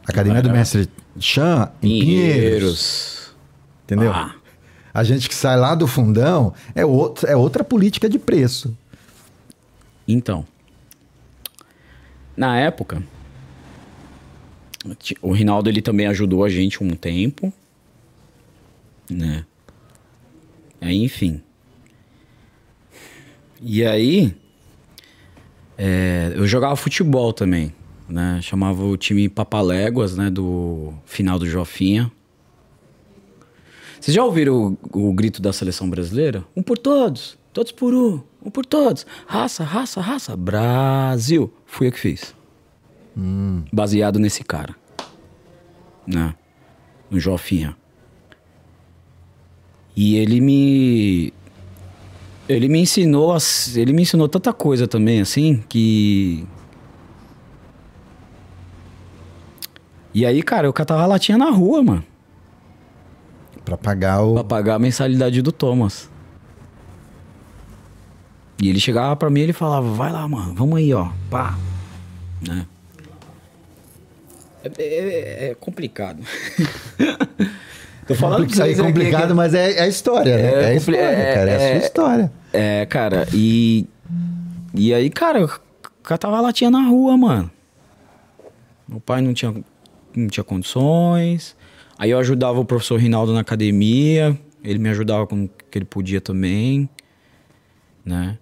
Academia 0.07 0.42
do 0.42 0.50
Mestre 0.50 0.88
Chan, 1.18 1.70
em 1.83 2.00
Pinheiros. 2.00 3.35
Entendeu? 3.85 4.12
Ah. 4.12 4.35
A 4.92 5.03
gente 5.03 5.29
que 5.29 5.35
sai 5.35 5.57
lá 5.57 5.74
do 5.74 5.87
fundão 5.87 6.55
é, 6.74 6.85
outro, 6.87 7.27
é 7.27 7.35
outra 7.35 7.64
política 7.64 8.09
de 8.09 8.18
preço. 8.18 8.77
Então. 10.07 10.44
Na 12.37 12.59
época. 12.59 13.03
O 15.23 15.33
Rinaldo 15.33 15.70
ele 15.70 15.81
também 15.81 16.07
ajudou 16.07 16.44
a 16.44 16.49
gente 16.49 16.83
um 16.83 16.90
tempo. 16.90 17.53
Né? 19.11 19.47
Aí, 20.81 21.03
enfim. 21.03 21.42
E 23.61 23.85
aí. 23.85 24.35
é, 25.79 26.33
eu 26.37 26.47
jogava 26.47 26.77
futebol 26.77 27.33
também. 27.33 27.73
Né? 28.09 28.40
Chamava 28.42 28.85
o 28.85 28.96
time 28.96 29.29
Papaléguas, 29.29 30.17
né? 30.17 30.29
Do 30.29 30.92
final 31.06 31.38
do 31.38 31.46
Jofinha. 31.46 32.13
Vocês 33.98 34.15
já 34.15 34.23
ouviram 34.23 34.77
o, 34.92 35.09
o 35.09 35.13
grito 35.15 35.40
da 35.40 35.50
seleção 35.50 35.88
brasileira? 35.88 36.44
Um 36.54 36.63
por 36.63 36.77
todos, 36.77 37.38
todos 37.54 37.73
por 37.73 37.94
um, 37.94 38.21
um 38.44 38.50
por 38.50 38.67
todos. 38.67 39.06
Raça, 39.27 39.65
raça, 39.65 40.02
raça. 40.02 40.37
Brasil. 40.37 41.50
Fui 41.65 41.87
eu 41.87 41.92
que 41.92 41.98
fiz. 41.98 42.35
Baseado 43.73 44.19
nesse 44.19 44.42
cara. 44.42 44.75
Né? 46.06 46.35
No 47.10 47.19
Jofinha. 47.21 47.77
E 49.96 50.17
ele 50.17 50.40
me. 50.40 51.33
Ele 52.48 52.69
me 52.69 52.81
ensinou. 52.81 53.37
Ele 53.75 53.92
me 53.92 54.02
ensinou 54.02 54.29
tanta 54.29 54.52
coisa 54.52 54.88
também, 54.88 55.21
assim, 55.21 55.62
que. 55.69 56.46
E 60.12 60.27
aí, 60.27 60.42
cara, 60.42 60.67
eu 60.67 60.73
catava 60.73 61.06
latinha 61.06 61.38
na 61.38 61.50
rua, 61.50 61.83
mano. 61.83 62.04
Pra 63.65 63.77
pagar 63.77 64.23
o. 64.23 64.35
Pra 64.35 64.44
pagar 64.44 64.75
a 64.75 64.79
mensalidade 64.79 65.40
do 65.40 65.52
Thomas. 65.52 66.10
E 68.62 68.69
ele 68.69 68.79
chegava 68.81 69.17
pra 69.17 69.31
mim 69.31 69.40
e 69.40 69.42
ele 69.44 69.52
falava, 69.52 69.90
vai 69.90 70.12
lá, 70.12 70.27
mano, 70.29 70.54
vamos 70.54 70.79
aí, 70.79 70.92
ó. 70.94 71.10
Pá. 71.29 71.58
Né? 72.46 72.67
É, 74.79 74.83
é- 74.85 75.50
é 75.50 75.54
complicado. 75.54 76.23
Tô 78.06 78.15
falando 78.15 78.46
Isso 78.50 78.62
aí 78.62 78.73
é 78.73 78.77
complicado, 78.77 79.29
que- 79.29 79.35
mas 79.35 79.54
é, 79.54 79.73
é 79.79 79.81
a 79.83 79.88
história, 79.88 80.37
né? 80.37 80.42
É 80.42 80.73
É, 80.73 80.77
história, 80.77 80.98
é- 81.00 81.35
cara. 81.35 81.50
É, 81.50 81.56
a 81.56 81.60
é- 81.60 81.71
sua 81.79 81.87
história. 81.87 82.33
É, 82.52 82.87
cara, 82.87 83.27
e. 83.33 83.87
E 84.75 84.92
aí, 84.92 85.08
cara, 85.08 85.44
o 85.44 85.48
cara 86.02 86.19
tava 86.19 86.40
latinha 86.40 86.71
na 86.71 86.83
rua, 86.83 87.17
mano. 87.17 87.50
Meu 88.87 89.00
pai 89.00 89.23
não 89.23 89.33
tinha, 89.33 89.54
não 90.15 90.27
tinha 90.29 90.44
condições. 90.44 91.56
Aí 91.98 92.10
eu 92.10 92.19
ajudava 92.19 92.60
o 92.60 92.65
professor 92.65 92.98
Rinaldo 93.00 93.33
na 93.33 93.40
academia. 93.40 94.38
Ele 94.62 94.79
me 94.79 94.88
ajudava 94.90 95.27
com 95.27 95.44
o 95.44 95.48
que 95.71 95.79
ele 95.79 95.85
podia 95.87 96.21
também. 96.21 96.88
Né? 98.04 98.37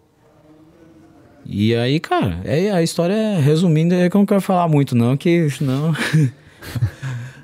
E 1.45 1.75
aí, 1.75 1.99
cara, 2.01 2.41
é, 2.45 2.71
a 2.71 2.83
história, 2.83 3.15
é- 3.15 3.41
resumindo, 3.41 3.95
é 3.95 4.09
que 4.09 4.17
eu 4.17 4.19
não 4.21 4.27
quero 4.27 4.41
falar 4.41 4.69
muito, 4.69 4.95
não, 4.95 5.17
que 5.17 5.49
senão. 5.51 5.93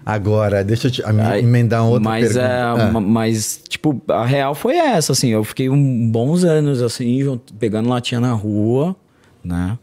Agora, 0.06 0.64
deixa 0.64 0.86
eu 0.86 0.90
te, 0.90 1.02
a 1.04 1.38
emendar 1.38 1.82
uma 1.82 1.90
outra 1.90 2.08
mas, 2.08 2.32
pergunta. 2.32 2.46
é, 2.46 2.62
Ah. 2.62 2.90
ma- 2.92 3.00
mas, 3.00 3.62
tipo, 3.68 4.00
a 4.08 4.24
real 4.24 4.54
foi 4.54 4.76
essa, 4.76 5.12
assim. 5.12 5.28
Eu 5.28 5.44
fiquei 5.44 5.68
um, 5.68 6.10
bons 6.10 6.44
anos, 6.44 6.80
assim, 6.80 7.38
pegando 7.58 7.90
latinha 7.90 8.18
na 8.20 8.32
rua, 8.32 8.96
né? 9.44 9.78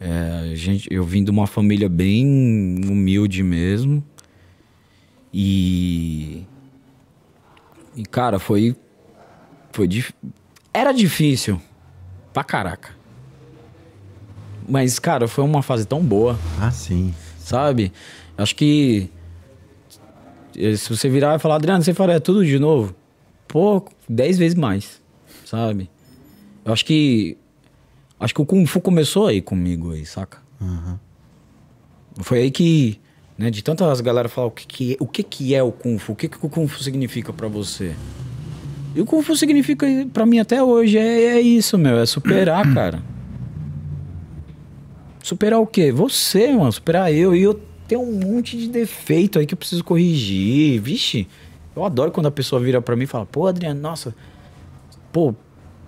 É, 0.00 0.52
gente, 0.54 0.88
eu 0.90 1.04
vim 1.04 1.22
de 1.22 1.30
uma 1.30 1.46
família 1.46 1.88
bem 1.90 2.24
humilde 2.88 3.42
mesmo. 3.42 4.02
E... 5.32 6.44
E, 7.96 8.02
cara, 8.04 8.38
foi... 8.38 8.74
Foi 9.72 9.86
dif... 9.86 10.12
Era 10.72 10.90
difícil. 10.92 11.60
Pra 12.32 12.42
caraca. 12.44 12.90
Mas, 14.68 14.98
cara, 14.98 15.28
foi 15.28 15.44
uma 15.44 15.62
fase 15.62 15.84
tão 15.86 16.00
boa 16.02 16.38
Ah, 16.60 16.70
sim. 16.70 17.14
sabe? 17.38 17.92
Acho 18.36 18.56
que 18.56 19.10
eh, 20.56 20.76
se 20.76 20.88
você 20.88 21.08
virar 21.08 21.36
e 21.36 21.38
falar, 21.38 21.56
Adriano, 21.56 21.82
você 21.82 21.92
faria 21.94 22.20
tudo 22.20 22.44
de 22.44 22.58
novo? 22.58 22.94
Pô, 23.46 23.84
dez 24.08 24.38
vezes 24.38 24.56
mais, 24.56 25.00
sabe? 25.44 25.90
Eu 26.64 26.72
acho 26.72 26.84
que 26.84 27.36
acho 28.18 28.34
que 28.34 28.40
o 28.42 28.46
Kung 28.46 28.64
Fu 28.66 28.80
começou 28.80 29.26
aí 29.26 29.40
comigo 29.42 29.92
aí, 29.92 30.04
saca? 30.06 30.38
Foi 32.20 32.38
aí 32.38 32.50
que, 32.50 32.98
né, 33.36 33.50
de 33.50 33.62
tantas 33.62 34.00
galera 34.00 34.28
falar 34.28 34.46
o 34.46 34.50
que 34.50 34.66
que, 34.66 34.96
o 34.98 35.06
que 35.06 35.22
que 35.22 35.54
é 35.54 35.62
o 35.62 35.70
Kung 35.70 35.98
Fu, 35.98 36.12
o 36.12 36.16
que 36.16 36.28
que 36.28 36.38
o 36.40 36.48
Kung 36.48 36.66
Fu 36.66 36.82
significa 36.82 37.32
pra 37.32 37.48
você? 37.48 37.94
E 38.94 39.00
o 39.00 39.04
Kung 39.04 39.22
Fu 39.22 39.36
significa 39.36 39.86
pra 40.12 40.24
mim 40.24 40.38
até 40.38 40.62
hoje 40.62 40.96
é, 40.96 41.36
é 41.36 41.40
isso, 41.40 41.76
meu, 41.76 41.98
é 41.98 42.06
superar, 42.06 42.72
cara. 42.72 43.02
Superar 45.24 45.58
o 45.58 45.66
quê? 45.66 45.90
Você, 45.90 46.52
mano. 46.52 46.70
Superar 46.70 47.10
eu. 47.10 47.34
E 47.34 47.42
eu 47.42 47.58
tenho 47.88 48.02
um 48.02 48.12
monte 48.12 48.58
de 48.58 48.68
defeito 48.68 49.38
aí 49.38 49.46
que 49.46 49.54
eu 49.54 49.58
preciso 49.58 49.82
corrigir. 49.82 50.78
Vixe, 50.82 51.26
eu 51.74 51.82
adoro 51.82 52.10
quando 52.10 52.26
a 52.26 52.30
pessoa 52.30 52.60
vira 52.60 52.82
pra 52.82 52.94
mim 52.94 53.04
e 53.04 53.06
fala, 53.06 53.24
pô, 53.24 53.46
Adriano, 53.46 53.80
nossa, 53.80 54.14
pô, 55.10 55.34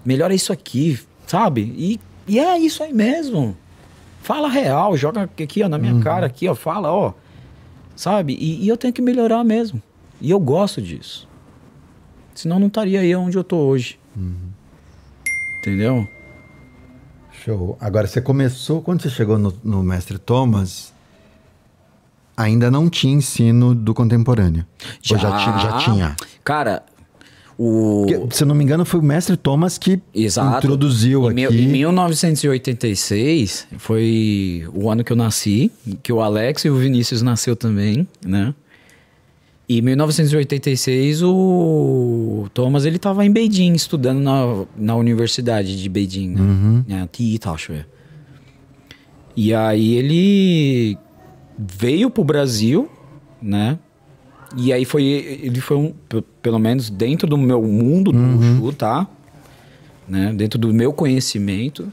melhora 0.03 0.35
isso 0.35 0.55
aqui, 0.55 0.99
sabe? 1.27 1.75
E, 1.77 2.01
e 2.27 2.39
é 2.39 2.59
isso 2.59 2.83
aí 2.83 2.95
mesmo. 2.95 3.55
Fala 4.23 4.49
real, 4.49 4.97
joga 4.97 5.25
aqui, 5.25 5.63
ó, 5.63 5.69
na 5.69 5.77
minha 5.77 6.01
cara, 6.01 6.25
aqui, 6.25 6.49
ó, 6.49 6.55
fala, 6.55 6.91
ó. 6.91 7.13
Sabe? 7.95 8.39
E, 8.41 8.65
e 8.65 8.69
eu 8.69 8.79
tenho 8.79 8.95
que 8.95 9.03
melhorar 9.03 9.45
mesmo. 9.45 9.83
E 10.19 10.31
eu 10.31 10.41
gosto 10.41 10.81
disso. 10.81 11.29
Senão 12.35 12.59
não 12.59 12.69
estaria 12.69 13.01
aí 13.01 13.15
onde 13.15 13.37
eu 13.37 13.45
tô 13.45 13.59
hoje. 13.59 13.99
Entendeu? 15.61 16.09
Show. 17.47 17.79
Agora, 17.81 18.07
você 18.09 18.21
começou, 18.21 18.83
quando 18.83 19.01
você 19.03 19.09
chegou 19.09 19.39
no, 19.39 19.55
no 19.63 19.81
Mestre 19.83 20.19
Thomas, 20.19 20.93
ainda 22.37 22.71
não 22.73 22.91
tinha 22.91 23.15
ensino 23.15 23.73
do 23.75 23.95
contemporâneo. 23.95 24.67
Já, 25.01 25.17
ti- 25.17 25.63
já 25.63 25.79
tinha? 25.79 26.17
Cara, 26.43 26.83
o. 27.57 28.05
Porque, 28.09 28.35
se 28.37 28.43
eu 28.43 28.49
não 28.49 28.55
me 28.55 28.65
engano, 28.65 28.85
foi 28.85 28.99
o 28.99 29.03
Mestre 29.03 29.37
Thomas 29.37 29.79
que 29.79 30.01
Exato. 30.13 30.59
introduziu 30.59 31.31
em, 31.31 31.45
aqui. 31.47 31.57
em 31.63 31.69
1986 31.69 33.69
foi 33.79 34.69
o 34.75 34.91
ano 34.91 35.05
que 35.05 35.13
eu 35.13 35.17
nasci, 35.17 35.71
que 36.03 36.13
o 36.13 36.21
Alex 36.21 36.65
e 36.65 36.71
o 36.71 36.77
Vinícius 36.77 37.23
nasceu 37.23 37.55
também, 37.55 38.09
né? 38.25 38.53
E 39.69 39.79
em 39.79 39.83
1986 39.83 41.23
o 41.23 42.47
Thomas 42.55 42.85
ele 42.85 42.99
tava 42.99 43.25
em 43.27 43.31
Beijing 43.31 43.73
estudando 43.75 44.21
na, 44.21 44.65
na 44.77 44.95
universidade 44.95 45.81
de 45.81 45.89
Beijing, 45.89 46.29
né? 46.31 46.41
Uhum. 46.41 46.85
É. 46.89 47.85
E 49.37 49.53
aí 49.53 49.95
ele 49.95 50.97
veio 51.59 52.09
pro 52.11 52.23
Brasil, 52.25 52.89
né? 53.43 53.79
E 54.57 54.73
aí 54.73 54.85
foi 54.85 55.03
ele 55.03 55.61
foi 55.61 55.77
um, 55.77 55.93
pe- 56.09 56.23
pelo 56.41 56.59
menos 56.59 56.89
dentro 56.89 57.27
do 57.27 57.37
meu 57.37 57.61
mundo 57.63 58.13
do 58.13 58.19
Wushu, 58.39 58.73
tá? 58.73 59.07
Né? 60.09 60.33
Dentro 60.33 60.59
do 60.59 60.73
meu 60.73 60.93
conhecimento, 60.93 61.93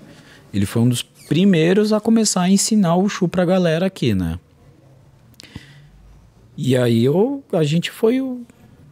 ele 0.53 0.67
foi 0.67 0.83
um 0.83 0.89
dos 0.89 1.01
primeiros 1.01 1.91
a 1.91 1.99
começar 1.99 2.41
a 2.43 2.49
ensinar 2.49 2.95
o 2.95 3.01
Wushu 3.01 3.27
pra 3.27 3.43
galera 3.43 3.87
aqui, 3.87 4.13
né? 4.13 4.39
E 6.55 6.75
aí 6.77 7.03
eu, 7.03 7.43
a 7.51 7.63
gente 7.63 7.89
foi, 7.91 8.21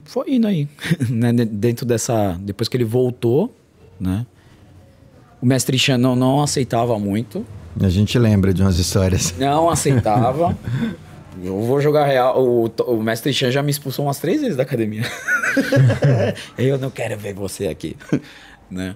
foi 0.04 0.32
indo 0.36 0.48
aí, 0.48 0.68
né? 1.10 1.32
De- 1.32 1.46
Dentro 1.46 1.86
dessa... 1.86 2.38
Depois 2.42 2.68
que 2.68 2.76
ele 2.78 2.84
voltou, 2.84 3.54
né? 4.00 4.26
O 5.42 5.46
mestre 5.46 5.78
Chan 5.78 5.98
não, 5.98 6.16
não 6.16 6.42
aceitava 6.42 6.98
muito. 7.00 7.46
A 7.80 7.90
gente 7.90 8.18
lembra 8.20 8.54
de 8.54 8.62
umas 8.62 8.78
histórias. 8.78 9.34
Não 9.40 9.70
aceitava. 9.70 10.58
Eu 11.42 11.60
vou 11.62 11.80
jogar 11.80 12.06
real. 12.06 12.38
O, 12.44 12.66
o 12.88 13.02
mestre 13.02 13.32
Chan 13.34 13.50
já 13.52 13.64
me 13.64 13.72
expulsou 13.72 14.06
umas 14.06 14.20
três 14.20 14.42
vezes 14.42 14.58
da 14.58 14.64
academia. 14.64 15.04
eu 16.58 16.78
não 16.78 16.90
quero 16.92 17.18
ver 17.18 17.34
você 17.34 17.68
aqui. 17.68 17.96
né? 18.70 18.96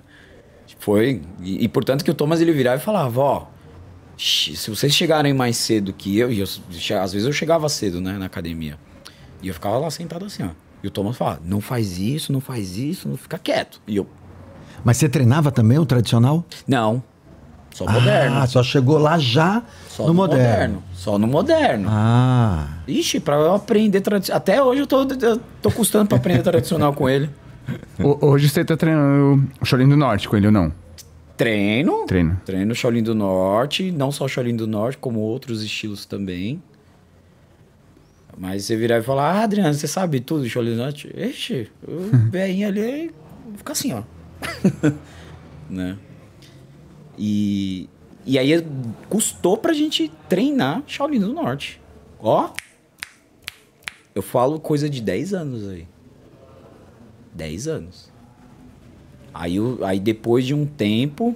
Foi. 0.79 1.21
E, 1.41 1.63
e, 1.63 1.67
portanto 1.69 2.03
que 2.03 2.11
o 2.11 2.13
Thomas 2.13 2.41
ele 2.41 2.51
virava 2.51 2.75
e 2.75 2.83
falava, 2.83 3.21
ó. 3.21 3.45
"Xi, 4.17 4.55
Se 4.55 4.69
vocês 4.69 4.93
chegarem 4.93 5.33
mais 5.33 5.57
cedo 5.57 5.91
que 5.93 6.17
eu, 6.17 6.31
e 6.31 6.39
eu, 6.39 6.45
às 7.01 7.11
vezes 7.13 7.25
eu 7.27 7.33
chegava 7.33 7.67
cedo, 7.69 7.99
né, 8.01 8.13
na 8.17 8.25
academia. 8.25 8.77
E 9.41 9.47
eu 9.47 9.53
ficava 9.53 9.77
lá 9.77 9.89
sentado 9.91 10.25
assim, 10.25 10.43
ó. 10.43 10.49
E 10.83 10.87
o 10.87 10.91
Thomas 10.91 11.17
falava, 11.17 11.41
não 11.43 11.59
faz 11.61 11.97
isso, 11.97 12.31
não 12.31 12.39
faz 12.39 12.77
isso, 12.77 13.07
não 13.09 13.17
fica 13.17 13.37
quieto. 13.39 13.81
E 13.87 13.95
eu, 13.97 14.07
Mas 14.83 14.97
você 14.97 15.09
treinava 15.09 15.51
também 15.51 15.77
o 15.79 15.85
tradicional? 15.85 16.45
não, 16.67 17.01
só 17.73 17.85
moderno. 17.91 18.37
Ah, 18.37 18.47
só 18.47 18.63
chegou 18.63 18.97
lá 18.97 19.17
já 19.19 19.61
só 19.89 20.07
no, 20.07 20.13
moderno. 20.13 20.81
Só 20.93 21.17
no 21.17 21.27
moderno. 21.27 21.87
Ah, 21.91 22.67
Ixi, 22.87 23.19
pra 23.19 23.35
eu 23.35 23.53
aprender 23.53 23.99
tradicional. 23.99 24.37
Até 24.37 24.63
hoje 24.63 24.81
eu 24.81 24.87
tô, 24.87 25.01
eu 25.03 25.41
tô 25.61 25.69
custando 25.71 26.07
pra 26.07 26.17
aprender 26.17 26.41
tradicional 26.43 26.93
com 26.93 27.09
ele. 27.09 27.29
O- 27.99 28.27
Hoje 28.27 28.47
você 28.47 28.63
tá 28.63 28.77
treinando 28.77 29.43
o 29.59 29.65
Shaolin 29.65 29.89
do 29.89 29.97
Norte 29.97 30.29
com 30.29 30.37
ele 30.37 30.45
ou 30.45 30.51
não? 30.53 30.71
Treino. 31.37 32.05
Treino. 32.05 32.41
Treino 32.45 32.75
Shaolin 32.75 33.03
do 33.03 33.13
Norte. 33.13 33.91
Não 33.91 34.11
só 34.11 34.27
Shaolin 34.27 34.55
do 34.55 34.67
Norte, 34.67 34.97
como 34.97 35.19
outros 35.19 35.63
estilos 35.63 36.05
também. 36.05 36.61
Mas 38.37 38.65
você 38.65 38.75
virar 38.75 38.99
e 38.99 39.03
falar, 39.03 39.31
ah, 39.31 39.43
Adriano, 39.43 39.73
você 39.73 39.87
sabe 39.87 40.19
tudo 40.19 40.43
de 40.43 40.49
Shaolin 40.49 40.71
do 40.71 40.77
Norte? 40.77 41.09
Ixi, 41.15 41.69
o 41.87 42.09
velhinho 42.31 42.67
ali 42.67 43.11
fica 43.55 43.71
assim, 43.71 43.93
ó. 43.93 44.03
né? 45.69 45.97
E, 47.17 47.89
e 48.25 48.37
aí 48.37 48.65
custou 49.09 49.57
pra 49.57 49.73
gente 49.73 50.11
treinar 50.27 50.83
Shaolin 50.85 51.19
do 51.19 51.33
Norte. 51.33 51.81
Ó, 52.19 52.49
eu 54.13 54.21
falo 54.21 54.59
coisa 54.59 54.89
de 54.89 55.01
10 55.01 55.33
anos 55.33 55.69
aí. 55.69 55.87
10 57.33 57.67
anos. 57.67 58.14
Aí, 59.37 59.57
aí 59.83 59.99
depois 59.99 60.45
de 60.45 60.53
um 60.53 60.65
tempo, 60.65 61.35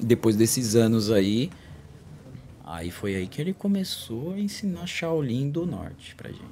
depois 0.00 0.36
desses 0.36 0.76
anos 0.76 1.10
aí, 1.10 1.50
aí 2.64 2.88
foi 2.88 3.16
aí 3.16 3.26
que 3.26 3.40
ele 3.40 3.52
começou 3.52 4.34
a 4.34 4.38
ensinar 4.38 4.86
Shaolin 4.86 5.50
do 5.50 5.66
Norte 5.66 6.14
pra 6.14 6.30
gente. 6.30 6.44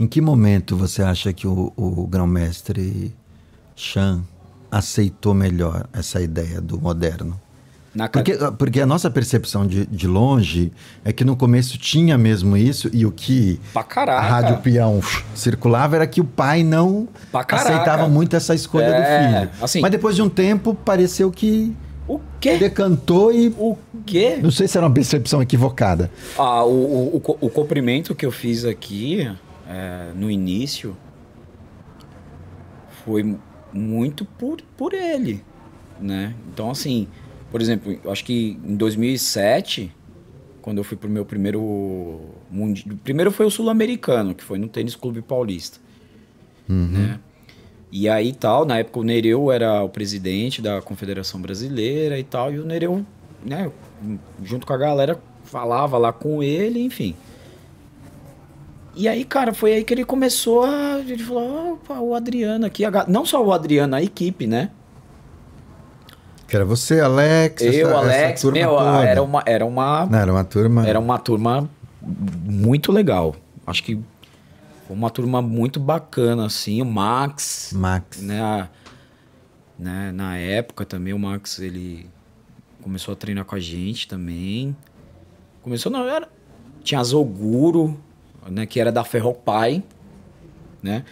em 0.00 0.06
que 0.06 0.18
momento 0.18 0.74
você 0.74 1.02
acha 1.02 1.30
que 1.30 1.46
o, 1.46 1.70
o 1.76 2.06
grão-mestre 2.06 3.14
Chan 3.76 4.24
aceitou 4.70 5.34
melhor 5.34 5.86
essa 5.92 6.22
ideia 6.22 6.58
do 6.58 6.80
moderno? 6.80 7.38
Na 7.94 8.08
Porque, 8.08 8.36
porque 8.58 8.80
a 8.80 8.86
nossa 8.86 9.08
percepção 9.08 9.64
de, 9.66 9.86
de 9.86 10.06
longe 10.08 10.72
é 11.04 11.12
que 11.12 11.24
no 11.24 11.36
começo 11.36 11.78
tinha 11.78 12.18
mesmo 12.18 12.56
isso 12.56 12.90
e 12.92 13.06
o 13.06 13.12
que 13.12 13.60
a 13.74 14.20
rádio 14.20 14.56
peão 14.58 15.00
circulava 15.34 15.94
era 15.94 16.06
que 16.06 16.20
o 16.20 16.24
pai 16.24 16.64
não 16.64 17.06
aceitava 17.32 18.08
muito 18.08 18.34
essa 18.34 18.52
escolha 18.54 18.86
É, 18.86 19.00
do 19.00 19.04
filho. 19.46 19.50
assim- 19.62 19.80
Mas 19.80 19.90
depois 19.92 20.16
de 20.16 20.22
um 20.22 20.28
tempo 20.28 20.74
pareceu 20.74 21.30
que 21.30 21.72
O 22.08 22.18
quê? 22.40 22.56
decantou 22.56 23.32
e 23.32 23.54
O 23.56 23.76
quê? 24.04 24.38
não 24.42 24.50
sei 24.50 24.66
se 24.66 24.76
era 24.76 24.86
uma 24.86 24.92
percepção 24.92 25.40
equivocada. 25.40 26.10
Ah, 26.36 26.64
o, 26.64 26.70
o, 27.16 27.22
o, 27.24 27.46
o 27.46 27.50
comprimento 27.50 28.12
que 28.12 28.26
eu 28.26 28.32
fiz 28.32 28.64
aqui 28.64 29.30
é, 29.70 30.08
no 30.16 30.28
início 30.28 30.96
foi 33.04 33.22
mu- 33.22 33.38
muito 33.72 34.24
por, 34.24 34.58
por 34.76 34.92
ele, 34.94 35.42
né? 36.00 36.34
Então, 36.52 36.70
assim, 36.70 37.06
por 37.54 37.62
exemplo, 37.62 37.96
eu 38.02 38.10
acho 38.10 38.24
que 38.24 38.58
em 38.64 38.74
2007, 38.74 39.94
quando 40.60 40.78
eu 40.78 40.82
fui 40.82 40.96
pro 40.96 41.08
meu 41.08 41.24
primeiro 41.24 42.20
mundi... 42.50 42.84
primeiro 43.04 43.30
foi 43.30 43.46
o 43.46 43.50
sul-americano, 43.50 44.34
que 44.34 44.42
foi 44.42 44.58
no 44.58 44.66
Tênis 44.66 44.96
Clube 44.96 45.22
Paulista. 45.22 45.78
né? 46.98 47.20
E 47.92 48.08
aí 48.08 48.32
tal, 48.32 48.64
na 48.64 48.78
época 48.78 48.98
o 48.98 49.04
Nereu 49.04 49.52
era 49.52 49.84
o 49.84 49.88
presidente 49.88 50.60
da 50.60 50.82
Confederação 50.82 51.40
Brasileira 51.40 52.18
e 52.18 52.24
tal, 52.24 52.52
e 52.52 52.58
o 52.58 52.66
Nereu, 52.66 53.06
né, 53.46 53.70
junto 54.42 54.66
com 54.66 54.72
a 54.72 54.76
galera, 54.76 55.22
falava 55.44 55.96
lá 55.96 56.12
com 56.12 56.42
ele, 56.42 56.82
enfim. 56.82 57.14
E 58.96 59.06
aí, 59.06 59.24
cara, 59.24 59.54
foi 59.54 59.74
aí 59.74 59.84
que 59.84 59.94
ele 59.94 60.04
começou 60.04 60.64
a. 60.64 60.98
Ele 60.98 61.22
falou: 61.22 61.74
opa, 61.74 62.00
o 62.00 62.16
Adriano 62.16 62.66
aqui. 62.66 62.84
a 62.84 63.04
Não 63.06 63.24
só 63.24 63.40
o 63.44 63.52
Adriano, 63.52 63.94
a 63.94 64.02
equipe, 64.02 64.44
né? 64.44 64.72
Que 66.54 66.58
era 66.58 66.64
você, 66.64 67.00
Alex. 67.00 67.62
Eu, 67.62 67.68
essa- 67.68 67.80
essa 67.80 67.96
Alex, 67.98 68.40
turma 68.42 68.58
meu, 68.60 68.68
toda. 68.76 69.04
era 69.04 69.22
uma, 69.24 69.42
era 69.44 69.66
uma. 69.66 70.06
Não, 70.06 70.18
era 70.20 70.32
uma 70.32 70.44
turma. 70.44 70.86
Era 70.86 71.00
uma 71.00 71.18
turma 71.18 71.68
muito 72.00 72.92
legal. 72.92 73.34
Acho 73.66 73.82
que 73.82 73.96
foi 74.86 74.96
uma 74.96 75.10
turma 75.10 75.42
muito 75.42 75.80
bacana, 75.80 76.46
assim. 76.46 76.80
O 76.80 76.84
Max, 76.84 77.72
Max. 77.74 78.20
né, 78.22 78.68
né, 79.76 80.12
na 80.12 80.38
época 80.38 80.84
também 80.84 81.12
o 81.12 81.18
Max, 81.18 81.58
ele 81.58 82.08
começou 82.80 83.10
a 83.10 83.16
treinar 83.16 83.44
com 83.44 83.56
a 83.56 83.60
gente 83.60 84.06
também. 84.06 84.76
Começou, 85.60 85.90
não, 85.90 86.06
era... 86.08 86.28
Tinha 86.84 87.00
a 87.00 87.02
Zoguro, 87.02 87.98
né, 88.48 88.64
que 88.64 88.78
era 88.78 88.92
da 88.92 89.02
Ferropai, 89.02 89.82
né? 90.80 91.04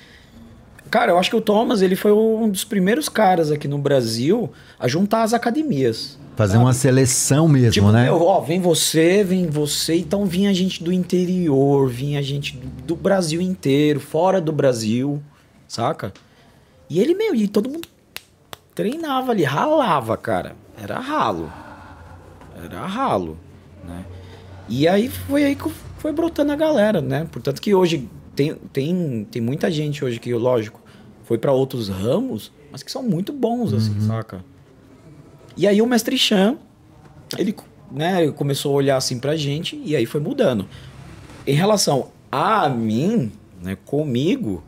Cara, 0.92 1.10
eu 1.12 1.18
acho 1.18 1.30
que 1.30 1.36
o 1.36 1.40
Thomas, 1.40 1.80
ele 1.80 1.96
foi 1.96 2.12
um 2.12 2.50
dos 2.50 2.64
primeiros 2.64 3.08
caras 3.08 3.50
aqui 3.50 3.66
no 3.66 3.78
Brasil 3.78 4.52
a 4.78 4.86
juntar 4.86 5.22
as 5.22 5.32
academias. 5.32 6.18
Fazer 6.36 6.58
uma 6.58 6.74
seleção 6.74 7.48
mesmo, 7.48 7.70
Tipo, 7.70 7.90
né? 7.90 8.04
meu, 8.04 8.20
ó, 8.20 8.42
vem 8.42 8.60
você, 8.60 9.24
vem 9.24 9.46
você. 9.46 9.96
Então 9.96 10.26
vinha 10.26 10.52
gente 10.52 10.84
do 10.84 10.92
interior, 10.92 11.88
vinha 11.88 12.22
gente 12.22 12.58
do, 12.58 12.66
do 12.88 12.94
Brasil 12.94 13.40
inteiro, 13.40 14.00
fora 14.00 14.38
do 14.38 14.52
Brasil, 14.52 15.22
saca? 15.66 16.12
E 16.90 17.00
ele, 17.00 17.14
meu, 17.14 17.34
e 17.34 17.48
todo 17.48 17.70
mundo 17.70 17.88
treinava 18.74 19.32
ali, 19.32 19.44
ralava, 19.44 20.14
cara. 20.18 20.54
Era 20.76 21.00
ralo. 21.00 21.50
Era 22.62 22.84
ralo, 22.84 23.38
né? 23.82 24.04
E 24.68 24.86
aí 24.86 25.08
foi 25.08 25.42
aí 25.44 25.56
que 25.56 25.70
foi 25.96 26.12
brotando 26.12 26.52
a 26.52 26.56
galera, 26.56 27.00
né? 27.00 27.26
Portanto 27.32 27.62
que 27.62 27.74
hoje 27.74 28.10
tem, 28.36 28.54
tem, 28.54 29.26
tem 29.30 29.40
muita 29.40 29.70
gente 29.70 30.04
hoje 30.04 30.20
que, 30.20 30.34
lógico, 30.34 30.81
foi 31.32 31.38
pra 31.38 31.50
outros 31.50 31.88
ramos, 31.88 32.52
mas 32.70 32.82
que 32.82 32.92
são 32.92 33.02
muito 33.02 33.32
bons, 33.32 33.72
assim, 33.72 33.98
saca? 34.02 34.44
E 35.56 35.66
aí 35.66 35.80
o 35.80 35.86
mestre 35.86 36.18
Chan, 36.18 36.58
ele, 37.38 37.56
né, 37.90 38.30
começou 38.32 38.72
a 38.72 38.74
olhar 38.74 38.96
assim 38.98 39.18
pra 39.18 39.34
gente 39.34 39.80
e 39.82 39.96
aí 39.96 40.04
foi 40.04 40.20
mudando. 40.20 40.66
Em 41.46 41.54
relação 41.54 42.10
a 42.30 42.68
mim, 42.68 43.32
né, 43.62 43.78
comigo, 43.86 44.62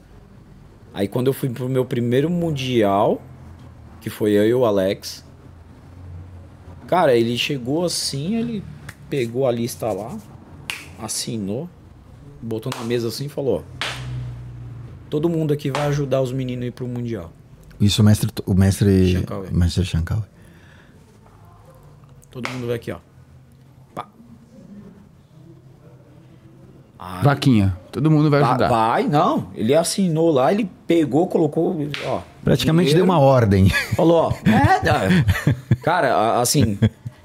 aí 0.95 1.07
quando 1.07 1.27
eu 1.27 1.35
fui 1.35 1.51
pro 1.51 1.69
meu 1.69 1.85
primeiro 1.85 2.31
mundial, 2.31 3.21
que 4.01 4.09
foi 4.09 4.33
eu 4.33 4.49
e 4.49 4.55
o 4.55 4.65
Alex, 4.65 5.23
cara, 6.87 7.15
ele 7.15 7.37
chegou 7.37 7.85
assim, 7.85 8.37
ele 8.37 8.65
pegou 9.11 9.47
a 9.47 9.53
lista 9.53 9.93
lá, 9.93 10.17
assinou, 10.99 11.69
botou 12.41 12.73
na 12.75 12.83
mesa 12.85 13.09
assim 13.09 13.27
e 13.27 13.29
falou: 13.29 13.59
ó, 13.59 13.85
Todo 15.15 15.29
mundo 15.29 15.55
aqui 15.55 15.71
vai 15.71 15.87
ajudar 15.87 16.21
os 16.23 16.33
meninos 16.33 16.65
a 16.65 16.67
ir 16.67 16.71
pro 16.73 16.89
mundial. 16.89 17.31
Isso 17.81 18.03
o 18.03 18.05
mestre, 18.05 18.29
o 18.47 18.53
mestre, 18.53 19.25
mestre 19.53 19.85
Shankar. 19.85 20.19
Todo 22.33 22.51
mundo 22.51 22.67
vai 22.67 22.75
aqui, 22.75 22.91
ó. 22.91 22.97
Pá. 23.95 24.09
Aí- 26.99 27.23
Vaquinha. 27.23 27.77
Todo 27.93 28.11
mundo 28.11 28.29
vai 28.29 28.41
Va- 28.41 28.49
ajudar. 28.49 28.69
Vai, 28.69 29.05
não. 29.07 29.47
Ele 29.55 29.73
assinou 29.73 30.33
lá, 30.33 30.53
ele 30.53 30.69
pegou, 30.85 31.29
colocou, 31.29 31.77
ó. 32.07 32.21
Praticamente 32.43 32.89
dinheiro, 32.89 33.07
deu 33.07 33.15
uma 33.15 33.21
ordem. 33.21 33.69
Falou, 33.95 34.17
ó. 34.17 34.33
É, 34.51 35.77
cara, 35.77 36.41
assim. 36.41 36.77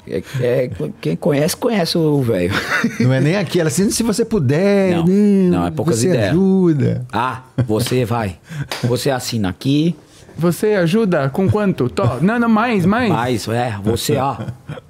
É- 0.09 0.23
é- 0.41 0.71
quem 1.01 1.15
conhece, 1.15 1.55
conhece 1.55 1.97
o 1.97 2.21
velho. 2.21 2.51
Não 2.99 3.13
é 3.13 3.21
nem 3.21 3.35
aquela 3.35 3.67
assim, 3.67 3.89
se 3.91 4.03
você 4.03 4.25
puder, 4.25 4.95
Não, 4.97 5.05
né, 5.05 5.49
não, 5.49 5.67
é 5.67 5.71
poucas 5.71 5.99
você 5.99 6.07
ideias. 6.07 6.29
ajuda. 6.29 7.05
Ah, 7.11 7.43
você 7.67 8.03
vai. 8.05 8.37
Você 8.83 9.09
assina 9.09 9.49
aqui, 9.49 9.95
Você 10.37 10.67
ajuda 10.67 11.29
com 11.29 11.49
quanto? 11.49 11.89
Tó. 11.89 12.19
Não, 12.21 12.39
não, 12.39 12.47
mais, 12.47 12.85
mais. 12.85 13.11
mas 13.11 13.47
é, 13.49 13.75
você, 13.83 14.15
ó. 14.15 14.37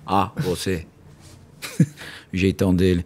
Ah, 0.05 0.29
você. 0.37 0.85
o 2.31 2.37
jeitão 2.37 2.75
dele. 2.75 3.03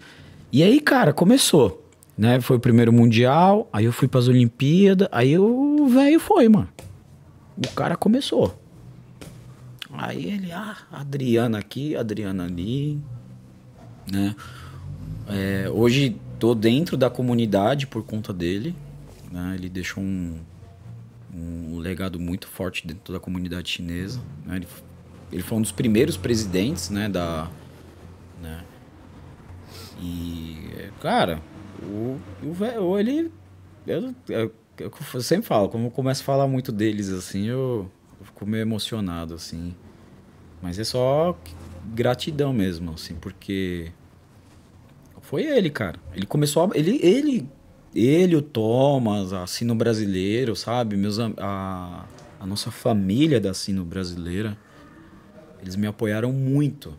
E 0.51 0.61
aí, 0.61 0.79
cara, 0.81 1.13
começou. 1.13 1.79
Né? 2.17 2.39
Foi 2.41 2.57
o 2.57 2.59
primeiro 2.59 2.91
mundial, 2.93 3.67
aí 3.73 3.85
eu 3.85 3.91
fui 3.93 4.07
pras 4.07 4.27
Olimpíadas, 4.27 5.07
aí 5.11 5.37
o 5.39 5.87
velho 5.87 6.19
foi, 6.19 6.47
mano. 6.49 6.67
O 7.57 7.71
cara 7.73 7.95
começou. 7.95 8.53
Aí 9.97 10.25
ele, 10.25 10.51
ah, 10.51 10.77
Adriana 10.91 11.59
aqui, 11.59 11.95
Adriana 11.95 12.45
ali, 12.45 12.99
né? 14.11 14.35
É, 15.27 15.69
hoje 15.69 16.19
tô 16.39 16.53
dentro 16.53 16.97
da 16.97 17.09
comunidade 17.09 17.87
por 17.87 18.03
conta 18.03 18.33
dele, 18.33 18.75
né? 19.31 19.53
Ele 19.55 19.69
deixou 19.69 20.03
um, 20.03 20.39
um 21.33 21.77
legado 21.77 22.19
muito 22.19 22.47
forte 22.47 22.85
dentro 22.85 23.13
da 23.13 23.19
comunidade 23.19 23.69
chinesa. 23.69 24.19
né? 24.45 24.57
Ele, 24.57 24.67
ele 25.31 25.43
foi 25.43 25.57
um 25.57 25.61
dos 25.61 25.71
primeiros 25.71 26.17
presidentes, 26.17 26.89
né, 26.89 27.07
da, 27.07 27.49
né? 28.41 28.63
E, 30.01 30.69
é, 30.77 30.89
cara, 31.01 31.41
o, 31.81 32.19
o 32.43 32.99
ele, 32.99 33.31
eu, 33.87 34.13
eu, 34.27 34.53
eu 34.79 35.21
sempre 35.21 35.47
falo, 35.47 35.69
como 35.69 35.87
eu 35.87 35.91
começo 35.91 36.21
a 36.21 36.25
falar 36.25 36.47
muito 36.47 36.71
deles, 36.71 37.09
assim, 37.09 37.47
eu, 37.47 37.89
eu 38.19 38.25
fico 38.25 38.45
meio 38.45 38.61
emocionado, 38.61 39.33
assim. 39.33 39.73
Mas 40.63 40.79
é 40.79 40.85
só 40.85 41.37
gratidão 41.93 42.53
mesmo, 42.53 42.93
assim, 42.93 43.15
porque 43.15 43.91
foi 45.21 45.43
ele, 45.43 45.69
cara. 45.69 45.99
Ele 46.15 46.25
começou 46.25 46.63
a, 46.63 46.69
ele 46.73 47.01
ele 47.03 47.49
ele 47.93 48.37
o 48.37 48.41
Thomas, 48.41 49.33
a 49.33 49.45
Sino 49.45 49.75
Brasileiro, 49.75 50.55
sabe? 50.55 50.95
Meus 50.95 51.19
a, 51.19 52.05
a 52.39 52.45
nossa 52.45 52.71
família 52.71 53.41
da 53.41 53.53
Sino 53.53 53.83
Brasileira, 53.83 54.57
eles 55.61 55.75
me 55.75 55.85
apoiaram 55.85 56.31
muito. 56.31 56.93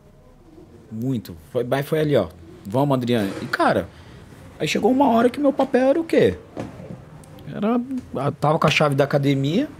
Muito. 0.92 1.34
Foi, 1.50 1.64
foi 1.82 2.00
ali, 2.00 2.14
ó. 2.16 2.28
Vamos, 2.66 2.94
Adriano. 2.94 3.32
E 3.40 3.46
cara, 3.46 3.88
aí 4.58 4.68
chegou 4.68 4.92
uma 4.92 5.08
hora 5.08 5.30
que 5.30 5.40
meu 5.40 5.54
papel 5.54 5.88
era 5.88 6.00
o 6.00 6.04
quê? 6.04 6.36
Era 7.48 7.80
tava 8.32 8.58
com 8.58 8.66
a 8.66 8.70
chave 8.70 8.94
da 8.94 9.04
academia. 9.04 9.70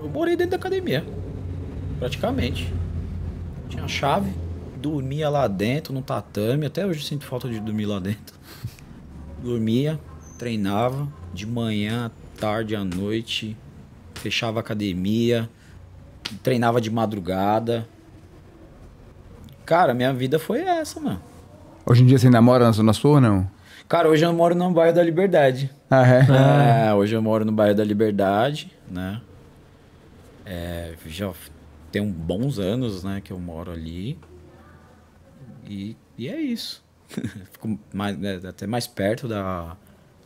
Eu 0.00 0.08
morei 0.08 0.36
dentro 0.36 0.52
da 0.52 0.56
academia. 0.56 1.04
Praticamente. 1.98 2.72
Tinha 3.68 3.86
chave, 3.88 4.32
dormia 4.76 5.28
lá 5.28 5.46
dentro, 5.48 5.92
no 5.92 6.02
tatame. 6.02 6.66
Até 6.66 6.86
hoje 6.86 7.04
sinto 7.04 7.24
falta 7.24 7.48
de 7.48 7.60
dormir 7.60 7.86
lá 7.86 7.98
dentro. 7.98 8.36
Dormia, 9.42 10.00
treinava 10.36 11.06
de 11.32 11.46
manhã, 11.46 12.06
à 12.06 12.40
tarde, 12.40 12.74
à 12.74 12.82
noite. 12.84 13.56
Fechava 14.14 14.58
a 14.58 14.60
academia. 14.60 15.48
Treinava 16.42 16.80
de 16.80 16.90
madrugada. 16.90 17.86
Cara, 19.64 19.94
minha 19.94 20.12
vida 20.12 20.38
foi 20.38 20.60
essa, 20.60 20.98
mano. 20.98 21.20
Hoje 21.86 22.02
em 22.02 22.06
dia 22.06 22.18
você 22.18 22.26
ainda 22.26 22.40
mora 22.40 22.64
na 22.64 22.72
Zona 22.72 22.92
Sul 22.92 23.12
ou 23.12 23.20
não? 23.20 23.48
Cara, 23.88 24.08
hoje 24.08 24.24
eu 24.24 24.32
moro 24.32 24.54
no 24.54 24.70
bairro 24.70 24.94
da 24.94 25.02
Liberdade. 25.02 25.70
Ah, 25.90 26.06
é? 26.06 26.88
É, 26.88 26.94
hoje 26.94 27.14
eu 27.14 27.22
moro 27.22 27.44
no 27.44 27.52
bairro 27.52 27.74
da 27.74 27.84
Liberdade, 27.84 28.70
né? 28.90 29.20
É, 30.50 30.94
já 31.06 31.30
tem 31.92 32.10
bons 32.10 32.58
anos, 32.58 33.04
né, 33.04 33.20
que 33.22 33.30
eu 33.30 33.38
moro 33.38 33.70
ali. 33.70 34.18
E, 35.68 35.94
e 36.16 36.26
é 36.26 36.40
isso. 36.40 36.82
Fico 37.52 37.78
mais, 37.92 38.18
né, 38.18 38.40
até 38.48 38.66
mais 38.66 38.86
perto 38.86 39.28
da, 39.28 39.76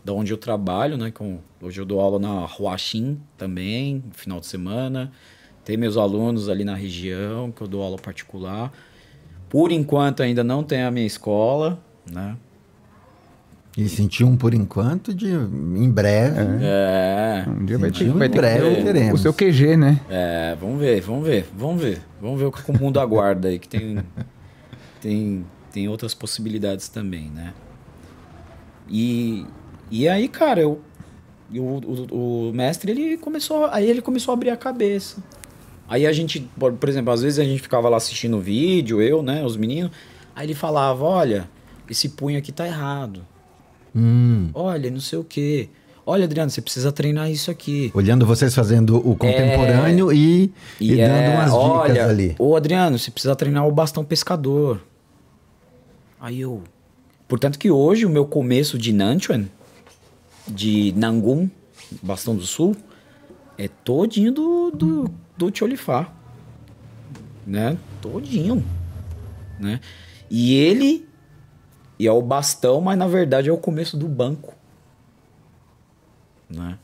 da 0.04 0.12
onde 0.12 0.32
eu 0.32 0.38
trabalho, 0.38 0.96
né? 0.96 1.10
Com, 1.10 1.40
hoje 1.60 1.80
eu 1.80 1.84
dou 1.84 2.00
aula 2.00 2.20
na 2.20 2.44
Huaxin 2.44 3.20
também, 3.36 4.02
no 4.06 4.14
final 4.14 4.38
de 4.38 4.46
semana. 4.46 5.10
Tem 5.64 5.76
meus 5.76 5.96
alunos 5.96 6.48
ali 6.48 6.64
na 6.64 6.76
região, 6.76 7.50
que 7.50 7.60
eu 7.60 7.66
dou 7.66 7.82
aula 7.82 7.96
particular. 7.96 8.72
Por 9.48 9.72
enquanto 9.72 10.22
ainda 10.22 10.44
não 10.44 10.62
tem 10.62 10.82
a 10.82 10.90
minha 10.90 11.06
escola, 11.06 11.82
né? 12.10 12.36
E 13.76 13.88
senti 13.88 14.22
um 14.22 14.36
por 14.36 14.52
enquanto 14.52 15.14
de 15.14 15.28
em 15.30 15.90
breve. 15.90 16.36
É. 16.60 17.44
Um 17.48 17.64
dia 17.64 17.78
vai 17.78 17.90
ter, 17.90 17.98
Sentiu 18.00 18.18
vai 18.18 18.26
em 18.26 18.30
ter 18.30 18.34
que 18.36 18.40
breve 18.40 18.74
ter 18.74 18.80
o- 18.80 18.84
teremos. 18.84 19.20
o 19.20 19.22
seu 19.22 19.32
QG, 19.32 19.76
né? 19.78 19.98
É, 20.10 20.54
vamos 20.60 20.78
ver, 20.78 21.00
vamos 21.00 21.26
ver, 21.26 21.46
vamos 21.56 21.82
ver. 21.82 22.02
Vamos 22.20 22.38
ver 22.38 22.46
o 22.46 22.52
que 22.52 22.70
o 22.70 22.78
mundo 22.78 23.00
aguarda 23.00 23.48
aí, 23.48 23.58
que 23.58 23.66
tem, 23.68 23.98
tem, 25.00 25.46
tem 25.72 25.88
outras 25.88 26.12
possibilidades 26.12 26.88
também, 26.90 27.30
né? 27.34 27.54
E, 28.88 29.46
e 29.90 30.06
aí, 30.08 30.28
cara, 30.28 30.60
eu, 30.60 30.80
eu- 31.52 31.64
o, 32.10 32.50
o 32.50 32.52
mestre, 32.52 32.92
ele 32.92 33.16
começou, 33.16 33.66
aí 33.66 33.88
ele 33.88 34.02
começou 34.02 34.32
a 34.32 34.34
abrir 34.36 34.50
a 34.50 34.56
cabeça. 34.56 35.22
Aí 35.88 36.06
a 36.06 36.12
gente, 36.12 36.40
por, 36.58 36.72
por 36.74 36.88
exemplo, 36.90 37.12
às 37.12 37.22
vezes 37.22 37.38
a 37.38 37.44
gente 37.44 37.60
ficava 37.62 37.88
lá 37.88 37.96
assistindo 37.96 38.36
o 38.36 38.40
vídeo, 38.40 39.00
eu, 39.00 39.22
né, 39.22 39.44
os 39.44 39.56
meninos, 39.56 39.90
aí 40.34 40.46
ele 40.46 40.54
falava, 40.54 41.02
olha, 41.04 41.48
esse 41.88 42.10
punho 42.10 42.38
aqui 42.38 42.52
tá 42.52 42.66
errado. 42.66 43.26
Hum. 43.95 44.51
Olha, 44.55 44.90
não 44.90 45.01
sei 45.01 45.18
o 45.18 45.24
quê. 45.24 45.68
Olha, 46.05 46.24
Adriano, 46.24 46.51
você 46.51 46.61
precisa 46.61 46.90
treinar 46.90 47.30
isso 47.30 47.51
aqui. 47.51 47.93
Olhando 47.95 48.26
vocês 48.26 48.55
fazendo 48.55 48.97
o 48.97 49.14
contemporâneo 49.14 50.12
e, 50.12 50.53
e, 50.80 51.01
é, 51.01 51.07
dando 51.07 51.34
umas 51.34 51.45
dicas 51.45 51.90
olha, 51.90 52.07
ali. 52.07 52.34
Ô, 52.38 52.57
Adriano, 52.57 52.99
você 52.99 53.11
precisa 53.11 53.36
treinar 53.36 53.66
o 53.68 53.72
bastão 53.72 54.05
pescador. 54.05 54.80
Aí 56.20 56.40
eu. 56.40 56.62
Portanto, 57.28 57.59
que 57.59 57.70
hoje 57.70 58.05
o 58.05 58.11
meu 58.11 58.26
começo 58.26 58.76
de 58.76 58.93
Nanchuan, 58.93 59.47
de 60.49 60.93
Nangum, 60.97 61.49
Bastão 62.03 62.34
do 62.34 62.43
Sul, 62.43 62.76
é 63.57 63.68
todinho 63.68 64.32
do, 64.32 64.70
do, 64.70 65.11
do 65.36 65.57
Cholifá. 65.57 66.12
Né? 67.47 67.76
Todinho. 68.01 68.64
Né? 69.59 69.80
E 70.28 70.55
ele. 70.55 71.07
E 71.99 72.07
é 72.07 72.12
o 72.12 72.22
bastão, 72.22 72.80
mas 72.80 72.99
na 72.99 73.07
verdade 73.07 73.49
é 73.49 73.53
o 73.53 73.57
começo 73.59 73.97
do 73.97 74.09
banco. 74.09 74.55
Né? 76.49 76.76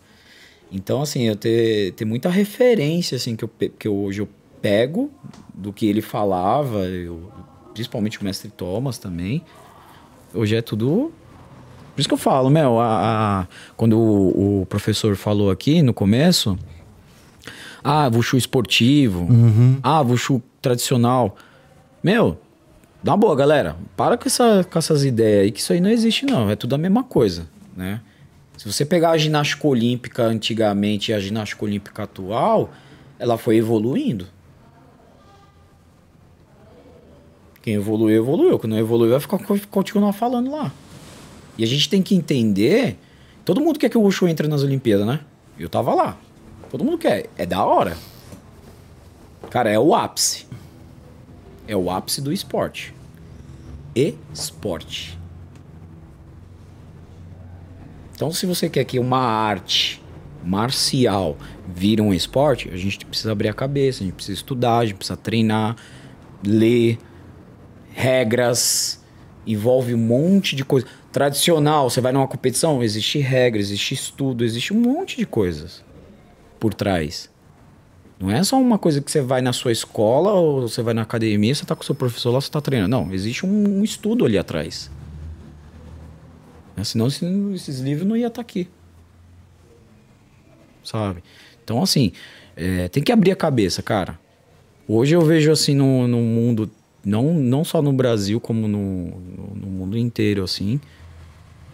Então, 0.71 1.03
assim, 1.03 1.23
eu 1.23 1.37
ter, 1.37 1.93
ter 1.95 2.05
muita 2.05 2.29
referência, 2.29 3.17
assim, 3.17 3.35
que, 3.37 3.45
eu, 3.45 3.51
que 3.79 3.89
eu, 3.89 3.97
hoje 3.97 4.21
eu 4.21 4.29
pego 4.61 5.11
do 5.55 5.73
que 5.73 5.87
ele 5.87 6.03
falava, 6.03 6.81
eu- 6.87 7.31
principalmente 7.73 8.21
o 8.21 8.25
mestre 8.25 8.51
Thomas 8.51 8.99
também. 8.99 9.43
Hoje 10.35 10.57
é 10.57 10.63
tudo. 10.63 11.13
Por 11.95 12.01
isso 12.01 12.09
que 12.09 12.15
eu 12.15 12.19
falo, 12.19 12.51
meu, 12.51 12.79
a, 12.79 13.41
a- 13.43 13.47
quando 13.77 13.99
o, 13.99 14.63
o 14.63 14.67
professor 14.67 15.17
falou 15.17 15.51
aqui 15.51 15.81
no 15.83 15.95
começo, 15.95 16.59
ah, 17.83 18.11
Wushu 18.13 18.37
esportivo, 18.37 19.27
ah, 19.83 20.01
Wushu 20.03 20.43
tradicional. 20.61 21.37
Meu, 22.03 22.39
dá 23.09 23.13
uma 23.13 23.17
boa, 23.17 23.35
galera. 23.35 23.75
Para 23.97 24.19
com, 24.19 24.29
essa, 24.29 24.67
com 24.71 24.79
essas 24.79 25.03
ideias 25.03 25.45
aí, 25.45 25.51
que 25.51 25.61
isso 25.61 25.73
aí 25.73 25.81
não 25.81 25.89
existe, 25.89 26.27
não. 26.27 26.51
É 26.51 26.55
tudo 26.55 26.75
a 26.75 26.79
mesma 26.79 27.03
coisa, 27.03 27.49
né? 27.75 28.03
Se 28.59 28.71
você 28.71 28.85
pegar 28.85 29.13
a 29.13 29.17
ginástica 29.17 29.67
olímpica 29.67 30.25
antigamente 30.25 31.11
e 31.11 31.15
a 31.15 31.19
ginástica 31.19 31.65
olímpica 31.65 32.03
atual, 32.03 32.71
ela 33.19 33.39
foi 33.39 33.57
evoluindo. 33.57 34.27
Quem 37.63 37.75
evoluiu, 37.75 38.17
evoluiu. 38.17 38.59
Quem 38.59 38.69
não 38.69 38.79
evoluiu, 38.79 39.13
vai 39.13 39.21
ficar, 39.21 39.39
continuar 39.71 40.13
falando 40.13 40.51
lá. 40.51 40.71
E 41.57 41.65
a 41.65 41.67
gente 41.67 41.89
tem 41.89 42.03
que 42.03 42.15
entender. 42.15 42.99
Todo 43.43 43.61
mundo 43.61 43.79
quer 43.79 43.89
que 43.89 43.97
o 43.97 44.03
Wushu 44.03 44.29
entre 44.29 44.47
nas 44.49 44.63
Olimpíadas, 44.63 45.07
né? 45.07 45.21
Eu 45.59 45.71
tava 45.71 45.95
lá. 45.95 46.19
Todo 46.71 46.85
mundo 46.85 46.99
quer. 46.99 47.31
É 47.39 47.47
da 47.47 47.65
hora. 47.65 47.97
Cara, 49.49 49.71
é 49.71 49.79
o 49.79 49.95
ápice. 49.95 50.47
É 51.67 51.75
o 51.75 51.91
ápice 51.91 52.21
do 52.21 52.33
esporte. 52.33 52.98
Esporte. 54.33 55.19
Então, 58.15 58.33
se 58.33 58.47
você 58.47 58.69
quer 58.69 58.85
que 58.85 58.99
uma 58.99 59.21
arte 59.21 60.03
marcial 60.43 61.37
vire 61.67 62.01
um 62.01 62.13
esporte, 62.13 62.69
a 62.73 62.77
gente 62.77 63.05
precisa 63.05 63.33
abrir 63.33 63.49
a 63.49 63.55
cabeça, 63.55 64.03
a 64.03 64.07
gente 64.07 64.15
precisa 64.15 64.37
estudar, 64.37 64.79
a 64.79 64.87
gente 64.87 64.97
precisa 64.97 65.17
treinar, 65.17 65.77
ler, 66.45 66.99
regras, 67.93 69.05
envolve 69.47 69.95
um 69.95 69.99
monte 69.99 70.55
de 70.57 70.65
coisa. 70.65 70.87
Tradicional, 71.13 71.89
você 71.91 72.01
vai 72.01 72.13
numa 72.13 72.29
competição, 72.29 72.83
existe 72.83 73.19
regra, 73.19 73.61
existe 73.61 73.95
estudo, 73.95 74.45
existe 74.45 74.73
um 74.73 74.81
monte 74.81 75.17
de 75.17 75.27
coisas 75.27 75.85
por 76.59 76.75
trás. 76.75 77.31
Não 78.21 78.31
é 78.31 78.43
só 78.43 78.61
uma 78.61 78.79
coisa 78.79 79.01
que 79.01 79.11
você 79.11 79.21
vai 79.21 79.41
na 79.41 79.53
sua 79.53 79.71
escola 79.71 80.33
ou 80.33 80.63
você 80.63 80.83
vai 80.83 80.93
na 80.93 81.03
academia, 81.03 81.55
você 81.55 81.65
tá 81.65 81.77
com 81.77 81.83
o 81.83 81.87
seu 81.87 81.95
professor 81.95 82.33
lá, 82.33 82.41
você 82.41 82.51
tá 82.51 82.61
treinando. 82.61 82.91
Não, 82.91 83.13
existe 83.13 83.47
um, 83.47 83.79
um 83.79 83.85
estudo 83.85 84.25
ali 84.25 84.37
atrás. 84.37 84.91
Né? 86.77 86.83
Senão 86.83 87.07
esse- 87.07 87.25
esses 87.55 87.79
livros 87.81 88.07
não 88.09 88.17
iam 88.17 88.27
estar 88.29 88.41
aqui. 88.41 88.69
Sabe? 90.83 91.23
Então, 91.63 91.83
assim, 91.83 92.13
é, 92.57 92.89
tem 92.89 93.03
que 93.03 93.13
abrir 93.13 93.31
a 93.31 93.37
cabeça, 93.37 93.83
cara. 93.83 94.19
Hoje 94.89 95.15
eu 95.15 95.21
vejo 95.21 95.53
assim 95.53 95.75
no, 95.75 96.09
no 96.09 96.19
mundo, 96.19 96.71
não, 97.05 97.35
não 97.35 97.63
só 97.63 97.83
no 97.83 97.93
Brasil, 97.93 98.41
como 98.41 98.67
no, 98.67 99.11
no, 99.11 99.55
no 99.55 99.67
mundo 99.67 99.99
inteiro, 99.99 100.43
assim. 100.43 100.81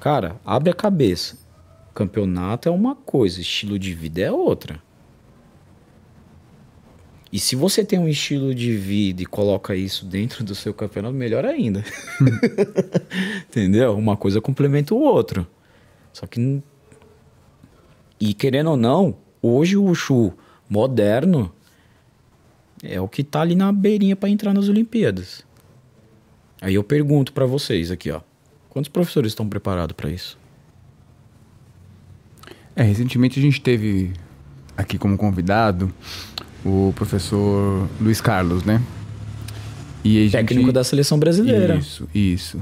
Cara, 0.01 0.37
abre 0.45 0.71
a 0.71 0.75
cabeça. 0.75 1.39
Campeonato 1.95 2.69
é 2.69 2.73
uma 2.73 2.95
coisa, 2.97 3.41
estilo 3.41 3.79
de 3.79 3.95
vida 3.95 4.21
é 4.21 4.33
outra. 4.33 4.83
E 7.35 7.41
se 7.41 7.57
você 7.57 7.85
tem 7.85 7.99
um 7.99 8.07
estilo 8.07 8.55
de 8.55 8.77
vida 8.77 9.21
e 9.21 9.27
coloca 9.27 9.75
isso 9.75 10.07
dentro 10.07 10.45
do 10.45 10.55
seu 10.55 10.73
campeonato, 10.73 11.17
melhor 11.17 11.45
ainda. 11.45 11.85
Entendeu? 13.51 13.99
Uma 13.99 14.17
coisa 14.17 14.41
complementa 14.41 14.95
o 14.95 15.01
outro. 15.01 15.45
Só 16.13 16.29
que. 16.29 16.63
E 18.21 18.35
querendo 18.35 18.71
ou 18.71 18.77
não, 18.77 19.17
hoje 19.43 19.77
o 19.77 19.83
Wushu 19.83 20.33
moderno 20.71 21.53
é 22.85 23.01
o 23.01 23.09
que 23.09 23.25
tá 23.25 23.41
ali 23.41 23.57
na 23.57 23.73
beirinha 23.73 24.15
para 24.15 24.29
entrar 24.29 24.55
nas 24.55 24.69
Olimpíadas. 24.69 25.45
Aí 26.61 26.77
eu 26.77 26.85
pergunto 26.85 27.33
para 27.33 27.47
vocês 27.47 27.91
aqui, 27.91 28.13
ó. 28.13 28.21
Quantos 28.71 28.89
professores 28.89 29.33
estão 29.33 29.49
preparados 29.49 29.97
para 29.97 30.09
isso? 30.09 30.39
É, 32.77 32.85
recentemente 32.85 33.41
a 33.41 33.43
gente 33.43 33.61
teve 33.61 34.13
aqui 34.77 34.99
como 34.99 35.19
convidado 35.19 35.93
o 36.65 36.93
professor 36.97 37.89
Luiz 38.01 38.21
Carlos, 38.21 38.65
né? 38.65 38.81
E 40.03 40.19
a 40.19 40.23
gente- 40.23 40.33
Técnico 40.33 40.73
da 40.73 40.85
seleção 40.85 41.19
brasileira. 41.19 41.77
Isso, 41.77 42.09
isso. 42.15 42.59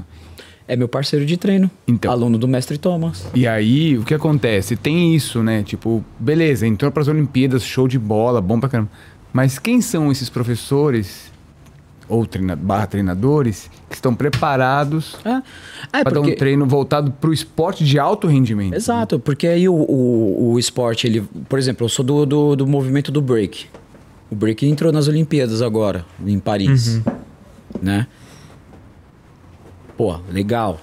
É 0.65 0.75
meu 0.77 0.87
parceiro 0.87 1.25
de 1.25 1.35
treino. 1.35 1.69
Então. 1.87 2.09
Aluno 2.11 2.37
do 2.37 2.47
mestre 2.47 2.77
Thomas. 2.77 3.27
E 3.35 3.45
aí, 3.45 3.97
o 3.97 4.03
que 4.03 4.13
acontece? 4.13 4.77
Tem 4.77 5.13
isso, 5.13 5.43
né? 5.43 5.61
Tipo, 5.61 6.03
beleza, 6.17 6.65
entrou 6.65 6.89
para 6.89 7.01
as 7.01 7.07
Olimpíadas, 7.09 7.63
show 7.63 7.85
de 7.87 7.99
bola, 7.99 8.39
bom 8.41 8.59
pra 8.59 8.69
caramba. 8.69 8.89
Mas 9.33 9.59
quem 9.59 9.81
são 9.81 10.09
esses 10.11 10.29
professores 10.29 11.31
ou 12.07 12.25
treina, 12.25 12.55
barra 12.55 12.85
treinadores 12.85 13.69
que 13.89 13.95
estão 13.95 14.13
preparados 14.13 15.15
É, 15.25 15.99
é 15.99 16.03
para 16.03 16.13
dar 16.13 16.19
um 16.19 16.23
porque... 16.23 16.35
treino 16.37 16.65
voltado 16.65 17.11
para 17.11 17.29
o 17.29 17.33
esporte 17.33 17.83
de 17.83 17.97
alto 17.99 18.27
rendimento? 18.27 18.73
Exato, 18.75 19.19
porque 19.19 19.47
aí 19.47 19.67
o, 19.67 19.73
o, 19.73 20.51
o 20.53 20.59
esporte, 20.59 21.07
ele. 21.07 21.21
Por 21.49 21.59
exemplo, 21.59 21.85
eu 21.85 21.89
sou 21.89 22.05
do, 22.05 22.25
do, 22.25 22.55
do 22.55 22.67
movimento 22.67 23.11
do 23.11 23.21
break. 23.21 23.67
O 24.33 24.35
break 24.35 24.65
entrou 24.65 24.91
nas 24.91 25.07
Olimpíadas 25.07 25.61
agora, 25.61 26.03
em 26.25 26.39
Paris. 26.39 26.99
Né? 27.79 28.07
Pô, 29.95 30.17
legal. 30.27 30.79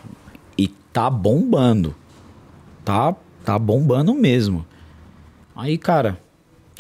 E 0.57 0.69
tá 0.69 1.11
bombando. 1.11 1.93
Tá, 2.85 3.13
tá 3.45 3.59
bombando 3.59 4.15
mesmo. 4.15 4.65
Aí, 5.57 5.77
cara, 5.77 6.17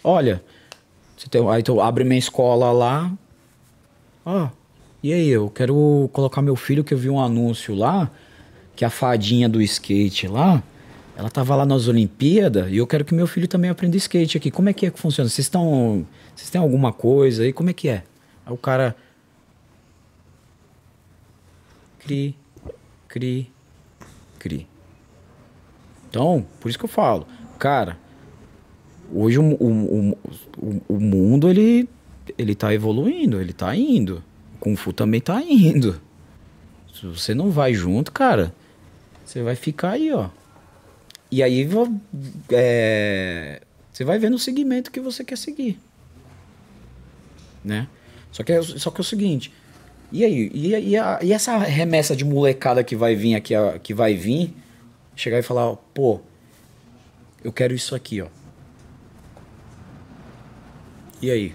olha. 0.05 0.45
Você 1.17 1.29
tem, 1.29 1.49
aí 1.51 1.61
tu 1.61 1.81
abre 1.81 2.05
minha 2.05 2.21
escola 2.21 2.71
lá. 2.71 3.13
Ó, 4.25 4.49
e 5.03 5.13
aí, 5.13 5.29
eu 5.29 5.51
quero 5.51 6.09
colocar 6.13 6.41
meu 6.41 6.55
filho 6.55 6.85
que 6.85 6.95
eu 6.95 6.99
vi 6.99 7.11
um 7.11 7.19
anúncio 7.19 7.75
lá, 7.75 8.09
que 8.77 8.85
a 8.85 8.91
fadinha 8.91 9.49
do 9.49 9.61
skate 9.61 10.29
lá, 10.29 10.63
ela 11.21 11.29
tava 11.29 11.55
lá 11.55 11.67
nas 11.67 11.89
Olimpíadas 11.89 12.71
e 12.71 12.77
eu 12.79 12.87
quero 12.87 13.05
que 13.05 13.15
meu 13.15 13.27
filho 13.27 13.47
também 13.47 13.71
aprenda 13.71 13.95
skate 13.97 14.39
aqui. 14.39 14.51
Como 14.51 14.71
é 14.71 14.73
que 14.73 14.87
é 14.87 14.91
que 14.91 14.99
funciona? 14.99 15.29
Vocês 15.29 15.47
estão. 15.47 16.07
Vocês 16.41 16.49
têm 16.49 16.61
alguma 16.61 16.91
coisa 16.91 17.43
aí? 17.43 17.53
Como 17.53 17.69
é 17.69 17.75
que 17.75 17.87
é? 17.87 18.03
Aí 18.47 18.53
o 18.53 18.57
cara. 18.57 18.97
Cri, 21.99 22.35
cri, 23.07 23.53
cri. 24.39 24.67
Então, 26.09 26.47
por 26.59 26.71
isso 26.71 26.79
que 26.79 26.87
eu 26.87 26.89
falo, 26.89 27.27
cara, 27.59 27.99
hoje 29.13 29.39
o, 29.39 29.43
o, 29.43 30.17
o, 30.57 30.83
o 30.89 30.99
mundo 30.99 31.47
ele, 31.47 31.87
ele 32.39 32.55
tá 32.55 32.73
evoluindo, 32.73 33.39
ele 33.39 33.53
tá 33.53 33.77
indo. 33.77 34.25
O 34.55 34.59
Kung 34.61 34.77
Fu 34.77 34.95
também 34.95 35.21
tá 35.21 35.43
indo. 35.43 36.01
Se 36.95 37.07
você 37.07 37.35
não 37.35 37.51
vai 37.51 37.75
junto, 37.75 38.11
cara, 38.11 38.55
você 39.23 39.43
vai 39.43 39.57
ficar 39.57 39.91
aí, 39.91 40.11
ó. 40.11 40.31
E 41.31 41.43
aí 41.43 41.69
é, 42.51 43.61
você 43.93 44.05
vai 44.05 44.19
vendo 44.19 44.37
o 44.37 44.39
segmento 44.39 44.91
que 44.91 45.01
você 45.01 45.23
quer 45.23 45.37
seguir. 45.37 45.79
Né? 47.65 47.87
Só 48.33 48.43
que, 48.43 48.53
é, 48.53 48.63
só 48.63 48.91
que 48.91 49.01
é 49.01 49.03
o 49.03 49.05
seguinte. 49.05 49.53
E 50.13 50.25
aí? 50.25 50.51
E, 50.55 50.69
e 50.91 50.97
a- 50.97 51.19
e 51.23 51.33
essa 51.33 51.57
remessa 51.59 52.17
de 52.17 52.25
molecada 52.25 52.83
que 52.83 52.97
vai 52.97 53.15
vir 53.15 53.35
aqui, 53.35 53.55
que 53.83 53.93
vai 53.95 54.15
vir, 54.15 54.55
chegar 55.15 55.39
e 55.39 55.43
falar, 55.43 55.75
pô, 55.95 56.21
eu 57.45 57.53
quero 57.53 57.75
isso 57.75 57.95
aqui, 57.95 58.21
ó. 58.23 58.27
E 61.23 61.31
aí? 61.31 61.55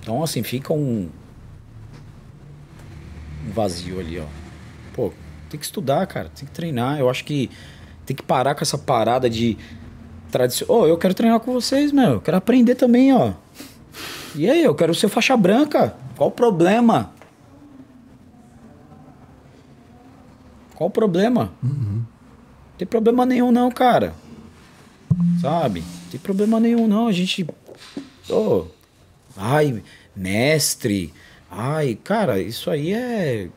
Então, 0.00 0.22
assim, 0.22 0.42
fica 0.42 0.72
um, 0.72 1.10
um 3.46 3.50
vazio 3.52 4.00
ali, 4.00 4.18
ó. 4.18 4.24
Pô, 4.94 5.12
tem 5.48 5.58
que 5.60 5.66
estudar, 5.66 6.06
cara, 6.06 6.30
tem 6.30 6.46
que 6.46 6.52
treinar. 6.52 6.98
Eu 6.98 7.08
acho 7.10 7.24
que 7.24 7.50
tem 8.06 8.16
que 8.16 8.22
parar 8.22 8.54
com 8.54 8.62
essa 8.62 8.78
parada 8.78 9.28
de 9.28 9.56
tradição. 10.30 10.66
Ô, 10.70 10.86
eu 10.86 10.96
quero 10.96 11.14
treinar 11.14 11.38
com 11.40 11.52
vocês, 11.52 11.92
meu. 11.92 12.12
Eu 12.14 12.20
quero 12.20 12.36
aprender 12.36 12.74
também, 12.74 13.12
ó. 13.12 13.34
E 14.34 14.48
aí, 14.48 14.62
eu 14.62 14.74
quero 14.74 14.94
ser 14.94 15.08
faixa 15.08 15.36
branca. 15.36 15.94
Qual 16.16 16.28
o 16.28 16.32
problema? 16.32 17.12
Qual 20.74 20.88
o 20.88 20.90
problema? 20.90 21.52
Não 21.62 22.06
tem 22.78 22.86
problema 22.86 23.26
nenhum 23.26 23.52
não, 23.52 23.70
cara. 23.70 24.14
Sabe? 25.40 25.80
Não 25.80 26.10
tem 26.10 26.20
problema 26.20 26.58
nenhum 26.58 26.86
não. 26.86 27.06
A 27.06 27.12
gente... 27.12 27.46
Ô, 28.28 28.66
ai, 29.36 29.82
mestre. 30.14 31.12
Ai, 31.50 31.98
cara, 32.02 32.40
isso 32.40 32.70
aí 32.70 32.92
é... 32.94 33.48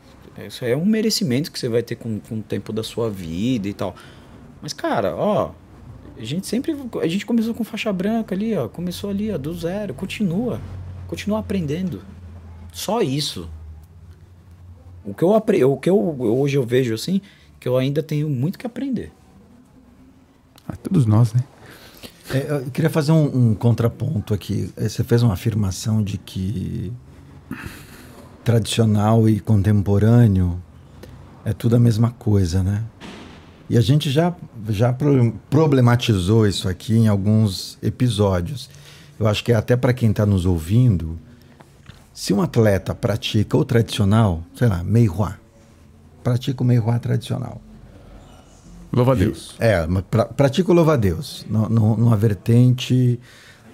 Isso 0.45 0.65
aí 0.65 0.71
é 0.71 0.78
um 0.78 0.86
merecimento 0.86 1.51
que 1.51 1.59
você 1.59 1.69
vai 1.69 1.84
ter 1.84 1.95
com, 1.95 2.19
com 2.19 2.39
o 2.39 2.41
tempo 2.41 2.74
da 2.74 2.84
sua 2.84 3.09
vida 3.09 3.67
e 3.69 3.74
tal. 3.74 3.95
Mas, 4.61 4.74
cara, 4.74 5.15
ó... 5.15 5.51
A 6.18 6.24
gente 6.24 6.47
sempre... 6.47 6.76
A 7.01 7.07
gente 7.07 7.26
começou 7.26 7.53
com 7.53 7.64
faixa 7.64 7.91
branca 7.91 8.36
ali, 8.36 8.55
ó. 8.55 8.68
Começou 8.68 9.09
ali, 9.09 9.32
ó, 9.32 9.38
do 9.38 9.53
zero. 9.53 9.93
Continua. 9.93 10.61
Continua 11.07 11.39
aprendendo. 11.39 12.01
Só 12.72 13.01
isso. 13.01 13.49
O 15.03 15.14
que 15.14 15.24
eu 15.24 15.34
apre... 15.34 15.64
o 15.64 15.78
que 15.78 15.89
eu 15.89 15.97
hoje 15.97 16.57
eu 16.57 16.64
vejo 16.64 16.93
assim, 16.93 17.22
que 17.59 17.68
eu 17.68 17.78
ainda 17.78 18.01
tenho 18.01 18.30
muito 18.30 18.57
que 18.57 18.66
aprender. 18.66 19.11
Ah, 20.68 20.76
todos 20.76 21.05
nós, 21.05 21.34
né? 21.34 21.43
É, 22.32 22.66
eu 22.66 22.72
queria 22.72 22.89
fazer 22.89 23.11
um, 23.11 23.49
um 23.51 23.55
contraponto 23.55 24.34
aqui. 24.34 24.72
Eh, 24.78 24.88
Você 24.88 25.03
fez 25.03 25.22
uma 25.24 25.34
afirmação 25.34 26.01
de 26.01 26.18
que 26.18 26.93
tradicional 28.43 29.28
e 29.28 29.39
contemporâneo 29.39 30.61
é 31.45 31.53
tudo 31.53 31.76
a 31.76 31.80
mesma 31.80 32.11
coisa, 32.11 32.64
né? 32.64 32.84
E 33.70 33.78
a 33.78 33.82
gente 33.82 34.09
já, 34.09 34.36
já 34.70 34.93
pro- 34.93 35.34
problematizou 35.49 36.47
isso 36.47 36.68
aqui 36.70 36.95
em 36.95 37.07
alguns 37.07 37.78
episódios. 37.82 38.70
Eu 39.20 39.28
acho 39.28 39.43
que 39.43 39.51
é 39.51 39.55
até 39.55 39.76
para 39.76 39.93
quem 39.93 40.09
está 40.11 40.26
nos 40.26 40.45
ouvindo, 40.45 41.18
se 42.14 42.34
um 42.34 42.41
atleta 42.41 42.93
pratica 42.93 43.57
o 43.57 43.66
tradicional, 43.66 44.43
sei 44.55 44.68
lá, 44.68 44.84
meihua, 44.84 45.38
pratica 46.24 46.61
o 46.64 46.66
meihua 46.66 46.99
tradicional. 46.99 47.61
Louva 48.91 49.14
a 49.14 49.16
Deus. 49.16 49.55
É, 49.59 49.88
pra, 50.11 50.26
pratica 50.26 50.72
o 50.72 50.76
louva-a-Deus, 50.76 51.45
nu- 51.49 51.68
nu- 51.70 51.97
numa 51.97 52.16
vertente 52.16 53.20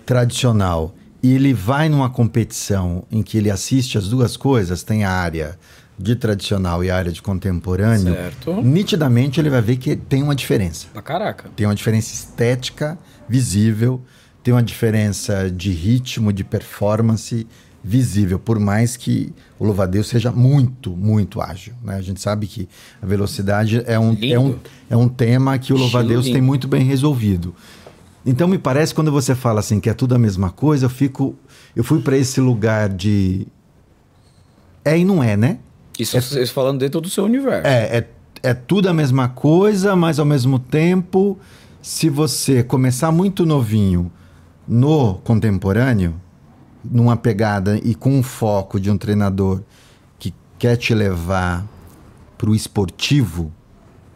tradicional. 0.05 0.95
E 1.21 1.33
ele 1.33 1.53
vai 1.53 1.89
numa 1.89 2.09
competição 2.09 3.03
em 3.11 3.21
que 3.21 3.37
ele 3.37 3.51
assiste 3.51 3.97
as 3.97 4.07
duas 4.07 4.37
coisas, 4.37 4.81
tem 4.83 5.03
a 5.03 5.11
área 5.11 5.59
de 5.99 6.15
tradicional 6.15 6.81
e 6.81 6.89
a 6.89 6.95
área 6.95 7.11
de 7.11 7.21
contemporâneo. 7.21 8.13
Certo. 8.13 8.61
Nitidamente 8.61 9.39
ele 9.39 9.49
vai 9.49 9.61
ver 9.61 9.75
que 9.75 9.97
tem 9.97 10.23
uma 10.23 10.33
diferença. 10.33 10.87
Pra 10.93 11.01
caraca. 11.01 11.49
Tem 11.55 11.67
uma 11.67 11.75
diferença 11.75 12.13
estética 12.13 12.97
visível, 13.27 14.01
tem 14.41 14.53
uma 14.53 14.63
diferença 14.63 15.51
de 15.51 15.71
ritmo, 15.71 16.31
de 16.31 16.45
performance 16.45 17.45
visível, 17.83 18.39
por 18.39 18.59
mais 18.59 18.95
que 18.95 19.33
o 19.57 19.65
louva-a-Deus 19.65 20.07
seja 20.07 20.31
muito, 20.31 20.95
muito 20.95 21.41
ágil. 21.41 21.73
Né? 21.83 21.95
A 21.95 22.01
gente 22.01 22.21
sabe 22.21 22.47
que 22.47 22.67
a 23.01 23.05
velocidade 23.05 23.83
é 23.85 23.99
um, 23.99 24.17
é 24.21 24.39
um, 24.39 24.59
é 24.89 24.97
um 24.97 25.07
tema 25.09 25.57
que 25.57 25.73
o 25.73 25.75
Estilo 25.75 25.79
louva-a-Deus 25.79 26.25
tem 26.25 26.41
muito 26.41 26.67
bem 26.67 26.83
resolvido. 26.83 27.53
Então 28.25 28.47
me 28.47 28.57
parece 28.57 28.93
quando 28.93 29.11
você 29.11 29.35
fala 29.35 29.59
assim 29.59 29.79
que 29.79 29.89
é 29.89 29.93
tudo 29.93 30.15
a 30.15 30.19
mesma 30.19 30.49
coisa, 30.49 30.85
eu 30.85 30.89
fico 30.89 31.35
eu 31.75 31.83
fui 31.83 32.01
para 32.01 32.17
esse 32.17 32.41
lugar 32.41 32.89
de 32.89 33.47
é 34.83 34.97
e 34.97 35.05
não 35.05 35.23
é, 35.23 35.37
né? 35.37 35.59
Isso 35.99 36.19
vocês 36.21 36.49
falando 36.49 36.79
dentro 36.79 37.01
do 37.01 37.09
seu 37.09 37.25
universo. 37.25 37.67
É, 37.67 37.97
é, 37.97 38.09
é 38.41 38.53
tudo 38.53 38.87
a 38.87 38.93
mesma 38.93 39.27
coisa, 39.27 39.95
mas 39.95 40.17
ao 40.17 40.25
mesmo 40.25 40.57
tempo, 40.57 41.37
se 41.81 42.09
você 42.09 42.63
começar 42.63 43.11
muito 43.11 43.45
novinho 43.45 44.09
no 44.65 45.15
contemporâneo, 45.15 46.15
numa 46.83 47.17
pegada 47.17 47.77
e 47.83 47.93
com 47.93 48.17
um 48.17 48.23
foco 48.23 48.79
de 48.79 48.89
um 48.89 48.97
treinador 48.97 49.61
que 50.17 50.33
quer 50.57 50.77
te 50.77 50.93
levar 50.93 51.67
para 52.37 52.49
o 52.49 52.55
esportivo, 52.55 53.51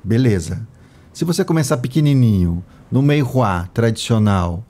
beleza. 0.02 0.66
Se 1.12 1.26
você 1.26 1.44
começar 1.44 1.78
pequenininho, 1.78 2.64
no 2.90 3.02
meio 3.02 3.26
ruá 3.26 3.68
tradicional, 3.74 4.64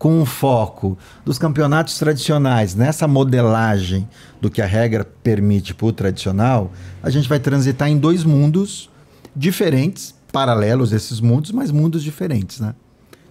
com 0.00 0.18
um 0.18 0.24
foco 0.24 0.96
dos 1.26 1.38
campeonatos 1.38 1.98
tradicionais, 1.98 2.74
nessa 2.74 3.06
modelagem 3.06 4.08
do 4.40 4.48
que 4.50 4.62
a 4.62 4.66
regra 4.66 5.04
permite 5.22 5.74
para 5.74 5.86
o 5.88 5.92
tradicional, 5.92 6.72
a 7.02 7.10
gente 7.10 7.28
vai 7.28 7.38
transitar 7.38 7.86
em 7.86 7.98
dois 7.98 8.24
mundos 8.24 8.88
diferentes, 9.36 10.14
paralelos 10.32 10.94
esses 10.94 11.20
mundos, 11.20 11.50
mas 11.52 11.70
mundos 11.70 12.02
diferentes, 12.02 12.60
né? 12.60 12.74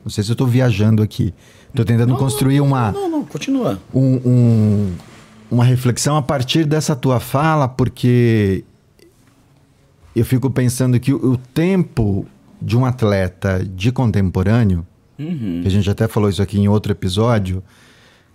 Não 0.05 0.11
sei 0.11 0.23
se 0.23 0.29
eu 0.29 0.33
estou 0.33 0.45
viajando 0.45 1.01
aqui. 1.01 1.33
Estou 1.69 1.83
tentando 1.83 2.15
construir 2.15 2.61
uma, 2.61 2.91
Não, 2.91 3.09
não, 3.09 3.25
continua. 3.25 3.79
um- 3.91 4.21
um- 4.23 4.93
uma 5.49 5.63
reflexão 5.63 6.15
a 6.17 6.21
partir 6.21 6.65
dessa 6.65 6.95
tua 6.95 7.19
fala, 7.19 7.67
porque 7.67 8.63
eu 10.15 10.23
fico 10.23 10.51
pensando 10.51 10.99
que 10.99 11.11
o, 11.13 11.31
o 11.33 11.37
tempo 11.37 12.27
de 12.61 12.77
um 12.77 12.85
atleta 12.85 13.65
de 13.65 13.91
contemporâneo, 13.91 14.85
Uhum. 15.19 15.59
que 15.61 15.67
a 15.67 15.71
gente 15.71 15.89
até 15.89 16.07
falou 16.07 16.29
isso 16.29 16.41
aqui 16.41 16.57
em 16.59 16.67
outro 16.69 16.91
episódio, 16.93 17.61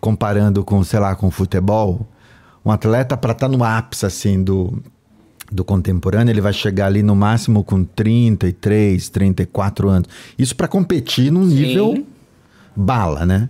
comparando 0.00 0.62
com, 0.62 0.84
sei 0.84 1.00
lá, 1.00 1.14
com 1.16 1.30
futebol, 1.30 2.06
um 2.64 2.70
atleta 2.70 3.16
para 3.16 3.32
estar 3.32 3.48
no 3.48 3.64
ápice 3.64 4.04
assim 4.06 4.42
do 4.42 4.82
do 5.52 5.62
contemporâneo, 5.62 6.32
ele 6.32 6.40
vai 6.40 6.52
chegar 6.54 6.86
ali 6.86 7.02
no 7.02 7.14
máximo 7.14 7.62
com 7.62 7.84
33, 7.84 9.08
34 9.10 9.88
anos. 9.88 10.08
Isso 10.38 10.56
para 10.56 10.66
competir 10.66 11.30
num 11.30 11.44
nível 11.44 12.04
bala, 12.74 13.24
né? 13.26 13.48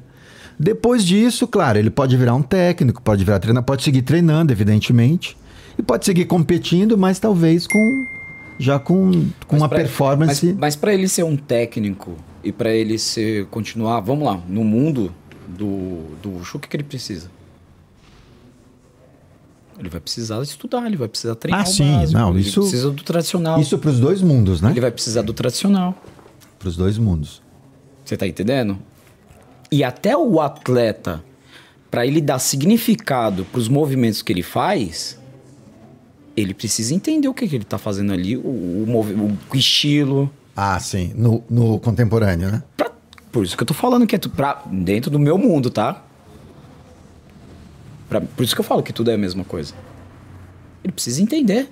Depois 0.58 1.04
disso, 1.04 1.46
claro, 1.46 1.78
ele 1.78 1.90
pode 1.90 2.16
virar 2.16 2.34
um 2.34 2.42
técnico, 2.42 3.00
pode 3.00 3.24
virar 3.24 3.38
treinador, 3.38 3.64
pode 3.64 3.84
seguir 3.84 4.02
treinando, 4.02 4.52
evidentemente, 4.52 5.36
e 5.78 5.82
pode 5.82 6.04
seguir 6.04 6.24
competindo, 6.26 6.98
mas 6.98 7.18
talvez 7.20 7.66
com 7.66 8.04
já 8.58 8.78
com, 8.78 9.10
com 9.46 9.52
Mas 9.52 9.62
uma 9.62 9.68
pra- 9.68 9.78
performance. 9.78 10.46
Mas, 10.46 10.56
mas 10.56 10.76
para 10.76 10.92
ele 10.92 11.08
ser 11.08 11.22
um 11.22 11.36
técnico 11.36 12.12
e 12.44 12.52
para 12.52 12.72
ele 12.72 12.98
ser 12.98 13.46
continuar, 13.46 14.00
vamos 14.00 14.24
lá, 14.24 14.40
no 14.48 14.62
mundo 14.64 15.12
do 15.48 16.02
do 16.22 16.30
Wushu, 16.30 16.58
o 16.58 16.60
que, 16.60 16.68
que 16.68 16.76
ele 16.76 16.84
precisa? 16.84 17.30
Ele 19.78 19.88
vai 19.88 20.00
precisar 20.00 20.40
estudar, 20.42 20.86
ele 20.86 20.96
vai 20.96 21.08
precisar 21.08 21.34
treinar 21.34 21.62
Ah, 21.62 21.66
sim, 21.66 21.92
básico, 21.96 22.18
não, 22.20 22.30
ele 22.30 22.40
isso- 22.40 22.60
precisa 22.60 22.90
do 22.90 23.02
tradicional. 23.02 23.60
Isso 23.60 23.76
para 23.76 23.90
os 23.90 23.98
dois 23.98 24.22
mundos, 24.22 24.60
né? 24.60 24.70
Ele 24.70 24.80
vai 24.80 24.90
precisar 24.92 25.22
do 25.22 25.32
tradicional. 25.32 26.00
Para 26.58 26.68
os 26.68 26.76
dois 26.76 26.96
mundos. 26.96 27.42
Você 28.04 28.16
tá 28.16 28.26
entendendo? 28.26 28.78
E 29.72 29.82
até 29.82 30.16
o 30.16 30.40
atleta, 30.40 31.24
para 31.90 32.06
ele 32.06 32.20
dar 32.20 32.38
significado 32.38 33.44
para 33.46 33.58
os 33.58 33.66
movimentos 33.68 34.22
que 34.22 34.32
ele 34.32 34.42
faz, 34.42 35.18
ele 36.36 36.54
precisa 36.54 36.94
entender 36.94 37.26
o 37.26 37.34
que, 37.34 37.48
que 37.48 37.56
ele 37.56 37.64
tá 37.64 37.76
fazendo 37.78 38.12
ali, 38.12 38.36
o, 38.36 38.40
o, 38.40 39.38
o 39.52 39.56
estilo. 39.56 40.30
Ah, 40.56 40.78
sim, 40.78 41.12
no, 41.16 41.42
no 41.50 41.80
contemporâneo, 41.80 42.50
né? 42.50 42.62
Pra- 42.76 42.90
por 43.32 43.44
isso 43.44 43.56
que 43.56 43.62
eu 43.62 43.66
tô 43.66 43.74
falando 43.74 44.06
que 44.06 44.14
é 44.14 44.18
tu- 44.18 44.30
pra, 44.30 44.62
dentro 44.66 45.10
do 45.10 45.18
meu 45.18 45.36
mundo, 45.36 45.68
tá? 45.70 46.02
Pra- 48.08 48.20
por 48.20 48.42
isso 48.44 48.54
que 48.54 48.60
eu 48.60 48.64
falo 48.64 48.82
que 48.82 48.92
tudo 48.92 49.10
é 49.10 49.14
a 49.14 49.18
mesma 49.18 49.42
coisa. 49.44 49.74
Ele 50.84 50.92
precisa 50.92 51.20
entender. 51.22 51.70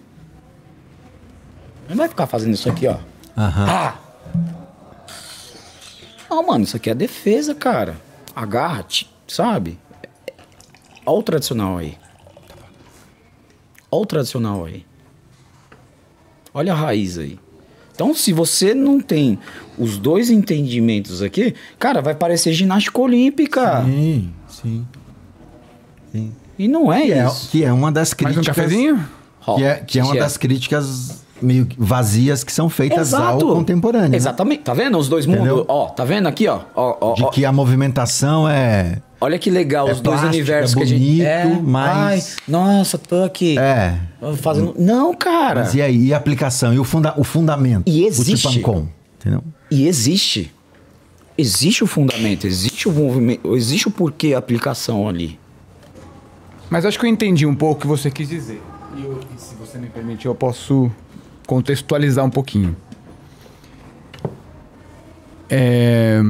Ele 1.84 1.90
não 1.90 1.96
vai 1.96 2.08
ficar 2.08 2.26
fazendo 2.26 2.54
isso 2.54 2.68
aqui, 2.68 2.86
ó. 2.88 2.96
Aham. 3.36 3.66
Ah! 3.68 3.98
Não, 6.28 6.42
mano, 6.46 6.64
isso 6.64 6.76
aqui 6.76 6.88
é 6.90 6.94
defesa, 6.94 7.54
cara. 7.54 7.96
Agarra, 8.34 8.82
te- 8.82 9.08
sabe? 9.28 9.78
Olha 11.04 11.18
o 11.18 11.22
tradicional 11.22 11.76
aí. 11.78 11.98
Olha 13.90 14.02
o 14.02 14.06
tradicional 14.06 14.64
aí. 14.64 14.86
Olha 16.54 16.72
a 16.72 16.76
raiz 16.76 17.18
aí. 17.18 17.38
Então, 18.02 18.14
se 18.16 18.32
você 18.32 18.74
não 18.74 19.00
tem 19.00 19.38
os 19.78 19.96
dois 19.96 20.28
entendimentos 20.28 21.22
aqui, 21.22 21.54
cara, 21.78 22.02
vai 22.02 22.16
parecer 22.16 22.52
ginástica 22.52 23.00
olímpica. 23.00 23.84
Sim, 23.84 24.30
sim. 24.48 24.86
Sim. 26.10 26.32
E 26.58 26.66
não 26.66 26.92
é 26.92 27.02
Que 27.02 27.12
é, 27.12 27.26
isso. 27.26 27.48
que 27.50 27.64
é 27.64 27.72
uma 27.72 27.92
das 27.92 28.08
Mais 28.08 28.14
críticas. 28.34 28.42
um 28.42 28.46
cafezinho? 28.62 29.08
Que 29.56 29.62
é, 29.64 29.74
que 29.76 29.98
é 30.00 30.04
uma 30.04 30.16
das 30.16 30.36
críticas 30.36 31.21
meio 31.42 31.66
que 31.66 31.76
vazias 31.78 32.42
que 32.44 32.52
são 32.52 32.68
feitas 32.70 33.12
ao 33.12 33.20
Exato. 33.38 33.46
contemporâneo. 33.54 34.10
né? 34.10 34.16
Exatamente. 34.16 34.62
Tá 34.62 34.74
vendo 34.74 34.96
os 34.98 35.08
dois 35.08 35.26
Entendeu? 35.26 35.56
mundos? 35.56 35.66
Ó, 35.68 35.86
tá 35.88 36.04
vendo 36.04 36.26
aqui, 36.28 36.46
ó? 36.48 36.60
Ó, 36.74 36.96
ó, 37.00 37.14
De 37.14 37.24
ó. 37.24 37.28
que 37.30 37.44
a 37.44 37.52
movimentação 37.52 38.48
é. 38.48 38.98
Olha 39.20 39.38
que 39.38 39.50
legal 39.50 39.88
É 39.88 39.92
os 39.92 40.00
dois 40.00 40.20
universos 40.22 40.74
é 40.74 40.78
que 40.78 40.82
a 40.82 40.86
gente. 40.86 41.00
bonito, 41.00 41.22
É, 41.26 41.60
mas- 41.62 42.36
Ai, 42.38 42.44
nossa, 42.48 42.98
tô 42.98 43.22
aqui. 43.22 43.56
É. 43.58 43.96
Fazendo. 44.38 44.74
Não, 44.78 45.14
cara. 45.14 45.60
Mas 45.60 45.74
e 45.74 45.82
aí? 45.82 46.06
E 46.08 46.14
a 46.14 46.16
aplicação? 46.16 46.74
E 46.74 46.78
o, 46.78 46.84
funda 46.84 47.14
o 47.16 47.22
fundamento? 47.22 47.84
E 47.86 48.02
O 48.02 48.06
existe. 48.08 48.48
Tipancom. 48.48 48.86
Entendeu? 49.20 49.44
E 49.70 49.86
existe. 49.86 50.52
Existe 51.38 51.82
o 51.82 51.86
fundamento, 51.86 52.46
existe 52.46 52.88
o 52.88 52.92
movimento, 52.92 53.56
existe 53.56 53.88
o 53.88 53.90
porquê 53.90 54.34
a 54.34 54.38
aplicação 54.38 55.08
ali. 55.08 55.38
Mas 56.68 56.84
acho 56.84 56.98
que 56.98 57.06
eu 57.06 57.10
entendi 57.10 57.46
um 57.46 57.54
pouco 57.54 57.78
o 57.78 57.80
que 57.82 57.86
você 57.86 58.10
quis 58.10 58.28
dizer. 58.28 58.60
E, 58.96 59.02
eu- 59.02 59.18
e 59.36 59.40
se 59.40 59.54
você 59.54 59.78
me 59.78 59.86
permitir, 59.88 60.26
eu 60.26 60.34
posso 60.34 60.90
contextualizar 61.46 62.24
um 62.24 62.30
pouquinho. 62.30 62.76
É... 65.48 66.20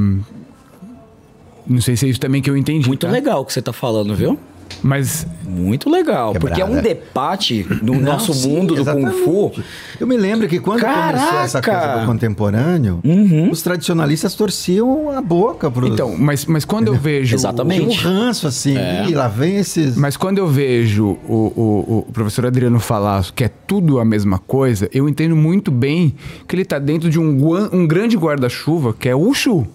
Não 1.67 1.81
sei 1.81 1.97
se 1.97 2.07
é 2.07 2.09
isso 2.09 2.21
também 2.21 2.43
que 2.43 2.51
eu 2.51 2.57
entendi. 2.57 2.87
Muito 2.87 3.07
tá? 3.07 3.13
legal 3.13 3.43
o 3.43 3.45
que 3.45 3.53
você 3.53 3.63
tá 3.63 3.73
falando, 3.73 4.15
viu? 4.15 4.39
Mas 4.83 5.27
Muito 5.47 5.89
legal. 5.91 6.33
Quebrada. 6.33 6.41
Porque 6.57 6.61
é 6.61 6.65
um 6.79 6.81
debate 6.83 7.67
no 7.83 8.01
nosso 8.01 8.33
sim, 8.33 8.49
mundo 8.49 8.75
do 8.75 8.85
Kung 8.85 9.11
Fu. 9.11 9.51
exatamente. 9.53 9.65
Eu 10.01 10.07
me 10.07 10.17
lembro 10.17 10.49
que 10.49 10.59
quando 10.59 10.81
começou 10.81 11.39
essa 11.41 11.61
Caraca! 11.61 11.89
coisa 11.89 12.01
do 12.01 12.07
contemporâneo, 12.07 13.01
Uhum. 13.05 13.51
os 13.51 13.61
tradicionalistas 13.63 14.35
torciam 14.35 15.11
a 15.17 15.21
boca 15.21 15.71
pro. 15.71 15.87
então, 15.87 16.17
mas, 16.19 16.47
mas 16.47 16.65
quando 16.65 16.89
eu 16.89 16.95
vejo 16.95 17.35
Exatamente. 17.35 17.83
Um 17.87 17.93
ranço 17.93 18.47
assim. 18.47 18.77
É. 18.77 19.07
Lá 19.15 19.29
vem 19.29 19.57
esses. 19.57 19.97
Mas 19.97 20.17
quando 20.17 20.39
eu 20.39 20.47
vejo 20.49 21.19
o, 21.29 21.53
o, 21.55 22.05
o 22.09 22.13
professor 22.13 22.47
Adriano 22.47 22.81
falar 22.81 23.25
que 23.35 23.45
é 23.45 23.51
tudo 23.67 24.01
a 24.01 24.05
mesma 24.05 24.39
coisa, 24.39 24.89
eu 24.93 25.09
entendo 25.09 25.37
muito 25.37 25.71
bem 25.71 26.15
que 26.49 26.57
ele 26.57 26.65
tá 26.65 26.79
dentro 26.79 27.11
de 27.11 27.19
um, 27.21 27.39
um 27.73 27.87
grande 27.87 28.17
guarda-chuva 28.17 28.95
que 28.99 29.09
é 29.09 29.15
o 29.15 29.19
Wushu. 29.21 29.67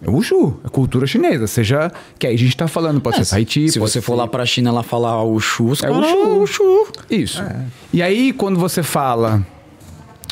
É 0.00 0.08
o 0.08 0.12
Wushu, 0.12 0.56
é 0.64 0.68
cultura 0.68 1.06
chinesa. 1.06 1.46
Seja 1.46 1.90
que 2.18 2.26
aí 2.26 2.34
a 2.34 2.38
gente 2.38 2.56
tá 2.56 2.68
falando, 2.68 3.00
pode 3.00 3.24
ser 3.24 3.34
Haiti, 3.34 3.68
Se 3.70 3.78
você 3.78 4.00
for 4.00 4.14
lá 4.14 4.26
pra 4.28 4.46
China 4.46 4.70
ela 4.70 4.82
falar 4.82 5.22
o 5.24 5.38
Shu, 5.40 5.66
os 5.70 5.82
É 5.82 5.88
caras, 5.88 6.04
Wushu. 6.12 6.22
"Ah, 6.22 6.28
Wushu. 6.34 6.86
Isso. 7.10 7.42
E 7.92 8.00
aí, 8.02 8.32
quando 8.32 8.58
você 8.58 8.82
fala 8.82 9.44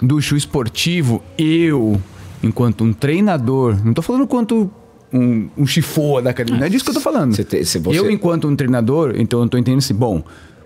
do 0.02 0.14
Wushu 0.16 0.36
esportivo, 0.36 1.22
eu, 1.36 2.00
enquanto 2.42 2.84
um 2.84 2.92
treinador, 2.92 3.76
não 3.84 3.92
tô 3.92 4.02
falando 4.02 4.26
quanto 4.26 4.70
um, 5.12 5.48
um 5.56 5.66
chifoa 5.66 6.20
da 6.22 6.30
academia, 6.30 6.60
não 6.60 6.66
é 6.66 6.70
disso 6.70 6.84
que 6.84 6.90
eu 6.90 6.94
tô 6.94 7.00
falando. 7.00 7.34
Você 7.34 7.42
te- 7.44 7.64
se 7.64 7.78
você- 7.78 7.98
Eu, 7.98 8.10
enquanto 8.10 8.46
um 8.48 8.54
treinador, 8.54 9.14
então 9.16 9.42
eu 9.42 9.48
tô 9.48 9.56
entendendo 9.58 9.78
assim, 9.78 9.94
bom, 9.94 10.22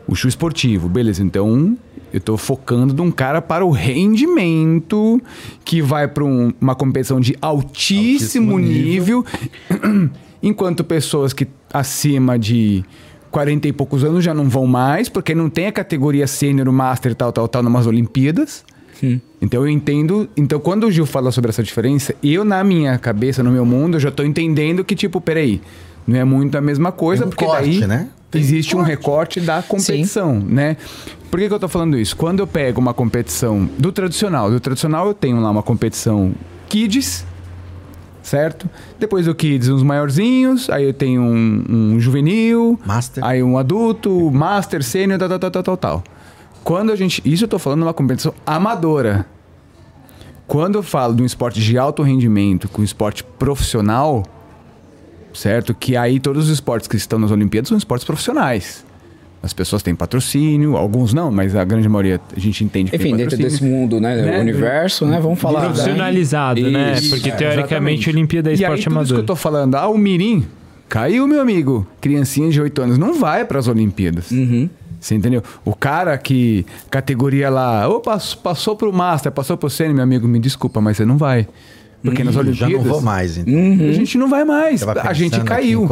o 0.07 0.11
Wushu 0.13 0.29
esportivo, 0.29 0.89
beleza, 0.89 1.23
então 1.23 1.77
eu 2.13 2.21
tô 2.21 2.37
focando 2.37 2.93
de 2.93 3.01
um 3.01 3.11
cara 3.11 3.41
para 3.41 3.65
o 3.65 3.71
rendimento, 3.71 5.21
que 5.65 5.81
vai 5.81 6.09
para 6.09 6.25
uma 6.25 6.75
competição 6.75 7.21
de 7.21 7.37
altíssimo, 7.41 8.53
Altíssimo 8.53 8.59
nível. 8.59 9.25
nível, 9.71 10.11
enquanto 10.43 10.83
pessoas 10.83 11.33
que 11.33 11.47
acima 11.73 12.39
de 12.39 12.85
40 13.31 13.69
e 13.69 13.73
poucos 13.73 14.03
anos 14.05 14.25
já 14.25 14.35
não 14.35 14.49
vão 14.49 14.67
mais, 14.67 15.09
porque 15.09 15.35
não 15.35 15.49
tem 15.49 15.67
a 15.67 15.73
categoria 15.73 16.27
sênior, 16.27 16.71
master, 16.73 17.15
tal, 17.15 17.33
tal, 17.33 17.47
tal, 17.49 17.63
numas 17.63 17.87
Olimpíadas. 17.87 18.65
Então 19.41 19.63
eu 19.63 19.69
entendo. 19.69 20.29
Então, 20.37 20.61
quando 20.61 20.85
o 20.85 20.91
Gil 20.91 21.07
fala 21.07 21.33
sobre 21.33 21.49
essa 21.49 21.63
diferença, 21.63 22.15
eu, 22.23 22.45
na 22.45 22.63
minha 22.63 22.99
cabeça, 22.99 23.43
no 23.43 23.51
meu 23.51 23.65
mundo, 23.65 23.97
eu 23.97 24.01
já 24.01 24.11
tô 24.11 24.23
entendendo 24.23 24.85
que, 24.85 24.95
tipo, 24.95 25.21
peraí, 25.21 25.61
não 26.07 26.19
é 26.19 26.25
muito 26.25 26.59
a 26.59 26.61
mesma 26.61 26.93
coisa, 26.93 27.23
Tem 27.23 27.29
um 27.29 27.31
porque 27.31 27.45
corte, 27.45 27.81
daí 27.81 27.87
né? 27.87 28.09
Tem 28.31 28.41
existe 28.41 28.77
um 28.77 28.83
recorte 28.83 29.41
da 29.41 29.63
competição, 29.63 30.39
né? 30.39 30.77
Por 31.31 31.39
que, 31.41 31.49
que 31.49 31.55
eu 31.55 31.59
tô 31.59 31.69
falando 31.69 31.99
isso? 31.99 32.17
Quando 32.17 32.41
eu 32.41 32.47
pego 32.47 32.81
uma 32.81 32.95
competição 32.95 33.69
do 33.79 33.93
tradicional, 33.93 34.51
do 34.51 34.61
tradicional 34.61 35.07
eu 35.07 35.15
tenho 35.15 35.41
lá 35.41 35.51
uma 35.51 35.63
competição 35.63 36.33
kids, 36.69 37.25
certo? 38.23 38.69
Depois 38.99 39.27
do 39.27 39.35
kids, 39.35 39.69
uns 39.69 39.83
maiorzinhos, 39.83 40.71
aí 40.71 40.85
eu 40.85 40.95
tenho 40.95 41.23
um, 41.23 41.65
um 41.69 42.01
juvenil, 42.01 42.79
Master. 42.85 43.25
aí 43.25 43.43
um 43.43 43.59
adulto, 43.59 44.31
master, 44.31 44.83
sênior, 44.83 45.19
tal, 45.19 45.29
tal, 45.29 45.39
tal, 45.39 45.51
tal, 45.51 45.63
tal, 45.63 45.77
tal. 45.77 46.05
Quando 46.63 46.93
a 46.93 46.97
gente. 46.97 47.23
Isso 47.25 47.45
eu 47.45 47.49
tô 47.49 47.59
falando 47.59 47.81
numa 47.81 47.95
competição 47.95 48.35
amadora. 48.47 49.27
Quando 50.47 50.77
eu 50.77 50.83
falo 50.83 51.15
de 51.15 51.23
um 51.23 51.27
esporte 51.27 51.61
de 51.61 51.79
alto 51.79 52.03
rendimento 52.03 52.69
com 52.69 52.83
um 52.83 52.85
esporte 52.85 53.23
profissional, 53.23 54.25
certo? 55.33 55.75
Que 55.75 55.97
aí 55.97 56.19
todos 56.21 56.45
os 56.45 56.51
esportes 56.51 56.89
que 56.89 56.97
estão 56.97 57.19
nas 57.19 57.31
Olimpíadas 57.31 57.69
são 57.69 57.79
esportes 57.79 58.05
profissionais. 58.05 58.85
As 59.43 59.55
pessoas 59.55 59.83
têm 59.83 59.95
patrocínio, 59.95 60.77
alguns 60.77 61.15
não, 61.15 61.31
mas 61.31 61.57
a 61.57 61.65
grande 61.65 61.89
maioria 61.89 62.21
a 62.37 62.39
gente 62.39 62.63
entende 62.63 62.91
que 62.91 62.97
Enfim, 62.97 63.09
tem 63.09 63.17
dentro 63.17 63.39
desse 63.39 63.65
mundo, 63.65 63.99
né? 63.99 64.15
Né? 64.15 64.37
O 64.37 64.41
universo, 64.43 65.07
né? 65.07 65.19
Vamos 65.19 65.39
falar. 65.41 65.63
Profissionalizado, 65.63 66.61
né? 66.61 66.93
Isso, 66.93 67.11
Porque 67.11 67.31
É, 67.31 67.33
teoricamente 67.33 68.09
a 68.09 68.13
Olimpíada 68.13 68.51
é 68.51 68.53
e 68.53 68.57
aí, 68.57 68.61
esporte 68.61 68.85
tudo 68.85 68.97
isso 68.97 69.05
que 69.05 69.13
amador. 69.13 69.19
eu 69.19 69.25
tô 69.25 69.35
falando, 69.37 69.77
ah, 69.77 69.89
o 69.89 69.97
Mirim 69.97 70.47
caiu, 70.91 71.27
meu 71.27 71.41
amigo. 71.41 71.87
Criancinha 72.03 72.51
de 72.51 72.61
8 72.61 72.83
anos 72.83 72.99
não 72.99 73.15
vai 73.15 73.47
para 73.47 73.59
as 73.59 73.67
Olimpíadas. 73.67 74.31
Uhum. 74.31 74.69
Você 75.01 75.15
entendeu? 75.15 75.43
O 75.65 75.75
cara 75.75 76.19
que 76.19 76.67
categoria 76.91 77.49
lá, 77.49 77.89
ô, 77.89 78.01
passou, 78.01 78.39
passou 78.43 78.77
pro 78.77 78.93
Master, 78.93 79.33
passou 79.33 79.57
pro 79.57 79.71
Sênior, 79.71 79.95
meu 79.95 80.05
amigo, 80.05 80.29
me 80.29 80.39
desculpa, 80.39 80.83
mas 80.83 80.99
você 80.99 81.07
não 81.07 81.17
vai. 81.17 81.49
Porque 82.03 82.25
nas 82.25 82.35
Eu 82.35 82.41
Olimpíadas. 82.41 82.73
já 82.73 82.79
não 82.79 82.85
vou 82.85 83.03
mais, 83.03 83.37
então. 83.37 83.53
A 83.55 83.93
gente 83.93 84.17
não 84.17 84.29
vai 84.29 84.45
mais. 84.45 84.83
A 84.83 85.13
gente 85.13 85.39
caiu. 85.45 85.81
em 85.81 85.85
um- 85.85 85.87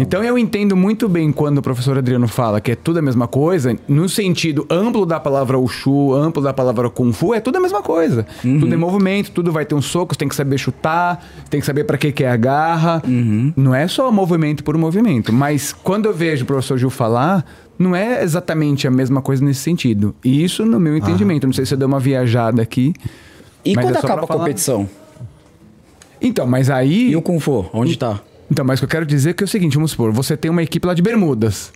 Então 0.00 0.22
eu 0.24 0.36
entendo 0.36 0.76
muito 0.76 1.08
bem 1.08 1.30
quando 1.30 1.58
o 1.58 1.62
professor 1.62 1.96
Adriano 1.96 2.26
fala 2.26 2.60
que 2.60 2.72
é 2.72 2.74
tudo 2.74 2.98
a 2.98 3.02
mesma 3.02 3.28
coisa, 3.28 3.76
no 3.86 4.08
sentido 4.08 4.66
amplo 4.68 5.06
da 5.06 5.20
palavra 5.20 5.56
Ushu, 5.58 6.12
amplo 6.12 6.42
da 6.42 6.52
palavra 6.52 6.90
Kung 6.90 7.12
Fu, 7.12 7.32
é 7.34 7.40
tudo 7.40 7.56
a 7.58 7.60
mesma 7.60 7.82
coisa. 7.82 8.26
Tudo 8.42 8.72
é 8.74 8.76
movimento, 8.76 9.30
tudo 9.30 9.52
vai 9.52 9.64
ter 9.64 9.74
uns 9.76 9.84
socos, 9.86 10.16
tem 10.16 10.28
que 10.28 10.34
saber 10.34 10.58
chutar, 10.58 11.24
tem 11.48 11.60
que 11.60 11.66
saber 11.66 11.84
para 11.84 11.96
que, 11.98 12.10
que 12.10 12.24
é 12.24 12.30
a 12.30 12.36
garra. 12.36 13.00
Não 13.56 13.74
é 13.74 13.86
só 13.86 14.10
movimento 14.10 14.64
por 14.64 14.76
movimento. 14.76 15.32
Mas 15.32 15.72
quando 15.72 16.06
eu 16.06 16.12
vejo 16.14 16.42
o 16.42 16.46
professor 16.46 16.76
Gil 16.78 16.90
falar, 16.90 17.44
não 17.78 17.94
é 17.94 18.22
exatamente 18.24 18.86
a 18.88 18.90
mesma 18.90 19.22
coisa 19.22 19.44
nesse 19.44 19.60
sentido. 19.60 20.14
E 20.24 20.42
isso 20.44 20.64
no 20.66 20.80
meu 20.80 20.96
entendimento. 20.96 21.46
Não 21.46 21.52
sei 21.54 21.64
se 21.64 21.74
eu 21.74 21.78
dei 21.78 21.86
uma 21.86 22.00
viajada 22.00 22.60
aqui. 22.62 22.92
E 23.64 23.74
Mas 23.74 23.84
quando 23.84 23.96
é 23.96 24.00
só 24.00 24.06
acaba 24.06 24.26
pra 24.26 24.34
a 24.34 24.38
falar. 24.38 24.48
Então, 26.20 26.46
mas 26.46 26.70
aí. 26.70 27.10
E 27.10 27.16
o 27.16 27.22
Kung 27.22 27.40
Fu? 27.40 27.66
Onde 27.72 27.98
tá? 27.98 28.20
Então, 28.50 28.64
mas 28.64 28.78
o 28.78 28.82
que 28.82 28.84
eu 28.84 28.88
quero 28.88 29.06
dizer 29.06 29.30
é 29.30 29.32
que 29.32 29.42
é 29.42 29.46
o 29.46 29.48
seguinte, 29.48 29.74
vamos 29.74 29.92
supor, 29.92 30.12
você 30.12 30.36
tem 30.36 30.50
uma 30.50 30.62
equipe 30.62 30.86
lá 30.86 30.94
de 30.94 31.02
Bermudas, 31.02 31.72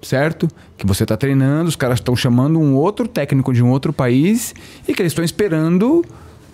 certo? 0.00 0.48
Que 0.76 0.86
você 0.86 1.04
tá 1.04 1.16
treinando, 1.16 1.68
os 1.68 1.76
caras 1.76 1.98
estão 1.98 2.14
chamando 2.14 2.58
um 2.58 2.74
outro 2.74 3.08
técnico 3.08 3.52
de 3.52 3.62
um 3.62 3.70
outro 3.70 3.92
país 3.92 4.54
e 4.86 4.94
que 4.94 5.02
eles 5.02 5.12
estão 5.12 5.24
esperando 5.24 6.04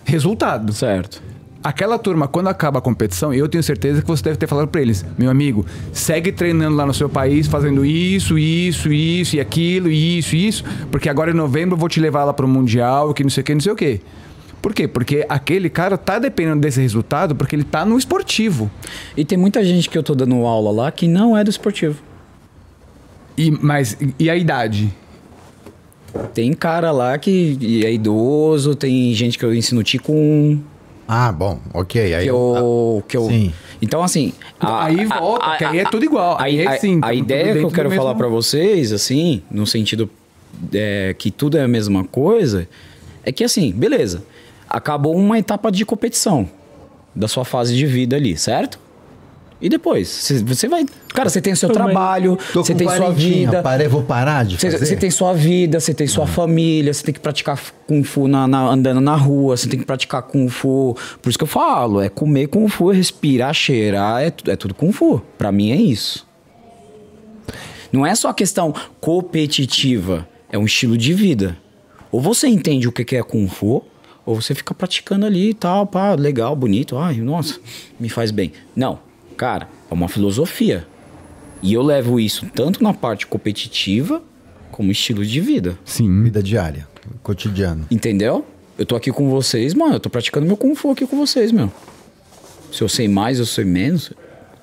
resultado. 0.03 0.73
Certo. 0.73 1.21
Aquela 1.63 1.99
turma, 1.99 2.27
quando 2.27 2.47
acaba 2.47 2.79
a 2.79 2.81
competição, 2.81 3.33
eu 3.33 3.47
tenho 3.49 3.63
certeza 3.63 4.01
que 4.01 4.07
você 4.07 4.23
deve 4.23 4.37
ter 4.37 4.47
falado 4.47 4.67
pra 4.67 4.81
eles, 4.81 5.05
meu 5.17 5.29
amigo, 5.29 5.65
segue 5.91 6.31
treinando 6.31 6.75
lá 6.75 6.85
no 6.85 6.93
seu 6.93 7.09
país, 7.09 7.47
fazendo 7.47 7.83
isso, 7.83 8.37
isso, 8.37 8.91
isso 8.91 9.35
e 9.35 9.39
aquilo, 9.39 9.89
isso, 9.89 10.35
isso, 10.35 10.63
porque 10.91 11.09
agora 11.09 11.31
em 11.31 11.33
novembro 11.33 11.75
eu 11.75 11.79
vou 11.79 11.89
te 11.89 11.99
levar 11.99 12.23
lá 12.23 12.33
pro 12.33 12.47
Mundial, 12.47 13.13
que 13.13 13.23
não 13.23 13.29
sei 13.29 13.41
o 13.41 13.43
que, 13.43 13.53
não 13.53 13.61
sei 13.61 13.71
o 13.71 13.75
que. 13.75 14.01
Por 14.61 14.73
quê? 14.73 14.87
Porque 14.87 15.25
aquele 15.29 15.69
cara 15.69 15.97
tá 15.97 16.19
dependendo 16.19 16.59
desse 16.61 16.81
resultado 16.81 17.35
porque 17.35 17.55
ele 17.55 17.63
tá 17.63 17.85
no 17.85 17.97
esportivo. 17.97 18.69
E 19.15 19.23
tem 19.23 19.37
muita 19.37 19.63
gente 19.63 19.89
que 19.89 19.97
eu 19.97 20.03
tô 20.03 20.13
dando 20.15 20.35
aula 20.45 20.71
lá 20.71 20.91
que 20.91 21.07
não 21.07 21.37
é 21.37 21.43
do 21.43 21.49
esportivo. 21.49 22.01
E, 23.37 23.51
mas, 23.51 23.97
e 24.19 24.29
a 24.29 24.35
idade? 24.35 24.91
Tem 26.33 26.51
cara 26.53 26.91
lá 26.91 27.17
que 27.17 27.81
é 27.85 27.91
idoso, 27.93 28.75
tem 28.75 29.13
gente 29.13 29.37
que 29.37 29.45
eu 29.45 29.53
ensino 29.53 29.83
Ticum, 29.83 30.59
Ah, 31.07 31.31
bom, 31.31 31.59
ok. 31.73 32.13
Aí 32.15 32.23
que 32.23 32.29
eu... 32.29 33.03
Que 33.07 33.15
eu 33.15 33.27
Sim. 33.27 33.53
Então, 33.81 34.03
assim... 34.03 34.33
a- 34.59 34.85
Aí 34.85 35.01
a- 35.09 35.19
volta, 35.19 35.45
a- 35.45 35.55
que 35.57 35.63
aí 35.63 35.79
é 35.79 35.83
a- 35.83 35.89
tudo 35.89 36.03
igual. 36.03 36.35
A, 36.37 36.43
Aí 36.43 36.59
é 36.59 36.67
a- 36.67 36.77
sim, 36.79 36.99
a 37.01 37.13
ideia 37.13 37.53
que 37.53 37.59
eu 37.63 37.71
quero 37.71 37.89
falar 37.91 38.09
mesmo- 38.09 38.17
pra 38.17 38.27
vocês, 38.27 38.91
assim, 38.91 39.41
no 39.49 39.65
sentido 39.65 40.09
é, 40.73 41.15
que 41.17 41.29
tudo 41.31 41.57
é 41.57 41.63
a 41.63 41.67
mesma 41.67 42.03
coisa, 42.03 42.67
é 43.23 43.31
que, 43.31 43.43
assim, 43.43 43.71
beleza. 43.71 44.23
Acabou 44.69 45.15
uma 45.15 45.37
etapa 45.39 45.71
de 45.71 45.85
competição 45.85 46.49
da 47.15 47.27
sua 47.27 47.45
fase 47.45 47.75
de 47.75 47.85
vida 47.85 48.15
ali, 48.15 48.37
certo? 48.37 48.79
E 49.59 49.69
depois? 49.69 50.31
Você 50.45 50.67
vai... 50.67 50.85
Cara, 51.15 51.29
você 51.29 51.41
tem 51.41 51.51
o 51.51 51.57
seu 51.57 51.69
trabalho, 51.69 52.37
você 52.53 52.75
tem 52.75 52.87
sua 52.87 53.09
vida... 53.09 53.63
Parei, 53.63 53.87
vou 53.87 54.03
parar 54.03 54.45
de 54.45 54.55
Você, 54.59 54.69
fazer? 54.69 54.85
você 54.85 54.95
tem 54.95 55.09
sua 55.09 55.33
vida, 55.33 55.79
você 55.79 55.95
tem 55.95 56.05
sua 56.05 56.27
família, 56.27 56.93
você 56.93 57.03
tem 57.03 57.11
que 57.13 57.19
praticar 57.19 57.59
Kung 57.87 58.03
Fu 58.03 58.27
na, 58.27 58.47
na- 58.47 58.67
andando 58.69 59.01
na 59.01 59.15
rua, 59.15 59.57
você 59.57 59.67
tem 59.67 59.79
que 59.79 59.85
praticar 59.85 60.21
Kung 60.21 60.47
Fu. 60.47 60.95
Por 61.23 61.29
isso 61.29 61.39
que 61.39 61.43
eu 61.43 61.47
falo, 61.47 61.99
é 62.01 62.07
comer 62.07 62.45
Kung 62.49 62.67
Fu, 62.67 62.91
é 62.91 62.95
respirar, 62.95 63.51
cheirar, 63.51 64.21
é, 64.21 64.27
é 64.27 64.55
tudo 64.55 64.75
Kung 64.75 64.91
Fu. 64.91 65.19
Pra 65.39 65.51
mim 65.51 65.71
é 65.71 65.75
isso. 65.75 66.27
Não 67.91 68.05
é 68.05 68.13
só 68.13 68.31
questão 68.33 68.71
competitiva, 69.01 70.27
é 70.51 70.57
um 70.57 70.65
estilo 70.65 70.95
de 70.95 71.13
vida. 71.15 71.57
Ou 72.11 72.21
você 72.21 72.47
entende 72.47 72.87
o 72.87 72.91
que 72.91 73.03
que 73.03 73.15
é 73.15 73.23
Kung 73.23 73.47
Fu, 73.47 73.83
ou 74.27 74.35
você 74.35 74.53
fica 74.53 74.73
praticando 74.73 75.25
ali 75.25 75.51
e 75.51 75.53
tal, 75.53 75.87
pá, 75.87 76.13
legal, 76.13 76.53
bonito, 76.53 76.97
ai, 76.97 77.15
nossa, 77.21 77.57
me 77.97 78.09
faz 78.09 78.29
bem. 78.29 78.51
Não, 78.75 78.99
cara, 79.37 79.69
é 79.89 79.93
uma 79.93 80.09
filosofia. 80.09 80.85
E 81.61 81.73
eu 81.73 81.81
levo 81.81 82.19
isso 82.19 82.45
tanto 82.53 82.83
na 82.83 82.93
parte 82.93 83.25
competitiva 83.25 84.21
como 84.69 84.91
estilo 84.91 85.25
de 85.25 85.39
vida. 85.39 85.79
Sim. 85.85 86.23
Vida 86.23 86.43
diária, 86.43 86.85
cotidiano. 87.23 87.87
Entendeu? 87.89 88.45
Eu 88.77 88.85
tô 88.85 88.97
aqui 88.97 89.13
com 89.13 89.29
vocês, 89.29 89.73
mano. 89.73 89.95
Eu 89.95 89.99
tô 90.01 90.09
praticando 90.09 90.45
meu 90.45 90.57
Kung 90.57 90.75
Fu 90.75 90.91
aqui 90.91 91.07
com 91.07 91.17
vocês, 91.17 91.53
meu. 91.53 91.71
Se 92.69 92.81
eu 92.81 92.89
sei 92.89 93.07
mais, 93.07 93.39
eu 93.39 93.45
sei 93.45 93.63
menos. 93.63 94.11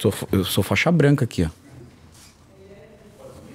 Eu 0.05 0.13
sou, 0.13 0.29
eu 0.31 0.45
sou 0.45 0.63
faixa 0.63 0.93
branca 0.93 1.25
aqui, 1.25 1.43
ó. 1.43 1.49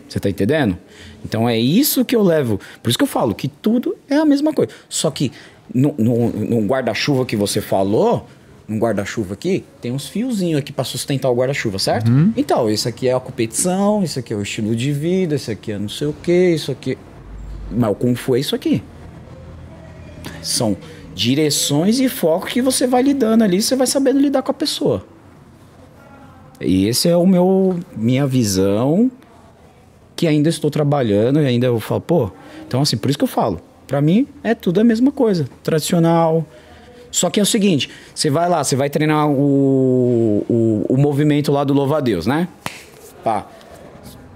Você 0.10 0.20
tá 0.20 0.28
entendendo? 0.28 0.76
Então 1.24 1.48
é 1.48 1.58
isso 1.58 2.04
que 2.04 2.16
eu 2.16 2.24
levo. 2.24 2.60
Por 2.82 2.90
isso 2.90 2.98
que 2.98 3.04
eu 3.04 3.08
falo 3.08 3.36
que 3.36 3.48
tudo 3.48 3.96
é 4.10 4.16
a 4.16 4.26
mesma 4.26 4.52
coisa. 4.52 4.72
Só 4.90 5.12
que 5.12 5.32
no, 5.74 5.94
no- 5.98 6.30
no 6.30 6.62
guarda-chuva 6.68 7.26
que 7.26 7.36
você 7.36 7.62
falou, 7.62 8.26
no 8.68 8.78
guarda-chuva 8.78 9.34
aqui, 9.34 9.64
tem 9.82 9.92
uns 9.92 10.08
fiozinhos 10.08 10.60
aqui 10.60 10.72
pra 10.72 10.84
sustentar 10.84 11.30
o 11.30 11.36
guarda-chuva, 11.36 11.80
certo? 11.80 12.12
Então, 12.38 12.70
isso 12.70 12.88
aqui 12.88 13.08
é 13.08 13.14
a 13.14 13.20
competição, 13.20 14.04
isso 14.04 14.20
aqui 14.20 14.32
é 14.34 14.36
o 14.36 14.42
estilo 14.42 14.76
de 14.76 14.92
vida, 14.92 15.36
isso 15.36 15.50
aqui 15.52 15.72
é 15.72 15.80
não 15.80 15.90
sei 15.90 16.08
o 16.08 16.14
que, 16.14 16.50
isso 16.52 16.72
aqui. 16.72 16.98
Mas 17.72 17.92
o 17.92 17.96
Kung 17.96 18.16
Fu 18.16 18.36
é 18.36 18.40
isso 18.40 18.56
aqui. 18.56 18.84
São 20.42 20.78
direções 21.16 22.00
e 22.00 22.08
foco 22.08 22.48
que 22.48 22.62
você 22.62 22.88
vai 22.88 23.02
lidando 23.02 23.44
ali, 23.44 23.62
você 23.62 23.76
vai 23.76 23.88
sabendo 23.88 24.20
lidar 24.20 24.42
com 24.42 24.52
a 24.52 24.54
pessoa. 24.54 25.06
E 26.62 26.88
esse 26.88 27.08
é 27.08 27.16
o 27.16 27.26
meu 27.26 27.80
minha 27.96 28.26
visão 28.28 29.10
que 30.16 30.28
ainda 30.28 30.50
estou 30.50 30.70
trabalhando 30.70 31.42
e 31.42 31.46
ainda 31.46 31.68
eu 31.68 31.80
falo, 31.80 32.02
pô, 32.02 32.32
então 32.68 32.82
assim, 32.82 32.98
por 32.98 33.10
isso 33.10 33.18
que 33.18 33.24
eu 33.24 33.28
falo, 33.30 33.62
pra 33.90 34.02
mim 34.02 34.28
é 34.44 34.54
tudo 34.54 34.80
a 34.80 34.84
mesma 34.84 35.12
coisa, 35.12 35.50
tradicional. 35.64 36.46
Só 37.10 37.28
que 37.32 37.40
é 37.40 37.44
o 37.44 37.46
seguinte, 37.46 37.90
você 38.14 38.30
vai 38.30 38.48
lá, 38.48 38.64
você 38.64 38.76
vai 38.76 38.88
treinar 38.88 39.28
o, 39.28 40.46
o, 40.48 40.86
o 40.88 40.96
movimento 40.96 41.52
lá 41.52 41.64
do 41.64 41.74
louva-a-Deus, 41.74 42.28
né? 42.28 42.48
Pá. 43.24 43.48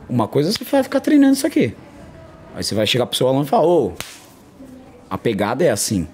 Uma 0.09 0.27
coisa 0.27 0.51
você 0.51 0.63
vai 0.63 0.81
ficar 0.81 0.99
treinando 0.99 1.33
isso 1.33 1.45
aqui. 1.45 1.75
Aí 2.55 2.63
você 2.63 2.73
vai 2.73 2.87
chegar 2.87 3.05
pro 3.05 3.15
seu 3.15 3.27
aluno 3.27 3.45
e 3.45 3.47
falar, 3.47 3.67
ô, 3.67 3.93
a 5.07 5.19
pegada 5.19 5.63
é 5.63 5.69
assim. 5.69 6.07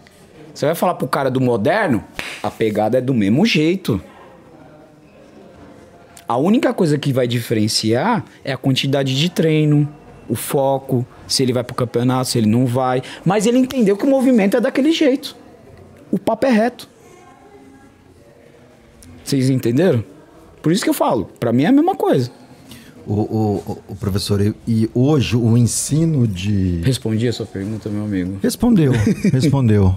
Você 0.53 0.65
vai 0.65 0.75
falar 0.75 0.95
pro 0.95 1.07
cara 1.07 1.31
do 1.31 1.39
moderno, 1.39 2.03
a 2.43 2.51
pegada 2.51 2.97
é 2.97 3.01
do 3.01 3.13
mesmo 3.13 3.45
jeito. 3.45 4.01
A 6.27 6.35
única 6.35 6.73
coisa 6.73 6.97
que 6.97 7.13
vai 7.13 7.25
diferenciar 7.25 8.25
é 8.43 8.51
a 8.51 8.57
quantidade 8.57 9.17
de 9.17 9.29
treino, 9.29 9.87
o 10.29 10.35
foco, 10.35 11.05
se 11.27 11.41
ele 11.43 11.51
vai 11.51 11.63
pro 11.63 11.75
campeonato, 11.75 12.29
se 12.29 12.37
ele 12.37 12.47
não 12.47 12.65
vai. 12.65 13.01
Mas 13.25 13.45
ele 13.45 13.57
entendeu 13.57 13.97
que 13.97 14.05
o 14.05 14.09
movimento 14.09 14.55
é 14.55 14.61
daquele 14.61 14.91
jeito. 14.91 15.35
O 16.11 16.17
papo 16.19 16.45
é 16.45 16.49
reto. 16.51 16.87
Vocês 19.23 19.49
entenderam? 19.49 20.03
Por 20.61 20.71
isso 20.71 20.83
que 20.83 20.89
eu 20.89 20.93
falo, 20.93 21.25
pra 21.39 21.51
mim 21.53 21.63
é 21.63 21.67
a 21.67 21.71
mesma 21.71 21.95
coisa. 21.95 22.31
O, 23.07 23.13
o, 23.13 23.77
o 23.87 23.95
professor, 23.95 24.39
e- 24.41 24.53
e 24.67 24.89
hoje 24.93 25.35
o 25.35 25.57
ensino 25.57 26.27
de. 26.27 26.81
Respondi 26.83 27.27
a 27.27 27.33
sua 27.33 27.45
pergunta, 27.45 27.89
meu 27.89 28.03
amigo. 28.03 28.37
Respondeu, 28.41 28.91
respondeu. 29.33 29.95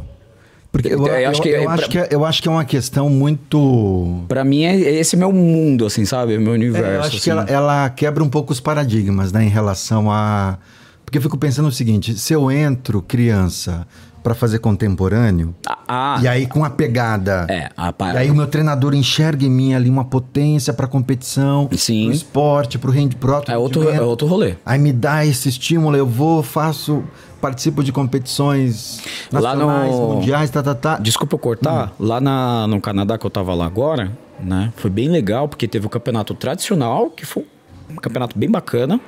Porque 0.72 0.88
eu, 0.88 1.06
Eu 1.06 1.06
eu- 1.06 1.30
acho 1.30 1.42
que- 1.42 1.48
eu 1.50 1.68
acho 1.68 1.88
que 1.90 1.98
é- 1.98 2.08
eu 2.10 2.24
acho 2.24 2.42
que 2.42 2.48
é 2.48 2.50
uma 2.50 2.64
questão 2.64 3.10
muito. 3.10 4.24
Pra 4.26 4.42
mim 4.42 4.64
é 4.64 4.74
esse 4.74 5.16
meu 5.16 5.30
mundo, 5.30 5.84
assim, 5.84 6.04
sabe? 6.06 6.38
Meu 6.38 6.54
universo. 6.54 6.88
É, 6.88 6.96
eu 6.96 7.00
acho 7.00 7.08
assim. 7.10 7.20
que 7.20 7.30
ela, 7.30 7.44
ela 7.44 7.90
quebra 7.90 8.24
um 8.24 8.28
pouco 8.28 8.52
os 8.52 8.60
paradigmas, 8.60 9.30
né, 9.32 9.44
em 9.44 9.48
relação 9.48 10.10
a. 10.10 10.56
Porque 11.04 11.18
eu 11.18 11.22
fico 11.22 11.36
pensando 11.36 11.68
o 11.68 11.72
seguinte: 11.72 12.14
se 12.18 12.32
eu 12.32 12.50
entro 12.50 13.02
criança 13.02 13.86
para 14.22 14.34
fazer 14.34 14.60
contemporâneo, 14.60 15.54
Ah, 15.66 15.78
ah, 15.88 16.18
e 16.22 16.28
aí 16.28 16.46
com 16.46 16.64
a 16.64 16.70
pegada. 16.70 17.44
é, 17.50 17.68
a 17.76 17.92
E 18.14 18.16
aí 18.18 18.30
o 18.30 18.34
meu 18.34 18.46
treinador 18.46 18.94
enxerga 18.94 19.44
em 19.44 19.50
mim 19.50 19.74
ali 19.74 19.90
uma 19.90 20.04
potência 20.04 20.72
para 20.72 20.86
competição, 20.86 21.68
Sim. 21.76 22.04
pro 22.06 22.14
esporte, 22.14 22.78
pro 22.78 22.90
rende 22.92 23.16
pro 23.16 23.42
é 23.48 23.58
outro, 23.58 23.88
é 23.90 24.00
outro 24.00 24.26
rolê. 24.26 24.54
Aí 24.64 24.78
me 24.78 24.92
dá 24.92 25.26
esse 25.26 25.48
estímulo, 25.48 25.96
eu 25.96 26.06
vou, 26.06 26.40
faço, 26.42 27.02
participo 27.42 27.82
de 27.82 27.90
competições 27.92 29.02
Lá 29.32 29.54
no- 29.54 29.66
nacionais, 29.66 29.94
mundiais, 29.96 30.48
tá, 30.50 30.62
tá, 30.62 30.74
tá. 30.74 30.98
Desculpa 30.98 31.34
eu 31.34 31.38
cortar, 31.38 31.92
lá 31.98 32.20
na, 32.20 32.66
no 32.68 32.80
Canadá 32.80 33.18
que 33.18 33.26
eu 33.26 33.30
tava 33.30 33.52
lá 33.52 33.66
agora, 33.66 34.12
né? 34.40 34.72
Foi 34.76 34.88
bem 34.90 35.08
legal, 35.08 35.48
porque 35.48 35.66
teve 35.66 35.84
o 35.84 35.90
campeonato 35.90 36.34
tradicional, 36.34 37.10
que 37.10 37.26
foi 37.26 37.44
um 37.90 37.96
campeonato 37.96 38.38
bem 38.38 38.48
bacana. 38.50 39.00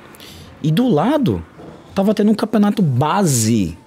E 0.61 0.69
do 0.71 0.87
lado, 0.89 1.43
tava 1.95 2.13
tendo 2.13 2.29
um 2.29 2.35
campeonato 2.35 2.81
base 2.81 3.77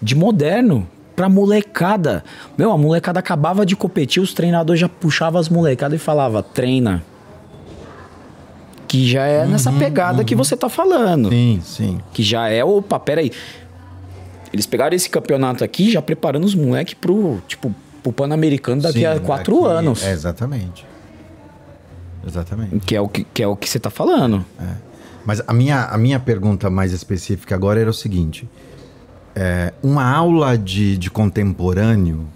de 0.00 0.14
moderno 0.14 0.88
pra 1.14 1.28
molecada. 1.28 2.24
Meu, 2.56 2.70
a 2.72 2.78
molecada 2.78 3.18
acabava 3.20 3.64
de 3.66 3.76
competir, 3.76 4.22
os 4.22 4.32
treinadores 4.34 4.80
já 4.80 4.88
puxavam 4.88 5.40
as 5.40 5.48
molecadas 5.48 6.00
e 6.00 6.02
falava, 6.02 6.42
treina. 6.42 7.02
Que 8.88 9.08
já 9.08 9.24
é 9.26 9.46
nessa 9.46 9.72
pegada 9.72 10.22
que 10.24 10.34
você 10.34 10.56
tá 10.56 10.68
falando. 10.68 11.28
Sim, 11.28 11.60
sim. 11.64 12.00
Que 12.12 12.22
já 12.22 12.48
é, 12.48 12.64
opa, 12.64 12.98
peraí. 13.00 13.32
Eles 14.52 14.64
pegaram 14.66 14.94
esse 14.94 15.10
campeonato 15.10 15.64
aqui 15.64 15.90
já 15.90 16.00
preparando 16.00 16.44
os 16.44 16.54
moleques 16.54 16.94
pro, 16.94 17.40
tipo, 17.48 17.74
pro 18.02 18.12
Pan-Americano 18.12 18.80
daqui 18.82 19.00
Sim, 19.00 19.06
a 19.06 19.18
quatro 19.20 19.62
daqui- 19.62 19.74
anos. 19.74 20.02
É, 20.04 20.12
exatamente. 20.12 20.86
Exatamente. 22.26 22.78
Que 22.80 22.96
é 22.96 23.00
o 23.00 23.08
que, 23.08 23.24
que 23.24 23.42
é 23.42 23.46
o 23.46 23.56
que 23.56 23.68
você 23.68 23.78
tá 23.78 23.90
falando. 23.90 24.44
Mas 25.24 25.42
a 25.46 25.52
minha, 25.52 25.84
a 25.86 25.98
minha 25.98 26.18
pergunta 26.20 26.70
mais 26.70 26.92
específica 26.92 27.54
agora 27.54 27.80
era 27.80 27.90
o 27.90 27.94
seguinte: 27.94 28.48
é, 29.34 29.72
uma 29.82 30.04
aula 30.08 30.56
de, 30.56 30.96
de 30.96 31.10
contemporâneo. 31.10 32.26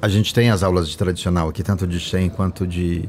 A 0.00 0.08
gente 0.08 0.32
tem 0.32 0.48
as 0.50 0.62
aulas 0.62 0.88
de 0.88 0.96
tradicional 0.96 1.48
aqui, 1.48 1.62
tanto 1.62 1.86
de 1.86 1.98
Shen 1.98 2.28
quanto 2.28 2.64
de, 2.66 3.08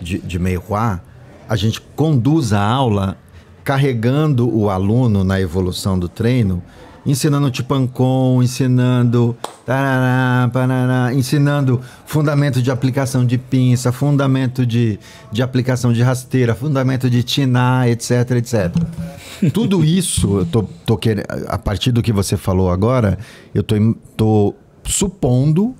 de, 0.00 0.18
de 0.18 0.38
Meihua. 0.38 1.00
A 1.48 1.56
gente 1.56 1.80
conduz 1.80 2.52
a 2.52 2.62
aula 2.62 3.16
carregando 3.64 4.48
o 4.48 4.70
aluno 4.70 5.24
na 5.24 5.40
evolução 5.40 5.98
do 5.98 6.08
treino, 6.08 6.62
ensinando 7.04 7.50
Tipancon, 7.50 8.42
ensinando 8.42 9.36
tarará, 9.64 10.48
parará, 10.50 11.12
ensinando 11.12 11.80
fundamento 12.06 12.62
de 12.62 12.70
aplicação 12.70 13.26
de 13.26 13.36
pinça, 13.36 13.92
fundamento 13.92 14.64
de, 14.64 14.98
de 15.30 15.42
aplicação 15.42 15.92
de 15.92 16.02
rasteira, 16.02 16.54
fundamento 16.54 17.10
de 17.10 17.22
tinar, 17.22 17.88
etc, 17.88 18.30
etc. 18.32 18.74
Tudo 19.52 19.84
isso, 19.84 20.38
eu 20.38 20.46
tô, 20.46 20.62
tô 20.62 20.96
querendo, 20.96 21.26
a 21.48 21.58
partir 21.58 21.92
do 21.92 22.02
que 22.02 22.12
você 22.12 22.36
falou 22.36 22.70
agora, 22.70 23.18
eu 23.54 23.62
tô, 23.62 23.74
tô 24.16 24.54
supondo 24.84 25.74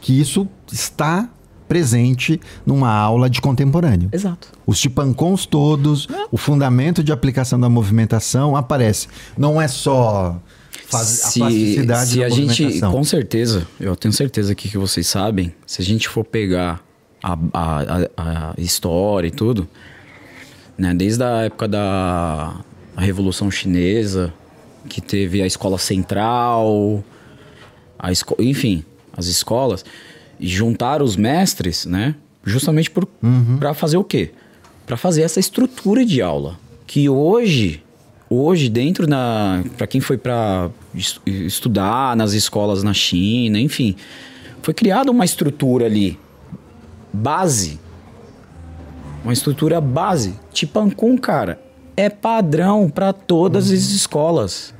que 0.00 0.18
isso 0.18 0.46
está 0.70 1.28
presente 1.70 2.40
numa 2.66 2.90
aula 2.92 3.30
de 3.30 3.40
contemporâneo. 3.40 4.08
Exato. 4.12 4.48
Os 4.66 4.80
tipancons 4.80 5.46
todos, 5.46 6.08
o 6.32 6.36
fundamento 6.36 7.00
de 7.04 7.12
aplicação 7.12 7.60
da 7.60 7.68
movimentação 7.68 8.56
aparece. 8.56 9.06
Não 9.38 9.62
é 9.62 9.68
só 9.68 10.36
faz, 10.88 11.36
a 11.36 11.38
plasticidade 11.38 12.10
se 12.10 12.18
da 12.18 12.26
a 12.26 12.28
gente, 12.28 12.62
movimentação. 12.64 12.90
com 12.92 13.04
certeza, 13.04 13.68
eu 13.78 13.94
tenho 13.94 14.12
certeza 14.12 14.50
aqui 14.50 14.68
que 14.68 14.76
vocês 14.76 15.06
sabem, 15.06 15.54
se 15.64 15.80
a 15.80 15.84
gente 15.84 16.08
for 16.08 16.24
pegar 16.24 16.82
a, 17.22 17.38
a, 17.52 17.78
a- 18.16 18.54
a 18.56 18.60
história 18.60 19.28
e 19.28 19.30
tudo, 19.30 19.68
né, 20.76 20.92
desde 20.92 21.22
a 21.22 21.42
época 21.42 21.68
da 21.68 22.56
a 22.96 23.00
Revolução 23.00 23.48
Chinesa, 23.48 24.32
que 24.88 25.00
teve 25.00 25.40
a 25.40 25.46
escola 25.46 25.78
central, 25.78 27.04
a 27.96 28.10
esco 28.10 28.34
enfim, 28.42 28.82
as 29.16 29.26
escolas, 29.26 29.84
juntaram 30.40 31.04
os 31.04 31.16
mestres, 31.16 31.86
né, 31.86 32.14
justamente 32.44 32.90
para 32.90 33.06
Uhum. 33.22 33.74
fazer 33.74 33.96
o 33.96 34.04
quê? 34.04 34.30
Para 34.86 34.96
fazer 34.96 35.22
essa 35.22 35.38
estrutura 35.38 36.04
de 36.04 36.20
aula, 36.20 36.58
que 36.86 37.08
hoje 37.08 37.82
hoje 38.28 38.68
dentro 38.68 39.08
na 39.08 39.62
para 39.76 39.86
quem 39.88 40.00
foi 40.00 40.16
para 40.16 40.70
estudar 41.26 42.16
nas 42.16 42.32
escolas 42.32 42.82
na 42.82 42.94
China, 42.94 43.58
enfim, 43.58 43.96
foi 44.62 44.72
criada 44.72 45.10
uma 45.10 45.24
estrutura 45.24 45.86
ali 45.86 46.18
base. 47.12 47.78
Uma 49.22 49.32
estrutura 49.32 49.80
base. 49.80 50.34
Tipancum, 50.52 51.16
cara, 51.18 51.60
é 51.96 52.08
padrão 52.08 52.88
para 52.88 53.12
todas 53.12 53.66
as 53.70 53.90
escolas. 53.90 54.72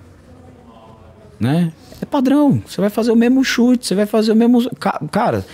Né? 1.39 1.73
É 2.01 2.05
padrão. 2.07 2.63
Você 2.67 2.81
vai 2.81 2.91
fazer 2.91 3.11
o 3.13 3.17
mesmo 3.17 3.45
chute, 3.45 3.87
você 3.87 3.95
vai 3.95 4.07
fazer 4.07 4.33
o 4.33 4.37
mesmo. 4.37 4.69
Ca- 4.77 5.01
Cara, 5.11 5.45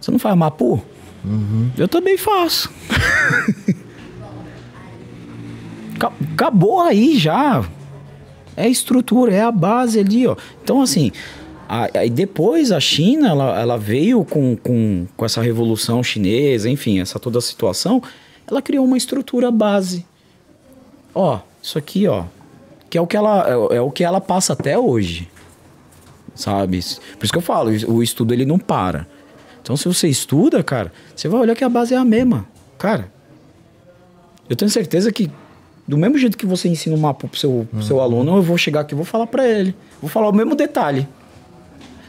você 0.00 0.10
não 0.10 0.18
faz 0.18 0.36
mapu? 0.36 0.82
Eu 1.78 1.88
também 1.88 2.18
faço. 2.18 2.70
Ca- 5.98 6.12
Acabou 6.32 6.80
aí 6.80 7.18
já. 7.18 7.64
É 8.56 8.64
a 8.64 8.68
estrutura, 8.68 9.34
é 9.34 9.42
a 9.42 9.50
base 9.50 9.98
ali, 9.98 10.26
ó. 10.26 10.36
Então, 10.62 10.80
assim, 10.80 11.10
aí 11.68 12.08
depois 12.10 12.70
a 12.70 12.78
China, 12.78 13.28
ela, 13.30 13.60
ela 13.60 13.76
veio 13.78 14.24
com, 14.24 14.56
com, 14.56 15.06
com 15.16 15.24
essa 15.24 15.42
revolução 15.42 16.02
chinesa, 16.02 16.68
enfim, 16.70 17.00
essa 17.00 17.18
toda 17.18 17.38
a 17.38 17.42
situação, 17.42 18.02
ela 18.46 18.62
criou 18.62 18.84
uma 18.84 18.96
estrutura 18.96 19.50
base. 19.50 20.06
Ó, 21.14 21.40
isso 21.62 21.78
aqui, 21.78 22.06
ó, 22.06 22.24
que 22.94 22.98
é 22.98 23.00
o 23.00 23.08
que 23.08 23.16
ela, 23.16 23.44
é, 23.72 23.76
é 23.76 23.80
o 23.80 23.90
que 23.90 24.04
ela 24.04 24.20
passa 24.20 24.52
até 24.52 24.78
hoje, 24.78 25.28
sabe? 26.32 26.78
Por 27.18 27.24
isso 27.24 27.32
que 27.32 27.38
eu 27.38 27.42
falo, 27.42 27.70
o 27.88 28.00
estudo 28.04 28.32
ele 28.32 28.46
não 28.46 28.56
para. 28.56 29.04
Então, 29.60 29.76
se 29.76 29.88
você 29.88 30.06
estuda, 30.06 30.62
cara, 30.62 30.92
você 31.16 31.26
vai 31.26 31.40
olhar 31.40 31.56
que 31.56 31.64
a 31.64 31.68
base 31.68 31.92
é 31.92 31.96
a 31.96 32.04
mesma. 32.04 32.46
Cara, 32.78 33.10
eu 34.48 34.54
tenho 34.54 34.70
certeza 34.70 35.10
que 35.10 35.28
do 35.88 35.98
mesmo 35.98 36.16
jeito 36.18 36.38
que 36.38 36.46
você 36.46 36.68
ensina 36.68 36.94
um 36.94 37.00
mapa 37.00 37.26
pro 37.26 37.36
seu, 37.36 37.66
pro 37.68 37.82
seu 37.82 38.00
aluno, 38.00 38.36
eu 38.36 38.42
vou 38.42 38.56
chegar 38.56 38.82
aqui 38.82 38.94
e 38.94 38.96
vou 38.96 39.04
falar 39.04 39.26
para 39.26 39.44
ele. 39.44 39.74
Vou 40.00 40.08
falar 40.08 40.28
o 40.28 40.32
mesmo 40.32 40.54
detalhe. 40.54 41.08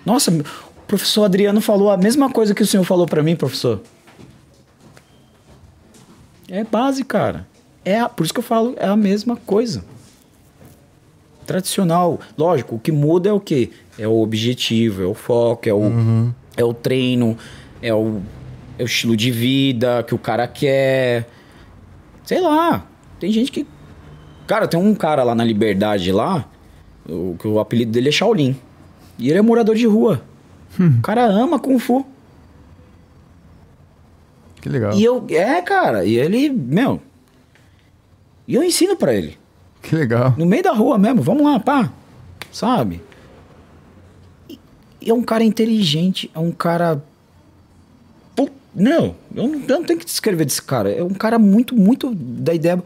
Nossa, 0.06 0.30
o 0.30 0.44
professor 0.86 1.24
Adriano 1.24 1.62
falou 1.62 1.90
a 1.90 1.98
mesma 1.98 2.30
coisa 2.30 2.54
que 2.54 2.62
o 2.62 2.68
senhor 2.68 2.84
falou 2.84 3.08
para 3.08 3.24
mim, 3.24 3.36
professor. 3.36 3.82
É 6.48 6.64
base, 6.64 7.04
cara. 7.04 7.48
É 7.84 8.00
a- 8.00 8.08
por 8.08 8.24
isso 8.24 8.32
que 8.34 8.40
eu 8.40 8.44
falo, 8.44 8.76
é 8.78 8.86
a 8.86 8.96
mesma 8.96 9.36
coisa. 9.36 9.84
Tradicional. 11.46 12.20
Lógico, 12.38 12.76
o 12.76 12.80
que 12.80 12.92
muda 12.92 13.30
é 13.30 13.34
o 13.34 13.40
quê? 13.40 13.72
É 13.98 14.08
o 14.08 14.22
objetivo, 14.22 15.04
é 15.04 15.06
o 15.06 15.14
foco, 15.14 15.70
é 15.70 15.74
o, 15.74 15.84
é 16.58 16.64
o 16.64 16.74
treino, 16.74 17.38
é 17.82 17.94
o, 17.94 18.22
é 18.78 18.84
o 18.84 18.86
estilo 18.86 19.16
de 19.16 19.32
vida 19.32 20.04
que 20.04 20.16
o 20.16 20.18
cara 20.18 20.48
quer. 20.48 21.28
Sei 22.24 22.42
lá. 22.42 22.86
Tem 23.20 23.32
gente 23.32 23.52
que. 23.52 23.66
Cara, 24.48 24.68
tem 24.68 24.80
um 24.80 24.94
cara 24.94 25.24
lá 25.24 25.34
na 25.34 25.44
Liberdade 25.44 26.12
lá, 26.12 26.48
o, 27.08 27.36
que 27.40 27.48
o 27.48 27.60
apelido 27.60 27.92
dele 27.92 28.10
é 28.10 28.12
Shaolin. 28.12 28.56
E 29.18 29.30
ele 29.30 29.40
é 29.40 29.42
morador 29.42 29.76
de 29.76 29.86
rua. 29.86 30.22
O 30.80 31.02
cara 31.02 31.26
ama 31.26 31.58
Kung 31.58 31.80
Fu. 31.80 32.06
Que 34.62 34.68
legal. 34.68 34.94
E 34.94 35.04
eu, 35.04 35.26
é, 35.30 35.62
cara, 35.62 36.04
e 36.06 36.18
ele, 36.18 36.50
meu. 36.50 37.00
E 38.48 38.56
eu 38.56 38.64
ensino 38.64 38.96
pra 38.96 39.14
ele. 39.14 39.38
Que 39.88 39.96
legal. 39.96 40.34
No 40.36 40.46
meio 40.46 40.64
da 40.64 40.72
rua 40.72 40.98
mesmo, 40.98 41.22
vamos 41.22 41.44
lá, 41.44 41.60
pá. 41.60 41.92
Sabe? 42.52 43.02
E, 44.50 44.60
é 45.08 45.14
um 45.14 45.22
cara 45.22 45.44
inteligente, 45.44 46.30
é 46.34 46.40
um 46.40 46.52
cara. 46.52 47.04
Pô, 48.36 48.50
não, 48.74 49.16
eu 49.36 49.48
não, 49.48 49.62
eu 49.62 49.80
não 49.80 49.84
tenho 49.84 50.00
que 50.00 50.06
descrever 50.06 50.44
desse 50.46 50.62
cara. 50.62 50.92
É 50.92 51.04
um 51.04 51.14
cara 51.14 51.38
muito, 51.38 51.76
muito 51.76 52.14
da 52.16 52.54
ideia. 52.54 52.84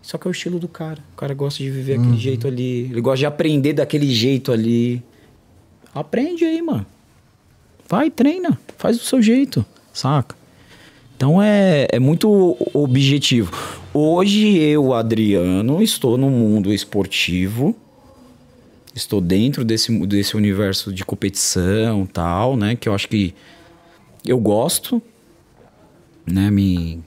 Só 0.00 0.16
que 0.16 0.26
é 0.26 0.30
o 0.30 0.32
estilo 0.32 0.58
do 0.58 0.68
cara. 0.68 1.00
O 1.12 1.16
cara 1.16 1.34
gosta 1.34 1.62
de 1.62 1.70
viver 1.70 1.98
aquele 1.98 2.16
jeito 2.16 2.46
ali. 2.46 2.84
Ele 2.90 3.00
gosta 3.00 3.18
de 3.18 3.26
aprender 3.26 3.74
daquele 3.74 4.10
jeito 4.10 4.50
ali. 4.50 5.02
Aprende 5.94 6.46
aí, 6.46 6.62
mano. 6.62 6.86
Vai, 7.86 8.10
treina. 8.10 8.58
Faz 8.78 8.96
do 8.96 9.04
seu 9.04 9.20
jeito, 9.20 9.66
saca? 9.92 10.34
Então 11.14 11.42
é, 11.42 11.88
é 11.90 11.98
muito 11.98 12.56
objetivo. 12.72 13.52
Hoje 14.00 14.56
eu, 14.56 14.94
Adriano, 14.94 15.82
estou 15.82 16.16
no 16.16 16.30
mundo 16.30 16.72
esportivo. 16.72 17.74
Estou 18.94 19.20
dentro 19.20 19.64
desse, 19.64 20.06
desse 20.06 20.36
universo 20.36 20.92
de 20.92 21.04
competição 21.04 22.06
tal, 22.06 22.56
né? 22.56 22.76
Que 22.76 22.88
eu 22.88 22.94
acho 22.94 23.08
que 23.08 23.34
eu 24.24 24.38
gosto, 24.38 25.02
né? 26.24 26.48
Me, 26.48 27.02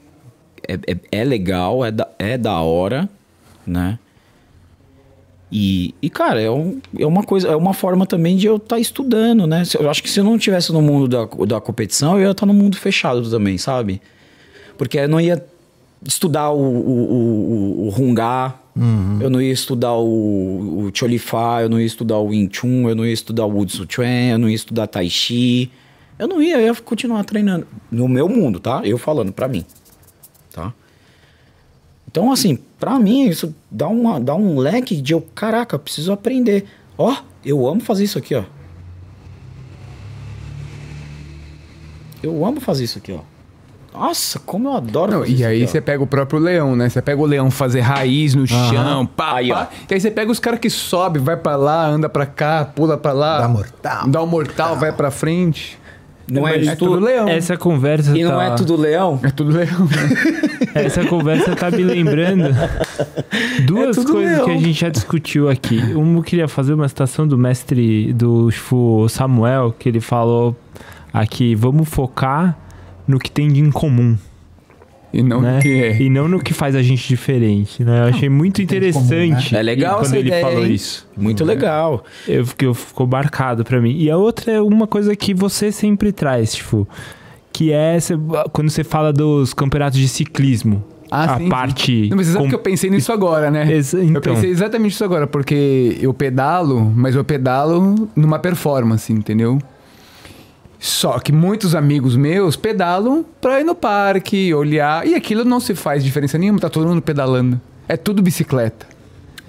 é, 0.67 0.73
é, 0.73 1.21
é 1.21 1.23
legal, 1.23 1.85
é 1.85 1.91
da, 1.91 2.09
é 2.19 2.37
da 2.37 2.59
hora, 2.59 3.09
né? 3.65 3.97
E, 5.49 5.95
e 6.01 6.09
cara, 6.09 6.41
é, 6.41 6.51
um, 6.51 6.81
é 6.99 7.05
uma 7.05 7.23
coisa, 7.23 7.47
é 7.47 7.55
uma 7.55 7.73
forma 7.73 8.05
também 8.05 8.35
de 8.35 8.47
eu 8.47 8.57
estar 8.57 8.79
estudando, 8.79 9.47
né? 9.47 9.63
Eu 9.79 9.89
acho 9.89 10.03
que 10.03 10.09
se 10.09 10.19
eu 10.19 10.25
não 10.25 10.35
estivesse 10.35 10.73
no 10.73 10.81
mundo 10.81 11.07
da, 11.07 11.23
da 11.45 11.61
competição, 11.61 12.17
eu 12.17 12.25
ia 12.25 12.31
estar 12.31 12.45
no 12.45 12.53
mundo 12.53 12.75
fechado 12.75 13.29
também, 13.29 13.57
sabe? 13.57 14.01
Porque 14.77 14.99
eu 14.99 15.07
não 15.07 15.21
ia 15.21 15.41
estudar 16.05 16.51
o, 16.51 16.59
o, 16.59 17.87
o, 17.87 17.87
o 17.87 18.01
Hungá, 18.01 18.55
eu 19.19 19.29
não 19.29 19.41
ia 19.41 19.51
estudar 19.51 19.93
o, 19.95 20.85
o 20.85 20.91
Cholifá, 20.93 21.61
eu 21.61 21.69
não 21.69 21.79
ia 21.79 21.85
estudar 21.85 22.17
o 22.17 22.27
Wing 22.27 22.49
Chun, 22.51 22.87
eu 22.87 22.95
não 22.95 23.05
ia 23.05 23.13
estudar 23.13 23.45
o 23.45 23.51
Wudsu 23.51 23.85
Chuan, 23.87 24.31
eu 24.31 24.37
não 24.37 24.49
ia 24.49 24.55
estudar 24.55 24.87
Tai 24.87 25.09
Chi. 25.09 25.71
Eu 26.17 26.27
não 26.27 26.41
ia, 26.41 26.55
eu 26.55 26.73
ia 26.73 26.75
continuar 26.75 27.23
treinando. 27.23 27.67
No 27.91 28.07
meu 28.07 28.29
mundo, 28.29 28.59
tá? 28.59 28.81
Eu 28.85 28.97
falando 28.97 29.33
pra 29.33 29.47
mim, 29.47 29.65
tá? 30.53 30.73
Então, 32.07 32.31
assim, 32.31 32.57
pra 32.79 32.99
mim, 32.99 33.27
isso 33.27 33.55
dá, 33.69 33.87
uma, 33.87 34.19
dá 34.19 34.35
um 34.35 34.57
leque 34.57 35.01
de 35.01 35.13
eu, 35.13 35.21
caraca, 35.21 35.79
preciso 35.79 36.11
aprender. 36.11 36.65
Ó, 36.97 37.15
eu 37.43 37.67
amo 37.67 37.81
fazer 37.81 38.03
isso 38.03 38.17
aqui, 38.17 38.35
ó. 38.35 38.43
Eu 42.21 42.45
amo 42.45 42.61
fazer 42.61 42.83
isso 42.83 42.97
aqui, 42.97 43.11
ó. 43.11 43.21
Nossa, 43.93 44.39
como 44.39 44.69
eu 44.69 44.73
adoro 44.77 45.11
Não, 45.11 45.19
fazer 45.19 45.31
e 45.31 45.35
isso 45.35 45.45
aí 45.45 45.67
você 45.67 45.81
pega 45.81 46.01
o 46.03 46.07
próprio 46.07 46.39
leão, 46.39 46.75
né? 46.75 46.87
Você 46.89 47.01
pega 47.01 47.21
o 47.21 47.25
leão 47.25 47.51
fazer 47.51 47.81
raiz 47.81 48.33
no 48.33 48.47
chão, 48.47 49.05
pá, 49.05 49.35
Aí, 49.35 49.51
ó. 49.51 49.55
pá. 49.55 49.69
E 49.89 49.93
aí 49.93 49.99
você 49.99 50.09
pega 50.09 50.31
os 50.31 50.39
caras 50.39 50.59
que 50.59 50.69
sobe, 50.69 51.19
vai 51.19 51.35
pra 51.35 51.55
lá, 51.55 51.85
anda 51.87 52.07
pra 52.07 52.25
cá, 52.25 52.63
pula 52.65 52.97
pra 52.97 53.11
lá. 53.11 53.41
Dá 53.41 53.47
mortal. 53.47 54.07
Dá 54.07 54.21
o 54.21 54.27
mortal, 54.27 54.75
vai 54.77 54.91
pra 54.91 55.11
frente. 55.11 55.77
Não 56.31 56.47
é, 56.47 56.55
é 56.55 56.59
isso 56.59 56.75
tudo 56.77 56.99
leão. 57.03 57.27
Essa 57.27 57.57
conversa 57.57 58.17
E 58.17 58.23
tá... 58.23 58.29
não 58.29 58.41
é 58.41 58.51
tudo 58.51 58.77
leão? 58.77 59.19
É 59.21 59.29
tudo 59.29 59.51
leão. 59.51 59.89
Essa 60.73 61.03
conversa 61.05 61.53
tá 61.57 61.69
me 61.69 61.83
lembrando 61.83 62.45
duas 63.67 63.97
É 63.97 64.01
tudo 64.01 64.13
coisas 64.13 64.31
leão. 64.37 64.45
que 64.45 64.51
a 64.51 64.57
gente 64.57 64.73
já 64.73 64.87
discutiu 64.87 65.49
aqui. 65.49 65.77
Um 65.93 66.15
eu 66.17 66.23
queria 66.23 66.47
fazer 66.47 66.73
uma 66.73 66.87
citação 66.87 67.27
do 67.27 67.37
mestre 67.37 68.13
do 68.13 68.49
Shifu 68.49 69.07
Samuel, 69.09 69.75
que 69.77 69.89
ele 69.89 69.99
falou 69.99 70.55
aqui, 71.13 71.53
vamos 71.55 71.89
focar 71.89 72.57
no 73.11 73.19
que 73.19 73.29
tem 73.29 73.47
de 73.49 73.59
em 73.61 73.69
comum, 73.69 74.17
E 75.13 75.21
não 75.21 75.41
né? 75.41 75.59
que 75.61 75.69
é. 75.83 76.01
E 76.01 76.09
não 76.09 76.27
no 76.27 76.39
que 76.39 76.53
faz 76.53 76.73
a 76.75 76.81
gente 76.81 77.07
diferente, 77.07 77.83
né? 77.83 77.99
Eu 77.99 78.03
achei 78.05 78.29
muito 78.29 78.55
tem 78.55 78.65
de 78.65 78.73
comum, 78.93 79.05
interessante 79.05 79.53
né? 79.53 79.59
É 79.59 79.63
legal 79.63 79.95
quando 79.95 80.05
essa 80.05 80.17
ele 80.17 80.27
ideia, 80.29 80.45
falou 80.45 80.65
hein? 80.65 80.73
isso. 80.73 81.07
Muito 81.17 81.43
legal. 81.43 82.03
Eu 82.27 82.45
fiquei, 82.45 82.73
ficou 82.73 83.05
marcado 83.05 83.63
pra 83.65 83.81
mim. 83.81 83.95
E 83.97 84.09
a 84.09 84.15
outra 84.17 84.51
é 84.53 84.61
uma 84.61 84.87
coisa 84.87 85.15
que 85.15 85.33
você 85.33 85.71
sempre 85.71 86.11
traz, 86.13 86.53
tipo, 86.55 86.87
que 87.51 87.71
é 87.73 87.99
cê- 87.99 88.15
quando 88.53 88.69
você 88.69 88.83
fala 88.83 89.11
dos 89.11 89.53
campeonatos 89.53 89.99
de 89.99 90.07
ciclismo. 90.07 90.81
Ah, 91.13 91.25
a 91.25 91.37
sim, 91.37 91.43
sim. 91.43 91.49
parte. 91.49 92.07
Não, 92.09 92.15
mas 92.15 92.27
você 92.27 92.31
sabe 92.31 92.45
com- 92.45 92.49
que 92.49 92.55
eu 92.55 92.59
pensei 92.59 92.89
nisso 92.89 93.11
agora, 93.11 93.51
né? 93.51 93.67
Eu 93.69 94.03
então. 94.03 94.21
pensei 94.33 94.49
exatamente 94.49 94.93
isso 94.93 95.03
agora, 95.03 95.27
porque 95.27 95.97
eu 95.99 96.13
pedalo, 96.13 96.79
mas 96.95 97.15
eu 97.17 97.23
pedalo 97.25 98.07
numa 98.15 98.39
performance, 98.39 99.11
entendeu? 99.11 99.59
Só 100.83 101.19
que 101.19 101.31
muitos 101.31 101.75
amigos 101.75 102.15
meus 102.15 102.55
pedalam 102.55 103.23
pra 103.39 103.61
ir 103.61 103.63
no 103.63 103.75
parque, 103.75 104.51
olhar, 104.51 105.05
e 105.07 105.13
aquilo 105.13 105.45
não 105.45 105.59
se 105.59 105.75
faz 105.75 106.03
diferença 106.03 106.39
nenhuma, 106.39 106.59
tá 106.59 106.69
todo 106.71 106.87
mundo 106.87 107.03
pedalando. 107.03 107.61
É 107.87 107.95
tudo 107.95 108.19
bicicleta. 108.21 108.87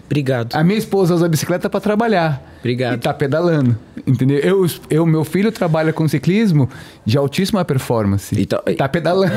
Obrigado. 0.04 0.54
A 0.54 0.62
minha 0.62 0.78
esposa 0.78 1.14
usa 1.14 1.26
bicicleta 1.26 1.70
pra 1.70 1.80
trabalhar. 1.80 2.42
Obrigado. 2.58 2.96
E 2.96 2.98
tá 2.98 3.14
pedalando, 3.14 3.78
entendeu? 4.06 4.36
Eu, 4.40 4.66
eu, 4.90 5.06
meu 5.06 5.24
filho 5.24 5.50
trabalha 5.50 5.90
com 5.90 6.06
ciclismo 6.06 6.68
de 7.06 7.16
altíssima 7.16 7.64
performance. 7.64 8.38
E 8.38 8.44
tá- 8.44 8.62
E 8.66 8.74
tá 8.74 8.86
pedalando. 8.86 9.32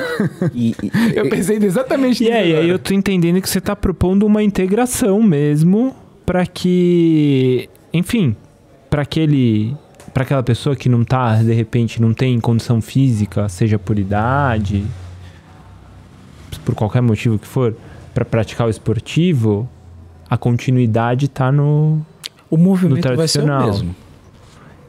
E- 0.53 0.75
e- 0.83 0.91
eu 1.15 1.29
pensei 1.29 1.55
exatamente 1.61 2.21
E 2.23 2.25
nisso 2.27 2.35
aí, 2.37 2.43
aí 2.43 2.53
agora. 2.55 2.67
eu 2.67 2.77
tô 2.77 2.93
entendendo 2.93 3.41
que 3.41 3.49
você 3.49 3.61
tá 3.61 3.73
propondo 3.73 4.25
uma 4.25 4.43
integração 4.43 5.23
mesmo 5.23 5.95
pra 6.25 6.45
que, 6.45 7.69
enfim, 7.93 8.35
pra 8.89 9.03
aquele 9.03 9.73
para 10.15 10.23
aquela 10.23 10.41
pessoa 10.41 10.77
que 10.77 10.87
não 10.87 11.03
tá, 11.03 11.35
de 11.43 11.51
repente, 11.53 12.01
não 12.01 12.13
tem 12.13 12.39
condição 12.39 12.81
física, 12.81 13.49
seja 13.49 13.77
por 13.77 13.99
idade, 13.99 14.85
por 16.63 16.73
qualquer 16.73 17.01
motivo 17.01 17.37
que 17.37 17.45
for, 17.45 17.75
pra 18.13 18.23
praticar 18.23 18.65
o 18.67 18.69
esportivo, 18.69 19.67
a 20.29 20.37
continuidade 20.37 21.27
tá 21.27 21.51
no 21.51 21.99
o 22.49 22.55
movimento 22.57 23.09
No 23.09 23.15
vai 23.17 23.27
ser 23.27 23.39
o 23.39 23.43
tradicional. 23.43 23.67
mesmo. 23.67 23.95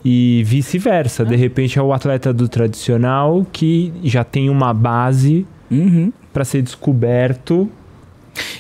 e 0.05 0.45
vice-versa. 0.47 1.25
De 1.25 1.35
repente 1.35 1.77
é 1.77 1.83
o 1.83 1.93
atleta 1.93 2.33
do 2.33 2.49
tradicional 2.49 3.45
que 3.53 3.93
já 4.05 4.23
tem 4.23 4.49
uma 4.49 4.73
base 4.73 5.45
Uhum. 5.69 6.13
pra 6.33 6.45
ser 6.45 6.63
descoberto 6.63 7.69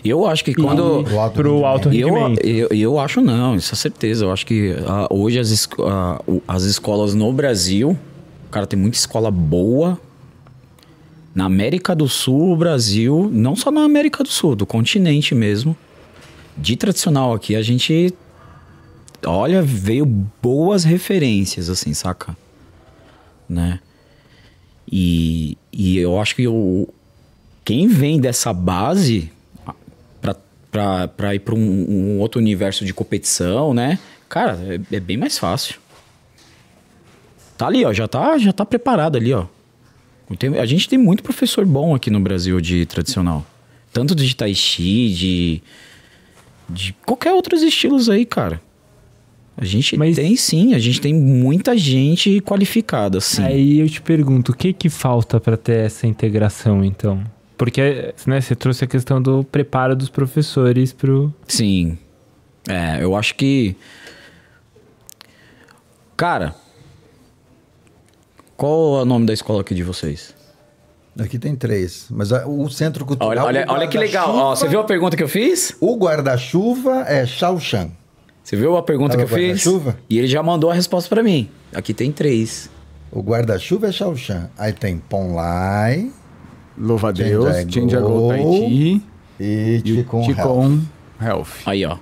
Eu 0.04 0.26
acho 0.26 0.44
que 0.44 0.54
quando... 0.54 1.02
O 1.12 1.18
alto 1.20 1.34
pro 1.34 1.64
alto 1.64 1.92
Eu, 1.92 2.14
rendimento. 2.14 2.44
eu, 2.46 2.68
eu 2.70 2.98
acho 2.98 3.20
não, 3.20 3.56
isso 3.56 3.74
é 3.74 3.76
certeza. 3.76 4.24
Eu 4.24 4.32
acho 4.32 4.46
que 4.46 4.74
ah, 4.86 5.06
hoje 5.10 5.38
as, 5.38 5.68
ah, 5.80 6.20
o- 6.26 6.42
as 6.46 6.62
escolas 6.64 7.14
no 7.14 7.32
Brasil, 7.32 7.98
cara, 8.50 8.66
tem 8.66 8.78
muita 8.78 8.96
escola 8.96 9.30
boa. 9.30 9.98
Na 11.34 11.44
América 11.44 11.94
do 11.94 12.08
Sul, 12.08 12.56
Brasil, 12.56 13.28
não 13.32 13.54
só 13.54 13.70
na 13.70 13.82
América 13.84 14.22
do 14.24 14.28
Sul, 14.30 14.56
do 14.56 14.64
continente 14.64 15.34
mesmo. 15.34 15.76
De 16.56 16.76
tradicional 16.76 17.34
aqui, 17.34 17.54
a 17.54 17.60
gente. 17.60 18.14
Olha, 19.26 19.60
veio 19.60 20.06
boas 20.06 20.84
referências, 20.84 21.68
assim, 21.68 21.92
saca? 21.92 22.34
Né? 23.48 23.80
E, 24.90 25.58
e 25.72 25.98
eu 25.98 26.18
acho 26.18 26.34
que 26.36 26.46
o, 26.48 26.88
quem 27.64 27.88
vem 27.88 28.18
dessa 28.20 28.52
base 28.52 29.30
pra 31.16 31.34
ir 31.34 31.40
pra 31.40 31.54
um, 31.54 31.58
um 31.58 32.18
outro 32.20 32.40
universo 32.40 32.84
de 32.84 32.92
competição, 32.94 33.72
né? 33.72 33.98
Cara, 34.28 34.58
é, 34.90 34.96
é 34.96 35.00
bem 35.00 35.16
mais 35.16 35.38
fácil. 35.38 35.76
Tá 37.56 37.66
ali, 37.66 37.84
ó, 37.84 37.92
já 37.92 38.06
tá, 38.06 38.36
já 38.38 38.52
tá 38.52 38.64
preparado 38.66 39.16
ali, 39.16 39.32
ó. 39.32 39.46
Tem- 40.38 40.58
a 40.58 40.66
gente 40.66 40.88
tem 40.88 40.98
muito 40.98 41.22
professor 41.22 41.64
bom 41.64 41.94
aqui 41.94 42.10
no 42.10 42.20
Brasil 42.20 42.60
de 42.60 42.84
tradicional. 42.86 43.46
Tanto 43.92 44.14
de 44.14 44.34
tai 44.36 44.52
chi, 44.54 45.08
de, 45.14 45.62
de 46.68 46.92
qualquer 47.06 47.32
outros 47.32 47.62
estilos 47.62 48.10
aí, 48.10 48.26
cara. 48.26 48.60
A 49.56 49.64
gente 49.64 49.96
Mas- 49.96 50.16
tem 50.16 50.36
sim, 50.36 50.74
a 50.74 50.78
gente 50.78 51.00
tem 51.00 51.14
muita 51.14 51.78
gente 51.78 52.40
qualificada, 52.42 53.20
sim. 53.22 53.42
Aí 53.42 53.78
eu 53.80 53.88
te 53.88 54.02
pergunto, 54.02 54.52
o 54.52 54.54
que 54.54 54.72
que 54.74 54.90
falta 54.90 55.40
pra 55.40 55.56
ter 55.56 55.86
essa 55.86 56.06
integração, 56.06 56.84
então? 56.84 57.22
Porque 57.56 58.14
né, 58.26 58.40
você 58.40 58.54
trouxe 58.54 58.84
a 58.84 58.86
questão 58.86 59.20
do 59.20 59.42
preparo 59.44 59.96
dos 59.96 60.08
professores 60.08 60.92
pro... 60.92 61.32
Sim. 61.48 61.98
É, 62.68 63.02
eu 63.02 63.14
acho 63.14 63.34
que. 63.34 63.76
Cara. 66.16 66.54
Qual 68.56 68.98
é 68.98 69.02
o 69.02 69.04
nome 69.04 69.26
da 69.26 69.32
escola 69.32 69.60
aqui 69.60 69.74
de 69.74 69.82
vocês? 69.82 70.34
Aqui 71.18 71.38
tem 71.38 71.54
três. 71.54 72.06
Mas 72.10 72.30
o 72.32 72.68
centro 72.68 73.04
cultural. 73.06 73.30
Olha, 73.30 73.44
olha, 73.44 73.66
o 73.68 73.72
olha 73.72 73.88
que 73.88 73.96
legal. 73.96 74.34
Ó, 74.34 74.56
você 74.56 74.68
viu 74.68 74.80
a 74.80 74.84
pergunta 74.84 75.16
que 75.16 75.22
eu 75.22 75.28
fiz? 75.28 75.74
O 75.80 75.96
guarda-chuva 75.96 77.04
é 77.06 77.24
Shaoshan. 77.24 77.90
Você 78.42 78.56
viu 78.56 78.76
a 78.76 78.82
pergunta 78.82 79.12
Sabe 79.12 79.26
que 79.26 79.32
eu 79.32 79.36
o 79.36 79.40
fiz? 79.40 79.64
guarda-chuva? 79.64 79.98
E 80.10 80.18
ele 80.18 80.26
já 80.26 80.42
mandou 80.42 80.70
a 80.70 80.74
resposta 80.74 81.08
pra 81.08 81.22
mim. 81.22 81.48
Aqui 81.74 81.94
tem 81.94 82.12
três. 82.12 82.70
O 83.10 83.22
guarda-chuva 83.22 83.88
é 83.88 83.92
Shaoshan. 83.92 84.50
Aí 84.58 84.72
tem 84.72 84.98
Ponlai 84.98 86.10
Louva 86.78 87.08
a 87.08 87.12
Deus, 87.12 87.44
Change 87.54 87.72
Change 87.72 87.96
Go. 87.96 88.28
Tai 88.28 88.38
Chi 88.42 89.02
e 89.40 89.80
Ticon 89.82 90.30
Health. 90.30 90.80
Health. 91.20 91.48
Aí, 91.66 91.84
ó. 91.84 91.96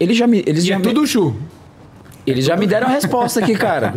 Eles 0.00 0.16
já 0.16 0.26
me, 0.26 0.42
eles 0.46 0.64
E 0.64 0.68
já 0.68 0.74
é 0.74 0.78
me, 0.78 0.84
tudo 0.84 1.06
Chu. 1.06 1.36
eles 2.26 2.44
já 2.44 2.56
me 2.56 2.66
deram 2.66 2.88
a 2.88 2.90
resposta 2.90 3.40
aqui, 3.40 3.54
cara. 3.54 3.94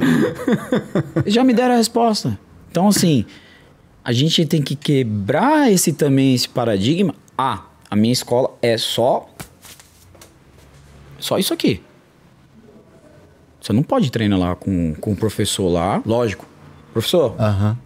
Eles 1.17 1.33
já 1.33 1.43
me 1.43 1.53
deram 1.53 1.73
a 1.73 1.77
resposta. 1.77 2.37
Então, 2.69 2.87
assim, 2.89 3.25
a 4.03 4.11
gente 4.11 4.45
tem 4.45 4.61
que 4.61 4.75
quebrar 4.75 5.71
esse 5.71 5.93
também, 5.93 6.35
esse 6.35 6.47
paradigma. 6.49 7.15
Ah, 7.37 7.63
a 7.89 7.95
minha 7.95 8.13
escola 8.13 8.51
é 8.61 8.77
só. 8.77 9.27
Só 11.17 11.39
isso 11.39 11.53
aqui. 11.53 11.81
Você 13.59 13.73
não 13.73 13.81
pode 13.81 14.11
treinar 14.11 14.37
lá 14.37 14.55
com, 14.55 14.93
com 14.95 15.13
o 15.13 15.15
professor 15.15 15.67
lá. 15.69 16.01
Lógico. 16.05 16.45
Professor, 16.93 17.35
Aham. 17.39 17.77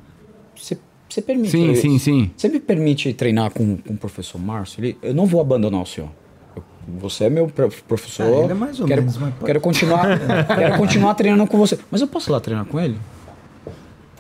Você, 1.10 1.22
permite. 1.22 1.49
Sim, 1.52 1.76
sim, 1.76 1.98
sim. 1.99 2.31
Você 2.38 2.48
me 2.49 2.60
permite 2.60 3.14
treinar 3.14 3.52
com, 3.52 3.77
com 3.77 3.94
o 3.94 3.98
professor 3.98 4.40
Márcio? 4.40 4.80
Ele- 4.84 4.98
eu 5.02 5.14
não 5.14 5.26
vou 5.26 5.41
abandonar 5.41 5.81
o 5.81 5.86
senhor. 5.86 6.10
Eu- 6.56 6.64
você 6.99 7.26
é 7.26 7.30
meu 7.30 7.48
pro- 7.48 7.69
professor. 7.88 8.23
Ah, 8.26 8.44
ele 8.44 8.52
é 8.52 8.56
mais 8.56 8.80
ou 8.80 8.88
quero, 8.88 9.02
menos, 9.02 9.18
mas 9.18 9.34
pode- 9.34 9.45
quero 9.45 9.60
continuar, 9.61 10.06
quero 10.48 10.77
continuar 10.77 11.14
treinando 11.15 11.48
com 11.48 11.57
você. 11.57 11.77
Mas 11.90 12.02
eu 12.02 12.07
posso 12.07 12.30
ir 12.30 12.34
lá 12.34 12.40
treinar 12.40 12.65
com 12.65 12.80
ele? 12.80 12.98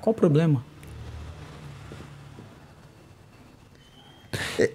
Qual 0.01 0.11
o 0.11 0.17
problema? 0.17 0.63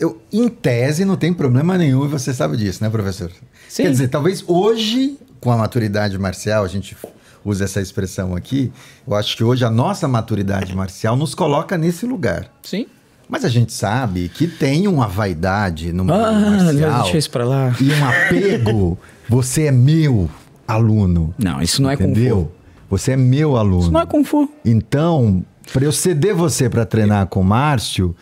Eu, 0.00 0.20
em 0.32 0.48
tese, 0.48 1.04
não 1.04 1.16
tem 1.16 1.32
problema 1.32 1.76
nenhum 1.78 2.04
e 2.04 2.08
você 2.08 2.32
sabe 2.34 2.56
disso, 2.56 2.82
né, 2.82 2.90
professor? 2.90 3.30
Sim. 3.68 3.84
Quer 3.84 3.90
dizer, 3.90 4.08
talvez 4.08 4.42
hoje, 4.46 5.16
com 5.40 5.50
a 5.52 5.56
maturidade 5.56 6.18
marcial, 6.18 6.64
a 6.64 6.68
gente 6.68 6.96
usa 7.44 7.64
essa 7.64 7.80
expressão 7.80 8.34
aqui, 8.34 8.72
eu 9.06 9.14
acho 9.14 9.36
que 9.36 9.44
hoje 9.44 9.64
a 9.64 9.70
nossa 9.70 10.08
maturidade 10.08 10.74
marcial 10.74 11.16
nos 11.16 11.34
coloca 11.34 11.76
nesse 11.76 12.06
lugar. 12.06 12.50
Sim. 12.62 12.86
Mas 13.28 13.44
a 13.44 13.48
gente 13.48 13.72
sabe 13.72 14.28
que 14.28 14.46
tem 14.46 14.86
uma 14.86 15.08
vaidade 15.08 15.92
no 15.92 16.04
mundo 16.04 16.14
Ah, 16.14 16.32
marcial 16.32 17.02
deixa 17.04 17.18
isso 17.18 17.30
pra 17.30 17.44
lá. 17.44 17.74
e 17.80 17.90
um 17.92 18.04
apego. 18.06 18.98
Você 19.28 19.64
é 19.64 19.72
meu 19.72 20.28
aluno. 20.68 21.34
Não, 21.38 21.60
isso 21.62 21.82
não 21.82 21.90
é 21.90 21.96
Kung 21.96 22.10
entendeu? 22.10 22.36
Fu. 22.36 22.64
Você 22.90 23.12
é 23.12 23.16
meu 23.16 23.56
aluno. 23.56 23.80
Isso 23.82 23.90
não 23.90 24.00
é 24.00 24.06
Kung 24.06 24.24
Fu. 24.24 24.48
Então, 24.64 25.42
para 25.72 25.84
eu 25.84 25.92
ceder 25.92 26.34
você 26.34 26.68
para 26.68 26.84
treinar 26.84 27.26
com 27.26 27.40
o 27.40 27.44
Márcio, 27.44 28.14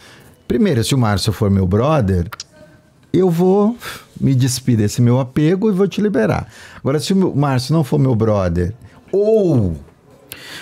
primeiro, 0.47 0.83
se 0.85 0.95
o 0.95 0.99
Márcio 0.99 1.33
for 1.33 1.51
meu 1.51 1.67
brother, 1.67 2.29
eu 3.13 3.29
vou 3.29 3.77
me 4.21 4.35
despir 4.37 4.77
desse 4.77 5.03
meu 5.03 5.19
apego 5.19 5.69
e 5.69 5.73
vou 5.73 5.89
te 5.89 6.01
liberar. 6.01 6.47
Agora, 6.77 7.01
se 7.01 7.13
o 7.13 7.37
Márcio 7.37 7.75
não 7.75 7.83
for 7.83 7.99
meu 7.99 8.15
brother, 8.15 8.73
ou 9.13 9.75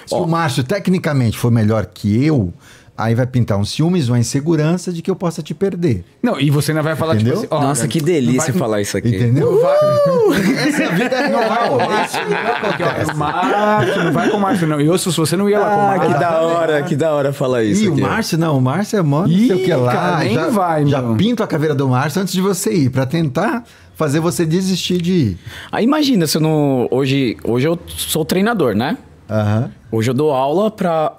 se 0.07 0.15
o 0.15 0.27
Márcio 0.27 0.65
tecnicamente 0.65 1.39
for 1.39 1.51
melhor 1.51 1.87
que 1.87 2.25
eu, 2.25 2.53
aí 2.99 3.15
vai 3.15 3.27
pintar 3.27 3.57
um 3.57 3.65
ciúmes, 3.65 4.09
uma 4.09 4.19
insegurança 4.19 4.93
de 4.93 5.01
que 5.01 5.11
eu 5.11 5.17
possa 5.17 5.41
te 5.43 5.55
perder. 5.55 6.05
Não, 6.23 6.39
e 6.39 6.51
você 6.51 6.73
não 6.75 6.83
vai 6.83 6.95
falar, 6.97 7.15
Entendeu? 7.15 7.41
tipo 7.41 7.55
assim, 7.55 7.65
ó, 7.65 7.67
Nossa, 7.69 7.87
que 7.89 8.01
delícia 8.01 8.53
vai- 8.53 8.59
falar 8.61 8.81
isso 8.83 8.97
aqui. 8.97 9.09
Entendeu? 9.17 9.51
Não 9.53 9.63
vai, 9.63 10.69
Essa 10.69 10.83
é 10.83 10.89
vida 10.95 11.29
não 11.29 11.49
vai 11.49 11.69
com 11.69 11.75
o. 11.77 11.79
Márcio, 11.89 12.21
não 12.29 12.37
vai 12.43 13.07
com 13.07 13.13
o 13.13 13.17
Márcio, 13.19 14.05
não 14.05 14.13
vai 14.13 14.31
com 14.31 14.37
o 14.37 14.41
Márcio, 14.41 14.67
não. 14.67 14.81
E 14.81 14.87
eu, 14.87 14.99
se 14.99 15.09
você 15.11 15.37
não 15.37 15.49
ia 15.49 15.59
lá 15.61 15.71
com 15.71 15.77
o 15.77 15.81
Ah, 15.81 15.87
Márcio. 15.97 16.13
que 16.13 16.19
da 16.21 16.41
hora, 16.41 16.83
que 16.83 16.97
da 16.97 17.13
hora 17.13 17.33
falar 17.33 17.63
isso 17.65 17.89
o 17.89 17.93
aqui. 17.93 18.03
Márcio 18.03 18.39
não, 18.39 18.59
o 18.59 18.61
Márcio 18.61 18.99
é 18.99 19.03
mó 19.03 19.23
não 19.23 19.29
sei 19.29 19.53
o 19.53 19.65
que 19.65 19.73
lá. 19.75 19.93
cara, 19.93 20.19
nem 20.19 20.35
já, 20.35 20.49
vai, 20.49 20.87
já 20.87 21.01
meu. 21.03 21.17
pinto 21.17 21.43
a 21.43 21.47
caveira 21.47 21.75
do 21.75 21.89
Márcio 21.89 22.21
antes 22.21 22.35
de 22.35 22.41
você 22.41 22.73
ir, 22.73 22.91
pra 22.91 23.07
tentar 23.07 23.65
fazer 24.01 24.19
você 24.19 24.47
desistir 24.47 25.03
de 25.03 25.13
ir. 25.13 25.39
Aí 25.71 25.85
imagina 25.85 26.27
se 26.27 26.39
eu 26.39 26.41
não. 26.41 26.89
Hoje, 26.91 27.37
hoje 27.45 27.69
eu 27.69 27.79
sou 27.87 28.25
treinador, 28.25 28.75
né? 28.75 28.97
Aham, 29.29 29.71
Hoje 29.93 30.09
eu 30.11 30.15
dou 30.15 30.31
aula 30.33 30.71
para 30.71 31.17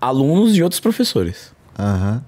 alunos 0.00 0.52
de 0.52 0.60
outros 0.62 0.80
professores. 0.80 1.52
aham. 1.78 2.20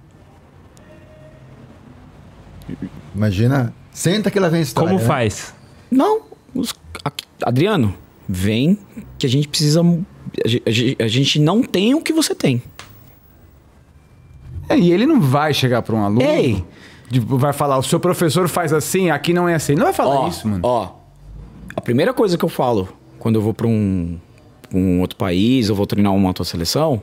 Imagina, 3.15 3.75
senta 3.93 4.31
que 4.31 4.39
lá 4.39 4.49
vem 4.49 4.61
a 4.61 4.63
história. 4.63 4.89
Como 4.89 5.01
né? 5.01 5.07
faz? 5.07 5.53
Não, 5.91 6.23
os- 6.55 6.73
Adriano, 7.43 7.95
vem 8.29 8.79
que 9.19 9.27
a 9.27 9.29
gente 9.29 9.49
precisa. 9.49 9.81
A 9.83 10.49
ge- 10.49 10.63
a 10.67 10.71
ge- 10.71 10.97
a 11.01 11.09
gente 11.09 11.41
não 11.41 11.63
tem 11.63 11.95
o 11.95 12.01
que 12.03 12.13
você 12.13 12.35
tem. 12.35 12.63
É, 14.69 14.79
e 14.79 14.93
ele 14.93 15.07
não 15.07 15.21
vai 15.21 15.53
chegar 15.55 15.83
pra 15.83 15.97
um 15.97 16.03
aluno. 16.05 16.23
Ei! 16.23 16.63
vai 17.21 17.53
falar, 17.53 17.79
o 17.79 17.83
seu 17.83 17.99
professor 17.99 18.49
faz 18.49 18.73
assim, 18.73 19.11
aqui 19.11 19.33
não 19.33 19.49
é 19.49 19.55
assim. 19.55 19.75
Não 19.75 19.85
vai 19.85 19.93
falar 19.93 20.21
ó, 20.21 20.29
isso, 20.29 20.47
mano. 20.47 20.61
Ó, 20.63 20.93
a 21.75 21.81
primeira 21.81 22.13
coisa 22.13 22.37
que 22.37 22.45
eu 22.45 22.49
falo 22.49 22.89
quando 23.19 23.37
eu 23.37 23.43
vou 23.43 23.55
para 23.55 23.67
um, 23.67 24.19
um 24.73 25.01
outro 25.01 25.17
país, 25.17 25.69
eu 25.69 25.75
vou 25.75 25.87
treinar 25.87 26.15
uma 26.15 26.29
outra 26.29 26.45
seleção, 26.45 27.03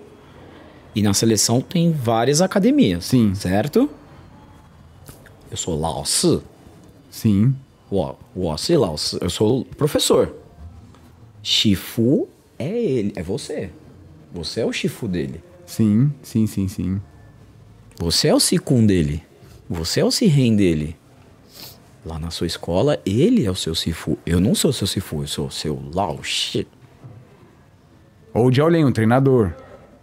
e 0.93 1.01
na 1.01 1.13
seleção 1.13 1.59
tem 1.59 1.91
várias 1.91 2.41
academias. 2.41 3.05
Sim. 3.05 3.35
Certo? 3.35 3.89
Eu 5.51 5.57
sou 5.57 5.79
Laos 5.79 6.25
Sim. 7.09 7.55
o 7.89 8.57
Si 8.57 8.75
Lao 8.75 8.95
Eu 9.21 9.29
sou 9.29 9.65
professor. 9.77 10.33
Shifu 11.43 12.27
é 12.57 12.67
ele, 12.67 13.13
é 13.15 13.21
você. 13.21 13.69
Você 14.33 14.61
é 14.61 14.65
o 14.65 14.73
Shifu 14.73 15.07
dele. 15.07 15.41
Sim, 15.65 16.11
sim, 16.21 16.47
sim, 16.47 16.67
sim. 16.67 17.01
Você 17.97 18.27
é 18.27 18.35
o 18.35 18.39
Sikun 18.39 18.85
dele. 18.85 19.23
Você 19.69 19.99
é 19.99 20.05
o 20.05 20.11
Siren 20.11 20.55
dele. 20.55 20.95
Lá 22.05 22.19
na 22.19 22.29
sua 22.29 22.45
escola, 22.45 22.99
ele 23.05 23.45
é 23.45 23.51
o 23.51 23.55
seu 23.55 23.73
Sifu. 23.73 24.17
Eu 24.25 24.39
não 24.39 24.53
sou 24.53 24.69
o 24.69 24.73
seu 24.73 24.85
Sifu, 24.85 25.23
eu 25.23 25.27
sou 25.27 25.47
o 25.47 25.51
seu 25.51 25.81
Lao 25.93 26.23
Shi. 26.23 26.67
Ou 28.33 28.47
o 28.47 28.51
Jiaolin, 28.51 28.83
um 28.83 28.91
treinador. 28.91 29.53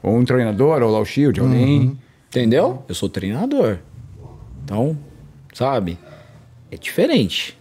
Ou 0.02 0.16
um 0.16 0.24
treinador, 0.24 0.82
ou 0.82 0.88
o 0.88 0.92
Lao 0.92 1.04
Shi, 1.04 1.28
o 1.28 1.34
Jiaolin. 1.34 1.98
Entendeu? 2.28 2.82
Eu 2.88 2.94
sou 2.94 3.08
treinador. 3.08 3.78
Então, 4.64 4.98
sabe? 5.52 5.98
É 6.70 6.76
diferente. 6.76 7.56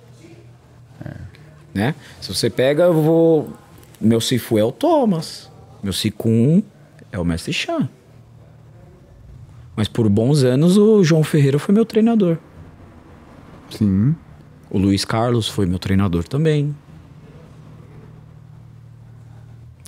Né? 1.74 1.96
Se 2.20 2.34
você 2.34 2.50
pega, 2.50 2.84
eu 2.84 2.94
vou. 2.94 3.54
Meu 4.00 4.20
Sifu 4.20 4.58
é 4.58 4.64
o 4.64 4.72
Thomas. 4.72 5.50
Meu 5.84 5.94
Sikun 5.94 6.64
é 7.12 7.20
o 7.20 7.24
Mestre 7.24 7.54
Chan. 7.54 7.90
Mas 9.82 9.88
por 9.88 10.08
bons 10.08 10.44
anos 10.44 10.78
o 10.78 11.04
João 11.04 11.24
Ferreira 11.24 11.58
foi 11.58 11.74
meu 11.74 11.84
treinador. 11.84 12.38
Sim. 13.72 14.14
O 14.70 14.78
Luiz 14.78 15.04
Carlos 15.04 15.48
foi 15.48 15.66
meu 15.66 15.80
treinador 15.80 16.24
também. 16.24 16.76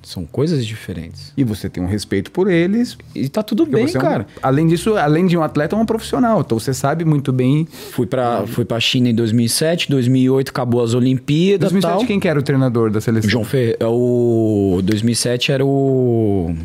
São 0.01 0.25
coisas 0.25 0.65
diferentes. 0.65 1.31
E 1.37 1.43
você 1.43 1.69
tem 1.69 1.83
um 1.83 1.85
respeito 1.85 2.31
por 2.31 2.49
eles. 2.49 2.97
E 3.13 3.29
tá 3.29 3.43
tudo 3.43 3.67
bem, 3.67 3.85
é 3.85 3.87
um- 3.87 4.01
cara. 4.01 4.25
além 4.41 4.65
disso, 4.65 4.97
além 4.97 5.27
de 5.27 5.37
um 5.37 5.43
atleta, 5.43 5.75
é 5.75 5.79
um 5.79 5.85
profissional. 5.85 6.41
Então 6.41 6.57
você 6.57 6.73
sabe 6.73 7.05
muito 7.05 7.31
bem. 7.31 7.67
Fui 7.91 8.07
pra, 8.07 8.47
fui 8.47 8.65
pra 8.65 8.79
China 8.79 9.09
em 9.09 9.13
2007, 9.13 9.91
2008 9.91 10.49
acabou 10.49 10.81
as 10.83 10.95
Olimpíadas 10.95 11.69
e 11.69 11.73
2007, 11.75 11.97
tal. 11.99 12.07
quem 12.07 12.19
que 12.19 12.27
era 12.27 12.39
o 12.39 12.41
treinador 12.41 12.89
da 12.89 12.99
seleção? 12.99 13.29
João 13.29 13.43
Ferreira. 13.45 13.87
O 13.87 14.81
2007 14.83 15.51
era 15.51 15.63
o. 15.63 16.55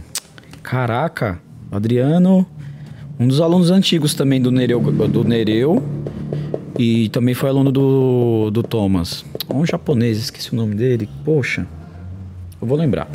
Caraca, 0.63 1.39
Adriano. 1.71 2.47
Um 3.19 3.27
dos 3.27 3.41
alunos 3.41 3.71
antigos 3.71 4.15
também 4.15 4.41
do 4.41 4.51
Nereu. 4.51 4.81
Do 4.81 5.25
Nereu 5.25 5.83
e 6.79 7.09
também 7.09 7.35
foi 7.35 7.49
aluno 7.49 7.73
do, 7.73 8.51
do 8.53 8.63
Thomas. 8.63 9.25
Um 9.53 9.67
japonês, 9.67 10.19
esqueci 10.19 10.53
o 10.53 10.57
nome 10.57 10.75
dele. 10.75 11.09
Poxa. 11.25 11.67
Eu 12.61 12.67
vou 12.69 12.77
lembrar. 12.79 13.09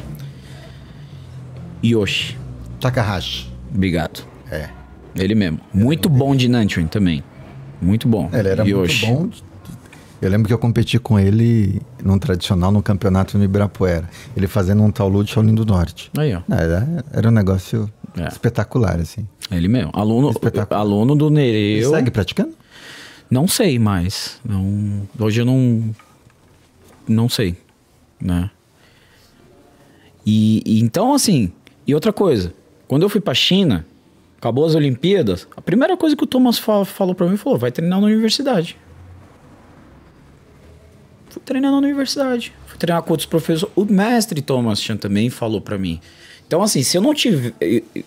Yoshi. 1.84 2.38
Takahashi. 2.80 3.50
Obrigado. 3.74 4.24
É. 4.52 4.70
Ele 5.16 5.36
mesmo. 5.36 5.60
Muito 5.74 6.10
bom 6.10 6.36
de 6.36 6.48
Nanchuin 6.50 6.88
também. 6.88 7.24
Muito 7.82 8.08
bom. 8.08 8.30
Ele 8.34 8.48
era 8.50 8.64
Yoshi. 8.68 9.06
muito 9.12 9.38
bom. 9.42 9.54
Eu 10.22 10.30
lembro 10.30 10.48
que 10.48 10.54
eu 10.54 10.58
competi 10.58 10.98
com 11.00 11.20
ele 11.20 11.82
num 12.02 12.18
tradicional, 12.18 12.72
num 12.72 12.82
campeonato 12.82 13.38
no 13.38 13.44
Ibirapuera. 13.44 14.10
Ele 14.38 14.48
fazendo 14.48 14.82
um 14.82 14.90
taulu 14.90 15.22
de 15.24 15.32
Shaolin 15.32 15.54
do 15.54 15.66
Norte. 15.66 16.10
Aí, 16.18 16.34
ó. 16.34 16.42
Era, 16.50 17.04
era 17.12 17.28
um 17.28 17.32
negócio 17.32 17.90
É. 18.18 18.28
espetacular, 18.30 19.00
assim. 19.02 19.28
Ele 19.52 19.68
mesmo. 19.68 19.92
Aluno, 19.94 20.32
aluno 20.70 21.16
do 21.16 21.28
Ele 21.28 21.34
Nereu. 21.80 21.90
segue 21.92 22.12
praticando? 22.12 22.54
Não 23.30 23.48
sei 23.48 23.78
mais. 23.80 24.40
Não, 24.44 25.08
hoje 25.20 25.42
eu 25.42 25.46
não. 25.46 25.94
Não 27.08 27.28
sei. 27.30 27.56
Né? 28.22 28.50
E, 30.26 30.62
e 30.66 30.82
então, 30.82 31.14
assim. 31.14 31.52
E 31.86 31.94
outra 31.94 32.14
coisa. 32.14 32.54
Quando 32.88 33.04
eu 33.04 33.10
fui 33.10 33.20
pra 33.20 33.34
China, 33.34 33.86
acabou 34.38 34.66
as 34.66 34.76
Olimpíadas, 34.76 35.48
a 35.56 35.62
primeira 35.62 35.98
coisa 35.98 36.16
que 36.16 36.24
o 36.24 36.28
Thomas 36.28 36.58
fa- 36.58 36.86
falou 36.86 37.14
pra 37.16 37.28
mim 37.28 37.36
falou: 37.38 37.58
vai 37.60 37.72
treinar 37.72 38.00
na 38.00 38.06
universidade. 38.08 38.78
Fui 41.30 41.42
treinar 41.44 41.72
na 41.72 41.78
universidade. 41.78 42.54
Fui 42.68 42.78
treinar 42.78 43.02
com 43.02 43.12
outros 43.12 43.26
professores. 43.26 43.74
O 43.76 43.86
mestre 43.86 44.42
Thomas 44.42 44.82
Chan 44.82 44.98
também 44.98 45.30
falou 45.30 45.60
pra 45.60 45.78
mim. 45.78 46.00
Então, 46.54 46.62
assim, 46.62 46.84
se 46.84 46.96
eu 46.96 47.02
não 47.02 47.16
tiver. 47.16 47.52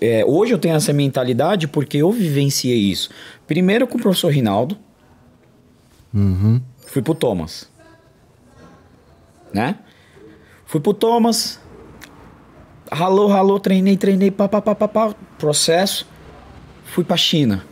é, 0.01 0.25
hoje 0.25 0.55
eu 0.55 0.59
tenho 0.59 0.77
essa 0.77 0.93
mentalidade 0.93 1.67
porque 1.67 1.97
eu 1.97 2.13
vivenciei 2.13 2.79
isso. 2.79 3.11
Primeiro 3.45 3.89
com 3.89 3.99
o 3.99 4.01
professor 4.01 4.29
Rinaldo. 4.29 4.79
Fui 6.87 7.03
pro 7.03 7.13
Thomas. 7.13 7.69
Né? 9.53 9.75
Fui 10.65 10.81
pro 10.81 10.95
Thomas. 10.95 11.59
Ralou, 12.89 13.27
ralou, 13.27 13.59
treinei, 13.59 13.97
treinei, 13.97 14.31
pá, 14.31 14.47
pá, 14.47 14.63
pá, 14.63 14.77
pá, 14.77 14.87
pá. 14.87 15.15
Processo. 15.37 16.07
Fui 16.85 17.03
pra 17.03 17.17
China. 17.17 17.65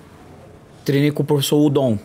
Treinei 0.85 1.13
com 1.13 1.23
o 1.23 1.27
professor 1.27 1.65
Udon. 1.65 1.97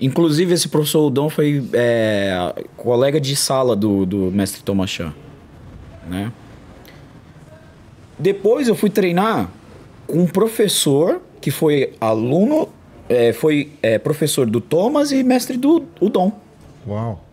Inclusive, 0.00 0.52
esse 0.52 0.68
professor 0.68 1.06
Udon 1.06 1.28
foi 1.28 1.64
é, 1.72 2.64
colega 2.76 3.20
de 3.20 3.36
sala 3.36 3.76
do, 3.76 4.04
do 4.04 4.32
mestre 4.32 4.64
Thomas 4.64 4.90
Chan. 4.90 5.14
Né? 6.08 6.32
Depois 8.18 8.68
eu 8.68 8.74
fui 8.74 8.90
treinar 8.90 9.48
com 10.06 10.18
um 10.20 10.26
professor 10.26 11.20
que 11.40 11.50
foi 11.50 11.94
aluno, 12.00 12.68
é, 13.08 13.32
foi 13.32 13.72
é, 13.82 13.98
professor 13.98 14.46
do 14.48 14.60
Thomas 14.60 15.10
e 15.12 15.22
mestre 15.22 15.56
do 15.56 15.84
o 16.00 16.08
Dom, 16.08 16.32
Uau. 16.86 17.24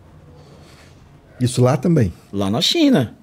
Isso 1.39 1.61
lá 1.61 1.77
também. 1.77 2.11
lá 2.33 2.49
na 2.49 2.59
China. 2.61 3.15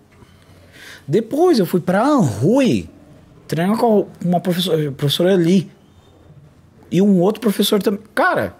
Depois 1.06 1.58
eu 1.58 1.66
fui 1.66 1.80
pra 1.80 2.02
Anhui 2.02 2.88
treinar 3.46 3.76
com 3.76 4.06
uma 4.24 4.40
professora, 4.40 4.90
professora 4.92 5.34
ali. 5.34 5.70
E 6.90 7.00
um 7.02 7.20
outro 7.20 7.40
professor 7.40 7.80
também. 7.82 8.00
Cara, 8.14 8.56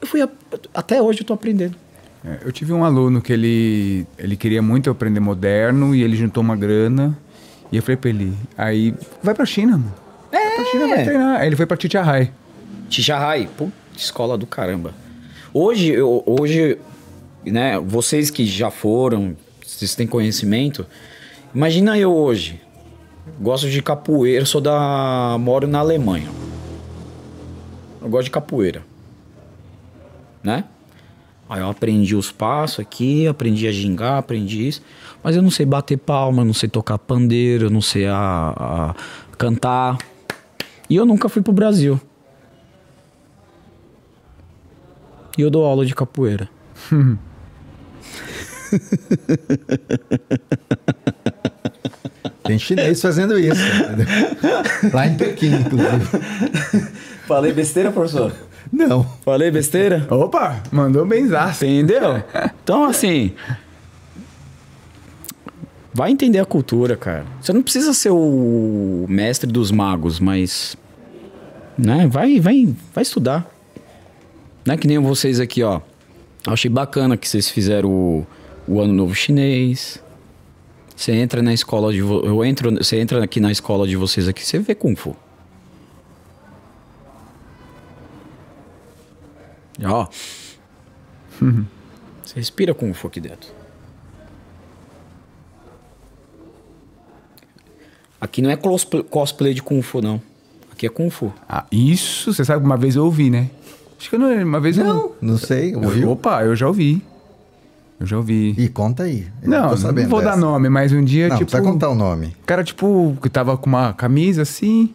eu 0.00 0.06
fui. 0.06 0.20
a- 0.22 0.28
até 0.74 1.00
hoje 1.00 1.20
eu 1.20 1.26
tô 1.26 1.32
aprendendo. 1.34 1.76
É, 2.24 2.38
eu 2.44 2.50
tive 2.52 2.72
um 2.72 2.84
aluno 2.84 3.22
que 3.22 3.32
ele, 3.32 4.06
ele 4.18 4.36
queria 4.36 4.60
muito 4.60 4.90
aprender 4.90 5.20
moderno 5.20 5.94
e 5.94 6.02
ele 6.02 6.16
juntou 6.16 6.42
uma 6.42 6.56
grana. 6.56 7.16
E 7.70 7.76
eu 7.76 7.82
falei 7.82 7.96
pra 7.96 8.10
ele, 8.10 8.34
aí 8.56 8.94
vai 9.22 9.34
pra 9.34 9.44
China, 9.44 9.72
mano. 9.72 9.94
Vai 10.32 10.54
pra 10.54 10.64
China, 10.64 10.88
vai 10.88 11.04
treinar. 11.04 11.40
Aí 11.40 11.46
ele 11.46 11.56
foi 11.56 11.66
pra 11.66 11.78
Chichahai. 11.78 12.32
Xixahai, 12.88 13.48
pô, 13.56 13.68
escola 13.96 14.38
do 14.38 14.46
caramba. 14.46 14.94
Hoje, 15.52 15.88
eu, 15.92 16.22
hoje, 16.26 16.78
né, 17.44 17.78
vocês 17.78 18.30
que 18.30 18.46
já 18.46 18.70
foram, 18.70 19.36
vocês 19.64 19.94
têm 19.94 20.06
conhecimento, 20.06 20.86
imagina 21.54 21.98
eu 21.98 22.14
hoje, 22.14 22.60
gosto 23.40 23.68
de 23.68 23.82
capoeira, 23.82 24.44
sou 24.44 24.60
da, 24.60 25.36
moro 25.38 25.66
na 25.66 25.80
Alemanha. 25.80 26.28
Eu 28.00 28.08
gosto 28.08 28.24
de 28.24 28.30
capoeira, 28.30 28.82
né? 30.42 30.64
Aí 31.48 31.60
eu 31.60 31.70
aprendi 31.70 32.14
os 32.14 32.30
passos 32.30 32.80
aqui, 32.80 33.26
aprendi 33.26 33.66
a 33.66 33.72
gingar, 33.72 34.18
aprendi 34.18 34.68
isso, 34.68 34.82
mas 35.22 35.34
eu 35.34 35.42
não 35.42 35.50
sei 35.50 35.64
bater 35.64 35.96
palma, 35.96 36.44
não 36.44 36.52
sei 36.52 36.68
tocar 36.68 36.98
pandeiro, 36.98 37.66
eu 37.66 37.70
não 37.70 37.80
sei 37.80 38.06
a, 38.06 38.14
a 38.56 38.94
cantar. 39.36 39.96
E 40.90 40.96
eu 40.96 41.06
nunca 41.06 41.28
fui 41.28 41.40
pro 41.40 41.52
Brasil. 41.52 41.98
E 45.38 45.40
eu 45.40 45.50
dou 45.50 45.64
aula 45.64 45.86
de 45.86 45.94
capoeira. 45.94 46.50
Tem 52.42 52.58
chinês 52.58 53.00
fazendo 53.00 53.38
isso. 53.38 53.60
entendeu? 53.60 54.06
lá 54.92 55.06
em 55.06 55.16
Pequim, 55.16 55.54
inclusive. 55.54 56.08
Falei 57.28 57.52
besteira, 57.52 57.92
professor? 57.92 58.32
Não. 58.72 59.04
Falei 59.22 59.50
besteira? 59.50 60.06
Opa, 60.10 60.62
mandou 60.72 61.04
benzaço. 61.04 61.66
Entendeu? 61.66 62.24
Então, 62.64 62.84
assim. 62.84 63.32
Vai 65.92 66.10
entender 66.10 66.38
a 66.38 66.46
cultura, 66.46 66.96
cara. 66.96 67.26
Você 67.38 67.52
não 67.52 67.62
precisa 67.62 67.92
ser 67.92 68.10
o 68.10 69.04
mestre 69.10 69.50
dos 69.52 69.70
magos, 69.70 70.18
mas. 70.18 70.74
Né? 71.76 72.06
Vai, 72.06 72.40
vai, 72.40 72.74
vai 72.94 73.02
estudar. 73.02 73.46
Não 74.64 74.74
é 74.74 74.78
que 74.78 74.88
nem 74.88 74.98
vocês 74.98 75.38
aqui, 75.38 75.62
ó. 75.62 75.82
Achei 76.46 76.70
bacana 76.70 77.14
que 77.14 77.28
vocês 77.28 77.50
fizeram 77.50 77.90
o, 77.90 78.26
o 78.66 78.80
Ano 78.80 78.94
Novo 78.94 79.14
Chinês. 79.14 80.02
Você 80.96 81.12
entra 81.12 81.42
na 81.42 81.52
escola 81.52 81.92
de. 81.92 81.98
Eu 81.98 82.42
entro. 82.42 82.74
Você 82.76 82.98
entra 82.98 83.22
aqui 83.22 83.38
na 83.38 83.52
escola 83.52 83.86
de 83.86 83.96
vocês 83.96 84.26
aqui, 84.28 84.46
você 84.46 84.58
vê 84.58 84.74
Kung 84.74 84.96
Fu. 84.96 85.14
Ó. 89.84 90.06
Você 92.24 92.34
respira 92.36 92.74
Kung 92.74 92.92
Fu 92.92 93.06
aqui 93.06 93.20
dentro. 93.20 93.48
Aqui 98.20 98.42
não 98.42 98.50
é 98.50 98.56
cosplay, 98.56 99.54
de 99.54 99.62
Kung 99.62 99.80
Fu, 99.80 100.00
não. 100.02 100.20
Aqui 100.72 100.86
é 100.86 100.88
Kung 100.88 101.08
Fu. 101.10 101.32
Ah, 101.48 101.64
isso, 101.70 102.32
você 102.32 102.44
sabe 102.44 102.60
que 102.60 102.66
uma 102.66 102.76
vez 102.76 102.96
eu 102.96 103.04
ouvi, 103.04 103.30
né? 103.30 103.48
Acho 103.98 104.10
que 104.10 104.16
eu 104.16 104.20
não, 104.20 104.44
uma 104.44 104.60
vez 104.60 104.78
eu 104.78 104.84
Não, 104.84 105.12
não 105.20 105.38
sei. 105.38 105.74
Eu, 105.74 105.82
Ouviu? 105.82 106.10
opa, 106.10 106.42
eu 106.44 106.54
já 106.54 106.66
ouvi. 106.68 107.02
Eu 107.98 108.06
já 108.06 108.16
ouvi. 108.16 108.54
E 108.56 108.68
conta 108.68 109.04
aí. 109.04 109.26
Eu 109.42 109.50
não, 109.50 109.74
não 109.74 110.08
vou 110.08 110.20
dar 110.20 110.30
dessa. 110.30 110.36
nome, 110.40 110.68
mas 110.68 110.92
um 110.92 111.02
dia, 111.02 111.28
Não, 111.28 111.36
tipo... 111.36 111.50
precisa 111.50 111.68
contar 111.68 111.88
o 111.88 111.96
nome. 111.96 112.26
O 112.42 112.46
cara, 112.46 112.62
tipo, 112.62 113.16
que 113.20 113.28
tava 113.28 113.56
com 113.56 113.66
uma 113.66 113.92
camisa 113.92 114.42
assim. 114.42 114.94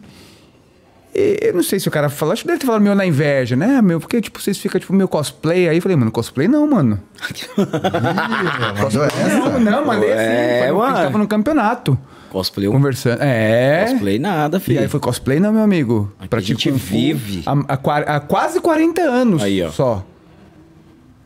E 1.16 1.38
eu 1.42 1.52
não 1.54 1.62
sei 1.62 1.78
se 1.78 1.86
o 1.86 1.90
cara 1.92 2.08
falou, 2.08 2.32
acho 2.32 2.42
que 2.42 2.48
deve 2.48 2.58
ter 2.58 2.66
falado 2.66 2.82
meio 2.82 2.94
na 2.94 3.06
inveja, 3.06 3.54
né? 3.54 3.80
Meu, 3.80 4.00
porque, 4.00 4.20
tipo, 4.20 4.40
vocês 4.42 4.58
ficam, 4.58 4.80
tipo, 4.80 4.92
meio 4.92 5.06
cosplay. 5.06 5.68
Aí 5.68 5.76
eu 5.76 5.82
falei, 5.82 5.96
mano, 5.96 6.10
cosplay 6.10 6.48
não, 6.48 6.66
mano. 6.66 7.00
Mandou 8.82 9.04
essa? 9.04 9.28
Não, 9.28 9.60
não, 9.60 9.84
mandei 9.86 10.12
assim. 10.12 10.22
É, 10.22 10.58
foi 10.68 10.72
no- 10.76 10.82
a 10.82 10.88
gente 10.88 11.02
tava 11.04 11.18
no 11.18 11.28
campeonato, 11.28 11.98
Cosplay, 12.30 12.66
conversando. 12.68 13.18
É. 13.22 13.86
cosplay 13.88 14.18
nada, 14.18 14.56
E 14.56 14.60
filho. 14.60 14.80
aí 14.80 14.88
foi 14.88 14.98
cosplay 14.98 15.38
não, 15.38 15.52
meu 15.52 15.62
amigo. 15.62 16.12
Aqui 16.18 16.34
a 16.36 16.40
gente 16.40 16.68
Kung 16.70 16.78
Fu 16.78 16.94
vive. 16.94 17.42
Há, 17.46 17.52
há 17.68 17.76
qua- 17.76 17.98
há 18.00 18.18
quase 18.20 18.60
40 18.60 19.02
anos 19.02 19.40
Aí, 19.42 19.62
ó. 19.62 19.70
só. 19.70 20.04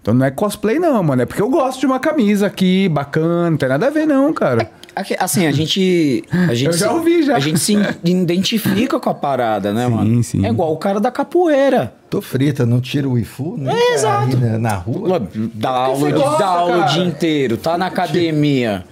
Então 0.03 0.13
não 0.13 0.27
é 0.27 0.31
cosplay 0.31 0.79
não, 0.79 1.03
mano. 1.03 1.23
É 1.23 1.27
porque 1.27 1.41
eu 1.41 1.49
gosto 1.49 1.81
de 1.81 1.87
uma 1.87 1.99
camisa 1.99 2.47
aqui, 2.47 2.89
bacana. 2.91 3.51
Não 3.51 3.57
tem 3.57 3.69
nada 3.71 3.87
a 3.87 3.91
ver 3.91 4.07
não, 4.07 4.33
cara. 4.35 4.71
Assim, 5.19 5.47
a 5.47 5.51
gente. 5.53 6.25
A 6.31 6.55
gente 6.55 6.67
Eu 6.73 6.73
já 6.73 6.89
se- 6.89 6.93
ouvi, 6.95 7.23
já. 7.23 7.37
A 7.37 7.41
gente 7.41 7.59
se 7.59 7.75
identifica 8.05 8.99
com 8.99 9.11
a 9.11 9.15
parada, 9.15 9.73
né, 9.73 9.87
Sim, 9.87 9.91
mano? 9.95 10.23
sim. 10.23 10.47
É 10.47 10.49
igual 10.51 10.73
o 10.73 10.77
cara 10.77 10.99
da 11.01 11.11
capoeira. 11.11 11.93
Tô 12.11 12.21
frita, 12.23 12.65
não 12.65 12.81
tira 12.81 13.09
o 13.09 13.19
ifu, 13.19 13.57
né? 13.59 13.73
É, 13.75 13.95
exato. 13.95 14.37
Na, 14.37 14.59
na 14.59 14.75
rua. 14.77 15.29
Dá 15.55 15.71
aula, 15.71 16.11
gosta, 16.11 16.39
dá 16.39 16.47
aula 16.47 16.85
o 16.85 16.89
dia 16.89 17.05
inteiro, 17.05 17.57
tá 17.57 17.77
na 17.77 17.87
academia. 17.87 18.85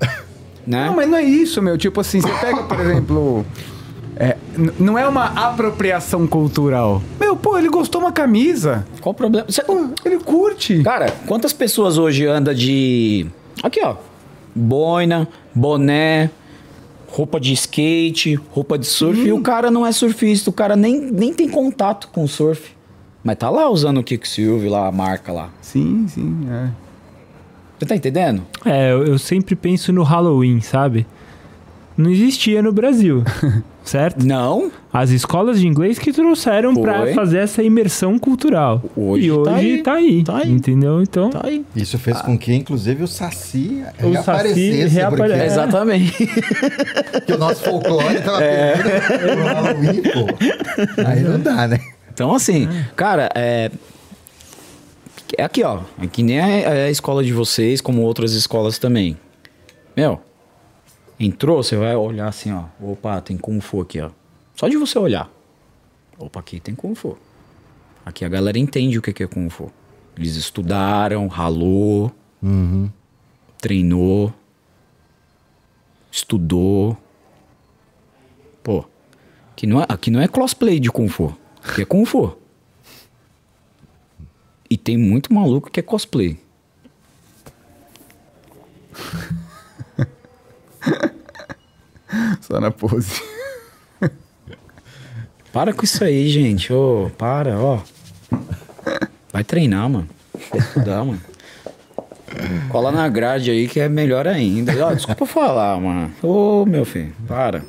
né? 0.66 0.86
Não, 0.86 0.94
mas 0.96 1.08
não 1.08 1.18
é 1.18 1.22
isso, 1.22 1.60
meu. 1.60 1.76
Tipo 1.76 2.00
assim, 2.00 2.20
você 2.20 2.30
pega, 2.40 2.62
por 2.62 2.78
exemplo. 2.80 3.46
é, 4.16 4.36
não 4.78 4.96
é 4.98 5.06
uma 5.08 5.24
apropriação 5.26 6.26
cultural. 6.26 7.02
Meu, 7.18 7.34
pô, 7.36 7.58
ele 7.58 7.68
gostou 7.68 8.00
uma 8.00 8.12
camisa. 8.12 8.86
Qual 9.00 9.12
o 9.12 9.16
problema? 9.16 9.46
Você- 9.48 9.62
Pô, 9.62 9.88
ele 10.04 10.18
curte. 10.18 10.82
Cara, 10.82 11.12
quantas 11.26 11.52
pessoas 11.52 11.98
hoje 11.98 12.26
andam 12.26 12.54
de. 12.54 13.26
Aqui, 13.62 13.80
ó. 13.82 13.96
Boina, 14.54 15.28
boné, 15.54 16.30
roupa 17.08 17.40
de 17.40 17.52
skate, 17.52 18.34
roupa 18.50 18.78
de 18.78 18.86
surf. 18.86 19.20
E 19.20 19.32
o 19.32 19.40
cara 19.40 19.70
não 19.70 19.86
é 19.86 19.92
surfista, 19.92 20.50
o 20.50 20.52
cara 20.52 20.76
nem, 20.76 21.00
nem 21.00 21.34
tem 21.34 21.48
contato 21.48 22.08
com 22.08 22.24
o 22.24 22.28
surf. 22.28 22.70
Mas 23.22 23.36
tá 23.36 23.50
lá 23.50 23.68
usando 23.68 23.98
o 23.98 24.04
Kicksilver 24.04 24.70
lá, 24.70 24.86
a 24.86 24.92
marca 24.92 25.32
lá. 25.32 25.50
Sim, 25.60 26.06
sim, 26.08 26.46
é. 26.50 26.70
Você 27.78 27.86
tá 27.86 27.96
entendendo? 27.96 28.42
É, 28.64 28.92
eu, 28.92 29.04
eu 29.04 29.18
sempre 29.18 29.54
penso 29.54 29.92
no 29.92 30.02
Halloween, 30.02 30.60
sabe? 30.60 31.06
Não 31.96 32.10
existia 32.10 32.62
no 32.62 32.72
Brasil, 32.72 33.22
certo? 33.84 34.24
Não. 34.24 34.70
As 34.92 35.10
escolas 35.10 35.60
de 35.60 35.66
inglês 35.66 35.98
que 35.98 36.12
trouxeram 36.12 36.74
pra 36.74 36.98
Foi. 37.00 37.14
fazer 37.14 37.38
essa 37.38 37.62
imersão 37.62 38.18
cultural. 38.18 38.82
Hoje 38.96 39.26
e 39.26 39.30
tá 39.30 39.36
hoje 39.36 39.50
aí. 39.54 39.82
tá 39.82 39.94
aí, 39.94 40.24
Tá 40.24 40.36
aí. 40.38 40.50
entendeu? 40.50 41.02
Então, 41.02 41.30
Tá 41.30 41.40
aí. 41.44 41.64
Isso 41.74 41.98
fez 41.98 42.20
com 42.22 42.36
que, 42.38 42.52
inclusive, 42.54 43.02
o 43.02 43.08
Saci 43.08 43.82
O 44.02 44.10
reaparecesse. 44.10 44.82
Saci 44.82 44.94
reapare- 44.94 45.16
porque, 45.22 45.32
É. 45.42 45.46
Exatamente. 45.46 46.26
porque 47.12 47.32
o 47.32 47.38
nosso 47.38 47.62
folclore 47.64 48.20
tava 48.20 48.42
É. 48.44 48.76
perdendo 48.76 49.36
pro 49.36 49.44
Halloween, 49.44 50.02
pô. 50.02 51.06
Aí 51.06 51.20
não 51.22 51.40
dá, 51.40 51.68
né? 51.68 51.78
Então, 52.12 52.34
assim, 52.34 52.68
cara, 52.96 53.30
é. 53.34 53.70
É 55.38 55.44
aqui, 55.44 55.62
ó. 55.62 55.78
É 56.02 56.06
que 56.06 56.22
nem 56.22 56.40
a, 56.40 56.70
a 56.86 56.90
escola 56.90 57.22
de 57.22 57.32
vocês, 57.32 57.80
como 57.80 58.02
outras 58.02 58.32
escolas 58.32 58.78
também. 58.78 59.16
Meu, 59.96 60.20
entrou, 61.20 61.62
você 61.62 61.76
vai 61.76 61.94
olhar 61.94 62.26
assim, 62.26 62.50
ó. 62.50 62.64
Opa, 62.80 63.20
tem 63.20 63.36
Kung 63.36 63.60
Fu 63.60 63.82
aqui, 63.82 64.00
ó. 64.00 64.10
Só 64.56 64.66
de 64.66 64.78
você 64.78 64.98
olhar. 64.98 65.30
Opa, 66.18 66.40
aqui 66.40 66.58
tem 66.58 66.74
Kung 66.74 66.94
Fu. 66.94 67.18
Aqui 68.04 68.24
a 68.24 68.28
galera 68.28 68.58
entende 68.58 68.98
o 68.98 69.02
que 69.02 69.22
é 69.22 69.26
Kung 69.26 69.50
Fu. 69.50 69.70
Eles 70.16 70.36
estudaram, 70.36 71.28
ralou, 71.28 72.10
treinou, 73.58 74.32
estudou. 76.10 76.96
Pô, 78.62 78.84
aqui 79.52 79.66
não, 79.66 79.80
é, 79.80 79.86
aqui 79.88 80.10
não 80.10 80.20
é 80.20 80.28
cosplay 80.28 80.80
de 80.80 80.90
Kung 80.90 81.08
Fu. 81.08 81.36
Aqui 81.62 81.82
é 81.82 81.84
Kung 81.84 82.04
Fu. 82.04 82.36
E 84.68 84.76
tem 84.76 84.96
muito 84.96 85.32
maluco 85.32 85.70
que 85.70 85.80
é 85.80 85.82
cosplay. 85.82 86.38
Só 92.40 92.60
na 92.60 92.70
pose. 92.70 93.22
Para 95.52 95.72
com 95.72 95.84
isso 95.84 96.04
aí, 96.04 96.28
gente. 96.28 96.72
Ô, 96.72 97.10
para, 97.18 97.58
ó. 97.58 97.80
Vai 99.32 99.42
treinar, 99.42 99.88
mano. 99.88 100.08
Vai 100.50 100.60
estudar, 100.60 101.04
mano. 101.04 101.20
Cola 102.68 102.92
na 102.92 103.08
grade 103.08 103.50
aí 103.50 103.66
que 103.66 103.80
é 103.80 103.88
melhor 103.88 104.28
ainda. 104.28 104.72
Ó, 104.86 104.92
desculpa 104.94 105.26
falar, 105.26 105.80
mano. 105.80 106.12
Ô, 106.22 106.64
meu 106.64 106.84
filho, 106.84 107.12
para. 107.26 107.64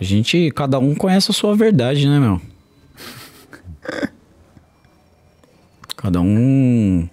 A 0.00 0.04
gente, 0.04 0.50
cada 0.52 0.78
um 0.78 0.94
conhece 0.94 1.30
a 1.30 1.34
sua 1.34 1.56
verdade, 1.56 2.08
né, 2.08 2.18
meu? 2.18 2.40
Cada 5.96 6.20
um 6.20 7.08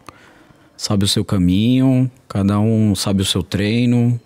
sabe 0.75 1.05
o 1.05 1.07
seu 1.07 1.25
caminho, 1.25 2.09
cada 2.27 2.59
um 2.59 2.95
sabe 2.95 3.21
o 3.21 3.25
seu 3.25 3.43
treino, 3.43 4.19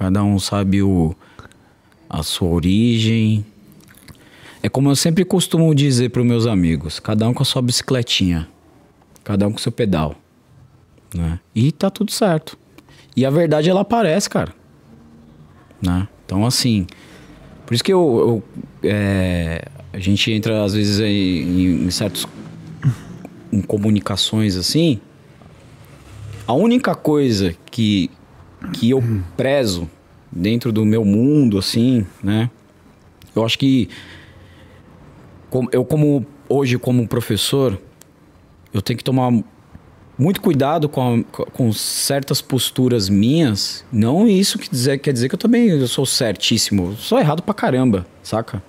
cada 0.00 0.24
um 0.24 0.38
sabe 0.38 0.82
o, 0.82 1.14
a 2.08 2.22
sua 2.22 2.48
origem. 2.48 3.44
É 4.62 4.68
como 4.68 4.88
eu 4.88 4.96
sempre 4.96 5.26
costumo 5.26 5.74
dizer 5.74 6.08
para 6.08 6.22
os 6.22 6.26
meus 6.26 6.46
amigos: 6.46 6.98
cada 6.98 7.28
um 7.28 7.34
com 7.34 7.42
a 7.42 7.44
sua 7.44 7.60
bicicletinha, 7.60 8.48
cada 9.22 9.46
um 9.46 9.50
com 9.50 9.58
o 9.58 9.60
seu 9.60 9.70
pedal. 9.70 10.16
Né? 11.14 11.38
E 11.54 11.70
tá 11.70 11.90
tudo 11.90 12.10
certo. 12.10 12.58
E 13.14 13.26
a 13.26 13.30
verdade 13.30 13.68
ela 13.68 13.82
aparece, 13.82 14.30
cara. 14.30 14.54
Né? 15.82 16.08
Então, 16.24 16.46
assim, 16.46 16.86
por 17.66 17.74
isso 17.74 17.84
que 17.84 17.92
eu, 17.92 18.42
eu 18.82 18.90
é, 18.90 19.68
a 19.92 19.98
gente 19.98 20.32
entra 20.32 20.64
às 20.64 20.72
vezes 20.72 20.98
em, 20.98 21.84
em 21.84 21.90
certos 21.90 22.26
em 23.52 23.60
comunicações 23.60 24.56
assim. 24.56 24.98
A 26.46 26.54
única 26.54 26.94
coisa 26.94 27.54
que 27.70 28.10
que 28.72 28.90
eu 28.90 29.02
prezo 29.36 29.88
dentro 30.30 30.72
do 30.72 30.84
meu 30.84 31.04
mundo, 31.04 31.58
assim, 31.58 32.06
né? 32.22 32.50
Eu 33.34 33.44
acho 33.44 33.58
que 33.58 33.88
eu 35.72 35.84
como 35.84 36.26
hoje 36.48 36.78
como 36.78 37.06
professor, 37.06 37.80
eu 38.72 38.82
tenho 38.82 38.96
que 38.96 39.04
tomar 39.04 39.32
muito 40.18 40.40
cuidado 40.40 40.88
com, 40.88 41.24
a, 41.32 41.46
com 41.46 41.72
certas 41.72 42.42
posturas 42.42 43.08
minhas. 43.08 43.84
Não 43.90 44.28
isso 44.28 44.58
que 44.58 44.68
dizer, 44.68 44.98
quer 44.98 45.12
dizer 45.12 45.28
que 45.28 45.34
eu 45.34 45.38
também 45.38 45.68
eu 45.68 45.88
sou 45.88 46.04
certíssimo. 46.04 46.90
Eu 46.90 46.96
sou 46.96 47.18
errado 47.18 47.42
pra 47.42 47.54
caramba, 47.54 48.06
saca? 48.22 48.62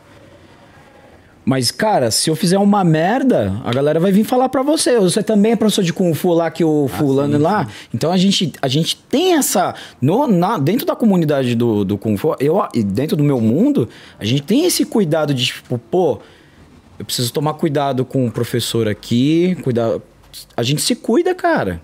Mas, 1.44 1.72
cara, 1.72 2.12
se 2.12 2.30
eu 2.30 2.36
fizer 2.36 2.60
uma 2.60 2.84
merda, 2.84 3.60
a 3.64 3.74
galera 3.74 4.00
vai 4.00 4.12
vir 4.12 4.24
falar 4.24 4.48
pra 4.50 4.62
você. 4.62 5.00
Você 5.00 5.24
também 5.24 5.54
é 5.54 5.56
professor 5.56 5.84
de 5.84 5.92
Kung 5.92 6.14
Fu 6.14 6.34
lá 6.34 6.52
que 6.52 6.64
o 6.64 6.86
ah, 6.86 6.98
fulano 6.98 7.38
sim, 7.38 7.42
lá. 7.42 7.66
Sim. 7.66 7.72
Então 7.96 8.12
a 8.12 8.18
gente, 8.18 8.54
a 8.62 8.68
gente 8.68 8.96
tem 8.96 9.34
essa. 9.34 9.74
No, 10.00 10.28
na, 10.28 10.58
dentro 10.60 10.86
da 10.86 10.96
comunidade 10.96 11.56
do, 11.56 11.84
do 11.84 11.98
Kung 11.98 12.16
Fu, 12.16 12.36
eu, 12.40 12.62
dentro 12.86 13.18
do 13.18 13.24
meu 13.24 13.42
mundo, 13.42 13.90
a 14.20 14.26
gente 14.26 14.44
tem 14.44 14.66
esse 14.66 14.86
cuidado 14.86 15.34
de, 15.34 15.46
tipo, 15.46 15.78
pô, 15.80 16.20
eu 17.00 17.06
preciso 17.06 17.34
tomar 17.34 17.56
cuidado 17.56 18.06
com 18.06 18.28
o 18.28 18.32
professor 18.32 18.88
aqui, 18.88 19.58
cuidar. 19.64 20.00
A 20.56 20.62
gente 20.62 20.82
se 20.82 20.96
cuida, 20.96 21.34
cara. 21.34 21.82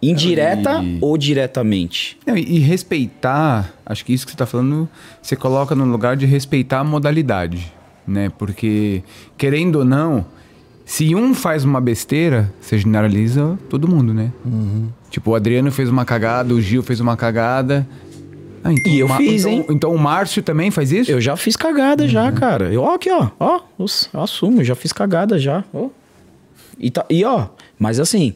Indireta 0.00 0.82
e... 0.82 0.98
ou 1.00 1.18
diretamente. 1.18 2.16
Não, 2.24 2.36
e, 2.36 2.42
e 2.42 2.58
respeitar, 2.60 3.74
acho 3.84 4.04
que 4.04 4.12
isso 4.12 4.24
que 4.24 4.32
você 4.32 4.38
tá 4.38 4.46
falando, 4.46 4.88
você 5.20 5.34
coloca 5.34 5.74
no 5.74 5.84
lugar 5.84 6.16
de 6.16 6.26
respeitar 6.26 6.78
a 6.78 6.84
modalidade 6.84 7.79
né? 8.10 8.30
Porque, 8.36 9.02
querendo 9.38 9.76
ou 9.76 9.84
não, 9.84 10.26
se 10.84 11.14
um 11.14 11.34
faz 11.34 11.64
uma 11.64 11.80
besteira, 11.80 12.52
você 12.60 12.76
generaliza 12.76 13.58
todo 13.68 13.86
mundo, 13.86 14.12
né? 14.12 14.32
Uhum. 14.44 14.88
Tipo, 15.08 15.30
o 15.30 15.34
Adriano 15.34 15.70
fez 15.70 15.88
uma 15.88 16.04
cagada, 16.04 16.52
o 16.52 16.60
Gil 16.60 16.82
fez 16.82 17.00
uma 17.00 17.16
cagada. 17.16 17.86
Ah, 18.62 18.72
então, 18.72 18.92
e 18.92 18.98
eu 18.98 19.08
fiz, 19.08 19.42
então, 19.42 19.52
hein? 19.52 19.66
Então 19.70 19.94
o 19.94 19.98
Márcio 19.98 20.42
também 20.42 20.70
faz 20.70 20.92
isso? 20.92 21.10
Eu 21.10 21.20
já 21.20 21.36
fiz 21.36 21.56
cagada 21.56 22.02
uhum. 22.02 22.08
já, 22.08 22.30
cara. 22.32 22.72
Eu, 22.72 22.82
ó, 22.82 22.94
aqui, 22.94 23.10
ó. 23.10 23.30
Ó, 23.38 23.60
eu 23.78 24.20
assumo, 24.20 24.60
eu 24.60 24.64
já 24.64 24.74
fiz 24.74 24.92
cagada 24.92 25.38
já. 25.38 25.64
Ó. 25.72 25.88
E, 26.78 26.90
tá, 26.90 27.04
e 27.08 27.24
ó, 27.24 27.48
mas 27.78 28.00
assim... 28.00 28.34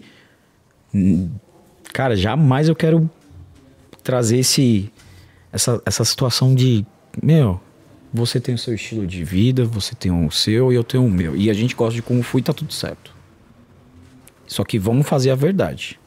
Cara, 1.93 2.17
jamais 2.17 2.69
eu 2.69 2.77
quero 2.77 3.11
trazer 4.03 4.39
esse... 4.39 4.91
Essa, 5.53 5.81
essa 5.85 6.05
situação 6.05 6.55
de... 6.55 6.85
Meu, 7.23 7.61
você 8.15 8.39
tem 8.39 8.55
o 8.55 8.59
seu 8.59 8.73
estilo 8.73 9.05
de 9.05 9.25
vida, 9.25 9.65
você 9.65 9.93
tem 9.93 10.13
o 10.13 10.31
seu 10.31 10.73
e 10.73 10.77
eu 10.77 10.85
tenho 10.85 11.05
o 11.05 11.11
meu. 11.11 11.35
E 11.35 11.51
a 11.51 11.53
gente 11.53 11.75
gosta 11.75 11.97
de 11.97 12.01
como 12.01 12.23
fui 12.23 12.41
e 12.41 12.45
tá 12.45 12.53
tudo 12.53 12.73
certo. 12.73 13.13
Só 14.47 14.63
que 14.63 14.79
vamos 14.79 15.09
fazer 15.09 15.33
a 15.33 15.35
verdade. 15.35 15.99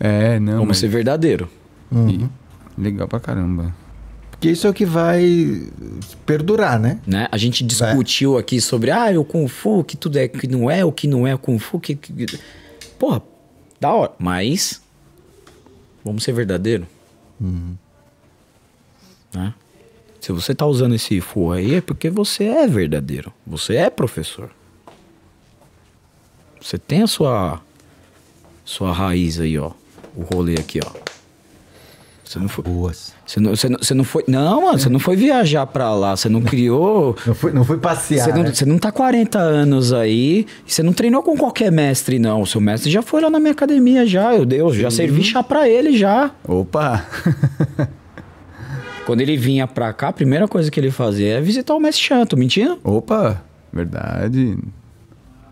É, 0.00 0.40
não. 0.40 0.54
Vamos 0.54 0.68
mas... 0.68 0.78
ser 0.78 0.88
verdadeiro. 0.88 1.50
Uhum. 1.92 2.30
Legal 2.78 3.06
pra 3.06 3.20
caramba. 3.20 3.74
Porque 4.30 4.48
isso 4.48 4.66
é 4.66 4.70
o 4.70 4.74
que 4.74 4.86
vai 4.86 5.68
perdurar, 6.24 6.80
né? 6.80 6.98
né? 7.06 7.28
A 7.30 7.36
gente 7.36 7.62
discutiu 7.62 8.38
é. 8.38 8.40
aqui 8.40 8.58
sobre 8.58 8.90
ah, 8.90 9.20
o 9.20 9.24
Kung 9.24 9.46
Fu, 9.46 9.84
que 9.84 9.98
tudo 9.98 10.18
é 10.18 10.26
que 10.26 10.46
não 10.46 10.70
é, 10.70 10.82
o 10.82 10.90
que 10.90 11.06
não 11.06 11.26
é 11.26 11.34
o 11.34 11.38
Kung 11.38 11.58
Fu, 11.58 11.78
que. 11.78 11.94
que... 11.94 12.26
Porra, 12.98 13.22
da 13.78 13.92
hora. 13.92 14.12
Mas. 14.18 14.80
Vamos 16.02 16.24
ser 16.24 16.32
verdadeiro. 16.32 16.86
Uhum. 17.38 17.76
Né? 19.34 19.52
Se 20.24 20.32
você 20.32 20.52
está 20.52 20.64
usando 20.64 20.94
esse 20.94 21.20
for 21.20 21.54
aí, 21.54 21.74
é 21.74 21.80
porque 21.82 22.08
você 22.08 22.44
é 22.44 22.66
verdadeiro. 22.66 23.30
Você 23.46 23.74
é 23.74 23.90
professor. 23.90 24.48
Você 26.58 26.78
tem 26.78 27.02
a 27.02 27.06
sua 27.06 27.60
sua 28.64 28.90
raiz 28.90 29.38
aí, 29.38 29.58
ó. 29.58 29.72
O 30.16 30.22
rolê 30.22 30.54
aqui, 30.54 30.80
ó. 30.82 30.90
Você 32.24 32.38
não 32.38 32.48
foi. 32.48 32.64
Boas. 32.64 33.12
Você 33.26 33.38
não, 33.38 33.54
você, 33.54 33.68
não, 33.68 33.78
você 33.78 33.92
não 33.92 34.02
foi. 34.02 34.24
Não, 34.26 34.62
mano, 34.62 34.78
você 34.78 34.88
não 34.88 34.98
foi 34.98 35.14
viajar 35.14 35.66
pra 35.66 35.94
lá. 35.94 36.16
Você 36.16 36.30
não 36.30 36.40
criou. 36.40 37.14
não, 37.26 37.34
foi, 37.34 37.52
não 37.52 37.62
foi 37.62 37.76
passear. 37.76 38.24
Você 38.24 38.32
não, 38.32 38.44
né? 38.44 38.54
você 38.54 38.64
não 38.64 38.78
tá 38.78 38.90
40 38.90 39.38
anos 39.38 39.92
aí. 39.92 40.46
Você 40.66 40.82
não 40.82 40.94
treinou 40.94 41.22
com 41.22 41.36
qualquer 41.36 41.70
mestre, 41.70 42.18
não. 42.18 42.40
O 42.40 42.46
seu 42.46 42.62
mestre 42.62 42.90
já 42.90 43.02
foi 43.02 43.20
lá 43.20 43.28
na 43.28 43.38
minha 43.38 43.52
academia 43.52 44.06
já. 44.06 44.34
Eu 44.34 44.48
eu 44.50 44.72
já 44.72 44.90
servi 44.90 45.22
chá 45.22 45.42
pra 45.42 45.68
ele 45.68 45.94
já. 45.98 46.30
Opa! 46.48 47.04
Quando 49.06 49.20
ele 49.20 49.36
vinha 49.36 49.66
pra 49.66 49.92
cá, 49.92 50.08
a 50.08 50.12
primeira 50.12 50.48
coisa 50.48 50.70
que 50.70 50.80
ele 50.80 50.90
fazia 50.90 51.34
é 51.34 51.40
visitar 51.40 51.74
o 51.74 51.80
Mestre 51.80 52.04
Chan, 52.04 52.24
tô 52.24 52.36
mentindo? 52.36 52.78
Opa, 52.82 53.42
verdade. 53.72 54.56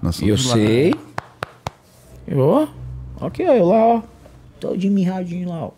Nós 0.01 0.21
eu 0.23 0.35
lá. 0.35 0.55
sei. 0.55 0.95
Aqui, 3.21 3.45
ó, 3.45 3.53
eu 3.53 3.67
lá, 3.67 3.87
ó. 3.87 4.03
Tô 4.59 4.77
de 4.77 4.89
mirradinho 4.89 5.51
lá, 5.51 5.67
ó. 5.67 5.71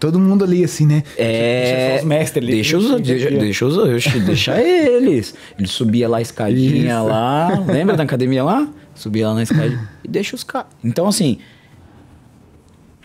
Todo 0.00 0.18
mundo 0.18 0.42
ali, 0.42 0.64
assim, 0.64 0.84
né? 0.84 1.04
É. 1.16 1.90
Deixa 1.92 2.02
os 2.02 2.08
mestres 2.08 2.44
ali. 2.44 2.52
Deixa 2.54 2.76
os, 2.76 3.00
deixa, 3.00 3.30
deixa 3.30 3.66
os, 3.66 4.24
deixa 4.24 4.58
eles. 4.60 5.34
Ele 5.56 5.68
subia 5.68 6.08
lá 6.08 6.18
a 6.18 6.20
escadinha 6.20 6.96
Isso. 6.96 7.06
lá. 7.06 7.64
Lembra 7.68 7.96
da 7.96 8.02
academia 8.02 8.42
lá? 8.42 8.68
Subia 8.96 9.28
lá 9.28 9.34
na 9.34 9.44
escadinha 9.44 9.88
e 10.02 10.08
deixa 10.08 10.34
os 10.34 10.42
caras. 10.42 10.66
Então, 10.82 11.06
assim. 11.06 11.38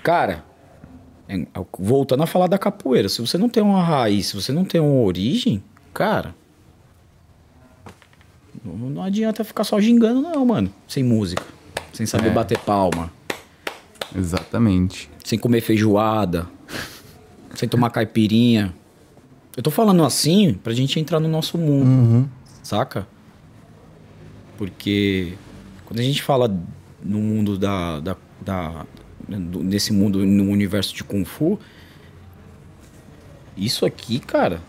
Cara, 0.02 0.44
é, 1.28 1.46
voltando 1.78 2.24
a 2.24 2.28
falar 2.28 2.48
da 2.48 2.58
capoeira, 2.58 3.10
se 3.10 3.20
você 3.22 3.38
não 3.38 3.50
tem 3.50 3.62
uma 3.62 3.84
raiz, 3.84 4.28
se 4.28 4.36
você 4.36 4.52
não 4.52 4.64
tem 4.64 4.80
uma 4.80 5.02
origem, 5.02 5.64
cara. 5.94 6.34
Não 8.64 9.02
adianta 9.02 9.44
ficar 9.44 9.64
só 9.64 9.80
gingando, 9.80 10.22
não, 10.22 10.46
mano. 10.46 10.72
Sem 10.88 11.04
música. 11.04 11.44
Sem 11.94 12.06
saber 12.06 12.30
é. 12.30 12.32
bater 12.32 12.58
palma. 12.60 13.12
Exatamente. 14.16 15.10
Sem 15.24 15.38
comer 15.38 15.62
feijoada. 15.62 16.48
sem 17.56 17.68
tomar 17.68 17.90
caipirinha. 17.90 18.74
Eu 19.56 19.64
tô 19.64 19.72
falando 19.72 20.04
assim 20.04 20.54
pra 20.54 20.74
gente 20.74 21.00
entrar 21.00 21.20
no 21.20 21.28
nosso 21.28 21.58
mundo. 21.58 21.88
Uhum. 21.88 22.30
Saca? 22.62 23.08
Porque 24.58 25.34
quando 25.86 26.00
a 26.00 26.04
gente 26.04 26.22
fala 26.22 26.48
no 27.04 27.20
mundo 27.20 27.58
da, 27.58 28.00
da, 28.00 28.16
da 28.42 28.86
nesse 29.28 29.92
mundo, 29.92 30.26
no 30.26 30.50
universo 30.50 30.96
de 30.96 31.04
Kung 31.04 31.26
Fu. 31.26 31.60
Isso 33.56 33.86
aqui, 33.86 34.20
cara. 34.20 34.62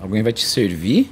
Alguém 0.00 0.22
vai 0.22 0.32
te 0.32 0.44
servir? 0.44 1.10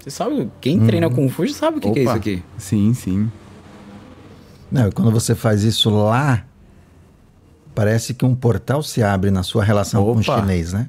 Você 0.00 0.10
sabe, 0.10 0.50
quem 0.60 0.78
uhum. 0.78 0.86
treina 0.86 1.10
Kung 1.10 1.28
Fu 1.28 1.46
já 1.46 1.54
sabe 1.54 1.78
o 1.78 1.80
que, 1.80 1.90
que, 1.92 2.00
é 2.00 2.02
isso 2.02 2.12
aqui. 2.12 2.42
Sim, 2.58 2.94
sim. 2.94 3.30
Não, 4.72 4.90
quando 4.90 5.10
você 5.10 5.34
faz 5.34 5.62
isso 5.62 5.90
lá, 5.90 6.44
parece 7.74 8.14
que 8.14 8.24
um 8.24 8.34
portal 8.34 8.82
se 8.82 9.02
abre 9.02 9.30
na 9.30 9.42
sua 9.42 9.62
relação 9.62 10.02
Opa. 10.02 10.14
com 10.14 10.20
o 10.20 10.22
chinês, 10.22 10.72
né? 10.72 10.88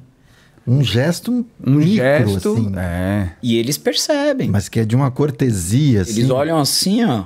Um 0.66 0.82
gesto 0.82 1.44
um 1.64 1.72
micro, 1.72 1.96
gesto, 1.96 2.52
assim. 2.52 2.72
É. 2.76 3.32
E 3.42 3.56
eles 3.56 3.76
percebem. 3.76 4.48
Mas 4.48 4.68
que 4.68 4.80
é 4.80 4.84
de 4.84 4.94
uma 4.94 5.10
cortesia, 5.10 6.02
assim. 6.02 6.20
Eles 6.20 6.30
olham 6.30 6.58
assim, 6.58 7.04
ó 7.04 7.24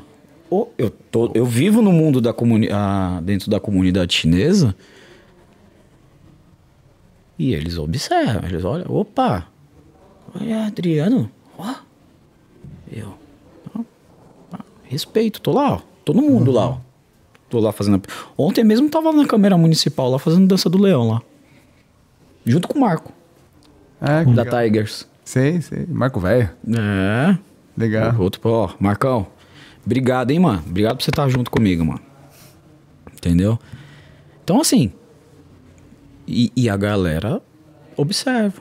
eu, 0.51 0.91
tô, 0.91 1.31
eu 1.35 1.45
vivo 1.45 1.83
no 1.83 1.93
mundo 1.93 2.21
da 2.21 2.33
comunidade, 2.33 3.25
dentro 3.25 3.51
da 3.51 3.59
comunidade 3.59 4.15
chinesa 4.15 4.75
e 7.39 7.53
eles 7.53 7.77
observam, 7.77 8.49
eles 8.49 8.65
olham, 8.65 8.87
opa, 8.89 9.47
olha 10.35 10.67
Adriano, 10.67 11.31
ó, 11.59 11.75
eu, 12.91 13.15
ó, 13.75 13.81
respeito, 14.85 15.41
tô 15.41 15.53
lá, 15.53 15.75
ó, 15.75 15.81
todo 16.05 16.23
mundo 16.23 16.49
uhum. 16.49 16.55
lá, 16.55 16.67
ó, 16.69 16.79
tô 17.51 17.61
lá 17.61 17.73
fazendo, 17.73 18.03
ontem 18.39 18.65
mesmo 18.65 18.89
tava 18.89 19.13
na 19.13 19.27
câmera 19.27 19.57
municipal 19.59 20.11
lá 20.11 20.19
fazendo 20.19 20.47
dança 20.47 20.71
do 20.71 20.79
leão 20.79 21.09
lá, 21.09 21.23
junto 22.45 22.69
com 22.69 22.79
o 22.79 22.81
Marco, 22.81 23.13
é, 24.01 24.25
da 24.25 24.43
legal. 24.43 24.63
Tigers. 24.63 25.09
Sei, 25.25 25.61
sei, 25.61 25.85
Marco 25.89 26.21
velho. 26.21 26.49
É. 26.69 27.37
Legal. 27.77 28.15
Outro, 28.21 28.41
ó, 28.49 28.71
Marcão, 28.79 29.27
Obrigado, 29.87 30.33
hein, 30.33 30.41
mano. 30.41 30.63
Obrigado 30.67 30.97
por 30.97 31.05
você 31.05 31.11
estar 31.11 31.29
junto 31.29 31.49
comigo, 31.49 31.85
mano. 31.85 32.01
Entendeu? 33.15 33.57
Então, 34.43 34.61
assim. 34.61 34.93
E, 36.27 36.53
e 36.57 36.69
a 36.69 36.77
galera 36.77 37.41
observa. 37.97 38.61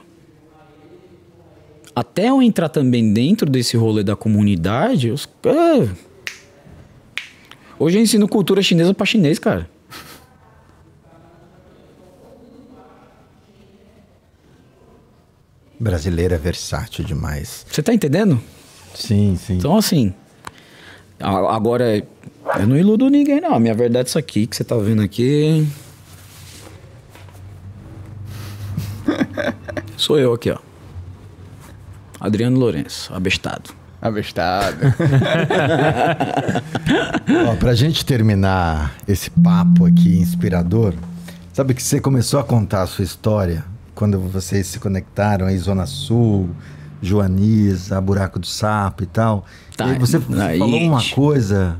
Até 1.95 2.30
eu 2.30 2.41
entrar 2.43 2.69
também 2.69 3.11
dentro 3.11 3.49
desse 3.49 3.76
rolê 3.76 4.03
da 4.03 4.15
comunidade, 4.15 5.10
os. 5.10 5.27
É... 5.45 5.89
Hoje 7.80 7.97
eu 7.97 8.03
ensino 8.03 8.27
cultura 8.27 8.61
chinesa 8.61 8.93
pra 8.93 9.06
chinês, 9.06 9.39
cara. 9.39 9.69
Brasileiro 15.80 16.34
é 16.34 16.38
versátil 16.38 17.03
demais. 17.03 17.65
Você 17.69 17.81
tá 17.81 17.93
entendendo? 17.93 18.41
Sim, 18.93 19.38
sim. 19.38 19.56
Então, 19.56 19.76
assim. 19.76 20.14
Agora, 21.20 22.04
eu 22.60 22.68
não 22.68 22.78
iludo 22.78 23.10
ninguém, 23.10 23.42
não. 23.42 23.54
A 23.56 23.60
minha 23.60 23.74
verdade 23.74 24.08
é 24.08 24.10
isso 24.10 24.20
aqui 24.20 24.46
que 24.48 24.56
você 24.56 24.64
tá 24.64 24.76
vendo 24.76 25.02
aqui. 25.02 25.68
Sou 29.98 30.20
eu 30.20 30.34
aqui, 30.34 30.52
ó. 30.52 30.58
Adriano 32.20 32.58
Lourenço, 32.58 33.14
abestado. 33.14 33.72
Abestado. 34.02 34.78
Ó, 37.50 37.56
pra 37.56 37.74
gente 37.74 38.06
terminar 38.06 38.96
esse 39.08 39.30
papo 39.30 39.86
aqui 39.86 40.18
inspirador, 40.18 40.94
sabe 41.54 41.74
que 41.74 41.82
você 41.82 42.00
começou 42.00 42.40
a 42.40 42.44
contar 42.44 42.84
a 42.84 42.88
sua 42.88 43.04
história 43.04 43.64
quando 43.94 44.20
vocês 44.20 44.68
se 44.68 44.80
conectaram 44.80 45.48
aí, 45.48 45.58
Zona 45.58 45.86
Sul, 45.86 46.50
Joaniza, 47.02 48.00
Buraco 48.02 48.40
do 48.40 48.48
Sapo 48.48 49.04
e 49.04 49.06
tal. 49.06 49.46
Tá, 49.76 49.90
e 49.94 50.00
você 50.00 50.20
falou 50.20 50.80
uma 50.80 51.00
gente. 51.00 51.14
coisa 51.16 51.78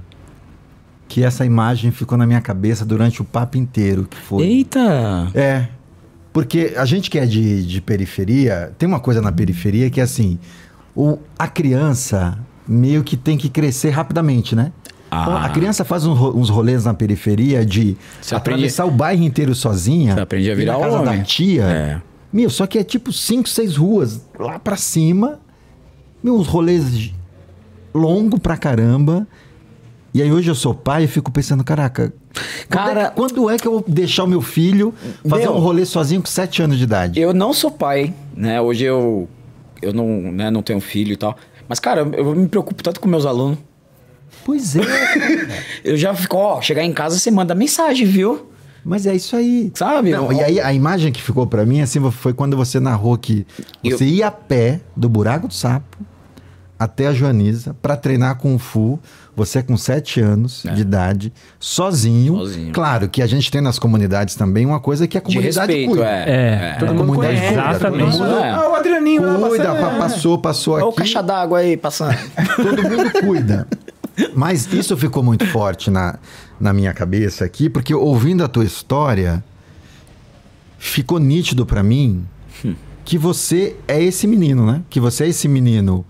que 1.08 1.24
essa 1.24 1.46
imagem 1.46 1.92
ficou 1.92 2.18
na 2.18 2.26
minha 2.26 2.42
cabeça 2.42 2.84
durante 2.86 3.22
o 3.22 3.26
papo 3.26 3.58
inteiro, 3.58 4.06
que 4.10 4.18
foi... 4.18 4.44
Eita! 4.44 5.30
É. 5.34 5.68
Porque 6.34 6.74
a 6.76 6.84
gente 6.86 7.10
que 7.10 7.18
é 7.18 7.26
de, 7.26 7.66
de 7.66 7.80
periferia, 7.82 8.74
tem 8.78 8.88
uma 8.90 9.00
coisa 9.00 9.22
na 9.22 9.32
periferia 9.32 9.90
que 9.90 10.02
é 10.02 10.04
assim: 10.04 10.38
o, 10.94 11.18
a 11.40 11.48
criança 11.48 12.38
meio 12.68 13.04
que 13.04 13.16
tem 13.16 13.38
que 13.38 13.48
crescer 13.48 13.92
rapidamente, 13.92 14.54
né? 14.56 14.72
Então, 15.08 15.38
Ah. 15.38 15.46
a 15.46 15.50
criança 15.50 15.86
faz 15.86 16.04
ro- 16.04 16.38
uns 16.38 16.50
rolês 16.50 16.84
na 16.84 16.94
periferia 16.94 17.66
de 17.66 17.96
atravessar 18.34 18.84
o 18.86 18.92
bairro 18.92 19.24
inteiro 19.24 19.56
sozinha. 19.56 20.14
Você 20.16 20.20
aprende 20.20 20.50
a 20.50 20.54
ir 20.54 20.56
virar 20.58 20.74
na 20.74 20.80
casa 20.80 21.00
homem. 21.00 21.20
da 21.20 21.24
tia. 21.24 21.64
É. 21.64 22.02
Meu, 22.36 22.50
só 22.50 22.68
que 22.68 22.78
é 22.78 22.84
tipo 22.84 23.14
cinco, 23.14 23.48
seis 23.48 23.78
ruas 23.78 24.20
lá 24.38 24.60
pra 24.60 24.76
cima. 24.76 25.40
Meu, 26.22 26.36
uns 26.36 26.48
rolês 26.48 27.12
longo 27.94 28.38
pra 28.38 28.58
caramba. 28.58 29.26
E 30.14 30.22
aí 30.22 30.30
hoje 30.30 30.52
eu 30.52 30.56
sou 30.56 30.74
pai 30.74 31.06
e 31.06 31.08
fico 31.08 31.32
pensando, 31.32 31.64
caraca, 31.64 32.14
quando, 32.70 32.90
é 32.90 32.94
Cara- 32.94 33.10
que, 33.10 33.16
quando 33.16 33.50
é 33.50 33.58
que 33.58 33.66
eu 33.66 33.72
vou 33.72 33.86
deixar 33.88 34.26
o 34.26 34.28
meu 34.28 34.42
filho 34.42 34.94
fazer 35.26 35.44
Meu. 35.44 35.54
um 35.56 35.60
rolê 35.60 35.86
sozinho 35.86 36.22
com 36.22 36.28
sete 36.28 36.62
anos 36.62 36.78
de 36.78 36.84
idade? 36.84 37.18
Eu 37.22 37.34
não 37.34 37.54
sou 37.54 37.72
pai, 37.72 38.14
né? 38.36 38.60
Hoje 38.60 38.84
eu, 38.84 39.30
eu 39.82 39.94
não, 39.94 40.06
né, 40.34 40.52
não 40.52 40.62
tenho 40.62 40.82
filho 40.82 41.14
e 41.14 41.18
tal. 41.18 41.38
Mas, 41.70 41.80
cara, 41.80 42.02
eu 42.02 42.36
me 42.36 42.50
preocupo 42.50 42.84
tanto 42.84 43.00
com 43.00 43.08
meus 43.08 43.26
alunos. 43.26 43.58
Pois 44.44 44.76
é, 44.76 44.82
Eu 45.86 45.96
já 45.96 46.14
fico, 46.14 46.36
ó, 46.36 46.62
chegar 46.62 46.84
em 46.84 46.92
casa 46.92 47.18
você 47.18 47.32
manda 47.32 47.56
mensagem, 47.56 48.06
viu? 48.06 48.48
Mas 48.86 49.06
é 49.08 49.16
isso 49.16 49.36
aí. 49.36 49.72
Sabe? 49.74 50.12
Não, 50.12 50.32
e 50.32 50.42
aí 50.44 50.60
a 50.62 50.72
imagem 50.72 51.12
que 51.12 51.22
ficou 51.22 51.46
pra 51.48 51.66
mim 51.66 51.82
assim 51.82 52.00
foi 52.12 52.34
quando 52.34 52.56
você 52.56 52.80
narrou 52.80 53.18
que 53.18 53.46
Eu- 53.84 53.98
você 53.98 54.06
ia 54.06 54.28
a 54.28 54.32
pé 54.32 54.80
do 54.96 55.10
buraco 55.10 55.48
do 55.48 55.54
sapo 55.54 55.98
até 56.78 57.08
a 57.08 57.14
Joaniza 57.14 57.76
pra 57.82 57.96
treinar 57.98 58.36
Kung 58.38 58.58
Fu. 58.60 59.00
Você 59.38 59.62
com 59.62 59.76
sete 59.76 60.22
anos 60.22 60.64
de 60.76 60.82
idade, 60.82 61.34
sozinho. 61.60 62.38
Sozinho. 62.38 62.72
Claro 62.72 63.10
que 63.10 63.22
a 63.22 63.28
gente 63.28 63.52
tem 63.52 63.60
nas 63.60 63.78
comunidades 63.78 64.34
também 64.36 64.66
uma 64.66 64.80
coisa 64.80 65.06
que 65.08 65.18
a 65.18 65.20
De 65.20 65.26
comunidade 65.26 65.58
respeito, 65.74 65.90
cuida. 65.90 66.06
é. 66.06 66.30
É. 66.30 66.74
Toda 66.80 66.86
Todo 66.94 66.98
mundo 67.00 67.08
comunidade 67.16 67.40
conhece. 67.40 67.54
cuida. 67.54 67.70
Exatamente. 67.70 68.12
Todo 68.18 68.24
mundo 68.30 68.40
É. 68.40 68.50
Ah, 68.52 68.70
o 68.70 68.76
Adrianinho 68.76 69.22
lá 69.24 69.50
cuida, 69.50 69.64
passando, 69.66 69.82
pa- 69.82 69.92
é. 69.96 69.98
passou, 70.00 70.38
passou 70.38 70.74
Olha 70.76 70.86
o 70.86 70.88
aqui. 70.90 70.98
caixa 71.00 71.22
d'água 71.22 71.60
aí 71.60 71.76
passando. 71.76 72.16
Todo 72.56 72.82
mundo 72.84 73.12
cuida. 73.26 73.68
Mas 74.34 74.72
isso 74.72 74.96
ficou 74.96 75.22
muito 75.22 75.46
forte 75.48 75.90
na, 75.90 76.18
na 76.60 76.72
minha 76.74 76.94
cabeça 76.94 77.44
aqui, 77.46 77.70
porque 77.70 77.94
ouvindo 77.94 78.44
a 78.44 78.48
tua 78.48 78.64
história, 78.64 79.44
ficou 80.78 81.20
nítido 81.20 81.66
pra 81.66 81.84
mim 81.84 82.26
que 83.04 83.18
você 83.18 83.76
é 83.88 84.02
esse 84.02 84.26
menino, 84.26 84.66
né? 84.66 84.84
Que 84.90 85.00
você 85.00 85.26
é 85.26 85.28
esse 85.28 85.48
menino 85.48 86.06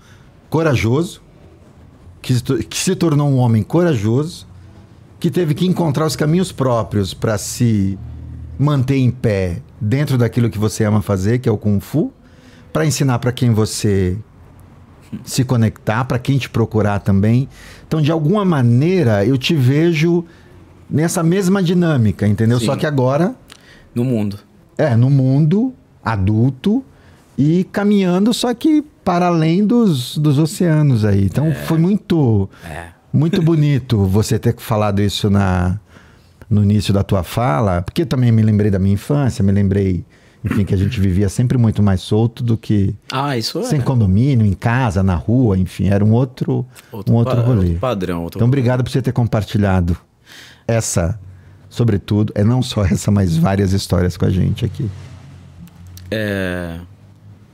corajoso, 0.49 1.21
que, 2.21 2.33
se 2.33 2.41
que 2.63 2.77
se 2.77 2.95
tornou 2.95 3.29
um 3.29 3.37
homem 3.37 3.63
corajoso, 3.63 4.47
que 5.19 5.29
teve 5.29 5.53
que 5.53 5.65
encontrar 5.65 6.05
os 6.05 6.15
caminhos 6.15 6.51
próprios 6.51 7.13
pra 7.13 7.37
se 7.37 7.97
manter 8.57 8.97
em 8.97 9.11
pé 9.11 9.61
dentro 9.81 10.17
daquilo 10.17 10.49
que 10.49 10.57
você 10.57 10.85
ama 10.85 11.01
fazer, 11.01 11.39
que 11.39 11.49
é 11.49 11.51
o 11.51 11.57
Kung 11.57 11.79
Fu, 11.79 12.13
pra 12.71 12.85
ensinar 12.85 13.19
pra 13.19 13.31
quem 13.31 13.51
você 13.51 14.17
se 15.23 15.43
conectar, 15.43 16.05
para 16.05 16.19
quem 16.19 16.37
te 16.37 16.49
procurar 16.49 16.99
também. 16.99 17.47
Então, 17.87 18.01
de 18.01 18.11
alguma 18.11 18.43
maneira, 18.45 19.25
eu 19.25 19.37
te 19.37 19.55
vejo 19.55 20.25
nessa 20.89 21.21
mesma 21.23 21.61
dinâmica, 21.63 22.27
entendeu? 22.27 22.59
Sim. 22.59 22.65
Só 22.65 22.75
que 22.75 22.85
agora, 22.85 23.35
No 23.93 24.03
mundo. 24.03 24.39
é, 24.77 24.95
no 24.95 25.09
mundo 25.09 25.73
adulto 26.03 26.83
e 27.37 27.63
caminhando, 27.71 28.33
só 28.33 28.53
que 28.53 28.83
para 29.03 29.27
além 29.27 29.65
dos, 29.65 30.17
dos 30.17 30.37
oceanos 30.39 31.03
aí. 31.05 31.25
Então, 31.25 31.51
foi 31.67 31.77
muito, 31.77 32.49
É. 32.63 32.87
muito 33.13 33.41
bonito 33.41 34.03
você 34.05 34.37
ter 34.39 34.55
falado 34.57 35.01
isso 35.01 35.29
na, 35.29 35.79
no 36.49 36.63
início 36.63 36.93
da 36.93 37.03
tua 37.03 37.23
fala, 37.23 37.81
porque 37.81 38.05
também 38.05 38.31
me 38.31 38.41
lembrei 38.41 38.71
da 38.71 38.79
minha 38.79 38.93
infância, 38.93 39.43
me 39.43 39.51
lembrei, 39.51 40.03
enfim, 40.45 40.63
que 40.63 40.73
a 40.73 40.77
gente 40.77 40.99
vivia 40.99 41.27
sempre 41.27 41.57
muito 41.57 41.81
mais 41.81 42.01
solto 42.01 42.43
do 42.43 42.55
que 42.55 42.95
Ah, 43.11 43.35
isso 43.35 43.59
é. 43.59 43.63
sem 43.63 43.81
condomínio, 43.81 44.45
em 44.45 44.53
casa, 44.53 45.01
na 45.01 45.15
rua, 45.15 45.57
enfim, 45.57 45.87
era 45.87 46.05
um 46.05 46.11
outro, 46.13 46.65
um 46.93 47.13
outro 47.13 47.41
rolê. 47.41 47.59
outro 47.65 47.79
padrão. 47.79 48.23
Outro 48.23 48.37
Então, 48.37 48.47
obrigado 48.47 48.83
por 48.83 48.91
você 48.91 49.01
ter 49.01 49.11
compartilhado 49.11 49.97
essa, 50.67 51.19
sobretudo, 51.69 52.31
é 52.35 52.43
não 52.43 52.61
só 52.61 52.85
essa, 52.85 53.09
mas 53.11 53.35
várias 53.35 53.73
histórias 53.73 54.15
com 54.15 54.25
a 54.25 54.29
gente 54.29 54.63
aqui. 54.63 54.89
É, 56.11 56.79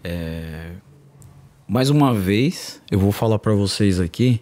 é, 0.03 0.72
mais 1.68 1.89
uma 1.89 2.13
vez, 2.13 2.81
eu 2.91 2.99
vou 2.99 3.11
falar 3.11 3.39
pra 3.39 3.53
vocês 3.53 3.99
aqui, 3.99 4.41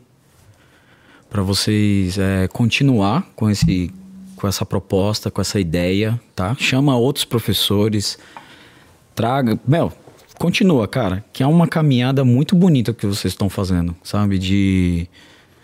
pra 1.30 1.44
vocês 1.44 2.18
é, 2.18 2.48
continuar 2.48 3.28
com 3.36 3.50
esse, 3.50 3.94
com 4.36 4.48
essa 4.48 4.66
proposta, 4.66 5.30
com 5.30 5.40
essa 5.40 5.60
ideia, 5.60 6.20
tá? 6.36 6.56
Chama 6.58 6.96
outros 6.98 7.24
professores, 7.24 8.18
traga, 9.20 9.60
meu, 9.68 9.92
continua, 10.38 10.88
cara, 10.88 11.24
que 11.34 11.44
é 11.44 11.46
uma 11.48 11.68
caminhada 11.68 12.24
muito 12.24 12.56
bonita 12.56 12.94
que 12.94 13.06
vocês 13.06 13.34
estão 13.34 13.50
fazendo, 13.50 13.94
sabe? 14.04 14.38
De 14.40 15.08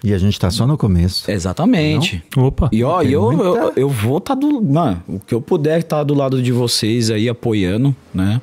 E 0.04 0.14
a 0.14 0.18
gente 0.18 0.38
tá 0.40 0.52
só 0.52 0.68
no 0.68 0.78
começo. 0.78 1.30
exatamente. 1.32 2.22
Opa. 2.36 2.70
E 2.72 2.84
ó, 2.84 3.02
eu, 3.02 3.32
muita- 3.32 3.44
eu, 3.44 3.74
eu 3.78 3.90
vou 3.90 4.18
estar 4.18 4.36
do. 4.36 4.62
Mano, 4.62 5.02
o 5.08 5.20
que 5.20 5.34
eu 5.34 5.40
puder 5.42 5.80
estar 5.80 6.04
do 6.04 6.14
lado 6.14 6.42
de 6.42 6.52
vocês 6.52 7.10
aí 7.10 7.30
apoiando, 7.30 7.96
né? 8.14 8.42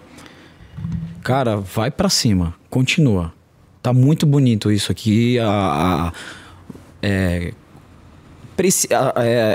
Cara, 1.23 1.57
vai 1.57 1.91
pra 1.91 2.09
cima. 2.09 2.55
Continua. 2.71 3.33
Tá 3.83 3.93
muito 3.93 4.27
bonito 4.27 4.71
isso 4.73 4.91
aqui. 4.91 5.39
A, 5.39 5.49
a- 6.09 6.13
é, 7.03 7.53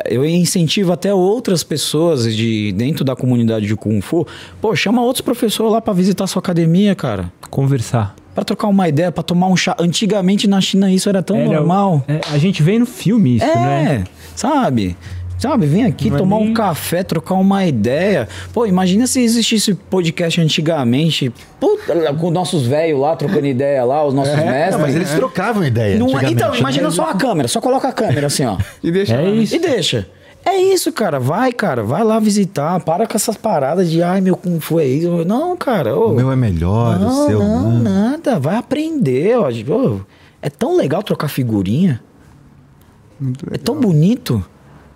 eu 0.10 0.26
incentivo 0.26 0.92
até 0.92 1.14
outras 1.14 1.64
pessoas 1.64 2.36
de 2.36 2.72
dentro 2.74 3.04
da 3.06 3.16
comunidade 3.16 3.66
de 3.68 3.76
Kung 3.76 4.02
Fu. 4.02 4.26
Pô, 4.62 4.76
chama 4.76 5.02
outros 5.02 5.22
professores 5.22 5.72
lá 5.72 5.80
pra 5.82 5.94
visitar 5.94 6.26
sua 6.28 6.40
academia, 6.40 6.96
cara. 6.96 7.32
Conversar. 7.50 8.16
Pra 8.34 8.44
trocar 8.44 8.68
uma 8.68 8.88
ideia, 8.88 9.12
pra 9.12 9.24
tomar 9.24 9.48
um 9.48 9.56
chá. 9.56 9.76
Antigamente 9.80 10.48
na 10.48 10.62
China 10.62 10.92
isso 10.92 11.10
era 11.10 11.24
tão 11.24 11.38
Era 11.38 11.50
o- 11.50 11.54
normal. 11.54 12.04
é, 12.08 12.20
a 12.32 12.38
gente 12.38 12.62
vê 12.62 12.78
no 12.78 12.86
filme 12.86 13.38
isso, 13.38 13.46
É, 13.46 13.56
né? 13.56 14.04
sabe? 14.36 14.96
Sabe, 15.38 15.68
vem 15.68 15.86
aqui 15.86 16.10
Não 16.10 16.16
é 16.18 16.20
tomar 16.20 16.38
um 16.38 16.46
nem- 16.46 16.54
café, 16.54 17.04
trocar 17.04 17.36
uma 17.36 17.64
ideia. 17.64 18.28
Pô, 18.52 18.66
imagina 18.66 19.06
se 19.06 19.22
existisse 19.22 19.74
podcast 19.76 20.42
antigamente. 20.42 21.32
Puta, 21.60 21.94
com 22.16 22.32
nossos 22.32 22.66
velhos 22.66 23.00
lá 23.00 23.16
trocando 23.16 23.46
ideia 23.46 23.84
lá, 23.84 24.04
os 24.04 24.14
nossos 24.16 24.36
Não, 24.36 24.46
mestres. 24.46 24.82
mas 24.82 24.96
eles 24.96 25.12
trocavam 25.12 25.64
ideia. 25.64 26.00
Não- 26.00 26.10
então, 26.24 26.52
né? 26.52 26.58
imagina 26.60 26.90
só 26.90 27.12
a 27.12 27.14
câmera, 27.14 27.48
só 27.48 27.62
coloca 27.62 27.88
a 27.88 27.92
câmera 27.94 28.28
assim, 28.28 28.46
ó. 28.46 28.58
E 28.84 28.92
deixa 28.92 29.14
É 29.14 29.22
lá. 29.22 29.30
isso. 29.30 29.56
E 29.56 29.60
deixa. 29.60 30.08
É 30.44 30.56
isso, 30.56 30.92
cara. 30.94 31.20
Vai, 31.20 31.52
cara. 31.52 31.84
Vai 31.84 32.04
lá 32.04 32.20
visitar. 32.20 32.80
Para 32.80 33.06
com 33.06 33.16
essas 33.16 33.36
paradas 33.36 33.92
de, 33.92 34.02
ai, 34.02 34.22
meu 34.22 34.36
Kung 34.38 34.60
Fu 34.60 34.80
é 34.80 34.86
isso. 34.86 35.24
Não, 35.26 35.56
cara. 35.58 35.96
ô, 35.96 36.12
O 36.12 36.16
meu 36.16 36.32
é 36.32 36.36
melhor, 36.38 36.98
não, 36.98 37.26
o 37.26 37.28
seu 37.28 37.40
não, 37.40 37.72
não. 37.74 37.80
nada. 37.84 38.40
Vai 38.40 38.56
aprender. 38.56 39.38
Ó. 39.38 39.50
Ô, 39.50 40.00
é 40.42 40.50
tão 40.50 40.76
legal 40.78 41.04
trocar 41.04 41.28
figurinha. 41.28 42.02
Muito 43.20 43.46
É 43.46 43.52
legal. 43.52 43.64
tão 43.66 43.76
bonito. 43.80 44.44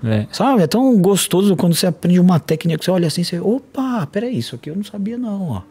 É. 0.03 0.28
Sabe? 0.32 0.64
É 0.64 0.68
tão 0.68 0.98
gostoso 0.99 1.56
quando 1.56 1.76
você 1.76 1.88
aprende 1.88 2.19
uma 2.19 2.40
técnica 2.40 2.80
que 2.80 2.86
você 2.86 2.91
olha 2.91 3.07
assim, 3.07 3.23
você, 3.23 3.40
opa, 3.40 4.07
peraí, 4.07 4.38
isso 4.38 4.56
aqui 4.56 4.69
eu 4.69 4.76
não 4.76 4.84
sabia 4.84 5.18
não, 5.18 5.49
ó. 5.49 5.61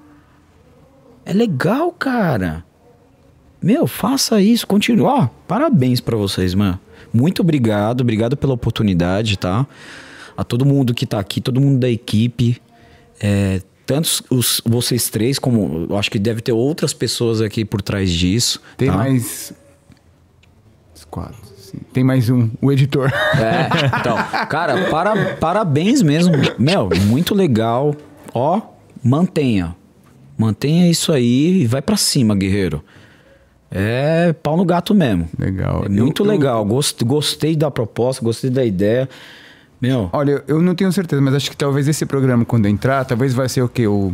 É 1.24 1.32
legal, 1.32 1.92
cara. 1.92 2.64
Meu, 3.62 3.86
faça 3.86 4.40
isso, 4.40 4.66
continue. 4.66 5.04
Ó, 5.04 5.28
parabéns 5.46 6.00
pra 6.00 6.16
vocês, 6.16 6.54
mano. 6.54 6.78
Muito 7.12 7.42
obrigado, 7.42 8.00
obrigado 8.00 8.36
pela 8.36 8.54
oportunidade, 8.54 9.36
tá? 9.36 9.66
A 10.36 10.44
todo 10.44 10.64
mundo 10.64 10.94
que 10.94 11.04
tá 11.04 11.18
aqui, 11.18 11.40
todo 11.40 11.60
mundo 11.60 11.78
da 11.78 11.90
equipe. 11.90 12.60
É, 13.20 13.60
tantos 13.84 14.22
os, 14.30 14.62
vocês 14.64 15.10
três, 15.10 15.38
como 15.38 15.86
eu 15.90 15.98
acho 15.98 16.10
que 16.10 16.18
deve 16.18 16.40
ter 16.40 16.52
outras 16.52 16.94
pessoas 16.94 17.40
aqui 17.40 17.64
por 17.64 17.82
trás 17.82 18.10
disso. 18.10 18.62
Tem 18.76 18.88
tá? 18.88 18.96
mais. 18.96 19.52
Quatro. 21.10 21.36
Tem 21.92 22.02
mais 22.04 22.28
um, 22.30 22.48
o 22.60 22.70
editor. 22.72 23.10
É, 23.38 23.68
então, 24.00 24.16
cara, 24.48 24.88
para, 24.90 25.34
parabéns 25.36 26.02
mesmo. 26.02 26.34
Meu, 26.58 26.88
muito 27.06 27.34
legal. 27.34 27.94
Ó, 28.34 28.60
mantenha. 29.02 29.74
Mantenha 30.38 30.88
isso 30.90 31.12
aí 31.12 31.62
e 31.62 31.66
vai 31.66 31.82
pra 31.82 31.96
cima, 31.96 32.34
guerreiro. 32.34 32.82
É 33.70 34.32
pau 34.42 34.56
no 34.56 34.64
gato 34.64 34.94
mesmo. 34.94 35.28
Legal. 35.38 35.84
É 35.84 35.88
muito 35.88 36.22
Eu- 36.22 36.26
eu- 36.26 36.32
legal. 36.32 36.64
Gost- 36.64 37.02
Gostei 37.04 37.54
da 37.54 37.70
proposta, 37.70 38.24
gostei 38.24 38.50
da 38.50 38.64
ideia. 38.64 39.08
Meu, 39.80 40.10
Olha, 40.12 40.42
eu 40.46 40.60
não 40.60 40.74
tenho 40.74 40.92
certeza, 40.92 41.22
mas 41.22 41.34
acho 41.34 41.50
que 41.50 41.56
talvez 41.56 41.88
esse 41.88 42.04
programa, 42.04 42.44
quando 42.44 42.66
entrar, 42.66 43.04
talvez 43.04 43.32
vai 43.32 43.48
ser 43.48 43.62
o 43.62 43.68
quê? 43.68 43.86
O, 43.86 44.12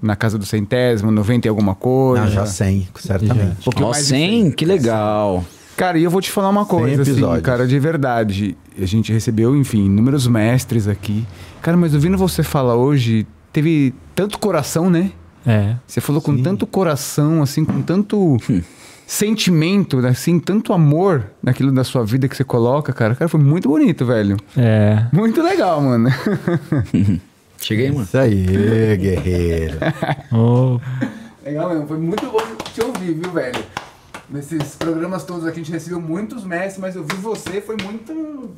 na 0.00 0.14
casa 0.14 0.38
do 0.38 0.46
centésimo, 0.46 1.10
90 1.10 1.46
e 1.46 1.50
alguma 1.50 1.74
coisa. 1.74 2.24
Não, 2.24 2.30
já 2.30 2.46
100, 2.46 2.88
certamente. 2.96 3.68
Um 3.68 3.90
de 3.90 3.96
100, 4.02 4.50
que 4.52 4.64
legal. 4.64 5.44
Cara, 5.80 5.98
e 5.98 6.04
eu 6.04 6.10
vou 6.10 6.20
te 6.20 6.30
falar 6.30 6.50
uma 6.50 6.66
coisa, 6.66 7.00
assim, 7.00 7.40
cara, 7.40 7.66
de 7.66 7.78
verdade. 7.78 8.54
A 8.78 8.84
gente 8.84 9.10
recebeu, 9.10 9.56
enfim, 9.56 9.86
inúmeros 9.86 10.26
mestres 10.26 10.86
aqui. 10.86 11.26
Cara, 11.62 11.74
mas 11.74 11.94
ouvindo 11.94 12.18
você 12.18 12.42
falar 12.42 12.76
hoje, 12.76 13.26
teve 13.50 13.94
tanto 14.14 14.38
coração, 14.38 14.90
né? 14.90 15.10
É. 15.46 15.76
Você 15.86 16.02
falou 16.02 16.20
com 16.20 16.36
tanto 16.42 16.66
coração, 16.66 17.42
assim, 17.42 17.64
com 17.64 17.80
tanto 17.80 18.36
sentimento, 19.06 20.06
assim, 20.06 20.38
tanto 20.38 20.74
amor 20.74 21.24
naquilo 21.42 21.72
da 21.72 21.82
sua 21.82 22.04
vida 22.04 22.28
que 22.28 22.36
você 22.36 22.44
coloca, 22.44 22.92
cara. 22.92 23.14
Cara, 23.14 23.30
foi 23.30 23.40
muito 23.40 23.66
bonito, 23.66 24.04
velho. 24.04 24.36
É. 24.58 25.06
Muito 25.10 25.42
legal, 25.42 25.80
mano. 25.80 26.10
Cheguei, 27.56 27.90
mano. 27.90 28.02
Isso 28.02 28.18
aí, 28.18 28.44
guerreiro. 28.98 29.78
Ô, 30.30 30.78
Legal 31.42 31.70
mesmo, 31.70 31.86
foi 31.86 31.98
muito 31.98 32.26
bom 32.26 32.38
te 32.74 32.82
ouvir, 32.82 33.14
viu, 33.14 33.32
velho? 33.32 33.58
Nesses 34.30 34.76
programas 34.76 35.24
todos 35.24 35.44
aqui 35.44 35.60
a 35.60 35.62
gente 35.64 35.72
recebeu 35.72 36.00
muitos 36.00 36.44
mestres, 36.44 36.78
mas 36.78 36.94
ouvir 36.94 37.16
você 37.16 37.60
foi 37.60 37.76
muito. 37.82 38.50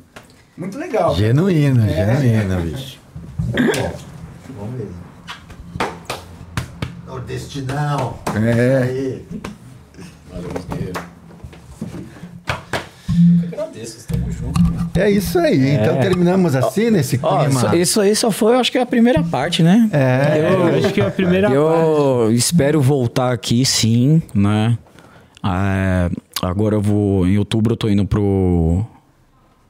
Muito 0.55 0.77
legal. 0.77 1.15
Genuíno, 1.15 1.83
É. 1.83 2.15
genuíno, 2.15 2.61
bicho. 2.61 2.99
Bom, 3.39 3.97
vamos 4.59 4.77
ver. 4.77 4.87
Nordestinão. 7.07 8.19
É. 8.35 8.77
Aí. 8.83 9.25
Agradeço, 13.51 13.97
estamos 13.97 14.35
juntos. 14.35 14.63
É 14.95 15.09
isso 15.09 15.39
aí. 15.39 15.71
Então 15.71 15.99
terminamos 15.99 16.55
assim 16.55 16.91
nesse 16.91 17.17
clima. 17.17 17.47
isso, 17.49 17.75
isso 17.75 18.01
aí 18.01 18.15
só 18.15 18.29
foi, 18.29 18.53
eu 18.53 18.59
acho 18.59 18.71
que 18.71 18.77
a 18.77 18.85
primeira 18.85 19.23
parte, 19.23 19.63
né? 19.63 19.89
É. 19.91 20.39
eu 20.39 20.85
acho 20.85 20.93
que 20.93 21.01
é 21.01 21.07
a 21.07 21.11
primeira 21.11 21.47
parte. 21.47 21.57
Eu 21.57 22.31
espero 22.31 22.79
voltar 22.79 23.31
aqui, 23.31 23.65
sim, 23.65 24.21
né? 24.35 24.77
É, 25.45 26.09
agora 26.41 26.75
eu 26.75 26.81
vou. 26.81 27.27
Em 27.27 27.37
outubro 27.37 27.73
eu 27.73 27.77
tô 27.77 27.89
indo 27.89 28.05
pro. 28.05 28.85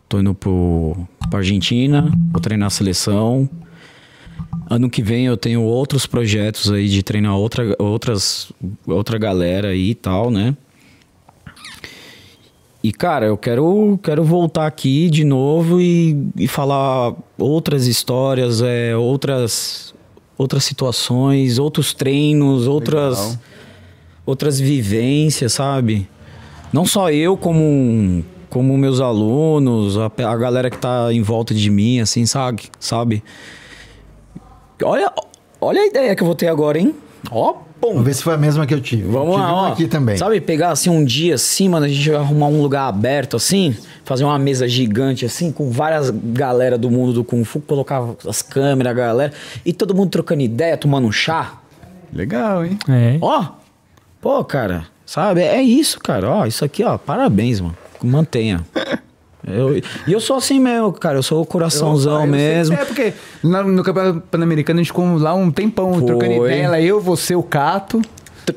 Tô 0.07 0.19
indo 0.19 0.35
pro, 0.35 0.95
pra 1.29 1.39
Argentina, 1.39 2.11
vou 2.31 2.39
treinar 2.39 2.67
a 2.67 2.69
seleção. 2.69 3.49
Ano 4.69 4.89
que 4.89 5.01
vem 5.01 5.25
eu 5.25 5.35
tenho 5.35 5.61
outros 5.63 6.05
projetos 6.05 6.71
aí 6.71 6.87
de 6.87 7.01
treinar 7.01 7.35
outra, 7.35 7.75
outras, 7.79 8.51
outra 8.85 9.17
galera 9.17 9.69
aí 9.69 9.89
e 9.89 9.95
tal, 9.95 10.29
né? 10.29 10.55
E, 12.83 12.91
cara, 12.91 13.25
eu 13.25 13.37
quero, 13.37 13.97
quero 14.03 14.23
voltar 14.25 14.67
aqui 14.67 15.09
de 15.09 15.23
novo 15.23 15.79
e, 15.79 16.27
e 16.35 16.49
falar 16.49 17.13
outras 17.37 17.87
histórias, 17.87 18.61
é, 18.61 18.95
outras, 18.95 19.95
outras 20.37 20.65
situações, 20.65 21.57
outros 21.57 21.93
treinos, 21.93 22.67
outras, 22.67 23.39
outras 24.25 24.59
vivências, 24.59 25.53
sabe? 25.53 26.07
Não 26.71 26.85
só 26.85 27.11
eu, 27.11 27.37
como, 27.37 28.23
como 28.49 28.77
meus 28.77 28.99
alunos, 28.99 29.97
a, 29.97 30.05
a 30.05 30.37
galera 30.37 30.69
que 30.69 30.77
tá 30.77 31.13
em 31.13 31.21
volta 31.21 31.53
de 31.53 31.69
mim, 31.69 31.99
assim, 31.99 32.25
sabe? 32.25 32.63
sabe? 32.79 33.23
Olha, 34.81 35.11
olha 35.61 35.81
a 35.81 35.85
ideia 35.85 36.15
que 36.15 36.23
eu 36.23 36.25
vou 36.25 36.35
ter 36.35 36.47
agora, 36.47 36.79
hein? 36.79 36.95
Ó, 37.31 37.53
pum! 37.79 37.89
Vamos 37.89 38.03
ver 38.03 38.13
se 38.15 38.23
foi 38.23 38.33
a 38.33 38.37
mesma 38.37 38.65
que 38.65 38.73
eu 38.73 38.81
tive. 38.81 39.03
Vamos 39.03 39.35
tive 39.35 39.43
lá, 39.43 39.53
uma 39.53 39.69
ó. 39.69 39.71
aqui 39.71 39.87
também. 39.87 40.17
Sabe, 40.17 40.41
pegar 40.41 40.71
assim 40.71 40.89
um 40.89 41.05
dia 41.05 41.35
assim, 41.35 41.69
mano, 41.69 41.85
a 41.85 41.89
gente 41.89 42.09
vai 42.09 42.19
arrumar 42.19 42.47
um 42.47 42.61
lugar 42.61 42.87
aberto 42.87 43.37
assim, 43.37 43.75
fazer 44.03 44.23
uma 44.23 44.37
mesa 44.39 44.67
gigante 44.67 45.25
assim, 45.25 45.51
com 45.51 45.69
várias 45.69 46.09
galera 46.09 46.77
do 46.77 46.89
mundo 46.89 47.13
do 47.13 47.23
Kung 47.23 47.43
Fu, 47.43 47.59
colocar 47.61 48.03
as 48.27 48.41
câmeras, 48.41 48.91
a 48.91 48.93
galera, 48.93 49.33
e 49.65 49.71
todo 49.71 49.93
mundo 49.93 50.09
trocando 50.09 50.41
ideia, 50.41 50.75
tomando 50.75 51.07
um 51.07 51.11
chá. 51.11 51.53
Legal, 52.11 52.65
hein? 52.65 52.77
É. 52.89 53.17
Ó, 53.21 53.45
pô, 54.23 54.43
cara, 54.43 54.85
sabe? 55.05 55.41
É 55.41 55.61
isso, 55.61 55.99
cara. 55.99 56.27
Ó, 56.29 56.45
isso 56.47 56.65
aqui, 56.65 56.83
ó, 56.83 56.97
parabéns, 56.97 57.59
mano. 57.61 57.77
Mantenha. 58.01 58.61
Eu, 59.45 59.75
e 59.77 59.83
eu 60.07 60.21
sou 60.21 60.37
assim 60.37 60.57
mesmo, 60.57 60.93
cara. 60.93 61.17
Eu 61.17 61.21
sou 61.23 61.41
o 61.41 61.45
coraçãozão 61.45 62.13
Eu- 62.21 62.27
eu 62.27 62.33
sei- 62.33 62.47
mesmo. 62.55 62.75
É, 62.77 62.85
porque 62.85 63.13
lá 63.43 63.61
no 63.61 63.83
Campeonato 63.83 64.21
Pan-Americano 64.31 64.79
a 64.79 64.81
gente 64.83 64.87
ficou 64.87 65.17
lá 65.17 65.33
um 65.33 65.51
tempão 65.51 65.93
Foi. 65.95 66.05
trocando 66.05 66.45
ideia. 66.45 66.81
Eu, 66.81 67.01
você, 67.01 67.35
o 67.35 67.43
Cato, 67.43 68.01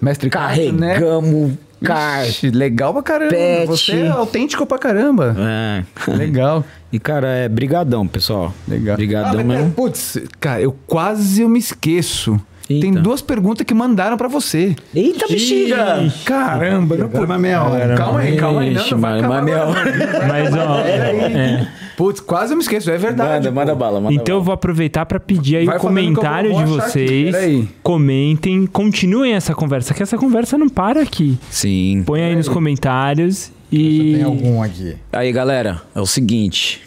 mestre 0.01 0.31
Cato, 0.31 0.61
né? 0.73 0.95
Carregamos, 0.95 1.55
cara. 1.83 2.29
Ixi, 2.29 2.51
legal 2.51 2.93
pra 2.93 3.03
caramba. 3.03 3.31
Pet. 3.33 3.67
Você 3.67 3.93
é 4.03 4.09
autêntico 4.11 4.65
pra 4.65 4.79
caramba. 4.79 5.35
É. 5.37 5.85
Legal. 6.13 6.65
E, 6.93 7.01
cara, 7.01 7.27
é 7.27 7.49
brigadão, 7.49 8.07
pessoal. 8.07 8.55
Legal. 8.67 8.95
Brigadão 8.97 9.41
Ah, 9.41 9.45
mas, 9.45 9.45
mesmo. 9.59 9.73
Putz, 9.73 10.19
cara, 10.39 10.63
eu 10.63 10.75
quase 10.87 11.43
eu 11.43 11.49
me 11.49 11.59
esqueço. 11.59 12.41
Eita. 12.69 12.83
Tem 12.83 12.93
duas 12.93 13.23
perguntas 13.23 13.65
que 13.65 13.73
mandaram 13.73 14.17
pra 14.17 14.27
você. 14.27 14.75
Eita, 14.93 15.29
bexiga! 15.29 16.13
Caramba, 16.25 16.97
não 16.97 17.39
meia 17.39 17.63
hora. 17.63 17.95
Calma 17.95 18.21
aí, 18.21 18.37
calma 18.37 18.61
aí. 18.63 18.75
Não, 18.75 18.83
Ixi, 18.83 18.91
não 18.93 19.01
vai 19.01 19.23
mas- 20.27 20.53
ó. 20.55 20.81
é. 20.81 21.69
Putz, 21.97 22.21
quase 22.21 22.53
eu 22.53 22.57
me 22.57 22.63
esqueço, 22.63 22.91
é 22.91 22.99
verdade. 22.99 23.47
Manda, 23.49 23.53
manda 23.53 23.75
bala, 23.75 24.01
manda 24.01 24.15
Então 24.15 24.35
eu 24.35 24.41
bala. 24.41 24.45
vou 24.47 24.53
aproveitar 24.55 25.07
para 25.07 25.19
pedir 25.21 25.57
aí 25.59 25.65
Vai 25.65 25.77
o 25.77 25.79
eu 25.79 25.81
comentário 25.81 26.53
de 26.55 26.61
aqui, 26.63 26.71
vocês. 26.73 27.31
peraí. 27.31 27.69
Comentem, 27.83 28.67
continuem 28.67 29.33
essa 29.33 29.55
conversa, 29.55 29.95
que 29.95 30.03
essa 30.03 30.19
conversa 30.19 30.59
não 30.59 30.69
para 30.69 31.01
aqui. 31.03 31.39
Sim. 31.49 32.03
Põe 32.05 32.23
aí 32.23 32.37
nos 32.37 32.49
comentários 32.49 33.51
Tem 33.71 33.81
e. 33.81 34.23
algum 34.23 34.63
aqui. 34.63 34.97
Aí, 35.13 35.31
galera, 35.33 35.81
é 35.95 36.01
o 36.01 36.07
seguinte. 36.07 36.83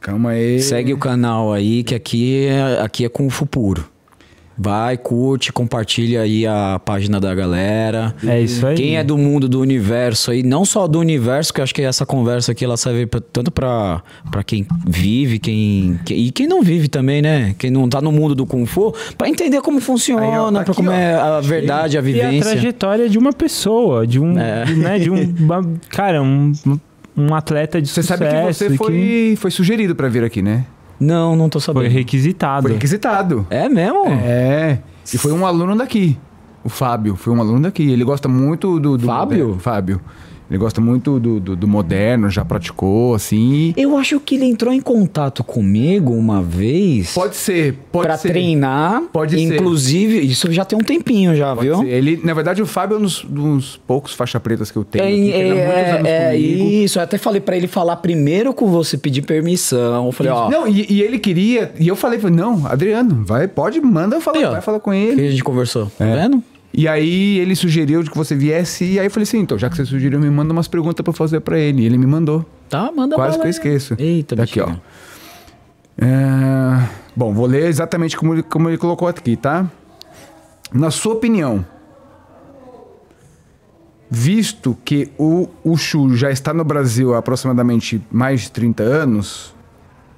Calma 0.00 0.30
aí. 0.30 0.60
Segue 0.60 0.92
o 0.94 0.98
canal 0.98 1.52
aí, 1.52 1.82
que 1.82 1.94
aqui 1.94 2.46
é, 2.46 2.80
aqui 2.80 3.04
é 3.04 3.08
Kung 3.08 3.28
Fu 3.28 3.44
puro. 3.44 3.92
Vai, 4.56 4.96
curte, 4.96 5.52
compartilha 5.52 6.20
aí 6.22 6.46
a 6.46 6.80
página 6.84 7.18
da 7.18 7.34
galera. 7.34 8.14
É 8.26 8.40
isso 8.40 8.64
aí. 8.66 8.76
Quem 8.76 8.96
é 8.96 9.02
do 9.02 9.18
mundo 9.18 9.48
do 9.48 9.60
universo 9.60 10.30
aí, 10.30 10.42
não 10.42 10.64
só 10.64 10.86
do 10.86 11.00
universo, 11.00 11.52
que 11.52 11.60
eu 11.60 11.64
acho 11.64 11.74
que 11.74 11.82
essa 11.82 12.06
conversa 12.06 12.52
aqui 12.52 12.64
ela 12.64 12.76
serve 12.76 13.06
pra- 13.06 13.20
tanto 13.32 13.50
pra 13.50 14.02
pra 14.30 14.44
quem 14.44 14.66
vive, 14.86 15.38
quem, 15.38 15.98
que- 16.04 16.14
e 16.14 16.30
quem 16.30 16.46
não 16.46 16.62
vive 16.62 16.86
também, 16.88 17.20
né? 17.20 17.54
Quem 17.58 17.70
não 17.70 17.88
tá 17.88 18.00
no 18.00 18.12
mundo 18.12 18.34
do 18.34 18.46
Kung 18.46 18.64
Fu, 18.66 18.94
pra 19.18 19.28
entender 19.28 19.60
como 19.60 19.80
funciona, 19.80 20.22
Aí, 20.22 20.38
ó, 20.38 20.50
pra 20.52 20.60
aqui, 20.62 20.72
como 20.74 20.90
ó. 20.90 20.92
é 20.92 21.14
a 21.14 21.40
verdade, 21.40 21.96
a 21.96 21.98
E 21.98 21.98
a 21.98 22.02
vivência. 22.02 22.52
trajetória 22.52 23.08
de 23.08 23.18
uma 23.18 23.32
pessoa, 23.32 24.06
de 24.06 24.20
um. 24.20 24.38
É. 24.38 24.64
de, 24.64 24.74
né, 24.76 24.98
de 24.98 25.10
um. 25.10 25.34
uma- 25.40 25.68
cara, 25.90 26.22
um, 26.22 26.52
um 27.16 27.34
atleta 27.34 27.80
de 27.82 27.88
Você 27.88 28.02
sucesso. 28.02 28.18
sabe 28.22 28.30
que 28.46 28.52
você 28.54 28.70
que 28.70 28.76
foi, 28.76 29.34
foi 29.36 29.50
sugerido 29.50 29.94
pra 29.96 30.08
vir 30.08 30.22
aqui, 30.24 30.40
né? 30.42 30.64
Não, 30.98 31.34
não 31.36 31.48
tô 31.48 31.60
sabendo. 31.60 31.82
Foi 31.82 31.90
requisitado. 31.90 32.62
Foi 32.62 32.72
requisitado. 32.72 33.46
É 33.50 33.68
mesmo? 33.68 34.06
É. 34.08 34.78
E 35.12 35.18
foi 35.18 35.32
um 35.32 35.46
aluno 35.46 35.76
daqui. 35.76 36.18
O 36.62 36.68
Fábio. 36.68 37.14
Foi 37.16 37.32
um 37.32 37.40
aluno 37.40 37.60
daqui. 37.60 37.90
Ele 37.90 38.04
gosta 38.04 38.28
muito 38.28 38.80
do. 38.80 38.96
do 38.96 39.06
Fábio? 39.06 39.38
moderno. 39.38 39.60
Fábio. 39.60 40.00
Ele 40.50 40.58
gosta 40.58 40.80
muito 40.80 41.18
do, 41.18 41.40
do, 41.40 41.56
do 41.56 41.66
moderno, 41.66 42.28
já 42.28 42.44
praticou, 42.44 43.14
assim. 43.14 43.72
Eu 43.76 43.96
acho 43.96 44.20
que 44.20 44.34
ele 44.34 44.44
entrou 44.44 44.72
em 44.72 44.80
contato 44.80 45.42
comigo 45.42 46.12
uma 46.12 46.42
vez. 46.42 47.12
Pode 47.14 47.34
ser, 47.36 47.74
pode 47.90 48.06
pra 48.06 48.16
ser. 48.18 48.28
treinar. 48.28 49.02
Pode 49.12 49.34
ser. 49.34 49.40
Inclusive, 49.54 50.20
isso 50.20 50.52
já 50.52 50.64
tem 50.64 50.78
um 50.78 50.82
tempinho 50.82 51.34
já, 51.34 51.54
Pode 51.54 51.66
viu? 51.68 51.78
ser. 51.78 51.86
Ele, 51.88 52.20
na 52.22 52.34
verdade, 52.34 52.60
o 52.62 52.66
Fábio 52.66 52.96
é 52.96 52.98
um 52.98 53.02
dos, 53.02 53.24
dos 53.24 53.80
poucos 53.86 54.12
faixa 54.12 54.38
pretas 54.38 54.70
que 54.70 54.76
eu 54.76 54.84
tenho. 54.84 55.04
É, 55.32 55.50
aqui, 55.98 56.06
é, 56.08 56.32
é 56.32 56.36
isso. 56.36 56.98
Eu 56.98 57.02
até 57.02 57.16
falei 57.16 57.40
pra 57.40 57.56
ele 57.56 57.66
falar 57.66 57.96
primeiro 57.96 58.52
com 58.52 58.66
você, 58.66 58.98
pedir 58.98 59.22
permissão. 59.22 60.06
Eu 60.06 60.12
falei, 60.12 60.30
ó. 60.32 60.50
Não, 60.50 60.68
e, 60.68 60.86
e 60.90 61.00
ele 61.02 61.18
queria, 61.18 61.72
e 61.80 61.88
eu 61.88 61.96
falei, 61.96 62.20
não, 62.30 62.66
Adriano, 62.66 63.24
vai, 63.24 63.48
pode, 63.48 63.80
manda 63.80 64.20
falar, 64.20 64.38
Aí, 64.38 64.44
ó. 64.44 64.50
vai 64.52 64.60
falar 64.60 64.80
com 64.80 64.90
que 64.90 64.96
ele. 64.96 65.26
a 65.26 65.30
gente 65.30 65.42
conversou. 65.44 65.90
Tá 65.98 66.04
É. 66.04 66.14
vendo? 66.22 66.42
E 66.76 66.88
aí 66.88 67.38
ele 67.38 67.54
sugeriu 67.54 68.02
de 68.02 68.10
que 68.10 68.16
você 68.16 68.34
viesse, 68.34 68.84
e 68.84 68.98
aí 68.98 69.06
eu 69.06 69.10
falei 69.10 69.22
assim, 69.22 69.38
então, 69.38 69.56
já 69.56 69.70
que 69.70 69.76
você 69.76 69.84
sugeriu, 69.84 70.18
me 70.18 70.28
manda 70.28 70.52
umas 70.52 70.66
perguntas 70.66 71.06
eu 71.06 71.12
fazer 71.12 71.40
pra 71.40 71.56
ele. 71.56 71.82
E 71.82 71.86
ele 71.86 71.96
me 71.96 72.06
mandou. 72.06 72.44
Tá, 72.68 72.90
manda 72.90 73.14
Quase 73.14 73.38
que 73.38 73.46
eu 73.46 73.50
esqueço. 73.50 73.94
Eita, 73.96 74.34
Daqui, 74.34 74.60
ó. 74.60 74.66
bexiga. 74.66 74.82
É, 75.96 77.04
Bom, 77.16 77.32
vou 77.32 77.46
ler 77.46 77.66
exatamente 77.66 78.16
como 78.16 78.34
ele, 78.34 78.42
como 78.42 78.68
ele 78.68 78.76
colocou 78.76 79.06
aqui, 79.06 79.36
tá? 79.36 79.70
Na 80.72 80.90
sua 80.90 81.14
opinião, 81.14 81.64
visto 84.10 84.76
que 84.84 85.10
o 85.16 85.48
Uchu 85.64 86.16
já 86.16 86.32
está 86.32 86.52
no 86.52 86.64
Brasil 86.64 87.14
há 87.14 87.18
aproximadamente 87.18 88.02
mais 88.10 88.42
de 88.42 88.50
30 88.50 88.82
anos, 88.82 89.54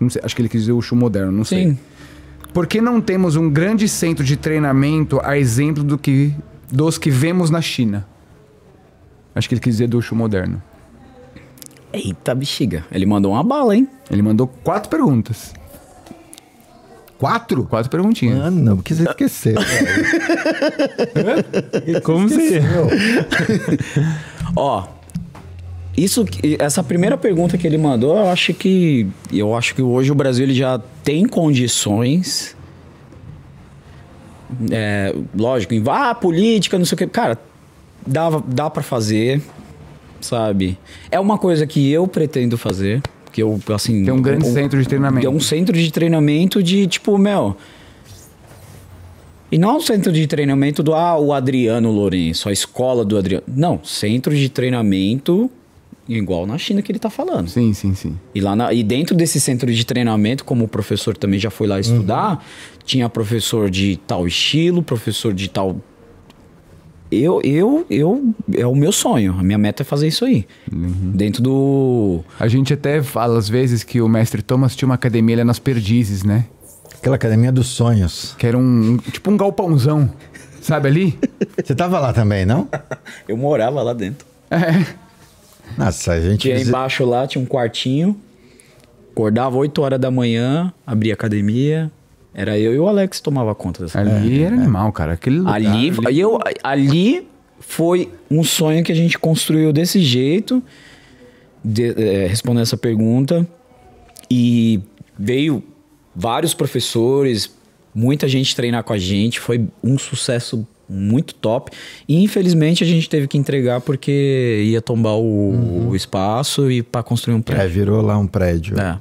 sei, 0.08 0.22
acho 0.24 0.34
que 0.34 0.40
ele 0.40 0.48
quis 0.48 0.62
dizer 0.62 0.72
o 0.72 0.78
Uchu 0.78 0.96
moderno, 0.96 1.32
não 1.32 1.44
sei. 1.44 1.64
Sim. 1.64 1.78
Por 2.56 2.66
que 2.66 2.80
não 2.80 3.02
temos 3.02 3.36
um 3.36 3.50
grande 3.50 3.86
centro 3.86 4.24
de 4.24 4.34
treinamento 4.34 5.20
a 5.22 5.36
exemplo 5.36 5.84
do 5.84 5.98
que, 5.98 6.34
dos 6.72 6.96
que 6.96 7.10
vemos 7.10 7.50
na 7.50 7.60
China? 7.60 8.08
Acho 9.34 9.46
que 9.46 9.56
ele 9.56 9.60
quis 9.60 9.74
dizer 9.74 9.88
do 9.88 9.98
Uchu 9.98 10.16
moderno. 10.16 10.62
Eita, 11.92 12.34
bexiga. 12.34 12.82
Ele 12.90 13.04
mandou 13.04 13.32
uma 13.32 13.44
bala, 13.44 13.76
hein? 13.76 13.86
Ele 14.10 14.22
mandou 14.22 14.46
quatro 14.46 14.88
perguntas. 14.88 15.52
Quatro? 17.18 17.64
Quatro 17.64 17.90
perguntinhas. 17.90 18.38
Mano, 18.38 18.76
por 18.76 18.84
que 18.84 18.94
você 18.94 19.02
esqueceu? 19.02 19.56
Como 22.02 22.26
você. 22.26 22.62
Ó, 24.56 24.95
isso, 25.96 26.26
essa 26.58 26.84
primeira 26.84 27.16
pergunta 27.16 27.56
que 27.56 27.66
ele 27.66 27.78
mandou, 27.78 28.18
eu 28.18 28.28
acho 28.28 28.52
que 28.52 29.06
eu 29.32 29.54
acho 29.54 29.74
que 29.74 29.80
hoje 29.80 30.12
o 30.12 30.14
Brasil 30.14 30.44
ele 30.44 30.54
já 30.54 30.78
tem 31.02 31.26
condições. 31.26 32.54
É, 34.70 35.14
lógico, 35.34 35.72
em 35.72 35.82
ah, 35.88 36.14
política, 36.14 36.78
não 36.78 36.84
sei 36.84 36.96
o 36.96 36.98
que, 36.98 37.06
cara, 37.06 37.38
dá 38.06 38.28
dá 38.46 38.68
para 38.68 38.82
fazer, 38.82 39.40
sabe? 40.20 40.78
É 41.10 41.18
uma 41.18 41.38
coisa 41.38 41.66
que 41.66 41.90
eu 41.90 42.06
pretendo 42.06 42.58
fazer, 42.58 43.02
que 43.32 43.42
eu 43.42 43.58
assim 43.74 44.04
Tem 44.04 44.12
um 44.12 44.20
grande 44.20 44.46
centro 44.46 44.78
de 44.80 44.86
treinamento. 44.86 45.26
é 45.26 45.30
um 45.30 45.40
centro 45.40 45.74
de 45.74 45.90
treinamento 45.90 46.62
de 46.62 46.86
tipo, 46.86 47.16
meu. 47.16 47.56
E 49.50 49.56
não 49.56 49.70
é 49.70 49.72
um 49.74 49.80
centro 49.80 50.12
de 50.12 50.26
treinamento 50.26 50.82
do 50.82 50.92
ah, 50.92 51.18
o 51.18 51.32
Adriano 51.32 51.90
Lourenço, 51.90 52.50
a 52.50 52.52
escola 52.52 53.02
do 53.02 53.16
Adriano. 53.16 53.44
Não, 53.48 53.80
centro 53.82 54.34
de 54.34 54.48
treinamento 54.50 55.50
igual 56.08 56.46
na 56.46 56.56
China 56.58 56.80
que 56.82 56.90
ele 56.92 56.98
tá 56.98 57.10
falando. 57.10 57.48
Sim, 57.48 57.72
sim, 57.74 57.94
sim. 57.94 58.16
E 58.34 58.40
lá 58.40 58.54
na- 58.54 58.72
e 58.72 58.82
dentro 58.82 59.14
desse 59.16 59.40
centro 59.40 59.72
de 59.72 59.84
treinamento, 59.84 60.44
como 60.44 60.64
o 60.64 60.68
professor 60.68 61.16
também 61.16 61.38
já 61.38 61.50
foi 61.50 61.66
lá 61.66 61.80
estudar, 61.80 62.44
tinha 62.84 63.08
professor 63.08 63.68
de 63.70 63.96
tal 64.06 64.26
estilo, 64.26 64.82
professor 64.82 65.32
de 65.34 65.48
tal 65.48 65.76
eu, 67.10 67.40
eu, 67.44 67.86
eu, 67.88 68.34
é 68.52 68.66
o 68.66 68.74
meu 68.74 68.90
sonho. 68.90 69.36
A 69.38 69.42
minha 69.42 69.56
meta 69.58 69.82
é 69.82 69.84
fazer 69.84 70.08
isso 70.08 70.24
aí. 70.24 70.44
Dentro 70.70 71.40
do. 71.40 72.20
A 72.38 72.48
gente 72.48 72.72
até 72.74 73.00
fala 73.00 73.38
às 73.38 73.48
vezes 73.48 73.84
que 73.84 74.00
o 74.00 74.08
mestre 74.08 74.42
Thomas 74.42 74.74
tinha 74.74 74.88
uma 74.88 74.96
academia 74.96 75.36
ali 75.36 75.44
nas 75.44 75.60
Perdizes, 75.60 76.24
né? 76.24 76.46
Aquela 76.98 77.14
academia 77.14 77.52
dos 77.52 77.68
sonhos. 77.68 78.34
Que 78.36 78.44
era 78.46 78.58
um 78.58 78.96
tipo 79.12 79.30
um 79.30 79.36
galpãozão. 79.36 80.10
Sabe 80.60 80.88
ali? 80.88 81.18
Você 81.64 81.76
tava 81.76 82.00
lá 82.00 82.12
também, 82.12 82.44
não? 82.44 82.68
Eu 83.28 83.36
morava 83.36 83.80
lá 83.84 83.92
dentro. 83.92 84.26
É. 84.50 85.05
Nossa, 85.76 86.12
a 86.12 86.20
gente. 86.20 86.40
Tinha 86.42 86.60
embaixo 86.60 87.04
lá, 87.04 87.26
tinha 87.26 87.42
um 87.42 87.46
quartinho. 87.46 88.18
Acordava 89.12 89.56
8 89.56 89.80
horas 89.80 89.98
da 90.00 90.10
manhã, 90.10 90.72
abria 90.86 91.12
a 91.12 91.14
academia. 91.14 91.90
Era 92.34 92.58
eu 92.58 92.74
e 92.74 92.78
o 92.78 92.86
Alex 92.86 93.16
que 93.18 93.24
tomava 93.24 93.54
conta 93.54 93.82
dessa 93.84 93.98
Ali 93.98 94.42
era 94.42 94.54
animal, 94.54 94.92
cara. 94.92 95.14
Aquele 95.14 95.38
lugar, 95.38 95.54
Ali, 95.54 95.90
aí 96.06 96.20
eu, 96.20 96.38
ali 96.62 97.26
foi 97.58 98.10
um 98.30 98.44
sonho 98.44 98.84
que 98.84 98.92
a 98.92 98.94
gente 98.94 99.18
construiu 99.18 99.72
desse 99.72 100.00
jeito, 100.02 100.62
de- 101.64 101.94
é, 101.98 102.26
respondendo 102.26 102.62
essa 102.62 102.76
pergunta. 102.76 103.48
E 104.30 104.80
veio 105.18 105.62
vários 106.14 106.52
professores, 106.52 107.50
muita 107.94 108.28
gente 108.28 108.54
treinar 108.54 108.84
com 108.84 108.92
a 108.92 108.98
gente. 108.98 109.40
Foi 109.40 109.66
um 109.82 109.96
sucesso 109.96 110.66
muito 110.88 111.34
top. 111.34 111.70
E 112.08 112.22
infelizmente 112.22 112.82
a 112.84 112.86
gente 112.86 113.08
teve 113.08 113.26
que 113.26 113.36
entregar 113.38 113.80
porque 113.80 114.62
ia 114.66 114.80
tombar 114.80 115.14
o, 115.16 115.88
o 115.90 115.96
espaço 115.96 116.70
e 116.70 116.82
para 116.82 117.02
construir 117.02 117.34
um 117.34 117.38
É, 117.40 117.42
prédio. 117.42 117.70
virou 117.70 118.00
lá 118.02 118.16
um 118.18 118.26
prédio. 118.26 118.78
É. 118.80 118.98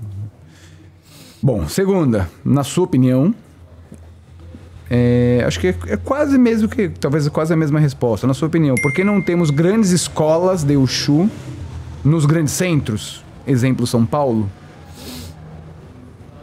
Bom, 1.42 1.68
segunda, 1.68 2.30
na 2.44 2.64
sua 2.64 2.86
opinião, 2.86 3.34
é, 4.90 5.44
acho 5.46 5.60
que 5.60 5.68
é, 5.68 5.76
é 5.88 5.98
quase 5.98 6.38
mesmo 6.38 6.68
que, 6.68 6.90
talvez 6.90 7.28
quase 7.30 7.54
a 7.54 7.56
mesma 7.58 7.80
resposta. 7.80 8.26
Na 8.26 8.34
sua 8.34 8.48
opinião, 8.48 8.76
por 8.76 8.92
que 8.94 9.04
não 9.04 9.22
temos 9.22 9.50
grandes 9.50 9.92
escolas 9.92 10.64
de 10.64 10.76
Ushu 10.76 11.30
nos 12.04 12.26
grandes 12.26 12.54
centros? 12.54 13.24
Exemplo, 13.48 13.86
São 13.86 14.06
Paulo? 14.06 14.50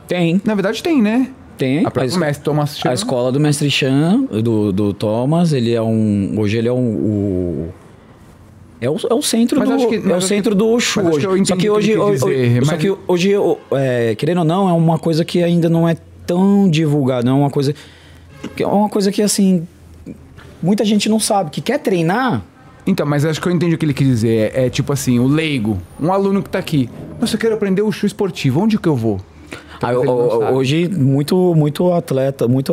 Tem, 0.07 0.41
Na 0.45 0.55
verdade 0.55 0.83
tem, 0.83 1.01
né? 1.01 1.31
Tem. 1.65 1.85
A 1.87 2.19
mestre 2.19 2.45
Thomas 2.45 2.79
Chan. 2.79 2.91
A 2.91 2.95
escola 2.95 3.31
do 3.33 3.39
Mestre 3.41 3.71
Chan, 3.71 4.25
do, 4.43 4.73
do 4.73 4.93
Thomas, 4.93 5.53
ele 5.53 5.73
é 5.73 5.81
um. 5.83 6.35
Hoje 6.39 6.59
ele 6.59 6.69
é 6.69 6.73
um. 6.73 6.95
o- 6.95 7.69
é, 8.81 8.91
o, 8.91 8.97
é 9.11 9.15
o 9.15 9.23
centro 9.23 9.61
Mas 9.61 9.69
do. 9.69 9.89
que- 9.89 10.11
é 10.11 10.17
o 10.17 10.21
centro 10.21 10.53
que- 10.53 10.59
do 10.59 10.69
Oshu 10.69 11.01
hoje. 11.01 11.27
que 11.29 11.47
só 11.47 11.57
que 11.57 11.71
hoje. 11.71 11.97
o- 11.97 12.11
dizer, 12.11 12.65
Só 12.65 12.73
mas- 12.73 12.81
que 12.81 12.97
hoje, 13.07 13.33
é, 13.73 14.15
querendo 14.17 14.39
ou 14.39 14.45
não, 14.45 14.69
é 14.69 14.73
uma 14.73 14.99
coisa 14.99 15.25
que 15.25 15.43
ainda 15.43 15.69
não 15.69 15.89
é 15.89 15.97
tão 16.27 16.69
divulgada. 16.69 17.31
É 17.31 17.33
uma 17.33 17.51
coisa. 17.51 17.75
É 18.59 18.67
uma 18.67 18.89
coisa 18.89 19.13
que 19.13 19.23
assim. 19.23 19.67
Muita 20.63 20.85
gente 20.85 21.09
não 21.09 21.19
sabe. 21.21 21.51
Que 21.51 21.61
quer 21.61 21.79
treinar. 21.79 22.43
Então, 22.87 23.07
mas 23.07 23.25
acho 23.25 23.41
que 23.41 23.47
eu 23.47 23.53
entendi 23.53 23.75
o 23.77 23.79
que 23.79 23.85
ele 23.85 23.95
quis 23.95 24.07
dizer. 24.07 24.53
É, 24.55 24.67
é 24.67 24.71
tipo 24.71 24.93
assim, 24.93 25.19
o 25.21 25.27
leigo, 25.29 25.79
um 26.01 26.13
aluno 26.13 26.43
que 26.43 26.51
tá 26.51 26.59
aqui. 26.59 26.89
Nossa, 27.21 27.37
eu 27.37 27.41
quero 27.41 27.55
aprender 27.55 27.83
o 27.83 27.87
Ushu 27.87 28.07
esportivo. 28.07 28.61
Onde 28.61 28.77
que 28.79 28.89
eu 28.89 28.97
vou? 28.97 29.21
Ah, 29.83 30.53
hoje, 30.53 30.89
muito, 30.89 31.55
muito 31.55 31.93
atleta, 31.93 32.47
muito 32.49 32.73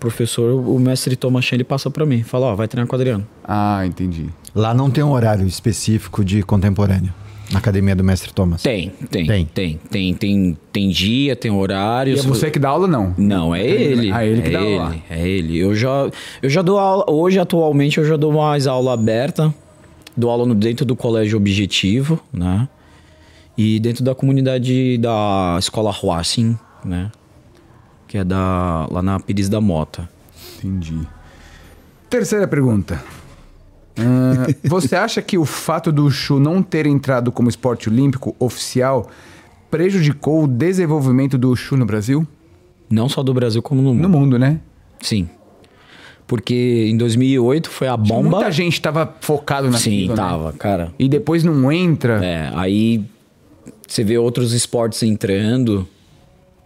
professor, 0.00 0.52
o 0.54 0.78
mestre 0.78 1.16
Thomas 1.16 1.44
Chan, 1.44 1.56
ele 1.56 1.64
passa 1.64 1.90
pra 1.90 2.06
mim. 2.06 2.22
Fala, 2.22 2.46
ó, 2.46 2.54
vai 2.54 2.68
treinar 2.68 2.86
com 2.86 2.94
o 2.94 2.98
Adriano. 2.98 3.26
Ah, 3.44 3.82
entendi. 3.86 4.26
Lá 4.54 4.72
não 4.72 4.90
tem 4.90 5.02
um 5.04 5.10
horário 5.12 5.46
específico 5.46 6.24
de 6.24 6.42
contemporâneo. 6.42 7.12
Na 7.52 7.60
academia 7.60 7.94
do 7.94 8.02
mestre 8.02 8.32
Thomas. 8.32 8.60
Tem, 8.62 8.90
tem, 9.08 9.24
Tem. 9.24 9.44
tem, 9.46 9.78
tem, 9.88 10.14
tem, 10.14 10.58
tem, 10.72 10.88
dia, 10.88 11.36
tem 11.36 11.48
horário. 11.52 12.16
E 12.16 12.18
é 12.18 12.22
você 12.22 12.50
que 12.50 12.58
dá 12.58 12.70
aula, 12.70 12.88
não? 12.88 13.14
Não, 13.16 13.54
é 13.54 13.64
ele. 13.64 14.10
Ah, 14.10 14.26
ele 14.26 14.42
que 14.42 14.48
é 14.48 14.52
dá 14.52 14.60
ele, 14.62 14.78
aula. 14.78 14.96
É 15.08 15.28
ele. 15.28 15.56
Eu 15.58 15.72
já, 15.72 16.10
eu 16.42 16.50
já 16.50 16.60
dou 16.60 16.76
aula. 16.76 17.04
Hoje, 17.08 17.38
atualmente, 17.38 17.98
eu 17.98 18.04
já 18.04 18.16
dou 18.16 18.32
mais 18.32 18.66
aula 18.66 18.92
aberta. 18.94 19.54
Dou 20.16 20.28
aula 20.28 20.44
no- 20.44 20.56
dentro 20.56 20.84
do 20.84 20.96
colégio 20.96 21.36
objetivo, 21.38 22.18
né? 22.32 22.68
E 23.56 23.80
dentro 23.80 24.04
da 24.04 24.14
comunidade 24.14 24.98
da 24.98 25.56
escola 25.58 25.90
Huaxin, 25.90 26.58
né? 26.84 27.10
Que 28.06 28.18
é 28.18 28.24
da, 28.24 28.86
lá 28.90 29.02
na 29.02 29.18
Pires 29.18 29.48
da 29.48 29.60
Mota. 29.60 30.08
Entendi. 30.58 31.06
Terceira 32.10 32.46
pergunta. 32.46 33.02
Ah, 33.98 34.46
você 34.68 34.94
acha 34.94 35.22
que 35.22 35.38
o 35.38 35.44
fato 35.44 35.90
do 35.90 36.04
Ushu 36.04 36.38
não 36.38 36.62
ter 36.62 36.86
entrado 36.86 37.32
como 37.32 37.48
esporte 37.48 37.88
olímpico 37.88 38.36
oficial 38.38 39.08
prejudicou 39.70 40.44
o 40.44 40.46
desenvolvimento 40.46 41.38
do 41.38 41.50
Ushu 41.50 41.76
no 41.76 41.86
Brasil? 41.86 42.26
Não 42.88 43.08
só 43.08 43.22
do 43.22 43.34
Brasil, 43.34 43.62
como 43.62 43.82
no 43.82 43.94
mundo. 43.94 44.02
No 44.02 44.08
mundo, 44.08 44.38
né? 44.38 44.60
Sim. 45.00 45.28
Porque 46.26 46.88
em 46.90 46.96
2008 46.96 47.70
foi 47.70 47.88
a 47.88 47.96
bomba. 47.96 48.30
Muita 48.30 48.50
gente 48.50 48.80
tava 48.80 49.14
focado 49.20 49.70
naquilo, 49.70 49.80
Sim, 49.80 50.08
né? 50.08 50.14
tava, 50.14 50.52
cara. 50.52 50.92
E 50.98 51.08
depois 51.08 51.42
não 51.42 51.70
entra. 51.70 52.24
É, 52.24 52.50
aí 52.54 53.04
você 53.86 54.02
vê 54.04 54.18
outros 54.18 54.52
esportes 54.52 55.02
entrando, 55.02 55.86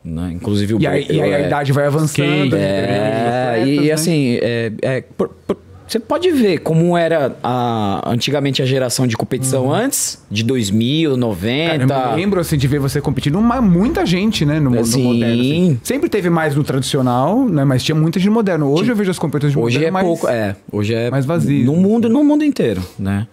né? 0.04 0.30
Inclusive 0.34 0.74
o 0.74 0.80
E 0.80 0.86
aí, 0.86 1.06
e 1.10 1.20
aí 1.20 1.34
a 1.34 1.38
é, 1.40 1.46
idade 1.46 1.72
vai 1.72 1.86
avançando. 1.86 2.56
É, 2.56 3.58
né? 3.58 3.68
e, 3.68 3.80
né? 3.82 3.92
assim, 3.92 4.38
é, 4.40 4.72
é, 4.82 5.00
por- 5.16 5.28
por- 5.46 5.56
você 5.86 5.98
pode 5.98 6.30
ver 6.30 6.58
como 6.58 6.96
era 6.96 7.36
a, 7.42 8.00
antigamente 8.08 8.62
a 8.62 8.64
geração 8.64 9.08
de 9.08 9.16
competição 9.16 9.72
antes, 9.72 10.22
de 10.30 10.44
2000, 10.44 11.16
90. 11.16 11.82
Uhum. 11.82 11.88
Cara, 11.88 12.10
eu 12.12 12.16
lembro 12.16 12.38
assim, 12.38 12.56
de 12.56 12.68
ver 12.68 12.78
você 12.78 13.00
competindo, 13.00 13.36
uma, 13.36 13.60
muita 13.60 14.06
gente, 14.06 14.46
né, 14.46 14.60
no, 14.60 14.70
no 14.70 14.84
Sim. 14.84 15.02
moderno. 15.02 15.40
assim. 15.42 15.80
Sempre 15.82 16.08
teve 16.08 16.30
mais 16.30 16.54
no 16.54 16.62
tradicional, 16.62 17.44
né, 17.44 17.64
mas 17.64 17.82
tinha 17.82 17.96
muita 17.96 18.20
gente 18.20 18.28
no 18.28 18.34
moderno. 18.34 18.70
Hoje 18.70 18.88
eu 18.92 18.94
vejo 18.94 19.10
as 19.10 19.18
competições 19.18 19.52
de 19.52 19.58
Hoje 19.58 19.78
moderno 19.78 19.88
é 19.88 19.90
mais... 19.90 20.06
pouco, 20.06 20.28
é, 20.28 20.54
hoje 20.70 20.94
é 20.94 21.10
mais 21.10 21.26
vazio. 21.26 21.66
No 21.66 21.74
mundo, 21.74 22.08
no 22.08 22.22
mundo 22.22 22.44
inteiro, 22.44 22.80
né? 22.96 23.26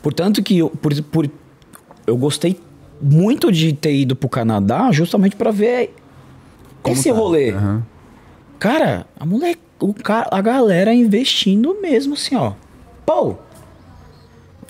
Portanto 0.00 0.40
que 0.40 0.56
eu, 0.58 0.70
por, 0.70 0.94
por- 1.02 1.28
eu 2.06 2.16
gostei 2.16 2.56
muito 3.00 3.50
de 3.52 3.72
ter 3.72 3.94
ido 3.94 4.14
pro 4.16 4.28
Canadá 4.28 4.90
justamente 4.92 5.36
para 5.36 5.50
ver 5.50 5.94
esse 6.86 7.08
tá. 7.10 7.14
rolê. 7.14 7.50
Aham. 7.52 7.82
Cara, 8.58 9.06
a 9.18 9.24
moleque, 9.24 9.60
o 9.80 9.94
cara, 9.94 10.28
a 10.32 10.40
galera 10.40 10.92
investindo 10.92 11.76
mesmo 11.80 12.14
assim, 12.14 12.34
ó. 12.34 12.52
Pô. 13.06 13.36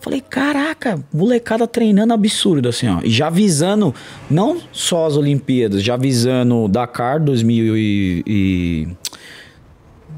Falei, 0.00 0.20
caraca, 0.20 1.02
molecada 1.12 1.66
treinando 1.66 2.12
absurdo 2.14 2.68
assim, 2.68 2.86
ó. 2.88 3.00
E 3.02 3.10
já 3.10 3.28
visando 3.30 3.92
não 4.30 4.58
só 4.70 5.06
as 5.06 5.16
Olimpíadas, 5.16 5.82
já 5.82 5.96
visando 5.96 6.68
Dakar 6.68 7.18
2000 7.20 7.76
e, 7.76 8.22
e- 8.26 8.88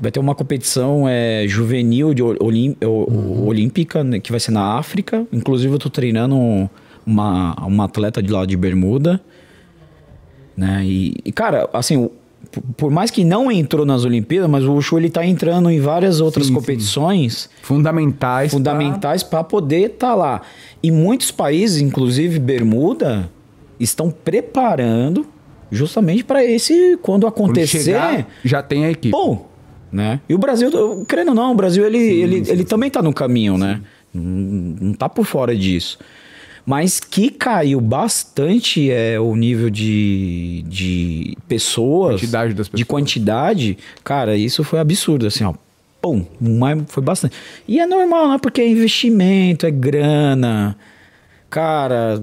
vai 0.01 0.11
ter 0.11 0.20
uma 0.20 0.35
competição 0.35 1.07
é, 1.09 1.45
juvenil 1.49 2.12
de 2.12 2.23
olim, 2.23 2.77
o- 2.85 3.47
olímpica 3.47 4.05
né, 4.05 4.20
que 4.20 4.31
vai 4.31 4.41
ser 4.41 4.51
na 4.51 4.74
África. 4.78 5.27
Inclusive 5.32 5.73
eu 5.74 5.78
tô 5.78 5.89
treinando 5.89 6.69
uma, 7.06 7.55
uma 7.66 7.85
atleta 7.85 8.22
de 8.22 8.31
lá 8.32 8.44
de 8.47 8.56
Bermuda 8.56 9.20
né? 10.56 10.82
E, 10.85 11.16
e, 11.24 11.32
cara, 11.32 11.68
assim, 11.72 11.97
o- 11.97 12.12
por, 12.77 12.90
mais 12.90 13.10
que 13.10 13.24
não 13.24 13.51
entrou 13.51 13.86
nas 13.86 14.05
Olimpíadas, 14.05 14.51
mas 14.51 14.64
o 14.64 14.72
Wushu 14.72 14.98
ele 14.98 15.09
tá 15.09 15.24
entrando 15.24 15.70
em 15.70 15.81
várias 15.81 16.20
outras 16.20 16.47
Sim, 16.47 16.52
sim. 16.52 16.59
competições 16.59 17.48
Fundamentais. 17.62 18.51
fundamentais 18.52 19.22
para 19.22 19.44
poder 19.44 19.93
estar 19.93 20.14
lá. 20.14 20.43
E 20.82 20.90
muitos 20.90 21.31
países, 21.31 21.81
inclusive 21.81 22.39
Bermuda, 22.39 23.31
estão 23.78 24.10
preparando 24.10 25.27
justamente 25.70 26.24
para 26.24 26.44
esse 26.44 26.98
quando 27.01 27.22
pra- 27.22 27.31
quando 27.31 27.51
acontecer, 27.51 27.85
chegar, 27.85 28.27
já 28.44 28.62
tem 28.62 28.85
a 28.85 28.90
equipe. 28.90 29.12
Bom, 29.12 29.48
né? 29.93 30.20
E 30.28 30.35
o 30.35 30.39
Brasil, 30.39 30.70
querendo 31.09 31.28
ou 31.28 31.35
não, 31.35 31.52
o 31.52 31.55
Brasil 31.55 31.86
ele, 31.86 31.98
ele, 31.98 32.43
ele 32.48 32.64
também 32.64 32.90
tá 32.90 33.01
no 33.01 33.12
caminho, 33.12 33.56
né? 33.56 33.81
Não, 34.12 34.22
não 34.89 34.93
tá 34.93 35.09
por 35.09 35.24
fora 35.24 35.55
disso. 35.56 35.98
Mas 36.66 37.01
que 37.01 37.31
caiu 37.31 37.81
bastante 37.81 38.91
é 38.91 39.19
o 39.19 39.35
nível 39.35 39.70
de, 39.70 40.62
de 40.69 41.37
pessoas. 41.49 42.16
Quantidade 42.20 42.55
das 42.55 42.66
De 42.66 42.70
pessoas. 42.73 42.89
quantidade. 42.89 43.78
Cara, 44.05 44.37
isso 44.37 44.62
foi 44.62 44.78
absurdo, 44.78 45.27
assim, 45.27 45.45
ó. 45.45 45.55
Pum, 46.03 46.24
mas 46.41 46.82
foi 46.89 47.03
bastante. 47.03 47.37
E 47.69 47.78
é 47.78 47.87
normal, 47.87 48.28
né? 48.28 48.39
Porque 48.41 48.61
é 48.61 48.69
investimento, 48.69 49.66
é 49.66 49.70
grana. 49.70 50.77
Cara, 51.49 52.23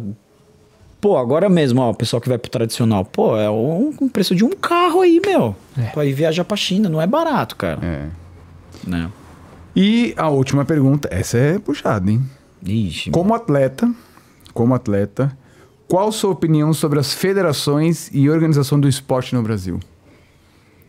pô, 1.01 1.17
agora 1.17 1.49
mesmo, 1.49 1.81
ó, 1.81 1.91
o 1.91 1.93
pessoal 1.93 2.21
que 2.21 2.29
vai 2.29 2.37
pro 2.37 2.49
tradicional, 2.49 3.03
pô, 3.05 3.37
é 3.37 3.49
um, 3.49 3.93
um 4.01 4.09
preço 4.09 4.33
de 4.35 4.43
um 4.43 4.49
carro 4.51 5.01
aí, 5.01 5.21
meu. 5.23 5.55
Pra 5.93 6.05
ir 6.05 6.13
viajar 6.13 6.43
pra 6.43 6.57
China, 6.57 6.89
não 6.89 7.01
é 7.01 7.05
barato, 7.07 7.55
cara. 7.55 7.79
É. 7.85 8.07
Né? 8.87 9.09
E 9.75 10.13
a 10.17 10.29
última 10.29 10.65
pergunta, 10.65 11.07
essa 11.11 11.37
é 11.37 11.59
puxada, 11.59 12.09
hein? 12.09 12.23
Ixi, 12.65 13.11
Como 13.11 13.35
atleta, 13.35 13.91
como 14.57 14.73
atleta, 14.73 15.37
qual 15.87 16.11
sua 16.11 16.31
opinião 16.31 16.73
sobre 16.73 16.97
as 16.97 17.13
federações 17.13 18.09
e 18.11 18.27
organização 18.27 18.79
do 18.79 18.89
esporte 18.89 19.35
no 19.35 19.43
Brasil? 19.43 19.79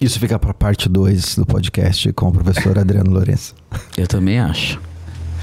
Isso 0.01 0.19
fica 0.19 0.39
para 0.39 0.55
parte 0.55 0.89
2 0.89 1.36
do 1.36 1.45
podcast 1.45 2.11
com 2.15 2.28
o 2.28 2.32
professor 2.32 2.78
Adriano 2.78 3.11
Lourenço. 3.11 3.55
eu 3.95 4.07
também 4.07 4.40
acho. 4.40 4.81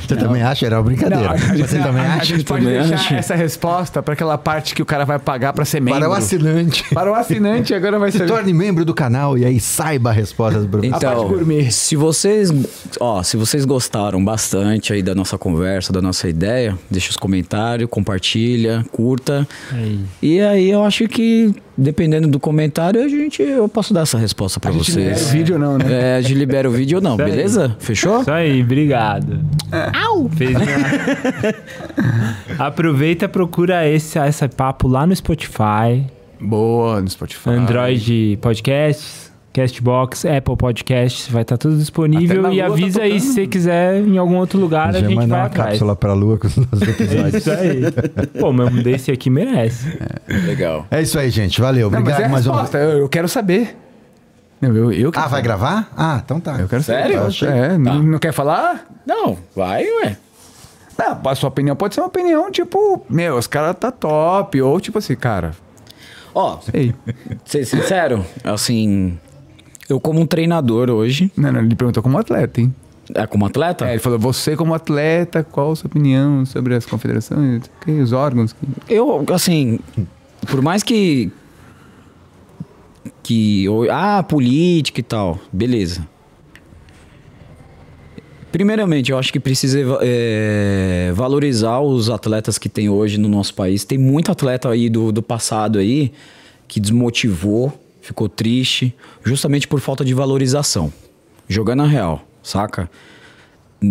Você 0.07 0.15
também 0.15 0.41
acha? 0.41 0.65
Era 0.65 0.77
uma 0.77 0.83
brincadeira. 0.83 1.31
a 1.31 1.37
gente, 1.37 1.57
Você 1.67 1.79
também 1.79 2.01
a, 2.01 2.05
a 2.05 2.15
acha? 2.15 2.25
gente 2.25 2.43
pode 2.45 2.65
Também 2.65 2.79
deixar 2.79 2.95
acho. 2.95 3.13
essa 3.15 3.35
resposta 3.35 4.01
para 4.03 4.13
aquela 4.13 4.37
parte 4.37 4.73
que 4.75 4.81
o 4.81 4.85
cara 4.85 5.05
vai 5.05 5.19
pagar 5.19 5.53
para 5.53 5.65
ser 5.65 5.81
membro. 5.81 5.99
Para 6.01 6.09
o 6.09 6.13
assinante. 6.13 6.83
Para 6.93 7.11
o 7.11 7.15
assinante, 7.15 7.73
agora 7.73 7.99
vai 7.99 8.11
Se 8.11 8.19
ser... 8.19 8.27
torne 8.27 8.53
membro 8.53 8.85
do 8.85 8.93
canal 8.93 9.37
e 9.37 9.45
aí 9.45 9.59
saiba 9.59 10.09
a 10.09 10.13
resposta 10.13 10.59
do 10.61 10.85
Então, 10.85 11.29
se 11.71 11.95
vocês, 11.95 12.51
ó, 12.99 13.23
se 13.23 13.37
vocês 13.37 13.65
gostaram 13.65 14.23
bastante 14.23 14.93
aí 14.93 15.01
da 15.01 15.15
nossa 15.15 15.37
conversa, 15.37 15.91
da 15.91 16.01
nossa 16.01 16.27
ideia, 16.27 16.77
deixa 16.89 17.09
os 17.09 17.17
comentários, 17.17 17.89
compartilha, 17.89 18.85
curta. 18.91 19.47
Aí. 19.71 19.99
E 20.21 20.39
aí 20.41 20.69
eu 20.69 20.83
acho 20.83 21.07
que 21.07 21.53
dependendo 21.77 22.27
do 22.27 22.39
comentário, 22.39 23.03
a 23.03 23.07
gente 23.07 23.41
eu 23.41 23.67
posso 23.67 23.93
dar 23.93 24.01
essa 24.01 24.17
resposta 24.17 24.59
pra 24.59 24.69
A 24.71 24.73
gente 24.73 24.91
libera 24.91 25.15
vocês. 25.15 25.29
o 25.29 25.31
vídeo 25.33 25.55
ou 25.55 25.59
não, 25.59 25.77
né? 25.77 25.85
É, 26.13 26.15
a 26.17 26.21
gente 26.21 26.33
libera 26.33 26.69
o 26.69 26.71
vídeo 26.71 26.97
ou 26.97 27.01
não, 27.03 27.13
Isso 27.15 27.23
aí. 27.23 27.31
beleza? 27.31 27.75
Fechou? 27.79 28.21
Isso 28.21 28.31
aí, 28.31 28.61
obrigado. 28.61 29.39
Au! 29.93 30.29
Fez 30.29 30.51
minha... 30.51 31.55
Aproveita, 32.59 33.27
procura 33.27 33.87
esse, 33.87 34.17
esse 34.19 34.47
papo 34.49 34.87
lá 34.87 35.05
no 35.05 35.15
Spotify, 35.15 36.05
Boa, 36.39 37.01
no 37.01 37.09
Spotify. 37.09 37.49
Android 37.49 38.37
Podcasts, 38.41 39.31
Castbox, 39.55 40.25
Apple 40.25 40.55
Podcasts, 40.57 41.27
vai 41.29 41.43
estar 41.43 41.57
tudo 41.57 41.73
Até 41.73 41.79
disponível 41.81 42.51
e 42.51 42.59
tá 42.59 42.65
avisa 42.65 43.01
aí 43.01 43.11
tocando. 43.13 43.27
se 43.27 43.33
você 43.33 43.47
quiser 43.47 44.01
em 44.01 44.17
algum 44.17 44.35
outro 44.35 44.59
lugar, 44.59 44.89
a 44.89 44.91
Já 44.93 44.99
gente 44.99 45.15
mandar 45.15 45.27
vai 45.27 45.39
uma 45.39 45.45
atrás. 45.47 45.69
cápsula 45.71 45.95
para 45.95 46.11
a 46.11 46.13
lua 46.15 46.37
com 46.37 46.47
os 46.47 46.57
nossos 46.57 46.81
É 46.87 46.89
episódios. 46.91 47.35
isso 47.35 47.51
aí. 47.51 47.81
Pô, 48.39 48.51
mas 48.51 48.73
um 48.73 48.81
desse 48.83 49.11
aqui 49.11 49.29
merece. 49.29 49.97
Legal. 50.45 50.85
É 50.91 51.01
isso 51.01 51.17
aí, 51.17 51.29
gente. 51.29 51.61
Valeu. 51.61 51.89
Não, 51.89 51.99
mas 51.99 52.01
Obrigado 52.01 52.21
é 52.21 52.25
a 52.25 52.29
mais 52.29 52.45
uma 52.47 52.53
resposta, 52.61 52.77
eu, 52.79 52.99
eu 52.99 53.09
quero 53.09 53.29
saber. 53.29 53.77
Não, 54.61 54.75
eu, 54.75 54.91
eu 54.91 55.11
quero 55.11 55.25
Ah, 55.25 55.27
vai 55.29 55.39
saber. 55.39 55.43
gravar? 55.43 55.89
Ah, 55.95 56.21
então 56.23 56.39
tá. 56.39 56.57
Eu 56.59 56.67
quero 56.67 56.83
Sério? 56.83 57.31
saber. 57.31 57.55
É, 57.55 57.77
não, 57.77 58.03
não 58.03 58.19
quer 58.19 58.33
falar? 58.33 58.85
Não, 59.05 59.37
vai, 59.55 59.83
ué. 59.85 60.17
Não, 60.97 61.19
a 61.29 61.35
sua 61.35 61.49
opinião 61.49 61.75
pode 61.75 61.93
ser 61.95 62.01
uma 62.01 62.07
opinião 62.07 62.49
tipo, 62.51 63.05
meu, 63.09 63.37
os 63.37 63.47
caras 63.47 63.75
tá 63.77 63.91
top. 63.91 64.61
Ou 64.61 64.79
tipo 64.79 64.97
assim, 64.97 65.15
cara, 65.15 65.51
Ó, 66.33 66.57
ei. 66.73 66.93
ser 67.45 67.65
sincero, 67.65 68.25
assim, 68.43 69.17
eu 69.89 69.99
como 69.99 70.19
um 70.19 70.25
treinador 70.25 70.89
hoje, 70.89 71.31
Não, 71.35 71.51
não, 71.51 71.59
ele 71.61 71.75
perguntou 71.75 72.01
como 72.01 72.17
atleta, 72.17 72.61
hein? 72.61 72.73
é 73.13 73.27
como 73.27 73.45
atleta, 73.45 73.85
É, 73.85 73.91
ele 73.91 73.99
falou, 73.99 74.17
você 74.17 74.55
como 74.55 74.73
atleta, 74.73 75.43
qual 75.43 75.71
a 75.71 75.75
sua 75.75 75.87
opinião 75.87 76.45
sobre 76.45 76.73
as 76.73 76.85
confederações, 76.85 77.63
os 78.01 78.11
órgãos? 78.11 78.55
Eu, 78.89 79.23
assim, 79.33 79.79
por 80.47 80.61
mais 80.61 80.81
que. 80.83 81.31
Que. 83.21 83.65
Ah, 83.91 84.23
política 84.23 84.99
e 84.99 85.03
tal, 85.03 85.39
beleza. 85.51 86.07
Primeiramente, 88.51 89.11
eu 89.11 89.19
acho 89.19 89.33
que 89.33 89.39
precisa 89.39 89.79
é, 90.01 91.11
valorizar 91.13 91.81
os 91.81 92.09
atletas 92.09 92.57
que 92.57 92.69
tem 92.69 92.87
hoje 92.87 93.17
no 93.17 93.27
nosso 93.27 93.53
país. 93.53 93.83
Tem 93.83 93.97
muito 93.97 94.31
atleta 94.31 94.69
aí 94.69 94.89
do, 94.89 95.11
do 95.11 95.21
passado 95.21 95.77
aí 95.77 96.13
que 96.67 96.79
desmotivou, 96.79 97.73
ficou 98.05 98.29
triste, 98.29 98.95
justamente 99.23 99.67
por 99.67 99.79
falta 99.79 100.05
de 100.05 100.13
valorização. 100.13 100.93
Jogando 101.49 101.81
a 101.81 101.87
real, 101.87 102.21
saca? 102.43 102.87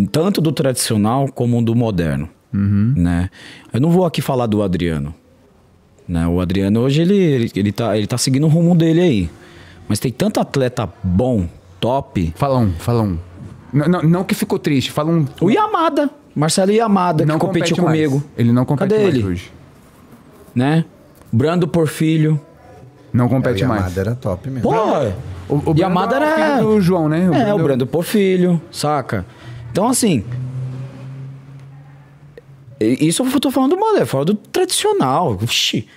Tanto 0.09 0.39
do 0.39 0.53
tradicional 0.53 1.27
como 1.27 1.61
do 1.61 1.75
moderno. 1.75 2.29
Né? 2.51 3.29
Eu 3.73 3.81
não 3.81 3.91
vou 3.91 4.05
aqui 4.05 4.21
falar 4.21 4.47
do 4.47 4.63
Adriano. 4.63 5.13
Né? 6.07 6.25
O 6.25 6.39
Adriano 6.39 6.79
hoje 6.79 7.01
ele, 7.01 7.17
ele, 7.17 7.51
ele, 7.53 7.71
tá, 7.73 7.97
ele 7.97 8.07
tá 8.07 8.17
seguindo 8.17 8.45
o 8.45 8.49
rumo 8.49 8.73
dele 8.73 9.01
aí. 9.01 9.29
Mas 9.89 9.99
tem 9.99 10.13
tanto 10.13 10.39
atleta 10.39 10.89
bom, 11.03 11.49
top. 11.81 12.33
Fala 12.37 12.59
um, 12.59 12.71
fala 12.71 13.03
um. 13.03 13.17
Não, 13.73 13.87
não, 13.87 14.01
não 14.01 14.23
que 14.23 14.33
ficou 14.33 14.57
triste, 14.57 14.91
fala 14.91 15.11
um. 15.11 15.27
O 15.41 15.49
Yamada, 15.51 16.09
Marcelo 16.33 16.71
Yamada, 16.71 17.25
não 17.25 17.37
que 17.37 17.45
competiu 17.45 17.75
compete 17.75 17.97
mais. 17.99 18.09
comigo. 18.09 18.23
Ele 18.37 18.53
não 18.53 18.63
compete 18.63 18.89
Cadê 18.91 19.03
mais 19.03 19.15
ele? 19.15 19.25
hoje. 19.25 19.51
Né? 20.55 20.85
Brando 21.33 21.67
Porfilho. 21.67 22.39
Não 23.15 23.25
É, 23.25 23.27
o 23.27 23.29
compete 23.29 23.63
mais. 23.65 23.81
Yamada 23.83 24.01
era 24.01 24.15
top 24.15 24.49
mesmo. 24.49 24.69
Porra! 24.69 25.15
O, 25.47 25.55
o 25.55 25.59
Brando 25.59 25.79
Yamada 25.79 26.15
é 26.15 26.19
o 26.19 26.23
era- 26.23 26.55
filho 26.57 26.67
do 26.69 26.81
João, 26.81 27.07
né? 27.07 27.29
é, 27.49 27.53
o 27.53 27.57
Brando 27.59 27.87
Porfilho, 27.87 28.61
saca? 28.71 29.25
Então, 29.71 29.87
assim. 29.87 30.23
Isso 32.79 33.23
eu 33.23 33.39
tô 33.39 33.49
falando 33.51 33.71
do 33.71 33.77
moderno, 33.79 34.05
fora 34.05 34.25
do 34.25 34.33
tradicional. 34.35 35.39
Oxi, 35.41 35.87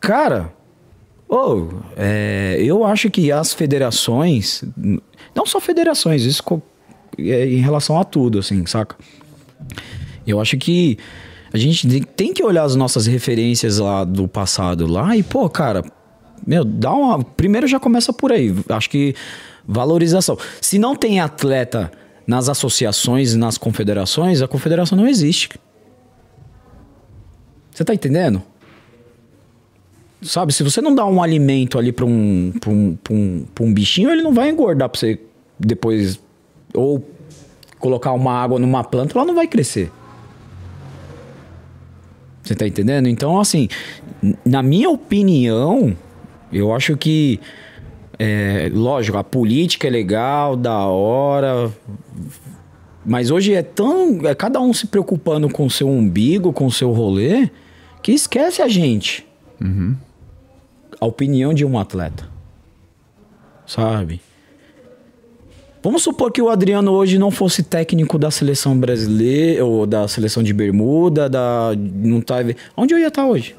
cara. 0.00 0.52
ô, 1.28 1.68
é, 1.96 2.56
eu 2.60 2.84
acho 2.84 3.10
que 3.10 3.30
as 3.32 3.52
federações. 3.52 4.62
Não 5.34 5.44
só 5.44 5.60
federações, 5.60 6.22
isso 6.24 6.42
co- 6.42 6.62
é 7.18 7.44
em 7.46 7.58
relação 7.60 7.98
a 7.98 8.04
tudo, 8.04 8.38
assim, 8.38 8.64
saca? 8.66 8.96
Eu 10.26 10.40
acho 10.40 10.56
que 10.56 10.96
a 11.52 11.58
gente 11.58 11.88
tem- 11.88 12.02
tem 12.02 12.32
que 12.32 12.42
olhar 12.44 12.62
as 12.62 12.76
nossas 12.76 13.06
referências 13.06 13.78
lá 13.78 14.04
do 14.04 14.28
passado 14.28 14.86
lá 14.86 15.16
e, 15.16 15.22
pô, 15.22 15.48
cara, 15.50 15.82
meu, 16.46 16.64
dá 16.64 16.92
uma. 16.92 17.22
Primeiro 17.22 17.66
já 17.66 17.78
começa 17.78 18.12
por 18.12 18.32
aí. 18.32 18.54
Acho 18.68 18.90
que 18.90 19.14
valorização. 19.66 20.38
Se 20.60 20.78
não 20.78 20.96
tem 20.96 21.20
atleta 21.20 21.90
nas 22.26 22.48
associações 22.48 23.34
nas 23.34 23.56
confederações, 23.56 24.42
a 24.42 24.48
confederação 24.48 24.98
não 24.98 25.06
existe. 25.06 25.48
Você 27.72 27.84
tá 27.84 27.94
entendendo? 27.94 28.42
Sabe, 30.20 30.52
se 30.52 30.62
você 30.62 30.80
não 30.80 30.94
dá 30.94 31.06
um 31.06 31.22
alimento 31.22 31.78
ali 31.78 31.92
pra 31.92 32.04
um, 32.04 32.52
um, 32.66 32.98
um, 33.10 33.46
pra 33.54 33.64
um 33.64 33.72
bichinho, 33.72 34.10
ele 34.10 34.20
não 34.20 34.32
vai 34.32 34.50
engordar 34.50 34.88
pra 34.88 34.98
você 34.98 35.20
depois. 35.58 36.20
Ou 36.74 37.08
colocar 37.78 38.12
uma 38.12 38.32
água 38.32 38.58
numa 38.58 38.82
planta, 38.82 39.16
ela 39.16 39.24
não 39.24 39.34
vai 39.34 39.46
crescer. 39.46 39.90
Você 42.42 42.54
tá 42.54 42.66
entendendo? 42.66 43.08
Então, 43.08 43.38
assim, 43.38 43.68
na 44.44 44.62
minha 44.62 44.90
opinião, 44.90 45.96
eu 46.52 46.72
acho 46.72 46.96
que. 46.96 47.40
É, 48.18 48.68
lógico, 48.72 49.16
a 49.16 49.22
política 49.22 49.86
é 49.86 49.90
legal, 49.90 50.56
da 50.56 50.78
hora. 50.86 51.70
Mas 53.04 53.30
hoje 53.30 53.54
é 53.54 53.62
tão. 53.62 54.20
É 54.26 54.34
cada 54.34 54.60
um 54.60 54.72
se 54.72 54.86
preocupando 54.86 55.48
com 55.48 55.66
o 55.66 55.70
seu 55.70 55.88
umbigo, 55.88 56.52
com 56.52 56.66
o 56.66 56.72
seu 56.72 56.92
rolê, 56.92 57.48
que 58.02 58.12
esquece 58.12 58.60
a 58.60 58.68
gente. 58.68 59.26
A 61.00 61.06
opinião 61.06 61.54
de 61.54 61.64
um 61.64 61.78
atleta. 61.78 62.28
Sabe? 63.66 64.20
Vamos 65.82 66.02
supor 66.02 66.32
que 66.32 66.42
o 66.42 66.50
Adriano 66.50 66.90
hoje 66.92 67.18
não 67.18 67.30
fosse 67.30 67.62
técnico 67.62 68.18
da 68.18 68.30
seleção 68.30 68.76
brasileira, 68.76 69.64
ou 69.64 69.86
da 69.86 70.08
seleção 70.08 70.42
de 70.42 70.52
Bermuda, 70.52 71.28
da. 71.28 71.72
Não 71.76 72.20
tá. 72.20 72.36
Onde 72.76 72.94
eu 72.94 72.98
ia 72.98 73.08
estar 73.08 73.26
hoje? 73.26 73.54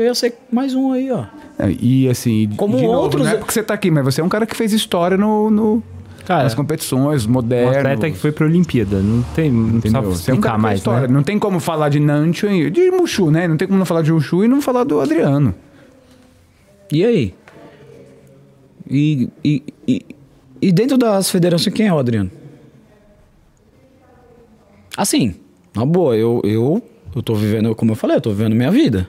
Eu 0.00 0.06
ia 0.06 0.14
ser 0.14 0.32
mais 0.50 0.74
um 0.74 0.92
aí, 0.92 1.10
ó. 1.10 1.24
É, 1.58 1.70
E 1.78 2.08
assim, 2.08 2.48
Como 2.56 2.74
de 2.78 2.84
novo, 2.84 2.98
outros- 3.02 3.22
não 3.26 3.32
é 3.32 3.36
porque 3.36 3.52
você 3.52 3.62
tá 3.62 3.74
aqui, 3.74 3.90
mas 3.90 4.02
você 4.02 4.22
é 4.22 4.24
um 4.24 4.30
cara 4.30 4.46
que 4.46 4.56
fez 4.56 4.72
história 4.72 5.14
no, 5.18 5.50
no- 5.50 5.82
Cara, 6.24 6.44
nas 6.44 6.54
competições, 6.54 7.26
um 7.26 7.32
moderno. 7.32 7.76
atleta 7.76 8.10
que 8.10 8.16
foi 8.16 8.32
pra 8.32 8.46
Olimpíada. 8.46 9.00
Não 9.00 9.22
tem. 9.34 9.50
Não 9.50 9.76
Entendeu? 9.76 10.02
precisa 10.04 10.22
Você 10.24 10.30
é 10.30 10.34
um 10.34 10.40
cara 10.40 10.56
mais, 10.56 10.78
história. 10.78 11.06
né? 11.06 11.12
Não 11.12 11.22
tem 11.22 11.38
como 11.38 11.60
falar 11.60 11.90
de 11.90 12.00
Nancho 12.00 12.46
e 12.46 12.70
de 12.70 12.90
Mushu, 12.90 13.30
né? 13.30 13.46
Não 13.46 13.58
tem 13.58 13.68
como 13.68 13.78
não 13.78 13.84
falar 13.84 14.00
de 14.00 14.10
Mushu 14.10 14.42
e 14.42 14.48
não 14.48 14.62
falar 14.62 14.84
do 14.84 14.98
Adriano. 15.00 15.54
E 16.90 17.04
aí? 17.04 17.34
E, 18.88 19.28
e, 19.44 19.62
e, 19.86 20.06
e 20.62 20.72
dentro 20.72 20.96
das 20.96 21.30
federações, 21.30 21.74
quem 21.74 21.88
é 21.88 21.92
o 21.92 21.98
Adriano? 21.98 22.30
Assim, 24.96 25.34
na 25.76 25.84
boa, 25.84 26.16
eu, 26.16 26.40
eu, 26.44 26.82
eu 27.14 27.22
tô 27.22 27.34
vivendo, 27.34 27.74
como 27.74 27.92
eu 27.92 27.96
falei, 27.96 28.16
eu 28.16 28.20
tô 28.20 28.30
vivendo 28.30 28.54
minha 28.56 28.70
vida. 28.70 29.08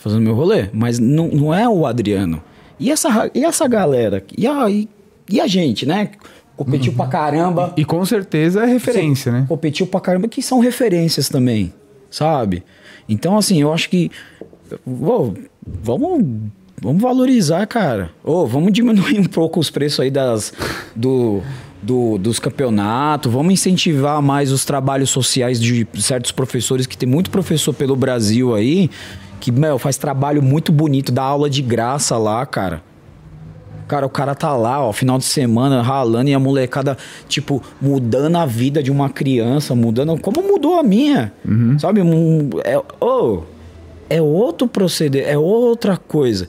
Fazendo 0.00 0.22
meu 0.22 0.34
rolê. 0.34 0.66
Mas 0.72 0.98
não, 0.98 1.28
não 1.28 1.54
é 1.54 1.68
o 1.68 1.86
Adriano. 1.86 2.42
E 2.78 2.90
essa, 2.90 3.30
e 3.34 3.44
essa 3.44 3.68
galera? 3.68 4.24
E 4.36 4.46
a, 4.46 4.68
e, 4.68 4.88
e 5.28 5.40
a 5.40 5.46
gente, 5.46 5.84
né? 5.86 6.10
competiu 6.56 6.92
pra 6.92 7.06
caramba. 7.06 7.72
E 7.76 7.84
com 7.86 8.04
certeza 8.04 8.62
é 8.62 8.66
referência, 8.66 9.30
né? 9.32 9.44
Competiu 9.48 9.86
pra 9.86 9.98
caramba, 10.00 10.28
que 10.28 10.42
são 10.42 10.58
referências 10.60 11.28
também, 11.28 11.72
sabe? 12.10 12.62
Então, 13.08 13.36
assim, 13.38 13.60
eu 13.62 13.72
acho 13.72 13.88
que. 13.88 14.10
vamos, 14.86 16.18
vamos 16.80 17.02
valorizar, 17.02 17.66
cara. 17.66 18.10
Ô, 18.24 18.46
vamos 18.46 18.72
diminuir 18.72 19.18
um 19.20 19.24
pouco 19.24 19.60
os 19.60 19.70
preços 19.70 20.00
aí 20.00 20.10
das, 20.10 20.52
do, 20.94 21.40
do- 21.82 22.18
dos 22.18 22.38
campeonatos. 22.38 23.32
Vamos 23.32 23.52
incentivar 23.54 24.20
mais 24.22 24.52
os 24.52 24.64
trabalhos 24.64 25.10
sociais 25.10 25.60
de 25.60 25.86
certos 25.98 26.32
professores, 26.32 26.86
que 26.86 26.96
tem 26.96 27.08
muito 27.08 27.30
professor 27.30 27.72
pelo 27.74 27.96
Brasil 27.96 28.54
aí, 28.54 28.90
que, 29.40 29.50
meu, 29.50 29.78
faz 29.78 29.96
trabalho 29.96 30.42
muito 30.42 30.70
bonito, 30.70 31.10
dá 31.10 31.22
aula 31.22 31.48
de 31.50 31.62
graça 31.62 32.16
lá, 32.18 32.44
cara. 32.46 32.82
Cara, 33.88 34.06
o 34.06 34.10
cara 34.10 34.36
tá 34.36 34.54
lá, 34.56 34.80
ó, 34.84 34.92
final 34.92 35.18
de 35.18 35.24
semana, 35.24 35.82
ralando 35.82 36.30
e 36.30 36.34
a 36.34 36.38
molecada, 36.38 36.96
tipo, 37.26 37.60
mudando 37.82 38.36
a 38.36 38.46
vida 38.46 38.80
de 38.80 38.90
uma 38.90 39.08
criança, 39.10 39.74
mudando. 39.74 40.16
Como 40.20 40.42
mudou 40.46 40.78
a 40.78 40.82
minha? 40.84 41.32
Sabe? 41.80 42.00
Um, 42.00 42.50
é, 42.62 42.78
ô, 43.04 43.42
é 44.08 44.22
outro 44.22 44.68
proceder, 44.68 45.26
é 45.28 45.36
outra 45.36 45.96
coisa. 45.96 46.48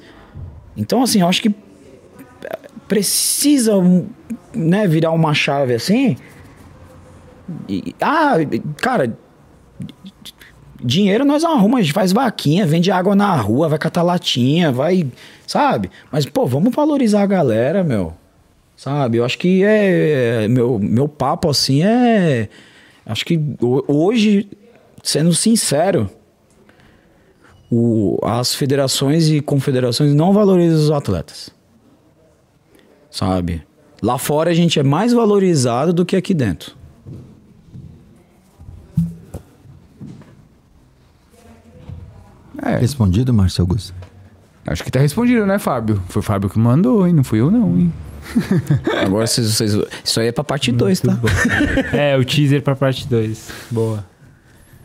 Então, 0.77 1.01
assim, 1.01 1.21
eu 1.21 1.27
acho 1.27 1.41
que 1.41 1.55
precisa, 2.87 3.73
né, 4.53 4.85
virar 4.85 5.11
uma 5.11 5.33
chave 5.33 5.73
assim. 5.73 6.17
E- 7.67 7.95
ah, 8.01 8.33
cara, 8.77 9.17
dinheiro 10.83 11.23
nós 11.25 11.43
arrumamos, 11.43 11.79
a 11.79 11.81
gente 11.83 11.93
faz 11.93 12.11
vaquinha, 12.11 12.65
vende 12.65 12.91
água 12.91 13.15
na 13.15 13.35
rua, 13.35 13.69
vai 13.69 13.79
catar 13.79 14.03
latinha, 14.03 14.71
vai, 14.71 15.07
sabe? 15.47 15.89
Mas, 16.11 16.25
pô, 16.25 16.45
vamos 16.45 16.73
valorizar 16.73 17.21
a 17.21 17.25
galera, 17.25 17.83
meu. 17.83 18.13
Sabe? 18.75 19.17
Eu 19.17 19.25
acho 19.25 19.37
que 19.37 19.63
é. 19.63 20.47
Meu, 20.47 20.79
meu 20.79 21.07
papo, 21.07 21.49
assim, 21.49 21.83
é. 21.83 22.49
Acho 23.05 23.23
que 23.25 23.39
ho- 23.61 23.83
hoje, 23.87 24.49
sendo 25.03 25.33
sincero, 25.33 26.09
o, 27.71 28.17
as 28.23 28.53
federações 28.55 29.29
e 29.29 29.39
confederações 29.39 30.13
não 30.13 30.33
valorizam 30.33 30.79
os 30.79 30.91
atletas. 30.91 31.49
Sabe? 33.09 33.63
Lá 34.01 34.17
fora 34.17 34.49
a 34.49 34.53
gente 34.53 34.79
é 34.79 34.83
mais 34.83 35.13
valorizado 35.13 35.93
do 35.93 36.05
que 36.05 36.15
aqui 36.15 36.33
dentro. 36.33 36.75
É, 42.61 42.77
Respondido, 42.77 43.33
Márcio 43.33 43.61
Augusto? 43.61 43.93
acho 44.67 44.83
que 44.83 44.91
tá 44.91 44.99
respondido, 44.99 45.45
né, 45.45 45.57
Fábio? 45.57 46.01
Foi 46.09 46.19
o 46.19 46.23
Fábio 46.23 46.49
que 46.49 46.59
mandou, 46.59 47.07
hein? 47.07 47.13
Não 47.13 47.23
fui 47.23 47.39
eu, 47.41 47.49
não, 47.49 47.77
hein? 47.77 47.91
Agora 49.03 49.25
vocês, 49.25 49.47
vocês- 49.55 49.75
isso 50.03 50.19
aí 50.19 50.27
é 50.27 50.31
pra 50.31 50.43
parte 50.43 50.71
2, 50.71 50.99
tá? 51.01 51.17
É, 51.91 52.15
o 52.17 52.23
teaser 52.23 52.61
pra 52.61 52.75
parte 52.75 53.07
2. 53.07 53.49
Boa. 53.71 54.05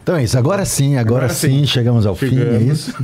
Então 0.02 0.14
é 0.16 0.22
isso, 0.22 0.38
agora 0.38 0.64
sim, 0.64 0.96
agora, 0.96 1.24
Agora 1.24 1.34
sim, 1.34 1.48
sim. 1.60 1.66
chegamos 1.66 2.06
ao 2.06 2.14
fim, 2.14 2.26
é 2.26 2.30
Chegamos. 2.30 2.62
isso? 2.62 2.94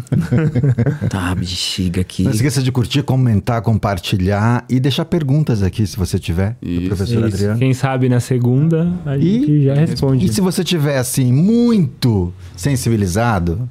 Tá, 1.10 1.34
bexiga 1.34 2.00
aqui. 2.00 2.22
Não 2.22 2.30
esqueça 2.30 2.62
de 2.62 2.70
curtir, 2.70 3.02
comentar, 3.02 3.60
compartilhar 3.60 4.64
e 4.70 4.78
deixar 4.78 5.04
perguntas 5.04 5.64
aqui, 5.64 5.84
se 5.84 5.96
você 5.96 6.16
tiver, 6.16 6.56
do 6.62 6.68
Isso. 6.70 6.86
professor 6.86 7.18
Isso. 7.26 7.34
Adriano. 7.34 7.58
Quem 7.58 7.74
sabe 7.74 8.08
na 8.08 8.20
segunda 8.20 8.92
a 9.04 9.16
E- 9.16 9.20
gente 9.20 9.64
já 9.64 9.74
responde. 9.74 10.26
E 10.26 10.32
se 10.32 10.40
você 10.40 10.62
tiver, 10.62 10.96
assim, 10.96 11.32
muito 11.32 12.32
sensibilizado, 12.56 13.68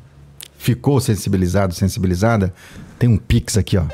ficou 0.62 1.02
sensibilizado, 1.02 1.74
sensibilizada, 1.74 2.54
tem 3.00 3.10
um 3.10 3.18
Pix 3.18 3.58
aqui, 3.58 3.78
ó. 3.78 3.86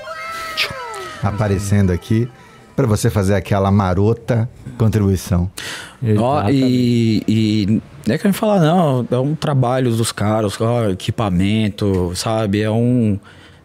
Aparecendo 1.24 1.92
aqui, 1.92 2.28
para 2.76 2.86
você 2.86 3.10
fazer 3.10 3.36
aquela 3.36 3.72
marota 3.72 4.50
contribuição. 4.78 5.50
Ó, 6.20 6.40
Exatamente. 6.40 6.58
e, 6.58 7.24
e 7.26 7.82
não 8.06 8.16
é 8.16 8.18
que 8.18 8.28
eu 8.28 8.30
ia 8.30 8.34
falar, 8.34 8.60
não, 8.60 9.08
é 9.10 9.18
um 9.18 9.34
trabalho 9.34 9.92
dos 9.92 10.12
caras, 10.12 10.60
ó, 10.60 10.90
equipamento, 10.90 12.12
sabe? 12.16 12.62
É 12.62 12.70
um. 12.70 13.18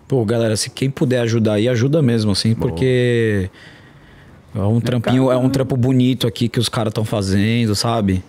Pô, 0.06 0.24
galera, 0.24 0.56
se 0.56 0.70
quem 0.70 0.88
puder 0.88 1.22
ajudar 1.22 1.54
aí, 1.54 1.68
ajuda 1.68 2.00
mesmo, 2.00 2.30
assim, 2.30 2.54
porque 2.54 3.50
é 4.54 4.60
um 4.60 4.80
trampinho, 4.80 5.30
é 5.32 5.36
um 5.36 5.48
trampo 5.48 5.76
bonito 5.76 6.28
aqui 6.28 6.48
que 6.48 6.60
os 6.60 6.68
caras 6.68 6.92
estão 6.92 7.04
fazendo, 7.04 7.74
sabe? 7.74 8.22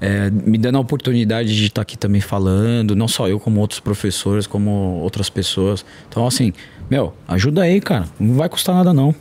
É, 0.00 0.30
me 0.30 0.56
dando 0.56 0.78
a 0.78 0.80
oportunidade 0.80 1.54
de 1.54 1.66
estar 1.66 1.82
aqui 1.82 1.96
também 1.98 2.20
falando, 2.22 2.96
não 2.96 3.06
só 3.06 3.28
eu, 3.28 3.38
como 3.38 3.60
outros 3.60 3.80
professores, 3.80 4.46
como 4.46 4.70
outras 5.02 5.28
pessoas. 5.28 5.84
Então, 6.08 6.26
assim, 6.26 6.52
meu, 6.90 7.12
ajuda 7.28 7.62
aí, 7.62 7.80
cara. 7.80 8.06
Não 8.18 8.34
vai 8.34 8.48
custar 8.48 8.74
nada, 8.74 8.94
não. 8.94 9.14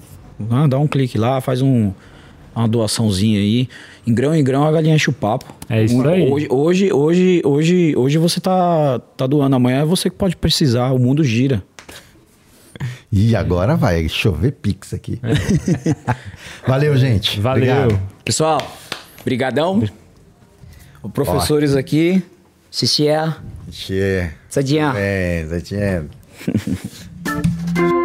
Ah, 0.50 0.68
dá 0.68 0.80
um 0.80 0.88
clique 0.88 1.18
lá, 1.18 1.42
faz 1.42 1.62
um, 1.62 1.92
uma 2.56 2.66
doaçãozinha 2.66 3.40
aí. 3.40 3.68
Em 4.08 4.14
grão 4.14 4.34
em 4.34 4.42
grão 4.44 4.64
a 4.64 4.72
galinha 4.72 4.96
enche 4.96 5.10
o 5.10 5.14
papo. 5.14 5.54
É 5.70 5.84
isso 5.84 5.98
Um- 5.98 6.08
aí. 6.08 6.32
Hoje, 6.32 6.48
hoje, 6.50 6.94
hoje, 6.94 7.42
hoje, 7.44 7.94
hoje 7.98 8.18
você 8.18 8.40
tá, 8.40 9.00
tá 9.18 9.28
doando, 9.28 9.58
amanhã 9.58 9.82
é 9.82 9.86
você 9.86 10.10
que 10.10 10.16
pode 10.16 10.38
precisar, 10.38 10.92
o 10.94 10.98
mundo 10.98 11.26
gira. 11.26 11.62
E 13.12 13.36
agora 13.36 13.76
vai 13.76 14.08
chover 14.08 14.52
Pix 14.54 14.94
aqui. 14.94 15.20
Valeu, 16.66 16.96
gente. 16.96 17.40
Valeu. 17.40 17.64
Obrigado. 17.74 18.02
Pessoal, 18.24 18.62
brigadão. 19.26 19.84
Professores 21.14 21.76
Ó. 21.76 21.80
aqui. 21.80 22.24
Xixi. 22.72 23.08
É. 23.08 23.34
Xixi. 23.72 24.32
Zadian. 24.52 24.94
É, 24.96 25.46
Zadian. 25.48 26.06